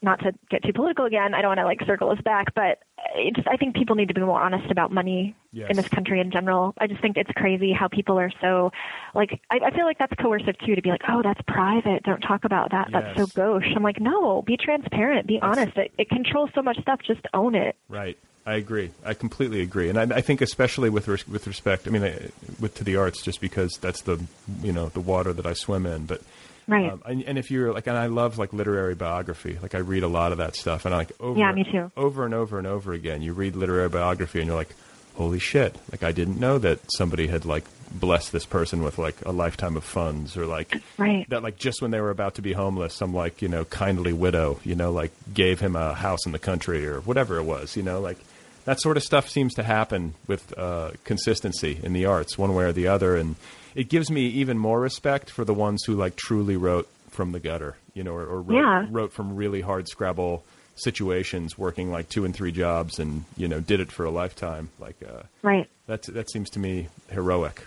not 0.00 0.18
to 0.20 0.32
get 0.50 0.62
too 0.64 0.72
political 0.72 1.04
again, 1.04 1.34
I 1.34 1.42
don't 1.42 1.50
want 1.50 1.60
to 1.60 1.64
like 1.64 1.80
circle 1.86 2.10
us 2.10 2.20
back, 2.24 2.54
but 2.54 2.78
it 3.14 3.34
just 3.36 3.48
I 3.48 3.56
think 3.56 3.74
people 3.76 3.96
need 3.96 4.08
to 4.08 4.14
be 4.14 4.20
more 4.20 4.40
honest 4.40 4.70
about 4.70 4.92
money 4.92 5.34
Yes. 5.54 5.68
in 5.68 5.76
this 5.76 5.88
country 5.88 6.18
in 6.20 6.30
general. 6.30 6.72
I 6.78 6.86
just 6.86 7.02
think 7.02 7.16
it's 7.18 7.30
crazy 7.32 7.72
how 7.72 7.86
people 7.88 8.18
are 8.18 8.32
so 8.40 8.72
like 9.14 9.40
I, 9.50 9.58
I 9.66 9.70
feel 9.70 9.84
like 9.84 9.98
that's 9.98 10.14
coercive 10.14 10.56
too 10.64 10.74
to 10.74 10.82
be 10.82 10.88
like, 10.90 11.02
oh, 11.08 11.20
that's 11.22 11.40
private. 11.46 12.02
Don't 12.04 12.20
talk 12.22 12.44
about 12.44 12.70
that. 12.70 12.88
That's 12.92 13.16
so 13.18 13.26
gauche. 13.26 13.66
I'm 13.76 13.82
like, 13.82 14.00
no, 14.00 14.42
be 14.42 14.56
transparent, 14.56 15.26
be 15.26 15.38
honest. 15.42 15.76
It, 15.76 15.92
it 15.98 16.08
controls 16.08 16.50
so 16.54 16.62
much 16.62 16.80
stuff. 16.80 17.00
Just 17.06 17.20
own 17.34 17.54
it. 17.54 17.76
Right. 17.88 18.16
I 18.44 18.54
agree. 18.54 18.90
I 19.04 19.14
completely 19.14 19.60
agree, 19.60 19.88
and 19.88 19.96
I, 19.96 20.16
I 20.16 20.20
think 20.20 20.40
especially 20.40 20.90
with 20.90 21.06
res- 21.06 21.28
with 21.28 21.46
respect. 21.46 21.86
I 21.86 21.90
mean, 21.90 22.02
I, 22.02 22.30
with 22.58 22.74
to 22.76 22.82
the 22.82 22.96
arts, 22.96 23.22
just 23.22 23.40
because 23.40 23.78
that's 23.80 24.00
the 24.00 24.20
you 24.64 24.72
know 24.72 24.88
the 24.88 25.00
water 25.00 25.32
that 25.32 25.46
I 25.46 25.52
swim 25.52 25.86
in. 25.86 26.06
But 26.06 26.22
Right. 26.66 26.90
um, 26.92 27.02
and, 27.04 27.22
and 27.24 27.38
if 27.38 27.50
you're 27.50 27.72
like, 27.72 27.86
and 27.86 27.96
I 27.96 28.06
love 28.06 28.38
like 28.38 28.52
literary 28.52 28.94
biography. 28.94 29.58
Like 29.60 29.74
I 29.74 29.78
read 29.78 30.02
a 30.02 30.08
lot 30.08 30.32
of 30.32 30.38
that 30.38 30.54
stuff, 30.56 30.84
and 30.84 30.94
I 30.94 30.98
like 30.98 31.12
over 31.20 31.38
Yeah, 31.38 31.52
me 31.52 31.64
too. 31.64 31.90
over 31.96 32.24
and 32.24 32.34
over 32.34 32.58
and 32.58 32.66
over 32.66 32.92
again. 32.92 33.22
You 33.22 33.32
read 33.32 33.56
literary 33.56 33.88
biography, 33.88 34.38
and 34.40 34.46
you're 34.48 34.56
like, 34.56 34.74
holy 35.16 35.38
shit! 35.38 35.76
Like 35.90 36.02
I 36.02 36.12
didn't 36.12 36.38
know 36.40 36.58
that 36.58 36.78
somebody 36.96 37.26
had 37.26 37.44
like 37.44 37.64
blessed 37.90 38.32
this 38.32 38.46
person 38.46 38.82
with 38.82 38.96
like 38.96 39.16
a 39.26 39.32
lifetime 39.32 39.76
of 39.76 39.84
funds, 39.84 40.36
or 40.36 40.46
like 40.46 40.74
Right. 40.98 41.28
that 41.30 41.42
like 41.42 41.58
just 41.58 41.82
when 41.82 41.90
they 41.90 42.00
were 42.00 42.10
about 42.10 42.36
to 42.36 42.42
be 42.42 42.52
homeless, 42.52 42.94
some 42.94 43.12
like 43.12 43.42
you 43.42 43.48
know 43.48 43.64
kindly 43.64 44.12
widow, 44.12 44.60
you 44.64 44.74
know, 44.76 44.92
like 44.92 45.10
gave 45.34 45.60
him 45.60 45.74
a 45.76 45.94
house 45.94 46.24
in 46.26 46.32
the 46.32 46.38
country 46.38 46.86
or 46.86 47.00
whatever 47.00 47.36
it 47.38 47.44
was, 47.44 47.76
you 47.76 47.82
know, 47.82 48.00
like 48.00 48.18
that 48.64 48.80
sort 48.80 48.96
of 48.96 49.02
stuff 49.02 49.28
seems 49.28 49.54
to 49.54 49.62
happen 49.64 50.14
with 50.28 50.56
uh, 50.56 50.92
consistency 51.02 51.80
in 51.82 51.92
the 51.92 52.04
arts, 52.06 52.38
one 52.38 52.54
way 52.54 52.64
or 52.64 52.72
the 52.72 52.86
other, 52.86 53.16
and 53.16 53.34
it 53.74 53.88
gives 53.88 54.10
me 54.10 54.26
even 54.26 54.58
more 54.58 54.80
respect 54.80 55.30
for 55.30 55.44
the 55.44 55.54
ones 55.54 55.82
who 55.84 55.94
like 55.94 56.16
truly 56.16 56.56
wrote 56.56 56.88
from 57.10 57.32
the 57.32 57.40
gutter, 57.40 57.76
you 57.94 58.02
know, 58.02 58.12
or, 58.14 58.24
or 58.24 58.40
wrote, 58.42 58.56
Yeah. 58.56 58.86
wrote 58.90 59.12
from 59.12 59.36
really 59.36 59.60
hard 59.60 59.88
scrabble 59.88 60.44
situations, 60.76 61.58
working 61.58 61.90
like 61.90 62.08
two 62.08 62.24
and 62.24 62.34
three 62.34 62.52
jobs, 62.52 62.98
and 62.98 63.24
you 63.36 63.48
know, 63.48 63.60
did 63.60 63.80
it 63.80 63.92
for 63.92 64.04
a 64.04 64.10
lifetime. 64.10 64.70
Like 64.78 64.96
uh, 65.06 65.22
Right. 65.42 65.68
that 65.86 66.02
that 66.04 66.30
seems 66.30 66.50
to 66.50 66.58
me 66.58 66.88
heroic. 67.10 67.64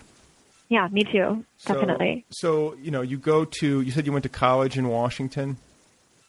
Yeah, 0.70 0.88
me 0.92 1.04
too. 1.04 1.46
So- 1.58 1.74
Definitely. 1.76 2.26
So, 2.32 2.74
you 2.82 2.90
know, 2.90 3.02
you 3.02 3.18
go 3.18 3.46
to, 3.46 3.82
you 3.82 3.92
said 3.92 4.08
you 4.08 4.12
went 4.12 4.24
to 4.24 4.30
college 4.30 4.78
in 4.80 4.88
Washington. 4.88 5.58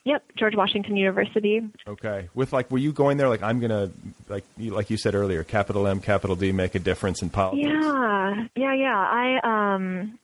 Yep. 0.06 0.24
George 0.38 0.54
Washington 0.56 0.96
University. 0.96 1.60
Okay. 1.86 2.28
With 2.34 2.52
like, 2.52 2.70
were 2.70 2.78
you 2.78 2.92
going 2.92 3.16
there 3.18 3.28
like, 3.28 3.42
I'm 3.42 3.58
going 3.60 3.70
to, 3.70 3.90
like, 4.28 4.44
you, 4.56 4.70
like 4.72 4.88
you 4.88 4.96
said 4.96 5.14
earlier, 5.14 5.42
capital 5.44 5.86
M, 5.86 6.00
capital 6.00 6.36
D, 6.36 6.52
make 6.52 6.74
a 6.74 6.78
difference 6.78 7.20
in 7.22 7.28
politics? 7.28 7.68
Yeah, 7.68 8.44
yeah, 8.56 8.74
yeah. 8.74 8.96
I 8.96 9.74
um 9.74 10.18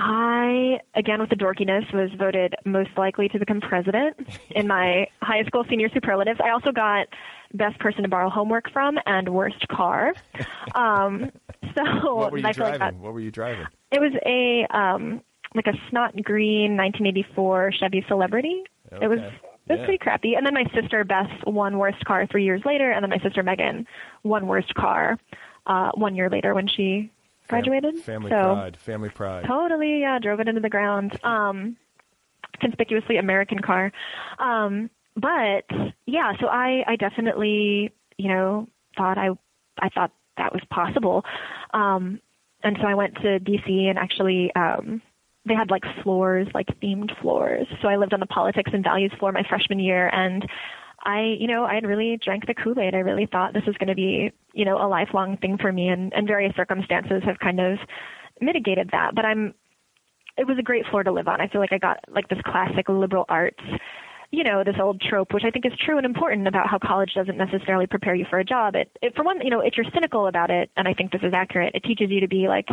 I, 0.00 0.78
again 0.94 1.20
with 1.20 1.28
the 1.28 1.36
dorkiness, 1.36 1.92
was 1.92 2.10
voted 2.18 2.54
most 2.64 2.90
likely 2.96 3.28
to 3.30 3.38
become 3.38 3.60
president 3.60 4.16
in 4.50 4.66
my 4.68 5.08
high 5.22 5.42
school 5.44 5.64
senior 5.68 5.88
superlatives. 5.92 6.40
I 6.42 6.50
also 6.50 6.70
got 6.72 7.08
best 7.52 7.78
person 7.80 8.02
to 8.04 8.08
borrow 8.08 8.30
homework 8.30 8.70
from 8.72 8.96
and 9.06 9.28
worst 9.30 9.66
car. 9.68 10.14
Um, 10.74 11.30
so 11.76 12.14
What 12.14 12.32
were 12.32 12.38
you 12.38 12.44
like 12.44 12.56
driving? 12.56 12.78
that- 12.78 12.94
what 12.94 13.12
were 13.12 13.20
you 13.20 13.30
driving? 13.30 13.66
it 13.90 14.00
was 14.00 14.12
a 14.24 14.66
um, 14.76 15.20
like 15.54 15.66
a 15.66 15.72
snot 15.90 16.14
green 16.22 16.76
1984 16.76 17.72
Chevy 17.80 18.04
Celebrity. 18.06 18.62
It 18.92 19.08
was 19.08 19.18
it 19.20 19.72
was 19.72 19.78
Yeah. 19.80 19.84
pretty 19.84 19.98
crappy. 19.98 20.34
And 20.34 20.46
then 20.46 20.54
my 20.54 20.64
sister 20.74 21.04
Beth 21.04 21.30
won 21.46 21.78
worst 21.78 22.02
car 22.04 22.26
three 22.26 22.44
years 22.44 22.62
later, 22.64 22.90
and 22.90 23.02
then 23.02 23.10
my 23.10 23.18
sister 23.18 23.42
Megan 23.42 23.86
won 24.22 24.46
worst 24.46 24.74
car 24.74 25.18
uh, 25.66 25.90
one 25.94 26.14
year 26.14 26.30
later 26.30 26.54
when 26.54 26.66
she 26.68 27.10
Fam- 27.42 27.62
graduated. 27.62 27.98
family 28.02 28.30
so 28.30 28.54
pride. 28.54 28.76
Family 28.78 29.08
pride. 29.10 29.44
totally, 29.46 30.00
yeah, 30.00 30.18
drove 30.18 30.40
it 30.40 30.48
into 30.48 30.60
the 30.62 30.70
ground. 30.70 31.18
Um, 31.22 31.76
conspicuously 32.60 33.18
American 33.18 33.58
car. 33.60 33.92
Um, 34.38 34.90
but 35.16 35.64
yeah, 36.06 36.32
so 36.40 36.46
I, 36.46 36.82
I 36.86 36.96
definitely, 36.96 37.92
you 38.16 38.28
know, 38.28 38.68
thought 38.96 39.18
I, 39.18 39.30
I 39.78 39.88
thought 39.90 40.12
that 40.36 40.52
was 40.52 40.62
possible. 40.70 41.24
Um, 41.72 42.20
and 42.62 42.76
so 42.80 42.86
I 42.86 42.94
went 42.94 43.14
to 43.16 43.38
DC 43.38 43.70
and 43.88 43.98
actually, 43.98 44.52
um, 44.54 45.02
they 45.48 45.54
had 45.54 45.70
like 45.70 45.84
floors, 46.02 46.46
like 46.54 46.66
themed 46.80 47.10
floors. 47.20 47.66
So 47.82 47.88
I 47.88 47.96
lived 47.96 48.14
on 48.14 48.20
the 48.20 48.26
politics 48.26 48.70
and 48.72 48.84
values 48.84 49.12
floor 49.18 49.32
my 49.32 49.44
freshman 49.48 49.78
year 49.78 50.08
and 50.12 50.46
I, 51.04 51.36
you 51.38 51.46
know, 51.46 51.64
I 51.64 51.74
had 51.74 51.86
really 51.86 52.18
drank 52.22 52.46
the 52.46 52.54
Kool-Aid. 52.54 52.94
I 52.94 52.98
really 52.98 53.26
thought 53.26 53.54
this 53.54 53.64
was 53.66 53.76
going 53.76 53.88
to 53.88 53.94
be, 53.94 54.32
you 54.52 54.64
know, 54.64 54.76
a 54.76 54.88
lifelong 54.88 55.36
thing 55.36 55.56
for 55.56 55.72
me 55.72 55.88
and, 55.88 56.12
and 56.12 56.26
various 56.26 56.54
circumstances 56.56 57.22
have 57.24 57.38
kind 57.38 57.60
of 57.60 57.78
mitigated 58.40 58.90
that. 58.90 59.14
But 59.14 59.24
I'm, 59.24 59.54
it 60.36 60.46
was 60.46 60.58
a 60.58 60.62
great 60.62 60.86
floor 60.86 61.04
to 61.04 61.12
live 61.12 61.28
on. 61.28 61.40
I 61.40 61.48
feel 61.48 61.60
like 61.60 61.72
I 61.72 61.78
got 61.78 61.98
like 62.08 62.28
this 62.28 62.40
classic 62.44 62.88
liberal 62.88 63.24
arts, 63.28 63.62
you 64.30 64.44
know, 64.44 64.62
this 64.64 64.76
old 64.80 65.00
trope, 65.00 65.32
which 65.32 65.44
I 65.44 65.50
think 65.50 65.66
is 65.66 65.72
true 65.84 65.96
and 65.96 66.06
important 66.06 66.46
about 66.46 66.68
how 66.68 66.78
college 66.78 67.12
doesn't 67.14 67.36
necessarily 67.36 67.86
prepare 67.86 68.14
you 68.14 68.26
for 68.28 68.38
a 68.38 68.44
job. 68.44 68.74
It, 68.74 68.90
it 69.00 69.14
for 69.14 69.24
one, 69.24 69.40
you 69.40 69.50
know, 69.50 69.60
if 69.60 69.74
you're 69.76 69.86
cynical 69.94 70.26
about 70.26 70.50
it, 70.50 70.70
and 70.76 70.86
I 70.86 70.94
think 70.94 71.12
this 71.12 71.22
is 71.22 71.32
accurate, 71.32 71.74
it 71.74 71.84
teaches 71.84 72.10
you 72.10 72.20
to 72.20 72.28
be 72.28 72.48
like 72.48 72.68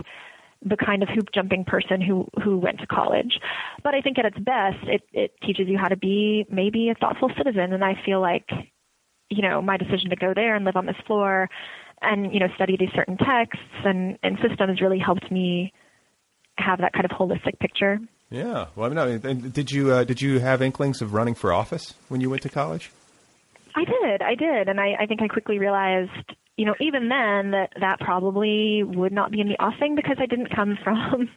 the 0.64 0.78
kind 0.78 1.04
of 1.04 1.10
hoop 1.10 1.30
jumping 1.34 1.64
person 1.66 2.02
who 2.02 2.28
who 2.44 2.58
went 2.58 2.80
to 2.80 2.88
college. 2.88 3.40
But 3.84 3.96
I 3.96 4.02
think 4.02 4.18
at 4.20 4.26
its 4.26 4.38
best, 4.40 4.78
it 4.84 5.02
it 5.14 5.32
teaches 5.42 5.68
you 5.68 5.78
how 5.78 5.88
to 5.88 5.98
be 5.98 6.46
maybe 6.50 6.90
a 6.90 6.96
thoughtful 6.96 7.32
citizen. 7.38 7.74
And 7.74 7.84
I 7.84 7.94
feel 8.06 8.22
like, 8.22 8.50
you 9.30 9.42
know, 9.48 9.62
my 9.62 9.78
decision 9.78 10.10
to 10.10 10.16
go 10.16 10.34
there 10.34 10.56
and 10.56 10.66
live 10.66 10.76
on 10.76 10.86
this 10.86 10.96
floor, 11.06 11.50
and 12.02 12.34
you 12.34 12.40
know, 12.40 12.48
study 12.56 12.78
these 12.78 12.94
certain 12.96 13.18
texts 13.18 13.64
and 13.84 14.18
and 14.24 14.38
systems 14.48 14.82
really 14.82 15.00
helped 15.00 15.32
me 15.32 15.74
have 16.58 16.80
that 16.80 16.94
kind 16.94 17.06
of 17.06 17.12
holistic 17.12 17.60
picture. 17.60 18.00
Yeah. 18.30 18.68
Well, 18.76 18.86
I 18.86 18.90
mean, 18.90 19.22
no, 19.22 19.30
and 19.30 19.54
did 19.54 19.72
you 19.72 19.92
uh, 19.92 20.04
did 20.04 20.22
you 20.22 20.40
have 20.40 20.62
inklings 20.62 21.02
of 21.02 21.14
running 21.14 21.36
for 21.36 21.54
office 21.54 21.94
when 22.10 22.22
you 22.22 22.30
went 22.30 22.42
to 22.44 22.50
college? 22.50 22.92
I 23.76 23.84
did, 23.84 24.22
I 24.22 24.36
did, 24.36 24.70
and 24.70 24.80
I, 24.80 24.96
I 25.02 25.06
think 25.06 25.22
I 25.22 25.28
quickly 25.28 25.60
realized, 25.60 26.32
you 26.58 26.66
know, 26.66 26.76
even 26.80 27.10
then 27.10 27.52
that 27.52 27.74
that 27.80 28.00
probably 28.00 28.84
would 28.84 29.12
not 29.12 29.32
be 29.32 29.42
in 29.42 29.50
the 29.50 29.62
offing 29.62 29.96
because 29.96 30.18
I 30.20 30.26
didn't 30.26 30.56
come 30.56 30.78
from 30.84 31.30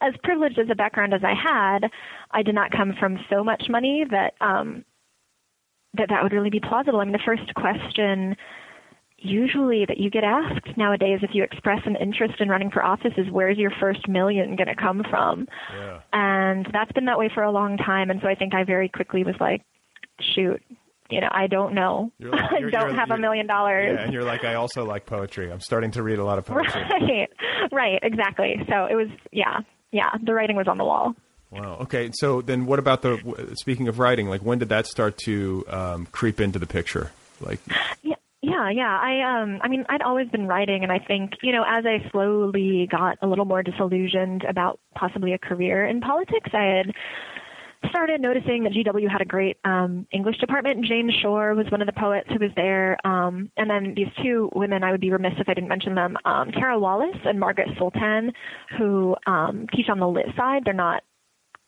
as 0.00 0.14
privileged 0.22 0.58
as 0.58 0.68
a 0.70 0.74
background 0.74 1.14
as 1.14 1.22
I 1.24 1.34
had. 1.34 1.90
I 2.30 2.42
did 2.42 2.54
not 2.54 2.70
come 2.70 2.94
from 2.98 3.18
so 3.30 3.42
much 3.42 3.64
money 3.68 4.04
that 4.10 4.34
um, 4.40 4.84
that 5.94 6.08
that 6.10 6.22
would 6.22 6.32
really 6.32 6.50
be 6.50 6.60
plausible. 6.60 7.00
I 7.00 7.04
mean, 7.04 7.12
the 7.12 7.18
first 7.24 7.54
question 7.54 8.36
usually 9.22 9.84
that 9.84 9.98
you 9.98 10.10
get 10.10 10.24
asked 10.24 10.76
nowadays 10.76 11.20
if 11.22 11.30
you 11.34 11.42
express 11.42 11.80
an 11.84 11.96
interest 11.96 12.40
in 12.40 12.48
running 12.48 12.70
for 12.70 12.82
office 12.82 13.12
is 13.16 13.30
where's 13.30 13.58
your 13.58 13.70
first 13.78 14.08
million 14.08 14.56
going 14.56 14.68
to 14.68 14.74
come 14.74 15.04
from? 15.10 15.46
Yeah. 15.74 16.00
And 16.12 16.66
that's 16.72 16.92
been 16.92 17.04
that 17.04 17.18
way 17.18 17.30
for 17.32 17.42
a 17.42 17.50
long 17.50 17.76
time. 17.76 18.10
And 18.10 18.20
so 18.22 18.28
I 18.28 18.34
think 18.34 18.54
I 18.54 18.64
very 18.64 18.88
quickly 18.88 19.22
was 19.22 19.34
like, 19.38 19.62
shoot, 20.34 20.62
you 21.10 21.20
know, 21.20 21.28
I 21.30 21.46
don't 21.46 21.74
know. 21.74 22.12
You're 22.18 22.30
like- 22.30 22.50
you're- 22.60 22.70
don't 22.70 22.82
you're- 22.88 22.96
have 22.96 23.10
a 23.10 23.18
million 23.18 23.46
dollars. 23.46 23.92
Yeah, 23.94 24.04
and 24.04 24.12
you're 24.12 24.24
like, 24.24 24.44
I 24.44 24.54
also 24.54 24.84
like 24.84 25.06
poetry. 25.06 25.50
I'm 25.52 25.60
starting 25.60 25.90
to 25.92 26.02
read 26.02 26.18
a 26.18 26.24
lot 26.24 26.38
of 26.38 26.46
poetry. 26.46 26.82
Right, 26.82 27.28
right, 27.72 27.98
exactly. 28.02 28.56
So 28.68 28.86
it 28.86 28.94
was, 28.94 29.08
yeah, 29.32 29.60
yeah, 29.92 30.10
the 30.22 30.34
writing 30.34 30.56
was 30.56 30.68
on 30.68 30.78
the 30.78 30.84
wall. 30.84 31.14
Wow. 31.50 31.78
Okay. 31.80 32.10
So 32.14 32.42
then, 32.42 32.64
what 32.66 32.78
about 32.78 33.02
the? 33.02 33.54
Speaking 33.60 33.88
of 33.88 33.98
writing, 33.98 34.28
like 34.28 34.40
when 34.42 34.58
did 34.60 34.68
that 34.68 34.86
start 34.86 35.18
to 35.24 35.64
um, 35.68 36.06
creep 36.12 36.40
into 36.40 36.60
the 36.60 36.66
picture? 36.66 37.10
Like, 37.40 37.58
Yeah, 38.02 38.14
yeah, 38.40 38.70
yeah. 38.70 38.98
I 39.02 39.42
um 39.42 39.58
I 39.60 39.66
mean, 39.68 39.84
I'd 39.88 40.02
always 40.02 40.28
been 40.28 40.46
writing 40.46 40.84
and 40.84 40.92
I 40.92 41.00
think, 41.00 41.32
you 41.42 41.50
know, 41.50 41.64
as 41.66 41.84
I 41.86 42.08
slowly 42.12 42.86
got 42.88 43.18
a 43.20 43.26
little 43.26 43.46
more 43.46 43.64
disillusioned 43.64 44.44
about 44.44 44.78
possibly 44.94 45.32
a 45.32 45.38
career 45.38 45.84
in 45.84 46.00
politics, 46.00 46.50
I 46.54 46.62
had 46.84 46.94
started 47.88 48.20
noticing 48.20 48.64
that 48.64 48.72
GW 48.72 49.10
had 49.10 49.20
a 49.20 49.24
great 49.24 49.58
um 49.64 50.06
English 50.12 50.38
department. 50.38 50.84
Jane 50.84 51.10
Shore 51.22 51.54
was 51.54 51.66
one 51.70 51.80
of 51.80 51.86
the 51.86 51.92
poets 51.92 52.28
who 52.28 52.38
was 52.38 52.50
there. 52.56 52.98
Um 53.06 53.50
and 53.56 53.70
then 53.70 53.94
these 53.96 54.08
two 54.22 54.50
women, 54.54 54.84
I 54.84 54.90
would 54.92 55.00
be 55.00 55.10
remiss 55.10 55.34
if 55.38 55.48
I 55.48 55.54
didn't 55.54 55.68
mention 55.68 55.94
them, 55.94 56.16
um 56.24 56.52
Tara 56.52 56.78
Wallace 56.78 57.16
and 57.24 57.40
Margaret 57.40 57.68
Soltan, 57.78 58.32
who 58.78 59.16
um 59.26 59.66
teach 59.74 59.88
on 59.88 59.98
the 59.98 60.08
lit 60.08 60.26
side. 60.36 60.62
They're 60.64 60.74
not 60.74 61.02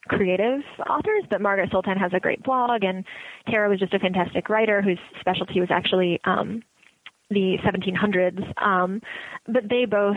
creative 0.08 0.60
authors, 0.88 1.24
but 1.30 1.40
Margaret 1.40 1.70
Soltan 1.70 1.98
has 1.98 2.12
a 2.14 2.20
great 2.20 2.42
blog, 2.42 2.82
and 2.82 3.04
Tara 3.48 3.68
was 3.68 3.78
just 3.78 3.94
a 3.94 3.98
fantastic 3.98 4.48
writer 4.48 4.82
whose 4.82 4.98
specialty 5.20 5.60
was 5.60 5.70
actually 5.70 6.20
um, 6.24 6.62
the 7.30 7.56
1700s. 7.64 8.62
Um, 8.62 9.00
but 9.46 9.68
they 9.68 9.84
both 9.84 10.16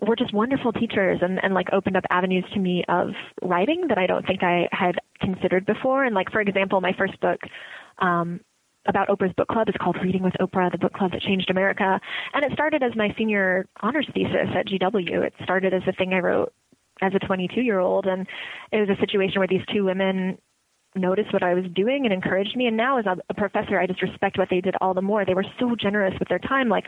were 0.00 0.16
just 0.16 0.34
wonderful 0.34 0.72
teachers 0.72 1.20
and, 1.22 1.42
and 1.42 1.54
like 1.54 1.68
opened 1.72 1.96
up 1.96 2.04
avenues 2.10 2.44
to 2.52 2.60
me 2.60 2.84
of 2.88 3.10
writing 3.42 3.86
that 3.88 3.98
I 3.98 4.06
don't 4.06 4.26
think 4.26 4.42
I 4.42 4.68
had 4.72 4.96
considered 5.20 5.64
before. 5.64 6.04
And 6.04 6.14
like, 6.14 6.30
for 6.30 6.40
example, 6.40 6.80
my 6.80 6.92
first 6.96 7.18
book, 7.20 7.40
um, 7.98 8.40
about 8.88 9.08
Oprah's 9.08 9.34
book 9.34 9.48
club 9.48 9.68
is 9.68 9.74
called 9.80 9.96
Reading 10.02 10.22
with 10.22 10.34
Oprah, 10.34 10.70
the 10.70 10.78
book 10.78 10.92
club 10.92 11.12
that 11.12 11.20
changed 11.20 11.50
America. 11.50 12.00
And 12.34 12.44
it 12.44 12.52
started 12.52 12.82
as 12.82 12.94
my 12.94 13.12
senior 13.18 13.66
honors 13.80 14.08
thesis 14.14 14.48
at 14.54 14.66
GW. 14.66 15.24
It 15.24 15.34
started 15.42 15.74
as 15.74 15.82
a 15.88 15.92
thing 15.92 16.12
I 16.12 16.20
wrote 16.20 16.52
as 17.02 17.12
a 17.14 17.26
22 17.26 17.60
year 17.62 17.80
old. 17.80 18.06
And 18.06 18.26
it 18.70 18.78
was 18.78 18.96
a 18.96 19.00
situation 19.00 19.40
where 19.40 19.48
these 19.48 19.64
two 19.72 19.84
women 19.84 20.38
noticed 20.96 21.32
what 21.32 21.42
I 21.42 21.54
was 21.54 21.64
doing 21.74 22.04
and 22.04 22.12
encouraged 22.12 22.56
me. 22.56 22.66
And 22.66 22.76
now, 22.76 22.98
as 22.98 23.06
a, 23.06 23.34
professor, 23.34 23.78
I 23.78 23.86
just 23.86 24.02
respect 24.02 24.38
what 24.38 24.48
they 24.50 24.60
did 24.60 24.74
all 24.80 24.94
the 24.94 25.02
more. 25.02 25.24
They 25.24 25.34
were 25.34 25.46
so 25.58 25.74
generous 25.76 26.14
with 26.18 26.28
their 26.28 26.38
time. 26.38 26.68
Like 26.68 26.84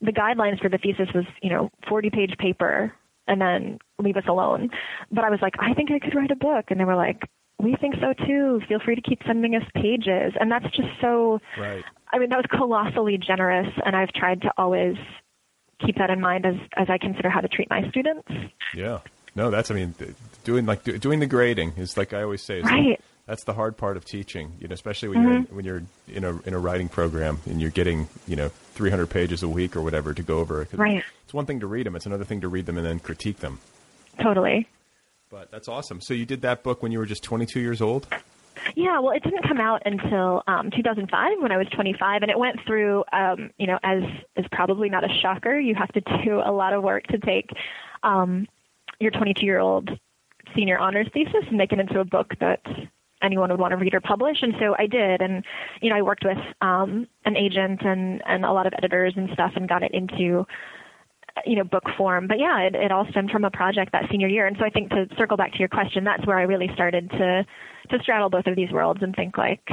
the 0.00 0.12
guidelines 0.12 0.60
for 0.60 0.68
the 0.68 0.78
thesis 0.78 1.08
was, 1.14 1.24
you 1.42 1.50
know, 1.50 1.70
40 1.88 2.10
page 2.10 2.34
paper 2.38 2.92
and 3.26 3.40
then 3.40 3.78
leave 3.98 4.16
us 4.16 4.24
alone. 4.28 4.70
But 5.10 5.24
I 5.24 5.30
was 5.30 5.40
like, 5.40 5.54
I 5.58 5.74
think 5.74 5.90
I 5.90 5.98
could 5.98 6.14
write 6.14 6.30
a 6.30 6.36
book. 6.36 6.66
And 6.68 6.78
they 6.78 6.84
were 6.84 6.96
like, 6.96 7.22
we 7.58 7.76
think 7.80 7.94
so 8.00 8.12
too. 8.26 8.60
Feel 8.68 8.80
free 8.84 8.96
to 8.96 9.02
keep 9.02 9.20
sending 9.26 9.54
us 9.54 9.62
pages. 9.74 10.32
And 10.40 10.50
that's 10.50 10.64
just 10.76 10.88
so, 11.00 11.40
right. 11.58 11.84
I 12.12 12.18
mean, 12.18 12.30
that 12.30 12.36
was 12.36 12.46
colossally 12.50 13.18
generous. 13.18 13.68
And 13.84 13.94
I've 13.94 14.12
tried 14.12 14.42
to 14.42 14.52
always 14.58 14.96
keep 15.84 15.96
that 15.96 16.10
in 16.10 16.20
mind 16.20 16.46
as, 16.46 16.54
as 16.76 16.88
I 16.90 16.98
consider 16.98 17.30
how 17.30 17.40
to 17.40 17.48
treat 17.48 17.70
my 17.70 17.88
students. 17.90 18.28
Yeah. 18.74 18.98
No, 19.34 19.50
that's. 19.50 19.70
I 19.70 19.74
mean, 19.74 19.94
doing 20.44 20.66
like 20.66 20.84
do, 20.84 20.98
doing 20.98 21.20
the 21.20 21.26
grading 21.26 21.72
is 21.76 21.96
like 21.96 22.12
I 22.12 22.22
always 22.22 22.42
say. 22.42 22.58
Is 22.58 22.64
Right. 22.64 23.00
That's 23.26 23.44
the 23.44 23.54
hard 23.54 23.76
part 23.76 23.96
of 23.96 24.04
teaching. 24.04 24.52
You 24.60 24.68
know, 24.68 24.74
especially 24.74 25.08
when 25.10 25.22
you're 25.22 25.32
in, 25.32 25.42
when 25.44 25.64
you're 25.64 25.82
in 26.08 26.24
a 26.24 26.40
in 26.42 26.54
a 26.54 26.58
writing 26.58 26.88
program 26.88 27.38
and 27.46 27.60
you're 27.60 27.70
getting 27.70 28.08
you 28.26 28.36
know 28.36 28.48
300 28.48 29.06
pages 29.06 29.42
a 29.42 29.48
week 29.48 29.76
or 29.76 29.82
whatever 29.82 30.14
to 30.14 30.22
go 30.22 30.38
over. 30.38 30.66
Right. 30.72 31.02
It's 31.24 31.34
one 31.34 31.46
thing 31.46 31.60
to 31.60 31.66
read 31.66 31.86
them. 31.86 31.96
It's 31.96 32.06
another 32.06 32.24
thing 32.24 32.40
to 32.40 32.48
read 32.48 32.66
them 32.66 32.76
and 32.76 32.86
then 32.86 32.98
critique 32.98 33.38
them. 33.38 33.58
Totally. 34.20 34.68
But 35.30 35.50
that's 35.50 35.68
awesome. 35.68 36.00
So 36.00 36.12
you 36.14 36.26
did 36.26 36.42
that 36.42 36.62
book 36.62 36.82
when 36.82 36.92
you 36.92 36.98
were 36.98 37.06
just 37.06 37.22
22 37.22 37.58
years 37.58 37.80
old. 37.80 38.06
Yeah, 38.76 39.00
well, 39.00 39.12
it 39.12 39.22
didn't 39.22 39.42
come 39.48 39.58
out 39.58 39.82
until 39.86 40.42
um, 40.46 40.70
2005 40.70 41.38
when 41.40 41.50
I 41.50 41.56
was 41.56 41.66
25, 41.74 42.22
and 42.22 42.30
it 42.30 42.38
went 42.38 42.56
through, 42.66 43.02
um, 43.12 43.50
you 43.58 43.66
know, 43.66 43.78
as 43.82 44.02
is 44.36 44.44
probably 44.52 44.88
not 44.88 45.04
a 45.04 45.08
shocker. 45.20 45.58
You 45.58 45.74
have 45.74 45.88
to 45.92 46.00
do 46.24 46.40
a 46.44 46.52
lot 46.52 46.72
of 46.72 46.82
work 46.82 47.04
to 47.08 47.18
take 47.18 47.48
um, 48.02 48.46
your 49.00 49.10
22 49.10 49.44
year 49.44 49.58
old 49.58 49.90
senior 50.54 50.78
honors 50.78 51.08
thesis 51.14 51.44
and 51.48 51.56
make 51.56 51.72
it 51.72 51.80
into 51.80 51.98
a 51.98 52.04
book 52.04 52.34
that 52.40 52.60
anyone 53.22 53.50
would 53.50 53.60
want 53.60 53.72
to 53.72 53.76
read 53.76 53.94
or 53.94 54.00
publish. 54.00 54.38
And 54.42 54.54
so 54.58 54.74
I 54.78 54.86
did, 54.86 55.20
and 55.20 55.44
you 55.80 55.90
know, 55.90 55.96
I 55.96 56.02
worked 56.02 56.24
with 56.24 56.38
um, 56.60 57.06
an 57.24 57.36
agent 57.36 57.82
and 57.82 58.22
and 58.26 58.44
a 58.44 58.52
lot 58.52 58.66
of 58.66 58.72
editors 58.76 59.14
and 59.16 59.28
stuff, 59.32 59.52
and 59.56 59.68
got 59.68 59.82
it 59.82 59.92
into 59.92 60.44
you 61.46 61.56
know 61.56 61.64
book 61.64 61.84
form. 61.96 62.26
But 62.26 62.38
yeah 62.38 62.60
it, 62.60 62.74
it 62.74 62.92
all 62.92 63.06
stemmed 63.10 63.30
from 63.30 63.44
a 63.44 63.50
project 63.50 63.92
that 63.92 64.04
senior 64.10 64.28
year. 64.28 64.46
And 64.46 64.56
so 64.58 64.64
i 64.64 64.70
think 64.70 64.90
to 64.90 65.06
circle 65.16 65.36
back 65.36 65.52
to 65.52 65.58
your 65.58 65.68
question 65.68 66.04
that's 66.04 66.26
where 66.26 66.38
i 66.38 66.42
really 66.42 66.68
started 66.74 67.08
to 67.10 67.44
to 67.90 67.98
straddle 68.02 68.28
both 68.30 68.46
of 68.46 68.56
these 68.56 68.70
worlds 68.70 69.02
and 69.02 69.14
think 69.14 69.38
like 69.38 69.66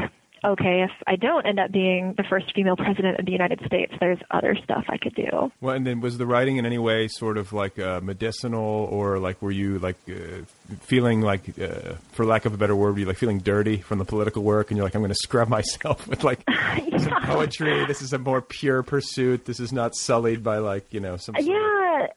okay 0.43 0.83
if 0.83 0.91
i 1.07 1.15
don't 1.15 1.45
end 1.45 1.59
up 1.59 1.71
being 1.71 2.13
the 2.17 2.23
first 2.23 2.51
female 2.53 2.75
president 2.75 3.19
of 3.19 3.25
the 3.25 3.31
united 3.31 3.59
states 3.65 3.93
there's 3.99 4.19
other 4.31 4.55
stuff 4.63 4.85
i 4.89 4.97
could 4.97 5.13
do 5.15 5.51
Well, 5.61 5.75
and 5.75 5.85
then 5.85 6.01
was 6.01 6.17
the 6.17 6.25
writing 6.25 6.57
in 6.57 6.65
any 6.65 6.77
way 6.77 7.07
sort 7.07 7.37
of 7.37 7.53
like 7.53 7.77
uh, 7.79 8.01
medicinal, 8.01 8.87
or 8.91 9.19
like 9.19 9.41
were 9.41 9.51
you 9.51 9.79
like 9.79 9.97
uh, 10.09 10.43
feeling 10.81 11.21
like, 11.21 11.59
uh, 11.59 11.95
for 12.11 12.25
lack 12.25 12.45
of 12.45 12.53
a 12.53 12.57
better 12.57 12.75
word, 12.75 12.93
were 12.93 12.99
you 12.99 13.05
like 13.05 13.17
feeling 13.17 13.39
dirty 13.39 13.77
from 13.77 13.99
the 13.99 14.05
political 14.05 14.43
work, 14.43 14.69
and 14.69 14.77
you're 14.77 14.85
like, 14.85 14.95
I'm 14.95 15.01
going 15.01 15.09
to 15.09 15.15
scrub 15.15 15.49
myself 15.59 16.07
with 16.07 16.23
like 16.23 16.43
some 16.97 17.21
poetry. 17.23 17.85
This 17.85 18.01
is 18.01 18.13
a 18.13 18.17
more 18.17 18.41
pure 18.41 18.83
pursuit. 18.83 19.45
This 19.45 19.59
is 19.59 19.71
not 19.71 19.95
sullied 19.95 20.43
by 20.43 20.57
like 20.57 20.93
you 20.93 20.99
know 20.99 21.17
some. 21.17 21.35
Sort 21.35 21.47
of, 21.47 21.47
yeah 21.47 22.07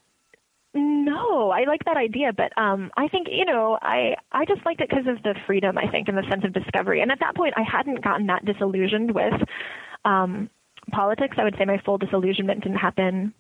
no 0.74 1.51
I, 1.51 1.65
like 1.65 1.85
that 1.85 1.97
idea, 1.97 2.32
but 2.32 2.57
um, 2.61 2.90
I 2.97 3.09
think 3.09 3.28
you 3.31 3.44
know, 3.44 3.78
I 3.82 4.16
I 4.32 4.44
just 4.44 4.65
liked 4.65 4.81
it 4.81 4.89
because 4.89 5.07
of 5.07 5.23
the 5.23 5.35
freedom. 5.47 5.78
I 5.78 5.89
think 5.90 6.09
and 6.09 6.16
the 6.16 6.28
sense 6.31 6.44
of 6.44 6.53
discovery. 6.53 7.01
And 7.01 7.11
at 7.11 7.20
that 7.20 7.36
point, 7.36 7.55
I 7.57 7.62
hadn't 7.62 8.03
gotten 8.03 8.27
that 8.27 8.44
disillusioned 8.44 9.15
with 9.15 9.35
um, 10.05 10.51
politics. 10.90 11.36
I 11.39 11.44
would 11.44 11.57
say 11.59 11.65
my 11.65 11.81
full 11.85 11.99
disillusionment 11.99 12.62
didn't 12.62 12.78
happen 12.78 13.35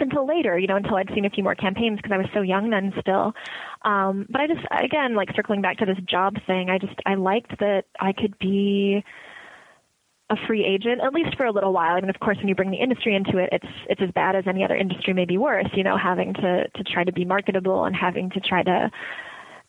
until 0.00 0.26
later, 0.26 0.58
you 0.58 0.66
know, 0.66 0.76
until 0.76 0.96
I'd 0.96 1.10
seen 1.14 1.24
a 1.24 1.30
few 1.30 1.44
more 1.44 1.54
campaigns 1.54 1.98
because 1.98 2.12
I 2.12 2.16
was 2.16 2.26
so 2.34 2.40
young 2.40 2.70
then 2.70 2.92
still. 3.00 3.34
Um, 3.82 4.26
but 4.30 4.40
I 4.40 4.46
just, 4.46 4.66
again, 4.70 5.14
like 5.14 5.28
circling 5.36 5.60
back 5.60 5.78
to 5.78 5.86
this 5.86 5.98
job 6.08 6.36
thing, 6.46 6.70
I 6.70 6.78
just, 6.78 6.94
I 7.06 7.14
liked 7.14 7.58
that 7.60 7.84
I 8.00 8.12
could 8.12 8.38
be 8.38 9.04
a 10.30 10.36
free 10.46 10.64
agent, 10.64 11.00
at 11.04 11.12
least 11.12 11.36
for 11.36 11.44
a 11.44 11.52
little 11.52 11.72
while. 11.72 11.96
I 11.96 12.00
mean, 12.00 12.10
of 12.10 12.20
course, 12.20 12.38
when 12.38 12.48
you 12.48 12.54
bring 12.54 12.70
the 12.70 12.78
industry 12.78 13.14
into 13.14 13.38
it, 13.38 13.50
it's, 13.52 13.66
it's 13.88 14.00
as 14.00 14.10
bad 14.12 14.36
as 14.36 14.44
any 14.46 14.64
other 14.64 14.76
industry, 14.76 15.12
maybe 15.12 15.36
worse, 15.36 15.68
you 15.74 15.82
know, 15.82 15.96
having 15.98 16.32
to, 16.34 16.68
to 16.68 16.84
try 16.84 17.04
to 17.04 17.12
be 17.12 17.24
marketable 17.24 17.84
and 17.84 17.94
having 17.94 18.30
to 18.30 18.40
try 18.40 18.62
to 18.62 18.90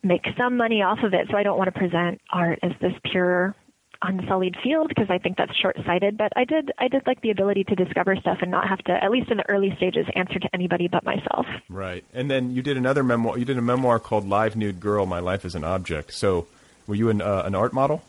make 0.04 0.22
some 0.38 0.58
money 0.58 0.82
off 0.82 1.00
of 1.04 1.14
it. 1.14 1.28
So 1.30 1.38
I 1.38 1.44
don't 1.44 1.58
want 1.58 1.74
to 1.74 1.80
present 1.80 2.22
art 2.32 2.60
as 2.64 2.72
this 2.80 2.94
pure 3.12 3.56
unsullied 4.04 4.56
field 4.64 4.90
because 4.90 5.08
I 5.10 5.18
think 5.18 5.38
that's 5.38 5.56
short-sighted. 5.58 6.18
But 6.18 6.32
I 6.36 6.46
did 6.46 6.72
I 6.80 6.88
did 6.88 7.04
like 7.06 7.22
the 7.22 7.32
ability 7.32 7.64
to 7.66 7.76
discover 7.76 8.16
stuff 8.16 8.40
and 8.42 8.52
not 8.52 8.68
have 8.68 8.80
to, 8.86 8.92
at 8.92 9.12
least 9.12 9.30
in 9.30 9.38
the 9.38 9.50
early 9.50 9.74
stages, 9.78 10.06
answer 10.16 10.40
to 10.40 10.50
anybody 10.54 10.88
but 10.88 11.04
myself. 11.04 11.46
Right. 11.70 12.04
And 12.14 12.30
then 12.30 12.52
you 12.52 12.62
did 12.62 12.78
another 12.78 13.04
memoir. 13.04 13.38
You 13.38 13.46
did 13.46 13.58
a 13.58 13.62
memoir 13.62 14.00
called 14.00 14.28
"Live 14.28 14.56
Nude 14.56 14.80
Girl: 14.80 15.06
My 15.06 15.20
Life 15.20 15.46
as 15.46 15.56
an 15.56 15.64
Object." 15.64 16.14
So, 16.14 16.48
were 16.88 16.96
you 16.96 17.10
an 17.10 17.22
uh, 17.22 17.44
an 17.46 17.56
art 17.56 17.74
model? 17.74 18.02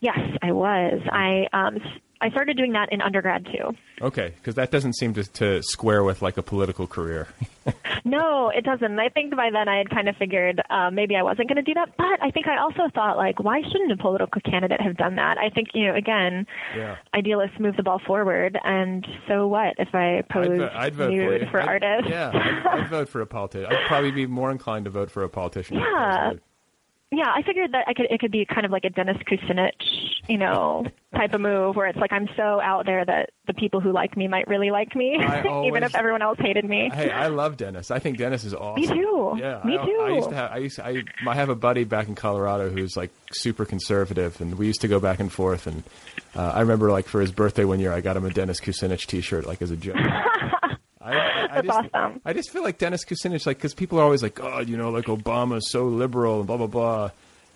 Yes, 0.00 0.18
I 0.42 0.52
was. 0.52 1.00
I 1.10 1.46
um, 1.52 1.78
I 2.20 2.30
started 2.30 2.56
doing 2.56 2.72
that 2.72 2.92
in 2.92 3.00
undergrad 3.00 3.46
too. 3.46 3.76
Okay, 4.02 4.32
because 4.36 4.56
that 4.56 4.70
doesn't 4.70 4.94
seem 4.94 5.14
to, 5.14 5.24
to 5.24 5.62
square 5.62 6.02
with 6.02 6.20
like 6.20 6.36
a 6.36 6.42
political 6.42 6.86
career. 6.86 7.28
no, 8.04 8.50
it 8.50 8.64
doesn't. 8.64 8.98
I 8.98 9.08
think 9.08 9.34
by 9.36 9.50
then 9.52 9.68
I 9.68 9.78
had 9.78 9.90
kind 9.90 10.08
of 10.08 10.16
figured 10.16 10.60
uh, 10.68 10.90
maybe 10.90 11.14
I 11.14 11.22
wasn't 11.22 11.48
going 11.48 11.56
to 11.56 11.62
do 11.62 11.74
that. 11.74 11.96
But 11.96 12.20
I 12.20 12.30
think 12.30 12.48
I 12.48 12.58
also 12.58 12.90
thought 12.92 13.16
like, 13.16 13.38
why 13.38 13.62
shouldn't 13.62 13.92
a 13.92 13.96
political 13.96 14.40
candidate 14.40 14.80
have 14.80 14.96
done 14.96 15.16
that? 15.16 15.38
I 15.38 15.50
think 15.50 15.68
you 15.74 15.86
know, 15.86 15.94
again, 15.94 16.46
yeah. 16.76 16.96
idealists 17.14 17.58
move 17.60 17.76
the 17.76 17.84
ball 17.84 18.00
forward, 18.04 18.58
and 18.64 19.06
so 19.28 19.46
what 19.46 19.74
if 19.78 19.94
I 19.94 20.22
pose 20.30 20.60
I'd, 20.60 20.60
I'd 20.60 20.94
vote 20.94 21.10
nude 21.12 21.42
for, 21.42 21.50
for 21.50 21.60
I'd, 21.60 21.84
artists? 21.84 22.10
Yeah, 22.10 22.30
I'd, 22.34 22.80
I'd, 22.80 22.88
vote 22.88 23.08
for 23.08 23.20
a 23.20 23.26
politician. 23.26 23.72
I'd 23.72 23.86
probably 23.86 24.10
be 24.10 24.26
more 24.26 24.50
inclined 24.50 24.86
to 24.86 24.90
vote 24.90 25.10
for 25.10 25.22
a 25.22 25.28
politician. 25.28 25.76
Yeah. 25.76 26.32
Yeah, 27.10 27.32
I 27.34 27.42
figured 27.42 27.72
that 27.72 27.84
I 27.86 27.94
could 27.94 28.06
it 28.10 28.20
could 28.20 28.30
be 28.30 28.44
kind 28.44 28.66
of 28.66 28.70
like 28.70 28.84
a 28.84 28.90
Dennis 28.90 29.16
Kucinich, 29.26 29.72
you 30.28 30.36
know, 30.36 30.84
type 31.16 31.32
of 31.32 31.40
move 31.40 31.74
where 31.74 31.86
it's 31.86 31.98
like 31.98 32.12
I'm 32.12 32.28
so 32.36 32.60
out 32.60 32.84
there 32.84 33.02
that 33.02 33.30
the 33.46 33.54
people 33.54 33.80
who 33.80 33.92
like 33.92 34.14
me 34.14 34.28
might 34.28 34.46
really 34.46 34.70
like 34.70 34.94
me, 34.94 35.16
always, 35.18 35.66
even 35.68 35.84
if 35.84 35.94
everyone 35.94 36.20
else 36.20 36.38
hated 36.38 36.66
me. 36.66 36.90
Hey, 36.92 37.10
I 37.10 37.28
love 37.28 37.56
Dennis. 37.56 37.90
I 37.90 37.98
think 37.98 38.18
Dennis 38.18 38.44
is 38.44 38.52
awesome. 38.52 38.82
Me 38.82 38.86
too. 38.86 39.36
Yeah, 39.38 39.62
me 39.64 39.78
I, 39.78 39.86
too. 39.86 40.00
I 40.02 40.10
used 40.10 40.28
to 40.28 40.34
have 40.34 40.50
I 40.52 40.56
used 40.58 40.76
to, 40.76 40.86
I, 40.86 41.02
I 41.26 41.34
have 41.34 41.48
a 41.48 41.54
buddy 41.54 41.84
back 41.84 42.08
in 42.08 42.14
Colorado 42.14 42.68
who's 42.68 42.94
like 42.94 43.10
super 43.32 43.64
conservative, 43.64 44.38
and 44.42 44.58
we 44.58 44.66
used 44.66 44.82
to 44.82 44.88
go 44.88 45.00
back 45.00 45.18
and 45.18 45.32
forth. 45.32 45.66
And 45.66 45.84
uh, 46.36 46.52
I 46.54 46.60
remember 46.60 46.90
like 46.90 47.06
for 47.06 47.22
his 47.22 47.32
birthday 47.32 47.64
one 47.64 47.80
year, 47.80 47.92
I 47.92 48.02
got 48.02 48.18
him 48.18 48.26
a 48.26 48.30
Dennis 48.30 48.60
Kucinich 48.60 49.06
T-shirt 49.06 49.46
like 49.46 49.62
as 49.62 49.70
a 49.70 49.76
joke. 49.76 49.96
I, 51.14 51.44
I, 51.58 51.62
That's 51.62 51.66
just, 51.66 51.88
awesome. 51.94 52.20
I 52.24 52.32
just 52.32 52.50
feel 52.50 52.62
like 52.62 52.78
Dennis 52.78 53.04
Kucinich, 53.04 53.46
like, 53.46 53.56
because 53.58 53.74
people 53.74 53.98
are 53.98 54.02
always 54.02 54.22
like, 54.22 54.40
oh, 54.40 54.60
you 54.60 54.76
know, 54.76 54.90
like 54.90 55.06
Obama's 55.06 55.70
so 55.70 55.84
liberal 55.86 56.38
and 56.38 56.46
blah 56.46 56.56
blah 56.56 56.66
blah. 56.66 57.10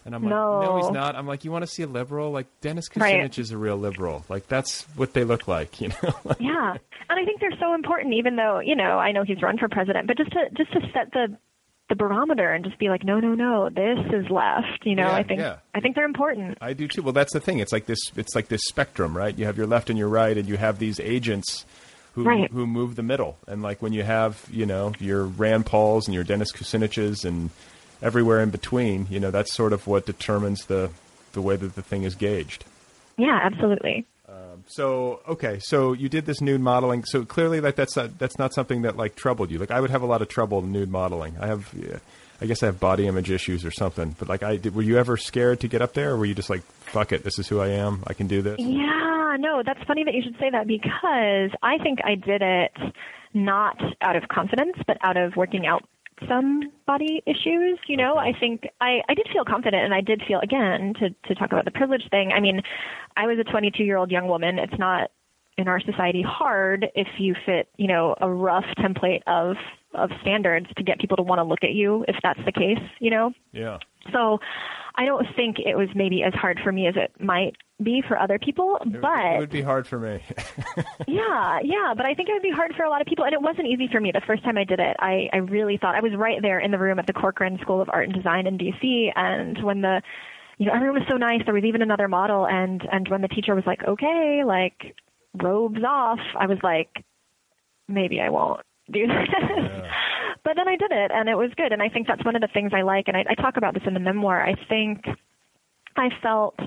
And 0.04 0.14
I'm 0.16 0.22
like, 0.24 0.30
No. 0.30 0.62
no, 0.62 0.76
he's 0.78 0.90
not. 0.90 1.14
I'm 1.14 1.28
like, 1.28 1.44
you 1.44 1.52
want 1.52 1.62
to 1.62 1.70
see 1.70 1.84
a 1.84 1.86
liberal? 1.86 2.32
Like 2.32 2.46
Dennis 2.60 2.88
Kucinich 2.88 3.00
Right. 3.00 3.38
is 3.38 3.52
a 3.52 3.56
real 3.58 3.76
liberal. 3.76 4.24
Like 4.28 4.48
that's 4.48 4.82
what 4.96 5.12
they 5.12 5.22
look 5.24 5.46
like, 5.46 5.80
you 5.80 5.88
know. 5.88 6.14
Yeah, 6.40 6.72
and 7.08 7.20
I 7.20 7.24
think 7.24 7.40
they're 7.40 7.56
so 7.60 7.74
important. 7.74 8.14
Even 8.14 8.36
though 8.36 8.58
you 8.58 8.74
know, 8.74 8.98
I 8.98 9.12
know 9.12 9.22
he's 9.24 9.40
run 9.42 9.58
for 9.58 9.68
president, 9.68 10.06
but 10.08 10.16
just 10.16 10.32
to 10.32 10.48
just 10.56 10.72
to 10.72 10.80
set 10.92 11.12
the 11.12 11.36
the 11.88 11.96
barometer 11.96 12.50
and 12.52 12.64
just 12.64 12.78
be 12.78 12.88
like, 12.88 13.04
no, 13.04 13.20
no, 13.20 13.34
no, 13.34 13.68
this 13.68 13.98
is 14.14 14.30
left. 14.30 14.84
You 14.84 14.94
know, 14.94 15.02
Yeah, 15.08 15.14
I 15.14 15.22
think 15.24 15.40
yeah. 15.40 15.56
I 15.74 15.80
think 15.80 15.94
they're 15.94 16.04
important. 16.06 16.56
I 16.60 16.72
do 16.72 16.88
too. 16.88 17.02
Well, 17.02 17.12
that's 17.12 17.32
the 17.32 17.40
thing. 17.40 17.58
It's 17.58 17.72
like 17.72 17.86
this. 17.86 17.98
It's 18.16 18.34
like 18.34 18.48
this 18.48 18.62
spectrum, 18.64 19.16
right? 19.16 19.36
You 19.38 19.44
have 19.44 19.56
your 19.58 19.66
left 19.66 19.90
and 19.90 19.98
your 19.98 20.08
right, 20.08 20.36
and 20.38 20.48
you 20.48 20.56
have 20.56 20.78
these 20.78 20.98
agents 21.00 21.64
who 22.14 22.24
Right. 22.24 22.50
who 22.50 22.66
move 22.66 22.96
the 22.96 23.02
middle. 23.02 23.38
And 23.46 23.62
like 23.62 23.80
when 23.82 23.92
you 23.92 24.02
have, 24.02 24.46
you 24.50 24.66
know, 24.66 24.92
your 24.98 25.24
Rand 25.24 25.66
Pauls 25.66 26.06
and 26.06 26.14
your 26.14 26.24
Dennis 26.24 26.52
Kuciniches 26.52 27.24
and 27.24 27.50
everywhere 28.02 28.40
in 28.40 28.50
between, 28.50 29.06
you 29.10 29.20
know, 29.20 29.30
that's 29.30 29.52
sort 29.52 29.72
of 29.72 29.86
what 29.86 30.06
determines 30.06 30.66
the 30.66 30.90
the 31.32 31.40
way 31.40 31.56
that 31.56 31.74
the 31.74 31.82
thing 31.82 32.02
is 32.02 32.14
gauged. 32.14 32.64
Yeah, 33.16 33.38
absolutely. 33.42 34.06
Um, 34.28 34.64
so 34.66 35.20
okay, 35.28 35.58
so 35.62 35.92
you 35.92 36.08
did 36.08 36.26
this 36.26 36.40
nude 36.40 36.60
modeling. 36.60 37.04
So 37.04 37.24
clearly, 37.24 37.60
like 37.60 37.76
that's 37.76 37.96
not, 37.96 38.18
that's 38.18 38.38
not 38.38 38.52
something 38.54 38.82
that 38.82 38.96
like 38.96 39.14
troubled 39.16 39.50
you. 39.50 39.58
Like 39.58 39.70
I 39.70 39.80
would 39.80 39.90
have 39.90 40.02
a 40.02 40.06
lot 40.06 40.22
of 40.22 40.28
trouble 40.28 40.58
in 40.60 40.72
nude 40.72 40.90
modeling. 40.90 41.36
I 41.40 41.46
have, 41.46 41.72
yeah, 41.74 41.98
I 42.40 42.46
guess 42.46 42.62
I 42.62 42.66
have 42.66 42.80
body 42.80 43.06
image 43.06 43.30
issues 43.30 43.64
or 43.64 43.70
something. 43.70 44.16
But 44.18 44.28
like 44.28 44.42
I 44.42 44.56
did, 44.56 44.74
were 44.74 44.82
you 44.82 44.98
ever 44.98 45.16
scared 45.16 45.60
to 45.60 45.68
get 45.68 45.82
up 45.82 45.94
there, 45.94 46.10
or 46.10 46.16
were 46.16 46.24
you 46.24 46.34
just 46.34 46.50
like, 46.50 46.62
fuck 46.62 47.12
it, 47.12 47.24
this 47.24 47.38
is 47.38 47.48
who 47.48 47.60
I 47.60 47.68
am, 47.68 48.02
I 48.06 48.14
can 48.14 48.26
do 48.26 48.42
this? 48.42 48.56
Yeah, 48.58 49.36
no, 49.38 49.62
that's 49.64 49.82
funny 49.86 50.04
that 50.04 50.14
you 50.14 50.22
should 50.22 50.36
say 50.38 50.50
that 50.50 50.66
because 50.66 51.50
I 51.62 51.78
think 51.82 52.00
I 52.04 52.14
did 52.14 52.42
it 52.42 52.72
not 53.34 53.80
out 54.00 54.16
of 54.16 54.28
confidence, 54.28 54.76
but 54.86 54.98
out 55.02 55.16
of 55.16 55.36
working 55.36 55.66
out 55.66 55.82
some 56.28 56.70
body 56.86 57.22
issues. 57.26 57.78
You 57.88 57.96
know, 57.96 58.16
I 58.16 58.32
think 58.38 58.68
I, 58.80 59.00
I 59.08 59.14
did 59.14 59.26
feel 59.32 59.44
confident 59.44 59.84
and 59.84 59.94
I 59.94 60.00
did 60.00 60.22
feel, 60.26 60.40
again, 60.40 60.94
to, 61.00 61.10
to 61.28 61.34
talk 61.34 61.52
about 61.52 61.64
the 61.64 61.70
privilege 61.70 62.02
thing, 62.10 62.32
I 62.32 62.40
mean, 62.40 62.62
I 63.16 63.26
was 63.26 63.38
a 63.38 63.44
22 63.50 63.82
year 63.84 63.96
old 63.96 64.10
young 64.10 64.28
woman. 64.28 64.58
It's 64.58 64.78
not 64.78 65.10
in 65.58 65.68
our 65.68 65.80
society 65.80 66.22
hard 66.26 66.86
if 66.94 67.08
you 67.18 67.34
fit, 67.46 67.68
you 67.76 67.86
know, 67.86 68.14
a 68.20 68.30
rough 68.30 68.64
template 68.78 69.22
of, 69.26 69.56
of 69.94 70.10
standards 70.22 70.66
to 70.76 70.82
get 70.82 70.98
people 70.98 71.16
to 71.16 71.22
want 71.22 71.38
to 71.38 71.44
look 71.44 71.62
at 71.62 71.72
you 71.72 72.04
if 72.08 72.16
that's 72.22 72.40
the 72.44 72.52
case, 72.52 72.78
you 73.00 73.10
know? 73.10 73.32
Yeah. 73.52 73.78
So 74.12 74.38
I 74.94 75.04
don't 75.04 75.26
think 75.36 75.58
it 75.58 75.76
was 75.76 75.88
maybe 75.94 76.22
as 76.22 76.32
hard 76.34 76.60
for 76.62 76.72
me 76.72 76.86
as 76.86 76.94
it 76.96 77.12
might 77.20 77.54
be 77.82 78.02
for 78.06 78.18
other 78.18 78.38
people, 78.38 78.76
It, 78.80 78.88
would- 78.92 79.00
but 79.00 79.24
it 79.34 79.38
would 79.38 79.50
be 79.50 79.62
hard 79.62 79.86
for 79.86 79.98
me. 79.98 80.20
yeah, 81.08 81.58
yeah, 81.62 81.94
but 81.96 82.06
I 82.06 82.14
think 82.14 82.28
it 82.28 82.32
would 82.32 82.42
be 82.42 82.50
hard 82.50 82.74
for 82.76 82.84
a 82.84 82.90
lot 82.90 83.00
of 83.00 83.06
people, 83.06 83.24
and 83.24 83.32
it 83.34 83.42
wasn't 83.42 83.66
easy 83.68 83.88
for 83.90 84.00
me 84.00 84.10
the 84.12 84.20
first 84.26 84.44
time 84.44 84.56
I 84.58 84.64
did 84.64 84.80
it. 84.80 84.96
I, 85.00 85.28
I 85.32 85.38
really 85.38 85.76
thought 85.78 85.94
I 85.94 86.00
was 86.00 86.12
right 86.16 86.40
there 86.42 86.58
in 86.60 86.70
the 86.70 86.78
room 86.78 86.98
at 86.98 87.06
the 87.06 87.12
Corcoran 87.12 87.58
School 87.60 87.80
of 87.80 87.88
Art 87.92 88.06
and 88.06 88.14
Design 88.14 88.46
in 88.46 88.56
DC, 88.58 89.10
and 89.16 89.62
when 89.64 89.80
the, 89.82 90.00
you 90.58 90.66
know, 90.66 90.72
everyone 90.74 91.00
was 91.00 91.08
so 91.10 91.16
nice. 91.16 91.40
There 91.44 91.54
was 91.54 91.64
even 91.64 91.82
another 91.82 92.08
model, 92.08 92.46
and 92.46 92.86
and 92.92 93.08
when 93.08 93.20
the 93.22 93.28
teacher 93.28 93.54
was 93.54 93.64
like, 93.66 93.82
okay, 93.84 94.42
like 94.44 94.94
robes 95.42 95.82
off, 95.86 96.20
I 96.38 96.46
was 96.46 96.58
like, 96.62 96.90
maybe 97.88 98.20
I 98.20 98.28
won't 98.28 98.60
do 98.92 99.06
this. 99.06 99.82
But 100.44 100.54
then 100.56 100.68
I 100.68 100.76
did 100.76 100.90
it, 100.90 101.10
and 101.14 101.28
it 101.28 101.36
was 101.36 101.50
good. 101.56 101.72
And 101.72 101.82
I 101.82 101.88
think 101.88 102.06
that's 102.06 102.24
one 102.24 102.34
of 102.34 102.42
the 102.42 102.48
things 102.52 102.72
I 102.74 102.82
like, 102.82 103.08
and 103.08 103.16
I, 103.16 103.24
I 103.28 103.34
talk 103.34 103.56
about 103.56 103.74
this 103.74 103.84
in 103.86 103.94
the 103.94 104.00
memoir. 104.00 104.44
I 104.44 104.54
think 104.68 105.04
I 105.96 106.08
felt 106.22 106.58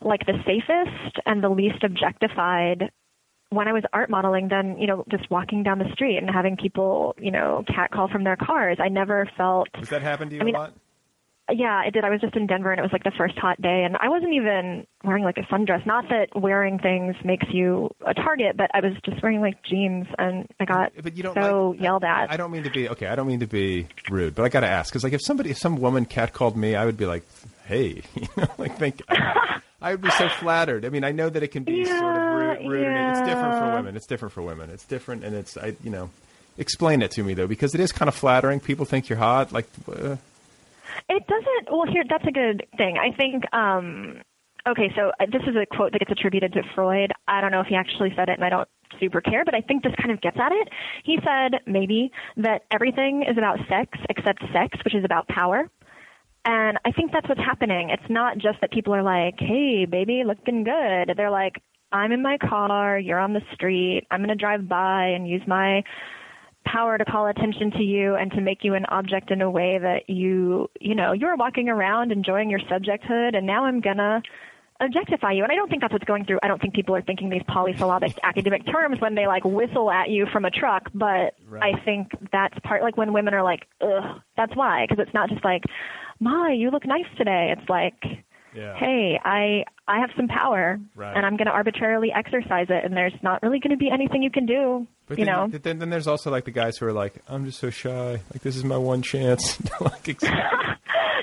like 0.00 0.26
the 0.26 0.38
safest 0.46 1.18
and 1.26 1.42
the 1.42 1.48
least 1.48 1.82
objectified 1.82 2.90
when 3.50 3.66
I 3.66 3.72
was 3.72 3.82
art 3.92 4.10
modeling 4.10 4.48
than, 4.48 4.78
you 4.78 4.86
know, 4.86 5.04
just 5.10 5.30
walking 5.30 5.62
down 5.62 5.78
the 5.78 5.90
street 5.92 6.18
and 6.18 6.28
having 6.30 6.56
people, 6.56 7.14
you 7.18 7.30
know, 7.30 7.64
catcall 7.66 8.08
from 8.08 8.24
their 8.24 8.36
cars. 8.36 8.76
I 8.78 8.88
never 8.88 9.28
felt 9.36 9.68
Does 9.72 9.88
that 9.88 10.02
happen 10.02 10.28
to 10.28 10.34
you 10.34 10.40
I 10.42 10.44
mean, 10.44 10.54
a 10.54 10.58
lot? 10.58 10.74
Yeah, 11.50 11.82
it 11.86 11.92
did. 11.92 12.04
I 12.04 12.10
was 12.10 12.20
just 12.20 12.36
in 12.36 12.46
Denver 12.46 12.70
and 12.70 12.78
it 12.78 12.82
was 12.82 12.92
like 12.92 13.04
the 13.04 13.12
first 13.16 13.38
hot 13.38 13.60
day 13.60 13.84
and 13.84 13.96
I 13.96 14.08
wasn't 14.08 14.34
even 14.34 14.86
wearing 15.04 15.24
like 15.24 15.38
a 15.38 15.42
sundress. 15.52 15.84
Not 15.86 16.04
that 16.10 16.28
wearing 16.34 16.78
things 16.78 17.14
makes 17.24 17.46
you 17.50 17.90
a 18.06 18.14
target, 18.14 18.56
but 18.56 18.70
I 18.74 18.80
was 18.80 18.92
just 19.04 19.22
wearing 19.22 19.40
like 19.40 19.62
jeans 19.62 20.06
and 20.18 20.46
I 20.60 20.64
got 20.64 20.92
But 21.02 21.16
you 21.16 21.22
don't 21.22 21.34
so 21.34 21.70
like, 21.70 21.80
yelled 21.80 22.04
at. 22.04 22.30
I 22.30 22.36
don't 22.36 22.50
mean 22.50 22.64
to 22.64 22.70
be 22.70 22.88
okay. 22.90 23.06
I 23.06 23.14
don't 23.14 23.26
mean 23.26 23.40
to 23.40 23.46
be 23.46 23.88
rude, 24.10 24.34
but 24.34 24.44
I 24.44 24.48
got 24.48 24.60
to 24.60 24.68
ask 24.68 24.92
because 24.92 25.04
like 25.04 25.12
if 25.12 25.22
somebody, 25.22 25.50
if 25.50 25.58
some 25.58 25.76
woman 25.80 26.06
catcalled 26.06 26.56
me, 26.56 26.74
I 26.74 26.84
would 26.84 26.96
be 26.96 27.06
like, 27.06 27.24
hey, 27.66 28.02
you 28.14 28.28
know, 28.36 28.48
like 28.58 28.76
think. 28.78 29.02
I 29.80 29.92
would 29.92 30.02
be 30.02 30.10
so 30.10 30.28
flattered. 30.40 30.84
I 30.84 30.88
mean, 30.88 31.04
I 31.04 31.12
know 31.12 31.28
that 31.30 31.42
it 31.42 31.48
can 31.48 31.62
be 31.62 31.84
sort 31.84 32.16
of 32.16 32.22
rude, 32.34 32.58
Yeah, 32.62 32.68
rude 32.68 32.86
and 32.86 33.10
it's 33.16 33.20
different 33.28 33.58
for 33.58 33.74
women. 33.74 33.96
It's 33.96 34.06
different 34.06 34.32
for 34.34 34.42
women. 34.42 34.70
It's 34.70 34.84
different, 34.84 35.24
and 35.24 35.36
it's 35.36 35.56
I, 35.56 35.76
you 35.84 35.90
know, 35.90 36.10
explain 36.56 37.00
it 37.02 37.12
to 37.12 37.22
me 37.22 37.34
though, 37.34 37.46
because 37.46 37.74
it 37.74 37.80
is 37.80 37.92
kind 37.92 38.08
of 38.08 38.14
flattering. 38.14 38.58
People 38.60 38.84
think 38.84 39.08
you're 39.08 39.18
hot. 39.18 39.52
Like, 39.52 39.66
uh, 39.90 40.16
It 41.08 41.26
doesn't. 41.26 41.70
Well, 41.70 41.86
here 41.90 42.04
that's 42.08 42.26
a 42.26 42.32
good 42.32 42.66
thing. 42.76 42.98
I 42.98 43.16
think. 43.16 43.44
um 43.52 44.22
Okay, 44.66 44.92
so 44.94 45.12
uh, 45.18 45.24
this 45.32 45.40
is 45.46 45.56
a 45.56 45.64
quote 45.64 45.92
that 45.92 46.00
gets 46.00 46.10
attributed 46.12 46.52
to 46.52 46.62
Freud. 46.74 47.12
I 47.26 47.40
don't 47.40 47.52
know 47.52 47.60
if 47.60 47.68
he 47.68 47.74
actually 47.74 48.12
said 48.14 48.28
it, 48.28 48.34
and 48.34 48.44
I 48.44 48.50
don't 48.50 48.68
super 49.00 49.20
care, 49.22 49.44
but 49.44 49.54
I 49.54 49.62
think 49.62 49.82
this 49.82 49.94
kind 49.96 50.10
of 50.10 50.20
gets 50.20 50.36
at 50.38 50.52
it. 50.52 50.68
He 51.04 51.18
said 51.24 51.60
maybe 51.66 52.10
that 52.36 52.64
everything 52.70 53.22
is 53.22 53.38
about 53.38 53.58
sex 53.68 53.96
except 54.10 54.42
sex, 54.52 54.76
which 54.84 54.94
is 54.94 55.04
about 55.04 55.26
power. 55.28 55.70
And 56.44 56.78
I 56.84 56.92
think 56.92 57.12
that's 57.12 57.28
what's 57.28 57.40
happening. 57.40 57.90
It's 57.90 58.10
not 58.10 58.38
just 58.38 58.60
that 58.60 58.70
people 58.70 58.94
are 58.94 59.02
like, 59.02 59.38
"Hey, 59.38 59.86
baby, 59.86 60.22
looking 60.24 60.64
good." 60.64 61.14
They're 61.16 61.30
like, 61.30 61.62
"I'm 61.92 62.12
in 62.12 62.22
my 62.22 62.36
car. 62.38 62.98
You're 62.98 63.18
on 63.18 63.32
the 63.32 63.42
street. 63.54 64.06
I'm 64.10 64.20
going 64.20 64.28
to 64.28 64.34
drive 64.34 64.68
by 64.68 65.06
and 65.06 65.28
use 65.28 65.42
my 65.46 65.82
power 66.72 66.98
to 66.98 67.04
call 67.04 67.26
attention 67.26 67.70
to 67.72 67.82
you 67.82 68.14
and 68.14 68.30
to 68.32 68.40
make 68.40 68.62
you 68.62 68.74
an 68.74 68.84
object 68.86 69.30
in 69.30 69.40
a 69.42 69.50
way 69.50 69.78
that 69.78 70.08
you, 70.08 70.68
you 70.80 70.94
know, 70.94 71.12
you're 71.12 71.36
walking 71.36 71.68
around 71.68 72.12
enjoying 72.12 72.50
your 72.50 72.60
subjecthood, 72.60 73.36
and 73.36 73.46
now 73.46 73.64
I'm 73.64 73.80
gonna 73.80 74.22
objectify 74.80 75.32
you. 75.32 75.42
And 75.42 75.50
I 75.50 75.56
don't 75.56 75.68
think 75.68 75.82
that's 75.82 75.92
what's 75.92 76.04
going 76.04 76.24
through. 76.24 76.38
I 76.42 76.48
don't 76.48 76.60
think 76.60 76.74
people 76.74 76.94
are 76.94 77.02
thinking 77.02 77.30
these 77.30 77.42
polysyllabic 77.48 78.18
academic 78.22 78.64
terms 78.66 79.00
when 79.00 79.14
they 79.14 79.26
like 79.26 79.44
whistle 79.44 79.90
at 79.90 80.08
you 80.08 80.26
from 80.32 80.44
a 80.44 80.50
truck. 80.50 80.90
But 80.94 81.34
Right. 81.48 81.74
I 81.74 81.84
think 81.84 82.12
that's 82.30 82.58
part 82.60 82.82
like 82.82 82.96
when 82.96 83.12
women 83.12 83.34
are 83.34 83.42
like, 83.42 83.66
ugh, 83.80 84.20
that's 84.36 84.54
why. 84.54 84.86
Because 84.88 85.02
it's 85.04 85.14
not 85.14 85.30
just 85.30 85.44
like, 85.44 85.62
my, 86.20 86.52
you 86.52 86.70
look 86.70 86.86
nice 86.86 87.06
today. 87.16 87.54
It's 87.56 87.68
like, 87.68 88.24
Yeah. 88.58 88.74
hey, 88.74 89.18
I 89.24 89.64
I 89.86 90.00
have 90.00 90.10
some 90.16 90.28
power, 90.28 90.78
Right. 90.94 91.16
and 91.16 91.24
I'm 91.24 91.36
going 91.36 91.46
to 91.46 91.52
arbitrarily 91.52 92.12
exercise 92.14 92.66
it, 92.68 92.84
and 92.84 92.96
there's 92.96 93.14
not 93.22 93.42
really 93.42 93.60
going 93.60 93.70
to 93.70 93.76
be 93.76 93.90
anything 93.90 94.22
you 94.22 94.30
can 94.30 94.46
do. 94.46 94.86
But 95.06 95.18
you 95.18 95.24
then, 95.24 95.34
know, 95.34 95.58
then, 95.58 95.78
then 95.78 95.90
there's 95.90 96.06
also 96.06 96.30
like 96.30 96.44
the 96.44 96.50
guys 96.50 96.76
who 96.76 96.86
are 96.86 96.92
like, 96.92 97.22
I'm 97.28 97.46
just 97.46 97.58
so 97.58 97.70
shy. 97.70 98.20
Like 98.32 98.42
this 98.42 98.56
is 98.56 98.64
my 98.64 98.76
one 98.76 99.00
chance. 99.02 99.58
like, 99.80 100.08
ex- 100.08 100.24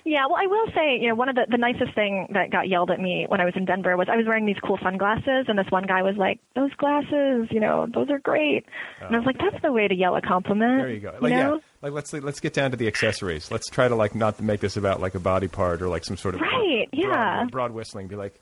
Yeah, 0.07 0.27
well, 0.27 0.37
I 0.37 0.45
will 0.45 0.67
say, 0.67 0.99
you 1.01 1.09
know, 1.09 1.15
one 1.15 1.29
of 1.29 1.35
the, 1.35 1.47
the 1.49 1.57
nicest 1.57 1.95
thing 1.95 2.27
that 2.29 2.51
got 2.51 2.67
yelled 2.69 2.91
at 2.91 2.99
me 2.99 3.25
when 3.27 3.41
I 3.41 3.45
was 3.45 3.55
in 3.55 3.65
Denver 3.65 3.97
was 3.97 4.07
I 4.07 4.15
was 4.15 4.27
wearing 4.27 4.45
these 4.45 4.59
cool 4.63 4.77
sunglasses, 4.83 5.45
and 5.47 5.57
this 5.57 5.65
one 5.71 5.85
guy 5.87 6.03
was 6.03 6.15
like, 6.15 6.39
"Those 6.55 6.71
glasses, 6.77 7.47
you 7.49 7.59
know, 7.59 7.87
those 7.91 8.11
are 8.11 8.19
great." 8.19 8.65
And 9.01 9.15
I 9.15 9.17
was 9.17 9.25
oh. 9.25 9.29
like, 9.29 9.39
"That's 9.39 9.61
the 9.63 9.71
way 9.71 9.87
to 9.87 9.95
yell 9.95 10.15
a 10.15 10.21
compliment." 10.21 10.77
there 10.83 10.91
you 10.91 10.99
go. 10.99 11.17
Like 11.19 11.33
know? 11.33 11.55
yeah. 11.55 11.59
Like 11.85 11.93
let's 11.93 12.11
let's 12.13 12.39
get 12.39 12.53
down 12.53 12.71
to 12.71 12.77
the 12.77 12.87
accessories. 12.87 13.51
Let's 13.51 13.69
try 13.69 13.87
to 13.87 13.93
like 13.95 14.15
not 14.15 14.41
make 14.41 14.59
this 14.59 14.75
about 14.75 15.01
like 15.01 15.13
a 15.13 15.19
body 15.19 15.47
part 15.47 15.83
or 15.83 15.87
like 15.87 16.03
some 16.03 16.17
sort 16.17 16.33
of 16.33 16.41
Right, 16.41 16.89
broad, 16.91 16.99
yeah. 17.03 17.45
broad 17.51 17.71
whistling. 17.73 18.07
Be 18.07 18.15
like, 18.15 18.41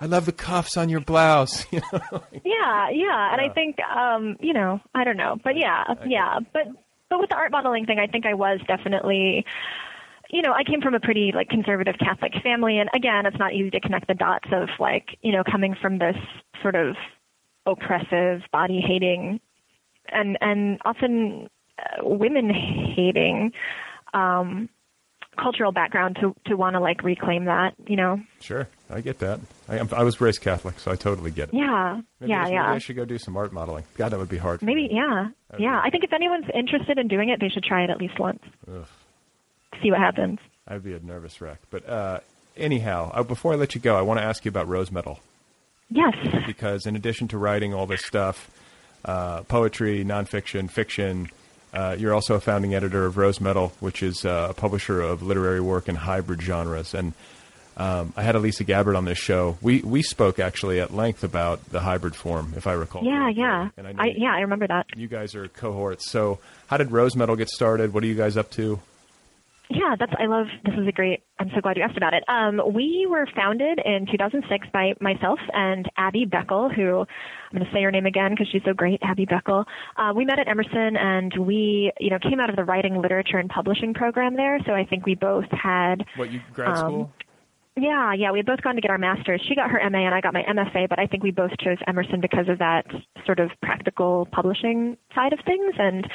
I 0.00 0.06
love 0.06 0.24
the 0.24 0.30
cuffs 0.30 0.76
on 0.76 0.88
your 0.88 1.00
blouse. 1.00 1.66
You 1.72 1.80
know. 1.92 2.22
Yeah, 2.44 2.88
yeah, 2.90 3.32
and 3.32 3.40
Yeah. 3.42 3.48
I 3.50 3.52
think, 3.52 3.80
um, 3.80 4.36
you 4.38 4.52
know, 4.52 4.80
I 4.94 5.02
don't 5.02 5.16
know, 5.16 5.36
but 5.42 5.56
yeah, 5.56 5.82
yeah, 6.06 6.38
but 6.52 6.68
but 7.10 7.18
with 7.18 7.28
the 7.28 7.34
art 7.34 7.50
modeling 7.50 7.86
thing, 7.86 7.98
I 7.98 8.06
think 8.06 8.24
I 8.24 8.34
was 8.34 8.60
definitely. 8.68 9.44
You 10.30 10.42
know, 10.42 10.52
I 10.52 10.62
came 10.62 10.80
from 10.80 10.94
a 10.94 11.00
pretty 11.00 11.32
like 11.34 11.48
conservative 11.48 11.96
Catholic 11.98 12.34
family, 12.40 12.78
and 12.78 12.88
again, 12.94 13.26
it's 13.26 13.36
not 13.38 13.52
easy 13.52 13.70
to 13.70 13.80
connect 13.80 14.06
the 14.06 14.14
dots 14.14 14.48
of 14.52 14.68
like 14.78 15.06
you 15.22 15.32
know 15.32 15.42
coming 15.42 15.74
from 15.82 15.98
this 15.98 16.16
sort 16.62 16.76
of 16.76 16.94
oppressive, 17.66 18.42
body 18.52 18.80
hating, 18.80 19.40
and 20.08 20.38
and 20.40 20.78
often 20.84 21.48
women 22.02 22.50
hating 22.50 23.52
um, 24.14 24.68
cultural 25.40 25.72
background 25.72 26.16
to 26.20 26.34
to 26.46 26.56
want 26.56 26.74
to 26.74 26.80
like 26.80 27.02
reclaim 27.02 27.44
that. 27.46 27.74
You 27.86 27.96
know, 27.96 28.20
Sure, 28.40 28.66
I 28.90 29.00
get 29.00 29.18
that. 29.20 29.40
I, 29.68 29.78
I 29.92 30.02
was 30.02 30.20
raised 30.20 30.40
Catholic, 30.40 30.78
so 30.80 30.90
I 30.90 30.96
totally 30.96 31.30
get 31.30 31.48
it. 31.50 31.54
yeah, 31.54 32.00
Maybe 32.20 32.30
yeah, 32.30 32.40
I, 32.40 32.44
should- 32.46 32.52
yeah. 32.52 32.62
Maybe 32.62 32.74
I 32.76 32.78
should 32.78 32.96
go 32.96 33.04
do 33.04 33.18
some 33.18 33.36
art 33.36 33.52
modeling. 33.52 33.84
God, 33.96 34.10
that 34.10 34.18
would 34.18 34.28
be 34.28 34.38
hard. 34.38 34.62
Maybe, 34.62 34.88
yeah, 34.90 35.28
yeah. 35.58 35.80
be- 35.82 35.86
I 35.86 35.90
think 35.90 36.04
if 36.04 36.12
anyone's 36.12 36.46
interested 36.54 36.98
in 36.98 37.08
doing 37.08 37.28
it, 37.30 37.40
they 37.40 37.48
should 37.48 37.64
try 37.64 37.84
it 37.84 37.90
at 37.90 37.98
least 37.98 38.18
once. 38.18 38.42
Ugh. 38.68 38.86
See 39.82 39.90
what 39.90 40.00
happens. 40.00 40.38
I'd 40.68 40.82
be 40.84 40.94
a 40.94 41.00
nervous 41.00 41.40
wreck. 41.40 41.58
But 41.70 41.86
uh, 41.88 42.20
anyhow, 42.56 43.10
uh, 43.12 43.22
before 43.22 43.52
I 43.52 43.56
let 43.56 43.74
you 43.74 43.80
go, 43.80 43.96
I 43.96 44.02
want 44.02 44.18
to 44.20 44.24
ask 44.24 44.44
you 44.44 44.48
about 44.48 44.68
Rose 44.68 44.90
Metal 44.90 45.20
Yes. 45.90 46.14
because 46.46 46.86
in 46.86 46.96
addition 46.96 47.28
to 47.28 47.38
writing 47.38 47.74
all 47.74 47.86
this 47.86 48.04
stuff, 48.04 48.50
uh, 49.04 49.42
poetry, 49.42 50.04
nonfiction, 50.04 50.70
fiction, 50.70 51.28
uh, 51.74 51.96
you're 51.98 52.14
also 52.14 52.34
a 52.34 52.40
founding 52.40 52.74
editor 52.74 53.04
of 53.06 53.16
Rose 53.16 53.40
Metal, 53.40 53.72
which 53.80 54.02
is 54.02 54.24
uh, 54.24 54.48
a 54.50 54.54
publisher 54.54 55.00
of 55.00 55.22
literary 55.22 55.60
work 55.60 55.88
in 55.88 55.94
hybrid 55.96 56.40
genres. 56.42 56.94
And 56.94 57.12
um, 57.76 58.14
I 58.16 58.22
had 58.22 58.34
Elisa 58.36 58.64
Gabbert 58.64 58.96
on 58.96 59.04
this 59.04 59.18
show. 59.18 59.58
We 59.60 59.80
we 59.82 60.02
spoke 60.02 60.38
actually 60.38 60.80
at 60.80 60.94
length 60.94 61.22
about 61.22 61.62
the 61.70 61.80
hybrid 61.80 62.16
form, 62.16 62.54
if 62.56 62.66
I 62.66 62.72
recall. 62.72 63.04
Yeah, 63.04 63.30
correctly. 63.32 63.42
yeah. 63.42 63.68
And 63.76 63.86
I 63.86 63.94
I, 63.98 64.06
you- 64.06 64.14
yeah, 64.18 64.34
I 64.34 64.40
remember 64.40 64.66
that. 64.68 64.86
you 64.96 65.08
guys 65.08 65.34
are 65.34 65.48
cohorts. 65.48 66.10
So, 66.10 66.38
how 66.68 66.78
did 66.78 66.90
Rose 66.90 67.14
Metal 67.14 67.36
get 67.36 67.50
started? 67.50 67.92
What 67.92 68.02
are 68.02 68.06
you 68.06 68.14
guys 68.14 68.36
up 68.38 68.50
to? 68.52 68.80
Yeah, 69.68 69.96
that's. 69.98 70.12
I 70.18 70.26
love. 70.26 70.46
This 70.64 70.74
is 70.78 70.86
a 70.86 70.92
great. 70.92 71.24
I'm 71.40 71.50
so 71.54 71.60
glad 71.60 71.76
you 71.76 71.82
asked 71.82 71.96
about 71.96 72.14
it. 72.14 72.22
Um, 72.28 72.60
we 72.72 73.06
were 73.10 73.26
founded 73.34 73.80
in 73.84 74.06
2006 74.10 74.68
by 74.72 74.94
myself 75.00 75.40
and 75.52 75.90
Abby 75.96 76.24
Beckel, 76.24 76.72
who 76.72 77.00
I'm 77.00 77.58
going 77.58 77.64
to 77.66 77.72
say 77.72 77.82
her 77.82 77.90
name 77.90 78.06
again 78.06 78.30
because 78.30 78.46
she's 78.52 78.62
so 78.64 78.72
great. 78.72 79.00
Abby 79.02 79.26
Beckel. 79.26 79.64
Uh, 79.96 80.12
we 80.14 80.24
met 80.24 80.38
at 80.38 80.46
Emerson, 80.46 80.96
and 80.96 81.32
we, 81.38 81.92
you 81.98 82.10
know, 82.10 82.18
came 82.20 82.38
out 82.38 82.48
of 82.48 82.54
the 82.56 82.64
writing, 82.64 83.00
literature, 83.02 83.38
and 83.38 83.50
publishing 83.50 83.92
program 83.92 84.36
there. 84.36 84.60
So 84.66 84.72
I 84.72 84.84
think 84.84 85.04
we 85.04 85.16
both 85.16 85.46
had 85.50 86.04
What 86.14 86.30
you 86.30 86.40
grad 86.52 86.68
Um, 86.68 86.76
school? 86.78 87.12
Yeah, 87.78 88.14
yeah, 88.14 88.32
we 88.32 88.38
had 88.38 88.46
both 88.46 88.62
gone 88.62 88.74
to 88.76 88.80
get 88.80 88.90
our 88.90 88.96
masters. 88.96 89.42
She 89.46 89.54
got 89.54 89.70
her 89.70 89.78
MA 89.90 89.98
and 89.98 90.14
I 90.14 90.22
got 90.22 90.32
my 90.32 90.42
MFA, 90.42 90.88
but 90.88 90.98
I 90.98 91.06
think 91.06 91.22
we 91.22 91.30
both 91.30 91.50
chose 91.58 91.76
Emerson 91.86 92.22
because 92.22 92.48
of 92.48 92.58
that 92.58 92.86
sort 93.26 93.38
of 93.38 93.50
practical 93.60 94.26
publishing 94.32 94.96
side 95.14 95.34
of 95.34 95.40
things. 95.44 95.74
And 95.78 96.06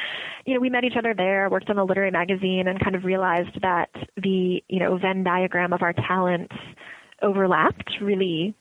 you 0.45 0.55
know, 0.55 0.59
we 0.59 0.71
met 0.71 0.85
each 0.85 0.97
other 0.97 1.13
there, 1.15 1.49
worked 1.51 1.69
on 1.69 1.77
a 1.77 1.83
literary 1.83 2.09
magazine, 2.09 2.67
and 2.67 2.83
kind 2.83 2.95
of 2.95 3.03
realized 3.03 3.61
that 3.61 3.89
the 4.17 4.63
you 4.69 4.79
know 4.79 4.97
Venn 4.97 5.23
diagram 5.23 5.71
of 5.71 5.83
our 5.83 5.93
talents 5.93 6.55
overlapped 7.21 7.91
really 8.01 8.55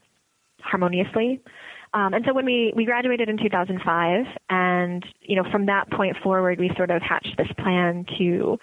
harmoniously. 0.61 1.41
Um, 1.95 2.13
and 2.13 2.23
so 2.29 2.35
when 2.35 2.45
we, 2.45 2.73
we 2.77 2.85
graduated 2.85 3.31
in 3.31 3.39
2005, 3.39 4.27
and 4.51 5.07
you 5.23 5.37
know 5.37 5.51
from 5.51 5.65
that 5.67 5.91
point 5.91 6.19
forward, 6.23 6.61
we 6.61 6.71
sort 6.77 6.91
of 6.91 7.01
hatched 7.01 7.35
this 7.39 7.49
plan 7.57 8.05
to 8.19 8.59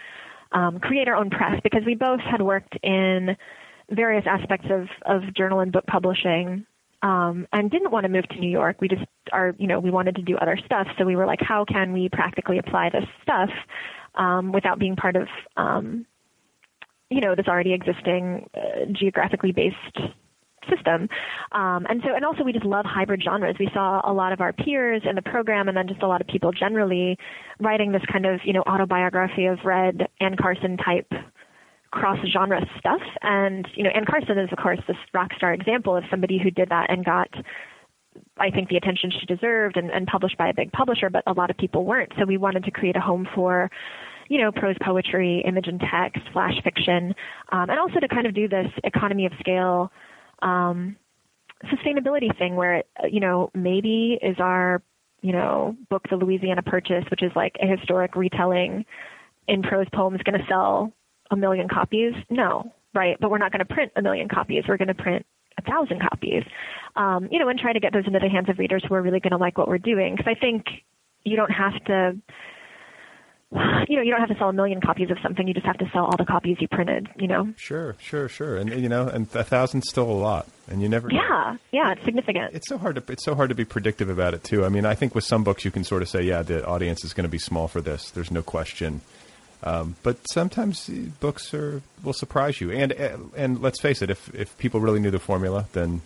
um, 0.51 0.79
create 0.79 1.07
our 1.07 1.15
own 1.15 1.31
press 1.31 1.59
because 1.63 1.81
we 1.87 1.95
both 1.95 2.19
had 2.19 2.43
worked 2.43 2.77
in 2.83 3.35
various 3.89 4.25
aspects 4.27 4.67
of, 4.69 4.87
of 5.05 5.33
journal 5.33 5.59
and 5.59 5.71
book 5.71 5.85
publishing 5.87 6.65
um, 7.01 7.47
and 7.53 7.69
didn't 7.69 7.91
want 7.91 8.05
to 8.05 8.09
move 8.09 8.27
to 8.29 8.39
New 8.39 8.49
York. 8.49 8.81
We 8.81 8.87
just 8.87 9.05
are, 9.31 9.55
you 9.57 9.67
know, 9.67 9.79
we 9.79 9.91
wanted 9.91 10.15
to 10.15 10.21
do 10.21 10.35
other 10.37 10.57
stuff. 10.65 10.87
So 10.97 11.05
we 11.05 11.15
were 11.15 11.25
like, 11.25 11.39
how 11.41 11.65
can 11.65 11.93
we 11.93 12.09
practically 12.09 12.57
apply 12.57 12.89
this 12.89 13.05
stuff 13.21 13.49
um, 14.15 14.51
without 14.51 14.79
being 14.79 14.95
part 14.95 15.15
of, 15.15 15.27
um, 15.55 16.05
you 17.09 17.21
know, 17.21 17.35
this 17.35 17.47
already 17.47 17.73
existing 17.73 18.49
uh, 18.55 18.85
geographically 18.91 19.51
based 19.51 19.75
system. 20.69 21.07
Um, 21.53 21.85
and 21.89 22.01
so, 22.03 22.13
and 22.13 22.25
also 22.25 22.43
we 22.43 22.51
just 22.51 22.65
love 22.65 22.85
hybrid 22.85 23.23
genres. 23.23 23.55
We 23.59 23.69
saw 23.73 24.01
a 24.03 24.11
lot 24.11 24.33
of 24.33 24.41
our 24.41 24.51
peers 24.51 25.01
in 25.07 25.15
the 25.15 25.21
program 25.21 25.67
and 25.67 25.77
then 25.77 25.87
just 25.87 26.01
a 26.01 26.07
lot 26.07 26.19
of 26.19 26.27
people 26.27 26.51
generally 26.51 27.17
writing 27.59 27.91
this 27.91 28.01
kind 28.11 28.25
of, 28.25 28.41
you 28.43 28.51
know, 28.51 28.63
autobiography 28.63 29.45
of 29.45 29.59
Red 29.63 30.07
Anne 30.19 30.35
Carson 30.35 30.75
type 30.77 31.09
cross 31.91 32.19
genre 32.31 32.61
stuff. 32.79 33.01
And, 33.21 33.67
you 33.75 33.83
know, 33.83 33.89
Anne 33.89 34.05
Carson 34.05 34.37
is, 34.37 34.49
of 34.51 34.57
course, 34.57 34.79
this 34.87 34.97
rock 35.13 35.31
star 35.35 35.53
example 35.53 35.95
of 35.95 36.03
somebody 36.09 36.39
who 36.41 36.51
did 36.51 36.69
that 36.69 36.89
and 36.89 37.05
got, 37.05 37.29
I 38.37 38.49
think, 38.49 38.69
the 38.69 38.77
attention 38.77 39.11
she 39.11 39.25
deserved 39.25 39.77
and, 39.77 39.89
and 39.91 40.07
published 40.07 40.37
by 40.37 40.49
a 40.49 40.53
big 40.53 40.71
publisher, 40.71 41.09
but 41.09 41.23
a 41.27 41.33
lot 41.33 41.49
of 41.49 41.57
people 41.57 41.85
weren't. 41.85 42.11
So 42.17 42.25
we 42.25 42.37
wanted 42.37 42.63
to 42.65 42.71
create 42.71 42.95
a 42.95 42.99
home 42.99 43.27
for, 43.33 43.69
you 44.29 44.39
know, 44.39 44.51
prose 44.51 44.75
poetry, 44.81 45.43
image 45.45 45.67
and 45.67 45.79
text, 45.79 46.21
flash 46.33 46.55
fiction, 46.63 47.15
um, 47.51 47.69
and 47.69 47.79
also 47.79 47.99
to 47.99 48.07
kind 48.07 48.27
of 48.27 48.33
do 48.33 48.47
this 48.47 48.67
economy 48.83 49.25
of 49.25 49.31
scale 49.39 49.91
um, 50.41 50.95
sustainability 51.65 52.37
thing 52.37 52.55
where, 52.55 52.83
you 53.09 53.19
know, 53.19 53.49
maybe 53.53 54.19
is 54.21 54.35
our, 54.39 54.81
you 55.21 55.31
know, 55.31 55.75
book, 55.89 56.03
The 56.09 56.15
Louisiana 56.15 56.61
Purchase, 56.61 57.05
which 57.09 57.23
is 57.23 57.31
like 57.35 57.55
a 57.61 57.65
historic 57.65 58.15
retelling 58.15 58.85
in 59.47 59.63
prose 59.63 59.87
poems, 59.93 60.17
is 60.17 60.23
going 60.23 60.39
to 60.39 60.45
sell 60.47 60.91
a 61.31 61.35
million 61.35 61.67
copies? 61.67 62.13
No, 62.29 62.73
right? 62.93 63.17
But 63.19 63.31
we're 63.31 63.37
not 63.37 63.51
going 63.51 63.65
to 63.65 63.73
print 63.73 63.91
a 63.95 64.01
million 64.01 64.27
copies. 64.29 64.63
We're 64.67 64.77
going 64.77 64.87
to 64.89 64.93
print 64.93 65.25
a 65.57 65.61
thousand 65.61 66.01
copies, 66.01 66.43
um, 66.95 67.27
you 67.31 67.39
know, 67.39 67.49
and 67.49 67.59
try 67.59 67.73
to 67.73 67.79
get 67.79 67.93
those 67.93 68.05
into 68.05 68.19
the 68.19 68.29
hands 68.29 68.49
of 68.49 68.59
readers 68.59 68.83
who 68.87 68.93
are 68.95 69.01
really 69.01 69.19
going 69.19 69.31
to 69.31 69.37
like 69.37 69.57
what 69.57 69.67
we're 69.67 69.77
doing. 69.77 70.15
Because 70.15 70.31
I 70.35 70.39
think 70.39 70.65
you 71.23 71.35
don't 71.35 71.51
have 71.51 71.73
to, 71.85 72.17
you 73.87 73.95
know, 73.95 74.01
you 74.01 74.11
don't 74.11 74.19
have 74.19 74.29
to 74.29 74.37
sell 74.37 74.49
a 74.49 74.53
million 74.53 74.81
copies 74.81 75.09
of 75.09 75.17
something. 75.23 75.47
You 75.47 75.53
just 75.53 75.65
have 75.65 75.77
to 75.79 75.89
sell 75.91 76.05
all 76.05 76.17
the 76.17 76.25
copies 76.25 76.57
you 76.59 76.67
printed. 76.67 77.07
You 77.17 77.27
know. 77.27 77.53
Sure, 77.57 77.95
sure, 77.99 78.29
sure. 78.29 78.57
And 78.57 78.69
you 78.69 78.89
know, 78.89 79.07
and 79.07 79.27
a 79.33 79.43
thousand's 79.43 79.89
still 79.89 80.09
a 80.09 80.13
lot, 80.13 80.47
and 80.69 80.81
you 80.81 80.89
never. 80.89 81.09
Yeah, 81.11 81.57
yeah, 81.71 81.93
it's 81.93 82.05
significant. 82.05 82.53
It's 82.53 82.67
so 82.67 82.77
hard 82.77 82.95
to 82.95 83.11
it's 83.11 83.23
so 83.23 83.35
hard 83.35 83.49
to 83.49 83.55
be 83.55 83.65
predictive 83.65 84.09
about 84.09 84.33
it 84.33 84.43
too. 84.43 84.63
I 84.65 84.69
mean, 84.69 84.85
I 84.85 84.95
think 84.95 85.15
with 85.15 85.23
some 85.23 85.43
books 85.43 85.65
you 85.65 85.71
can 85.71 85.83
sort 85.83 86.01
of 86.01 86.09
say, 86.09 86.21
yeah, 86.23 86.43
the 86.43 86.65
audience 86.65 87.03
is 87.03 87.13
going 87.13 87.25
to 87.25 87.29
be 87.29 87.39
small 87.39 87.67
for 87.67 87.81
this. 87.81 88.11
There's 88.11 88.31
no 88.31 88.43
question. 88.43 89.01
Um, 89.63 89.95
but 90.03 90.17
sometimes 90.29 90.87
books 91.19 91.53
are 91.53 91.81
will 92.03 92.13
surprise 92.13 92.61
you, 92.61 92.71
and 92.71 92.93
uh, 92.93 93.17
and 93.35 93.61
let's 93.61 93.81
face 93.81 94.01
it, 94.01 94.09
if 94.09 94.33
if 94.35 94.57
people 94.57 94.79
really 94.79 94.99
knew 94.99 95.11
the 95.11 95.19
formula, 95.19 95.65
then 95.73 96.01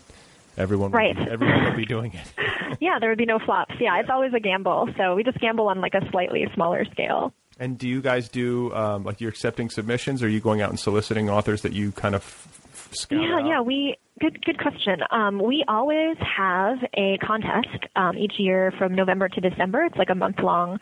everyone 0.57 0.91
would 0.91 0.97
Right. 0.97 1.15
be, 1.15 1.29
everyone 1.29 1.65
would 1.65 1.75
be 1.77 1.85
doing 1.85 2.13
it. 2.13 2.33
yeah, 2.79 2.97
there 2.99 3.09
would 3.09 3.17
be 3.17 3.25
no 3.25 3.39
flops. 3.39 3.75
Yeah, 3.79 3.99
it's 3.99 4.09
always 4.09 4.33
a 4.33 4.39
gamble. 4.39 4.89
So 4.97 5.15
we 5.15 5.23
just 5.23 5.39
gamble 5.39 5.67
on 5.67 5.81
like 5.81 5.93
a 5.95 6.09
slightly 6.11 6.47
smaller 6.53 6.85
scale. 6.85 7.33
And 7.59 7.77
do 7.77 7.87
you 7.87 8.01
guys 8.01 8.29
do 8.29 8.73
um, 8.73 9.03
like 9.03 9.19
you're 9.21 9.29
accepting 9.29 9.69
submissions? 9.69 10.23
Or 10.23 10.27
are 10.27 10.29
you 10.29 10.39
going 10.39 10.61
out 10.61 10.69
and 10.69 10.79
soliciting 10.79 11.29
authors 11.29 11.61
that 11.63 11.73
you 11.73 11.91
kind 11.91 12.15
of 12.15 12.21
f- 12.21 12.59
f- 12.73 12.89
scout 12.95 13.21
Yeah, 13.21 13.35
out? 13.35 13.45
yeah. 13.45 13.61
We 13.61 13.97
good 14.21 14.43
good 14.45 14.57
question. 14.59 15.01
Um, 15.11 15.39
we 15.43 15.63
always 15.67 16.15
have 16.19 16.77
a 16.95 17.17
contest 17.19 17.67
um, 17.97 18.17
each 18.17 18.33
year 18.39 18.71
from 18.77 18.95
November 18.95 19.27
to 19.27 19.41
December. 19.41 19.83
It's 19.83 19.97
like 19.97 20.09
a 20.09 20.15
month 20.15 20.39
long 20.39 20.79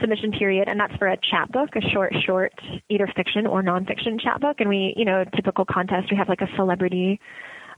submission 0.00 0.32
period, 0.32 0.68
and 0.68 0.78
that's 0.78 0.94
for 0.96 1.08
a 1.08 1.16
chapbook, 1.30 1.70
a 1.76 1.80
short, 1.92 2.14
short, 2.24 2.52
either 2.88 3.08
fiction 3.14 3.46
or 3.46 3.62
nonfiction 3.62 4.20
chapbook. 4.20 4.60
And 4.60 4.68
we, 4.68 4.94
you 4.96 5.04
know, 5.04 5.24
typical 5.34 5.64
contest, 5.64 6.10
we 6.10 6.16
have 6.16 6.28
like 6.28 6.40
a 6.40 6.48
celebrity 6.56 7.20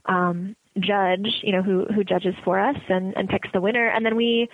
um, 0.05 0.55
judge, 0.79 1.27
you 1.43 1.51
know, 1.51 1.61
who 1.61 1.85
who 1.93 2.03
judges 2.03 2.35
for 2.43 2.59
us 2.59 2.77
and 2.89 3.15
and 3.15 3.29
picks 3.29 3.49
the 3.53 3.61
winner, 3.61 3.87
and 3.87 4.05
then 4.05 4.15
we. 4.15 4.49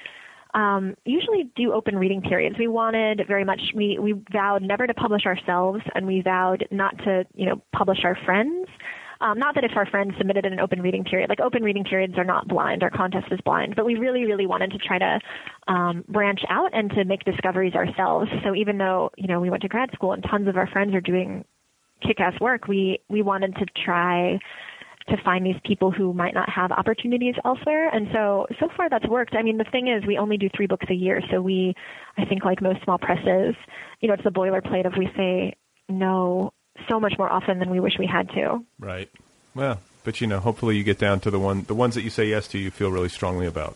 Um, 0.53 0.95
usually 1.03 1.51
do 1.57 1.73
open 1.73 1.97
reading 1.97 2.21
periods. 2.21 2.55
We 2.57 2.69
wanted 2.69 3.23
very 3.27 3.43
much. 3.43 3.59
We 3.75 3.99
we 3.99 4.13
vowed 4.31 4.61
never 4.61 4.87
to 4.87 4.93
publish 4.93 5.25
ourselves, 5.25 5.81
and 5.93 6.07
we 6.07 6.21
vowed 6.21 6.65
not 6.71 6.97
to, 6.99 7.25
you 7.33 7.47
know, 7.47 7.61
publish 7.73 8.05
our 8.05 8.17
friends 8.23 8.65
Um, 9.25 9.39
not 9.39 9.55
that 9.55 9.63
if 9.63 9.71
our 9.75 9.87
friends 9.87 10.13
submitted 10.19 10.45
in 10.45 10.53
an 10.53 10.59
open 10.59 10.81
reading 10.81 11.03
period, 11.03 11.29
like 11.29 11.39
open 11.39 11.63
reading 11.63 11.83
periods 11.83 12.13
are 12.17 12.23
not 12.23 12.47
blind, 12.47 12.83
our 12.83 12.91
contest 12.91 13.25
is 13.31 13.39
blind, 13.43 13.75
but 13.75 13.83
we 13.83 13.95
really, 13.95 14.25
really 14.25 14.45
wanted 14.45 14.69
to 14.71 14.77
try 14.77 14.99
to 14.99 15.19
um, 15.67 16.03
branch 16.07 16.41
out 16.47 16.69
and 16.73 16.91
to 16.91 17.03
make 17.05 17.23
discoveries 17.23 17.73
ourselves. 17.73 18.29
So 18.43 18.53
even 18.53 18.77
though 18.77 19.09
you 19.17 19.27
know 19.27 19.39
we 19.39 19.49
went 19.49 19.63
to 19.63 19.67
grad 19.67 19.89
school 19.93 20.13
and 20.13 20.23
tons 20.29 20.47
of 20.47 20.57
our 20.57 20.67
friends 20.67 20.93
are 20.93 21.01
doing 21.01 21.43
kick-ass 22.05 22.39
work, 22.39 22.67
we 22.67 22.99
we 23.09 23.23
wanted 23.23 23.55
to 23.55 23.65
try 23.83 24.37
to 25.09 25.17
find 25.23 25.45
these 25.45 25.59
people 25.63 25.91
who 25.91 26.13
might 26.13 26.33
not 26.33 26.49
have 26.49 26.71
opportunities 26.71 27.35
elsewhere. 27.45 27.89
And 27.89 28.07
so, 28.11 28.47
so 28.59 28.69
far 28.75 28.89
that's 28.89 29.07
worked. 29.07 29.35
I 29.35 29.43
mean, 29.43 29.57
the 29.57 29.65
thing 29.71 29.87
is, 29.87 30.03
we 30.07 30.17
only 30.17 30.35
do 30.35 30.49
three 30.55 30.65
books 30.65 30.87
a 30.89 30.95
year. 30.95 31.21
So 31.31 31.41
we, 31.41 31.75
I 32.17 32.25
think 32.25 32.43
like 32.43 32.59
most 32.59 32.83
small 32.83 32.97
presses, 32.97 33.53
you 33.99 34.07
know, 34.07 34.15
it's 34.15 34.23
the 34.23 34.31
boilerplate 34.31 34.87
of 34.87 34.93
we 34.97 35.07
say 35.15 35.53
no 35.89 36.53
so 36.89 36.99
much 36.99 37.13
more 37.17 37.31
often 37.31 37.59
than 37.59 37.69
we 37.69 37.79
wish 37.79 37.93
we 37.97 38.07
had 38.07 38.29
to. 38.29 38.63
Right. 38.79 39.09
Well, 39.53 39.79
but 40.03 40.21
you 40.21 40.27
know, 40.27 40.39
hopefully 40.39 40.77
you 40.77 40.83
get 40.83 40.99
down 40.99 41.19
to 41.21 41.31
the 41.31 41.39
one, 41.39 41.63
the 41.63 41.75
ones 41.75 41.95
that 41.95 42.03
you 42.03 42.09
say 42.09 42.27
yes 42.27 42.47
to, 42.49 42.57
you 42.57 42.71
feel 42.71 42.91
really 42.91 43.09
strongly 43.09 43.47
about. 43.47 43.75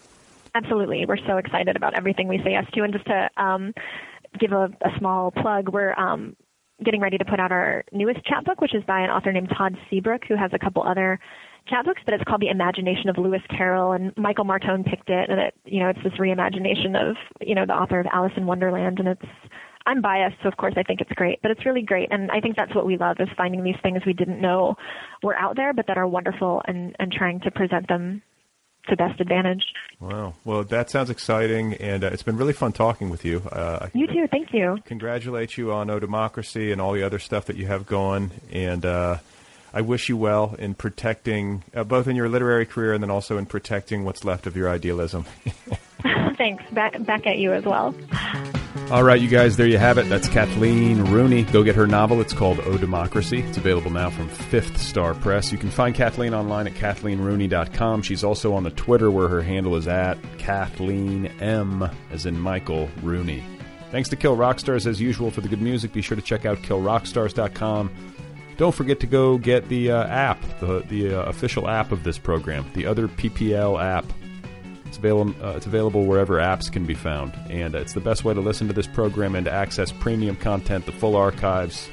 Absolutely. 0.56 1.06
We're 1.06 1.18
so 1.28 1.38
excited 1.38 1.76
about 1.76 1.94
everything 1.96 2.28
we 2.28 2.38
say 2.40 2.52
yes 2.52 2.66
to. 2.74 2.84
And 2.84 2.94
just 2.94 3.06
to 3.06 3.30
um, 3.38 3.74
give 4.40 4.52
a, 4.52 4.70
a 4.82 4.98
small 4.98 5.32
plug, 5.32 5.70
we're 5.70 5.94
um, 5.94 6.36
getting 6.84 7.02
ready 7.02 7.18
to 7.18 7.26
put 7.26 7.40
out 7.40 7.52
our 7.52 7.84
newest 7.92 8.26
chapbook, 8.26 8.62
which 8.62 8.76
is 8.76 8.84
by 8.84 9.02
an 9.02 9.10
author 9.10 9.32
named 9.32 9.50
Todd 9.58 9.78
Seabrook, 9.90 10.24
who 10.28 10.36
has 10.36 10.52
a 10.54 10.60
couple 10.60 10.84
other 10.84 11.20
chapbooks, 11.68 12.02
but 12.06 12.14
it's 12.14 12.24
called 12.24 12.42
The 12.42 12.50
Imagination 12.50 13.10
of 13.10 13.18
Lewis 13.18 13.42
Carroll, 13.50 13.92
and 13.92 14.16
Michael 14.18 14.46
Martone 14.46 14.84
picked 14.84 15.10
it, 15.10 15.30
and 15.30 15.40
it, 15.40 15.54
you 15.66 15.80
know, 15.80 15.90
it's 15.90 16.02
this 16.04 16.14
reimagination 16.14 16.96
of, 17.00 17.16
you 17.42 17.54
know, 17.54 17.66
the 17.66 17.74
author 17.74 18.00
of 18.00 18.08
Alice 18.12 18.32
in 18.38 18.46
Wonderland, 18.46 19.00
and 19.00 19.10
it's, 19.10 19.26
I'm 19.90 20.02
biased, 20.02 20.38
so 20.44 20.48
of 20.48 20.56
course 20.58 20.76
I 20.78 20.84
think 20.84 21.02
it's 21.02 21.12
great, 21.14 21.42
but 21.42 21.50
it's 21.50 21.66
really 21.66 21.82
great, 21.82 22.10
and 22.12 22.30
I 22.30 22.40
think 22.40 22.56
that's 22.56 22.76
what 22.76 22.86
we 22.86 22.98
love 22.98 23.18
is 23.20 23.28
finding 23.36 23.64
these 23.64 23.76
things 23.82 24.04
we 24.06 24.14
didn't 24.14 24.40
know 24.40 24.76
were 25.24 25.36
out 25.36 25.56
there, 25.56 25.74
but 25.74 25.88
that 25.88 25.98
are 25.98 26.08
wonderful, 26.08 26.62
and 26.66 26.96
and 27.00 27.12
trying 27.12 27.40
to 27.42 27.52
present 27.52 27.88
them 27.88 28.22
to 28.88 28.96
best 28.96 29.20
advantage. 29.20 29.64
Wow. 30.00 30.36
Well, 30.46 30.64
that 30.64 30.92
sounds 30.92 31.10
exciting, 31.10 31.74
and 31.76 32.04
uh, 32.04 32.08
it's 32.08 32.24
been 32.24 32.38
really 32.38 32.54
fun 32.54 32.72
talking 32.72 33.10
with 33.10 33.26
you. 33.26 33.40
Uh, 33.52 33.90
you 33.94 34.06
too. 34.06 34.28
Thank 34.30 34.54
you. 34.54 34.78
Congratulate 34.86 35.58
you 35.58 35.72
on 35.74 35.90
O 35.90 36.00
Democracy 36.00 36.72
and 36.72 36.80
all 36.80 36.94
the 36.94 37.04
other 37.04 37.20
stuff 37.20 37.46
that 37.46 37.56
you 37.56 37.66
have 37.66 37.88
going, 37.88 38.30
and 38.52 38.86
uh, 38.86 39.18
I 39.74 39.82
wish 39.82 40.08
you 40.08 40.18
well 40.18 40.56
in 40.60 40.76
protecting 40.76 41.64
uh, 41.76 41.84
both 41.84 42.08
in 42.08 42.16
your 42.16 42.30
literary 42.30 42.66
career 42.66 42.94
and 42.94 43.02
then 43.02 43.12
also 43.12 43.38
in 43.38 43.48
protecting 43.48 44.06
what's 44.06 44.24
left 44.24 44.46
of 44.46 44.56
your 44.56 44.70
idealism. 44.70 45.26
Thanks. 46.38 46.64
Back 46.72 47.04
back 47.06 47.28
at 47.28 47.38
you 47.38 47.54
as 47.54 47.66
well. 47.66 47.94
All 48.92 49.04
right, 49.04 49.22
you 49.22 49.28
guys, 49.28 49.56
there 49.56 49.68
you 49.68 49.78
have 49.78 50.00
it. 50.00 50.10
That's 50.10 50.28
Kathleen 50.28 51.04
Rooney. 51.12 51.44
Go 51.44 51.62
get 51.62 51.76
her 51.76 51.86
novel. 51.86 52.22
It's 52.22 52.34
called 52.34 52.60
O 52.62 52.76
Democracy. 52.76 53.42
It's 53.42 53.56
available 53.56 53.92
now 53.92 54.10
from 54.10 54.28
Fifth 54.30 54.82
Star 54.82 55.14
Press. 55.14 55.52
You 55.52 55.60
can 55.60 55.70
find 55.70 55.94
Kathleen 55.94 56.34
online 56.34 56.66
at 56.66 56.74
kathleenrooney.com. 56.74 58.02
She's 58.02 58.24
also 58.24 58.52
on 58.56 58.64
the 58.64 58.72
Twitter 58.72 59.12
where 59.12 59.28
her 59.28 59.44
handle 59.44 59.76
is 59.76 59.88
at 59.88 60.18
Kathleen 60.40 61.28
M, 61.40 61.88
as 62.10 62.26
in 62.26 62.40
Michael 62.40 62.90
Rooney. 63.04 63.44
Thanks 63.92 64.10
to 64.10 64.16
Kill 64.16 64.36
Rock 64.36 64.60
Stars 64.60 64.88
as 64.88 65.00
usual 65.00 65.30
for 65.30 65.42
the 65.42 65.50
good 65.50 65.62
music. 65.62 65.94
Be 65.94 66.02
sure 66.02 66.16
to 66.16 66.24
check 66.24 66.48
out 66.48 66.58
killrockstars.com. 66.64 67.92
Don't 68.58 68.74
forget 68.74 69.00
to 69.02 69.08
go 69.08 69.38
get 69.38 69.70
the 69.70 69.92
uh, 69.92 70.08
app, 70.08 70.42
the, 70.62 70.80
the 70.90 71.14
uh, 71.14 71.26
official 71.26 71.70
app 71.70 71.92
of 71.92 72.04
this 72.04 72.18
program, 72.18 72.66
the 72.74 72.86
Otherppl 72.86 73.80
app. 73.80 74.06
It's 74.90 74.98
available, 74.98 75.36
uh, 75.46 75.52
it's 75.52 75.68
available 75.68 76.06
wherever 76.06 76.38
apps 76.38 76.72
can 76.72 76.84
be 76.88 76.96
found, 76.96 77.36
and 77.48 77.76
it's 77.76 77.94
the 77.94 78.00
best 78.00 78.26
way 78.26 78.34
to 78.34 78.42
listen 78.42 78.68
to 78.70 78.74
this 78.74 78.88
program 78.88 79.36
and 79.36 79.46
to 79.46 79.52
access 79.52 79.92
premium 79.92 80.36
content, 80.36 80.88
the 80.88 80.92
full 80.92 81.16
archives. 81.16 81.88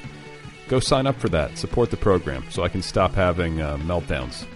Go 0.67 0.79
sign 0.79 1.05
up 1.05 1.15
for 1.15 1.29
that. 1.29 1.59
Support 1.59 1.91
the 1.91 1.97
program 1.97 2.43
so 2.49 2.63
I 2.63 2.69
can 2.69 2.81
stop 2.81 3.13
having 3.13 3.61
uh, 3.61 3.77
meltdowns 3.77 4.47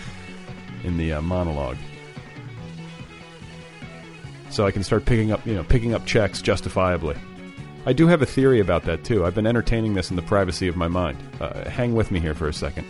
in 0.84 0.98
the 0.98 1.14
uh, 1.14 1.22
monologue. 1.22 1.78
So 4.50 4.66
I 4.66 4.70
can 4.70 4.84
start 4.84 5.06
picking 5.06 5.32
up, 5.32 5.46
you 5.46 5.54
know, 5.54 5.64
picking 5.64 5.94
up 5.94 6.04
checks 6.04 6.42
justifiably. 6.42 7.16
I 7.86 7.94
do 7.94 8.06
have 8.06 8.20
a 8.20 8.26
theory 8.26 8.60
about 8.60 8.82
that 8.82 9.02
too. 9.02 9.24
I've 9.24 9.34
been 9.34 9.46
entertaining 9.46 9.94
this 9.94 10.10
in 10.10 10.16
the 10.16 10.22
privacy 10.22 10.68
of 10.68 10.76
my 10.76 10.88
mind. 10.88 11.16
Uh, 11.40 11.70
hang 11.70 11.94
with 11.94 12.10
me 12.10 12.20
here 12.20 12.34
for 12.34 12.48
a 12.48 12.52
second. 12.52 12.86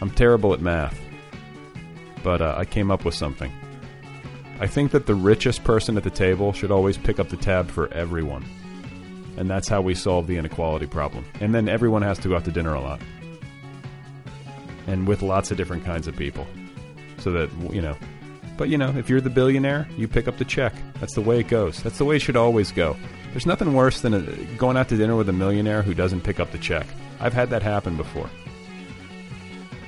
I'm 0.00 0.10
terrible 0.10 0.52
at 0.52 0.60
math 0.60 0.98
but 2.22 2.40
uh, 2.42 2.54
I 2.56 2.64
came 2.64 2.90
up 2.90 3.04
with 3.04 3.14
something. 3.14 3.52
I 4.60 4.66
think 4.66 4.90
that 4.90 5.06
the 5.06 5.14
richest 5.14 5.62
person 5.62 5.96
at 5.96 6.02
the 6.02 6.10
table 6.10 6.52
should 6.52 6.72
always 6.72 6.98
pick 6.98 7.20
up 7.20 7.28
the 7.28 7.36
tab 7.36 7.70
for 7.70 7.92
everyone. 7.94 8.44
And 9.36 9.48
that's 9.48 9.68
how 9.68 9.80
we 9.80 9.94
solve 9.94 10.26
the 10.26 10.36
inequality 10.36 10.86
problem. 10.86 11.24
And 11.40 11.54
then 11.54 11.68
everyone 11.68 12.02
has 12.02 12.18
to 12.20 12.28
go 12.28 12.34
out 12.34 12.44
to 12.46 12.50
dinner 12.50 12.74
a 12.74 12.80
lot. 12.80 13.00
And 14.88 15.06
with 15.06 15.22
lots 15.22 15.52
of 15.52 15.56
different 15.56 15.84
kinds 15.84 16.08
of 16.08 16.16
people. 16.16 16.44
So 17.18 17.30
that, 17.32 17.50
you 17.72 17.80
know. 17.80 17.96
But, 18.56 18.68
you 18.68 18.78
know, 18.78 18.92
if 18.96 19.08
you're 19.08 19.20
the 19.20 19.30
billionaire, 19.30 19.86
you 19.96 20.08
pick 20.08 20.26
up 20.26 20.38
the 20.38 20.44
check. 20.44 20.72
That's 20.98 21.14
the 21.14 21.20
way 21.20 21.38
it 21.38 21.46
goes. 21.46 21.80
That's 21.80 21.98
the 21.98 22.04
way 22.04 22.16
it 22.16 22.22
should 22.22 22.34
always 22.34 22.72
go. 22.72 22.96
There's 23.30 23.46
nothing 23.46 23.74
worse 23.74 24.00
than 24.00 24.14
a, 24.14 24.22
going 24.56 24.76
out 24.76 24.88
to 24.88 24.96
dinner 24.96 25.14
with 25.14 25.28
a 25.28 25.32
millionaire 25.32 25.82
who 25.82 25.94
doesn't 25.94 26.22
pick 26.22 26.40
up 26.40 26.50
the 26.50 26.58
check. 26.58 26.88
I've 27.20 27.34
had 27.34 27.50
that 27.50 27.62
happen 27.62 27.96
before. 27.96 28.28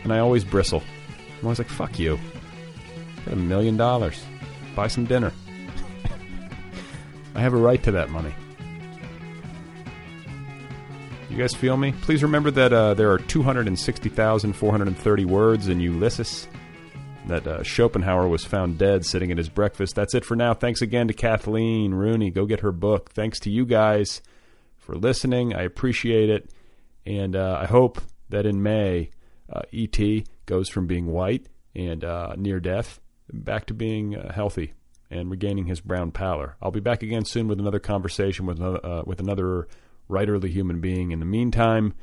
And 0.05 0.13
I 0.13 0.21
always 0.21 0.45
bristle. 0.45 0.85
I'm 1.41 1.47
always 1.47 1.59
like, 1.59 1.69
fuck 1.69 1.99
you. 1.99 2.19
Got 3.25 3.35
a 3.35 3.37
million 3.37 3.79
dollars. 3.79 4.23
Buy 4.77 4.89
some 4.89 5.07
dinner. 5.07 5.33
I 7.35 7.41
have 7.41 7.55
a 7.55 7.57
right 7.57 7.83
to 7.83 7.93
that 7.93 8.11
money. 8.11 8.35
You 11.31 11.39
guys 11.39 11.55
feel 11.55 11.77
me? 11.77 11.93
Please 12.03 12.23
remember 12.23 12.51
that 12.51 12.73
uh, 12.73 12.95
there 12.95 13.13
are 13.13 13.19
260,430 13.19 15.25
words 15.25 15.69
in 15.69 15.81
Ulysses. 15.81 16.49
That 17.27 17.47
uh, 17.47 17.63
Schopenhauer 17.63 18.27
was 18.29 18.45
found 18.45 18.79
dead 18.79 19.07
sitting 19.07 19.31
at 19.31 19.39
his 19.39 19.49
breakfast. 19.49 19.95
That's 19.95 20.15
it 20.15 20.25
for 20.25 20.35
now. 20.35 20.55
Thanks 20.55 20.83
again 20.83 21.07
to 21.09 21.15
Kathleen 21.15 21.95
Rooney. 21.95 22.31
Go 22.31 22.47
get 22.47 22.61
her 22.61 22.73
book. 22.73 23.11
Thanks 23.11 23.39
to 23.41 23.51
you 23.51 23.65
guys 23.65 24.23
for 24.79 24.97
listening. 24.97 25.55
I 25.55 25.63
appreciate 25.63 26.31
it. 26.31 26.51
And 27.07 27.37
uh, 27.37 27.59
I 27.63 27.67
hope 27.67 28.01
that 28.31 28.45
in 28.45 28.63
May, 28.63 29.11
uh, 29.51 29.63
E.T. 29.71 30.25
goes 30.51 30.69
from 30.69 30.89
being 30.89 31.07
white 31.07 31.47
and 31.77 32.05
uh, 32.05 32.35
near 32.37 32.59
death 32.59 33.01
back 33.33 33.67
to 33.67 33.75
being 33.75 34.17
uh, 34.17 34.33
healthy 34.33 34.75
and 35.09 35.31
regaining 35.31 35.67
his 35.67 35.81
brown 35.81 36.11
pallor. 36.11 36.57
I'll 36.61 36.73
be 36.73 36.81
back 36.81 37.05
again 37.05 37.25
soon 37.25 37.47
with 37.47 37.61
another 37.61 37.79
conversation 37.79 38.47
with 38.47 38.59
another, 38.59 38.85
uh, 38.85 39.03
with 39.07 39.21
another 39.21 39.69
writerly 40.11 40.51
human 40.51 40.81
being. 40.81 41.13
In 41.13 41.21
the 41.21 41.25
meantime, 41.25 41.95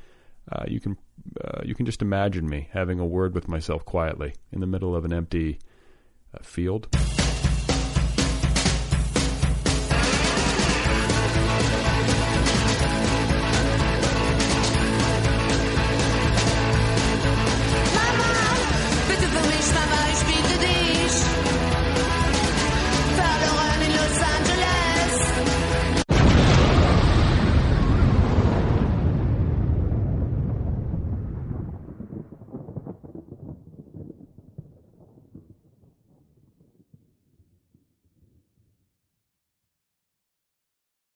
uh, 0.49 0.63
you 0.65 0.79
can 0.79 0.97
uh, 1.43 1.61
you 1.65 1.75
can 1.75 1.85
just 1.85 2.01
imagine 2.01 2.47
me 2.47 2.69
having 2.71 2.99
a 2.99 3.05
word 3.05 3.35
with 3.35 3.49
myself 3.49 3.83
quietly 3.83 4.33
in 4.53 4.61
the 4.61 4.67
middle 4.67 4.95
of 4.95 5.03
an 5.03 5.11
empty 5.11 5.59
uh, 6.33 6.41
field. 6.41 6.87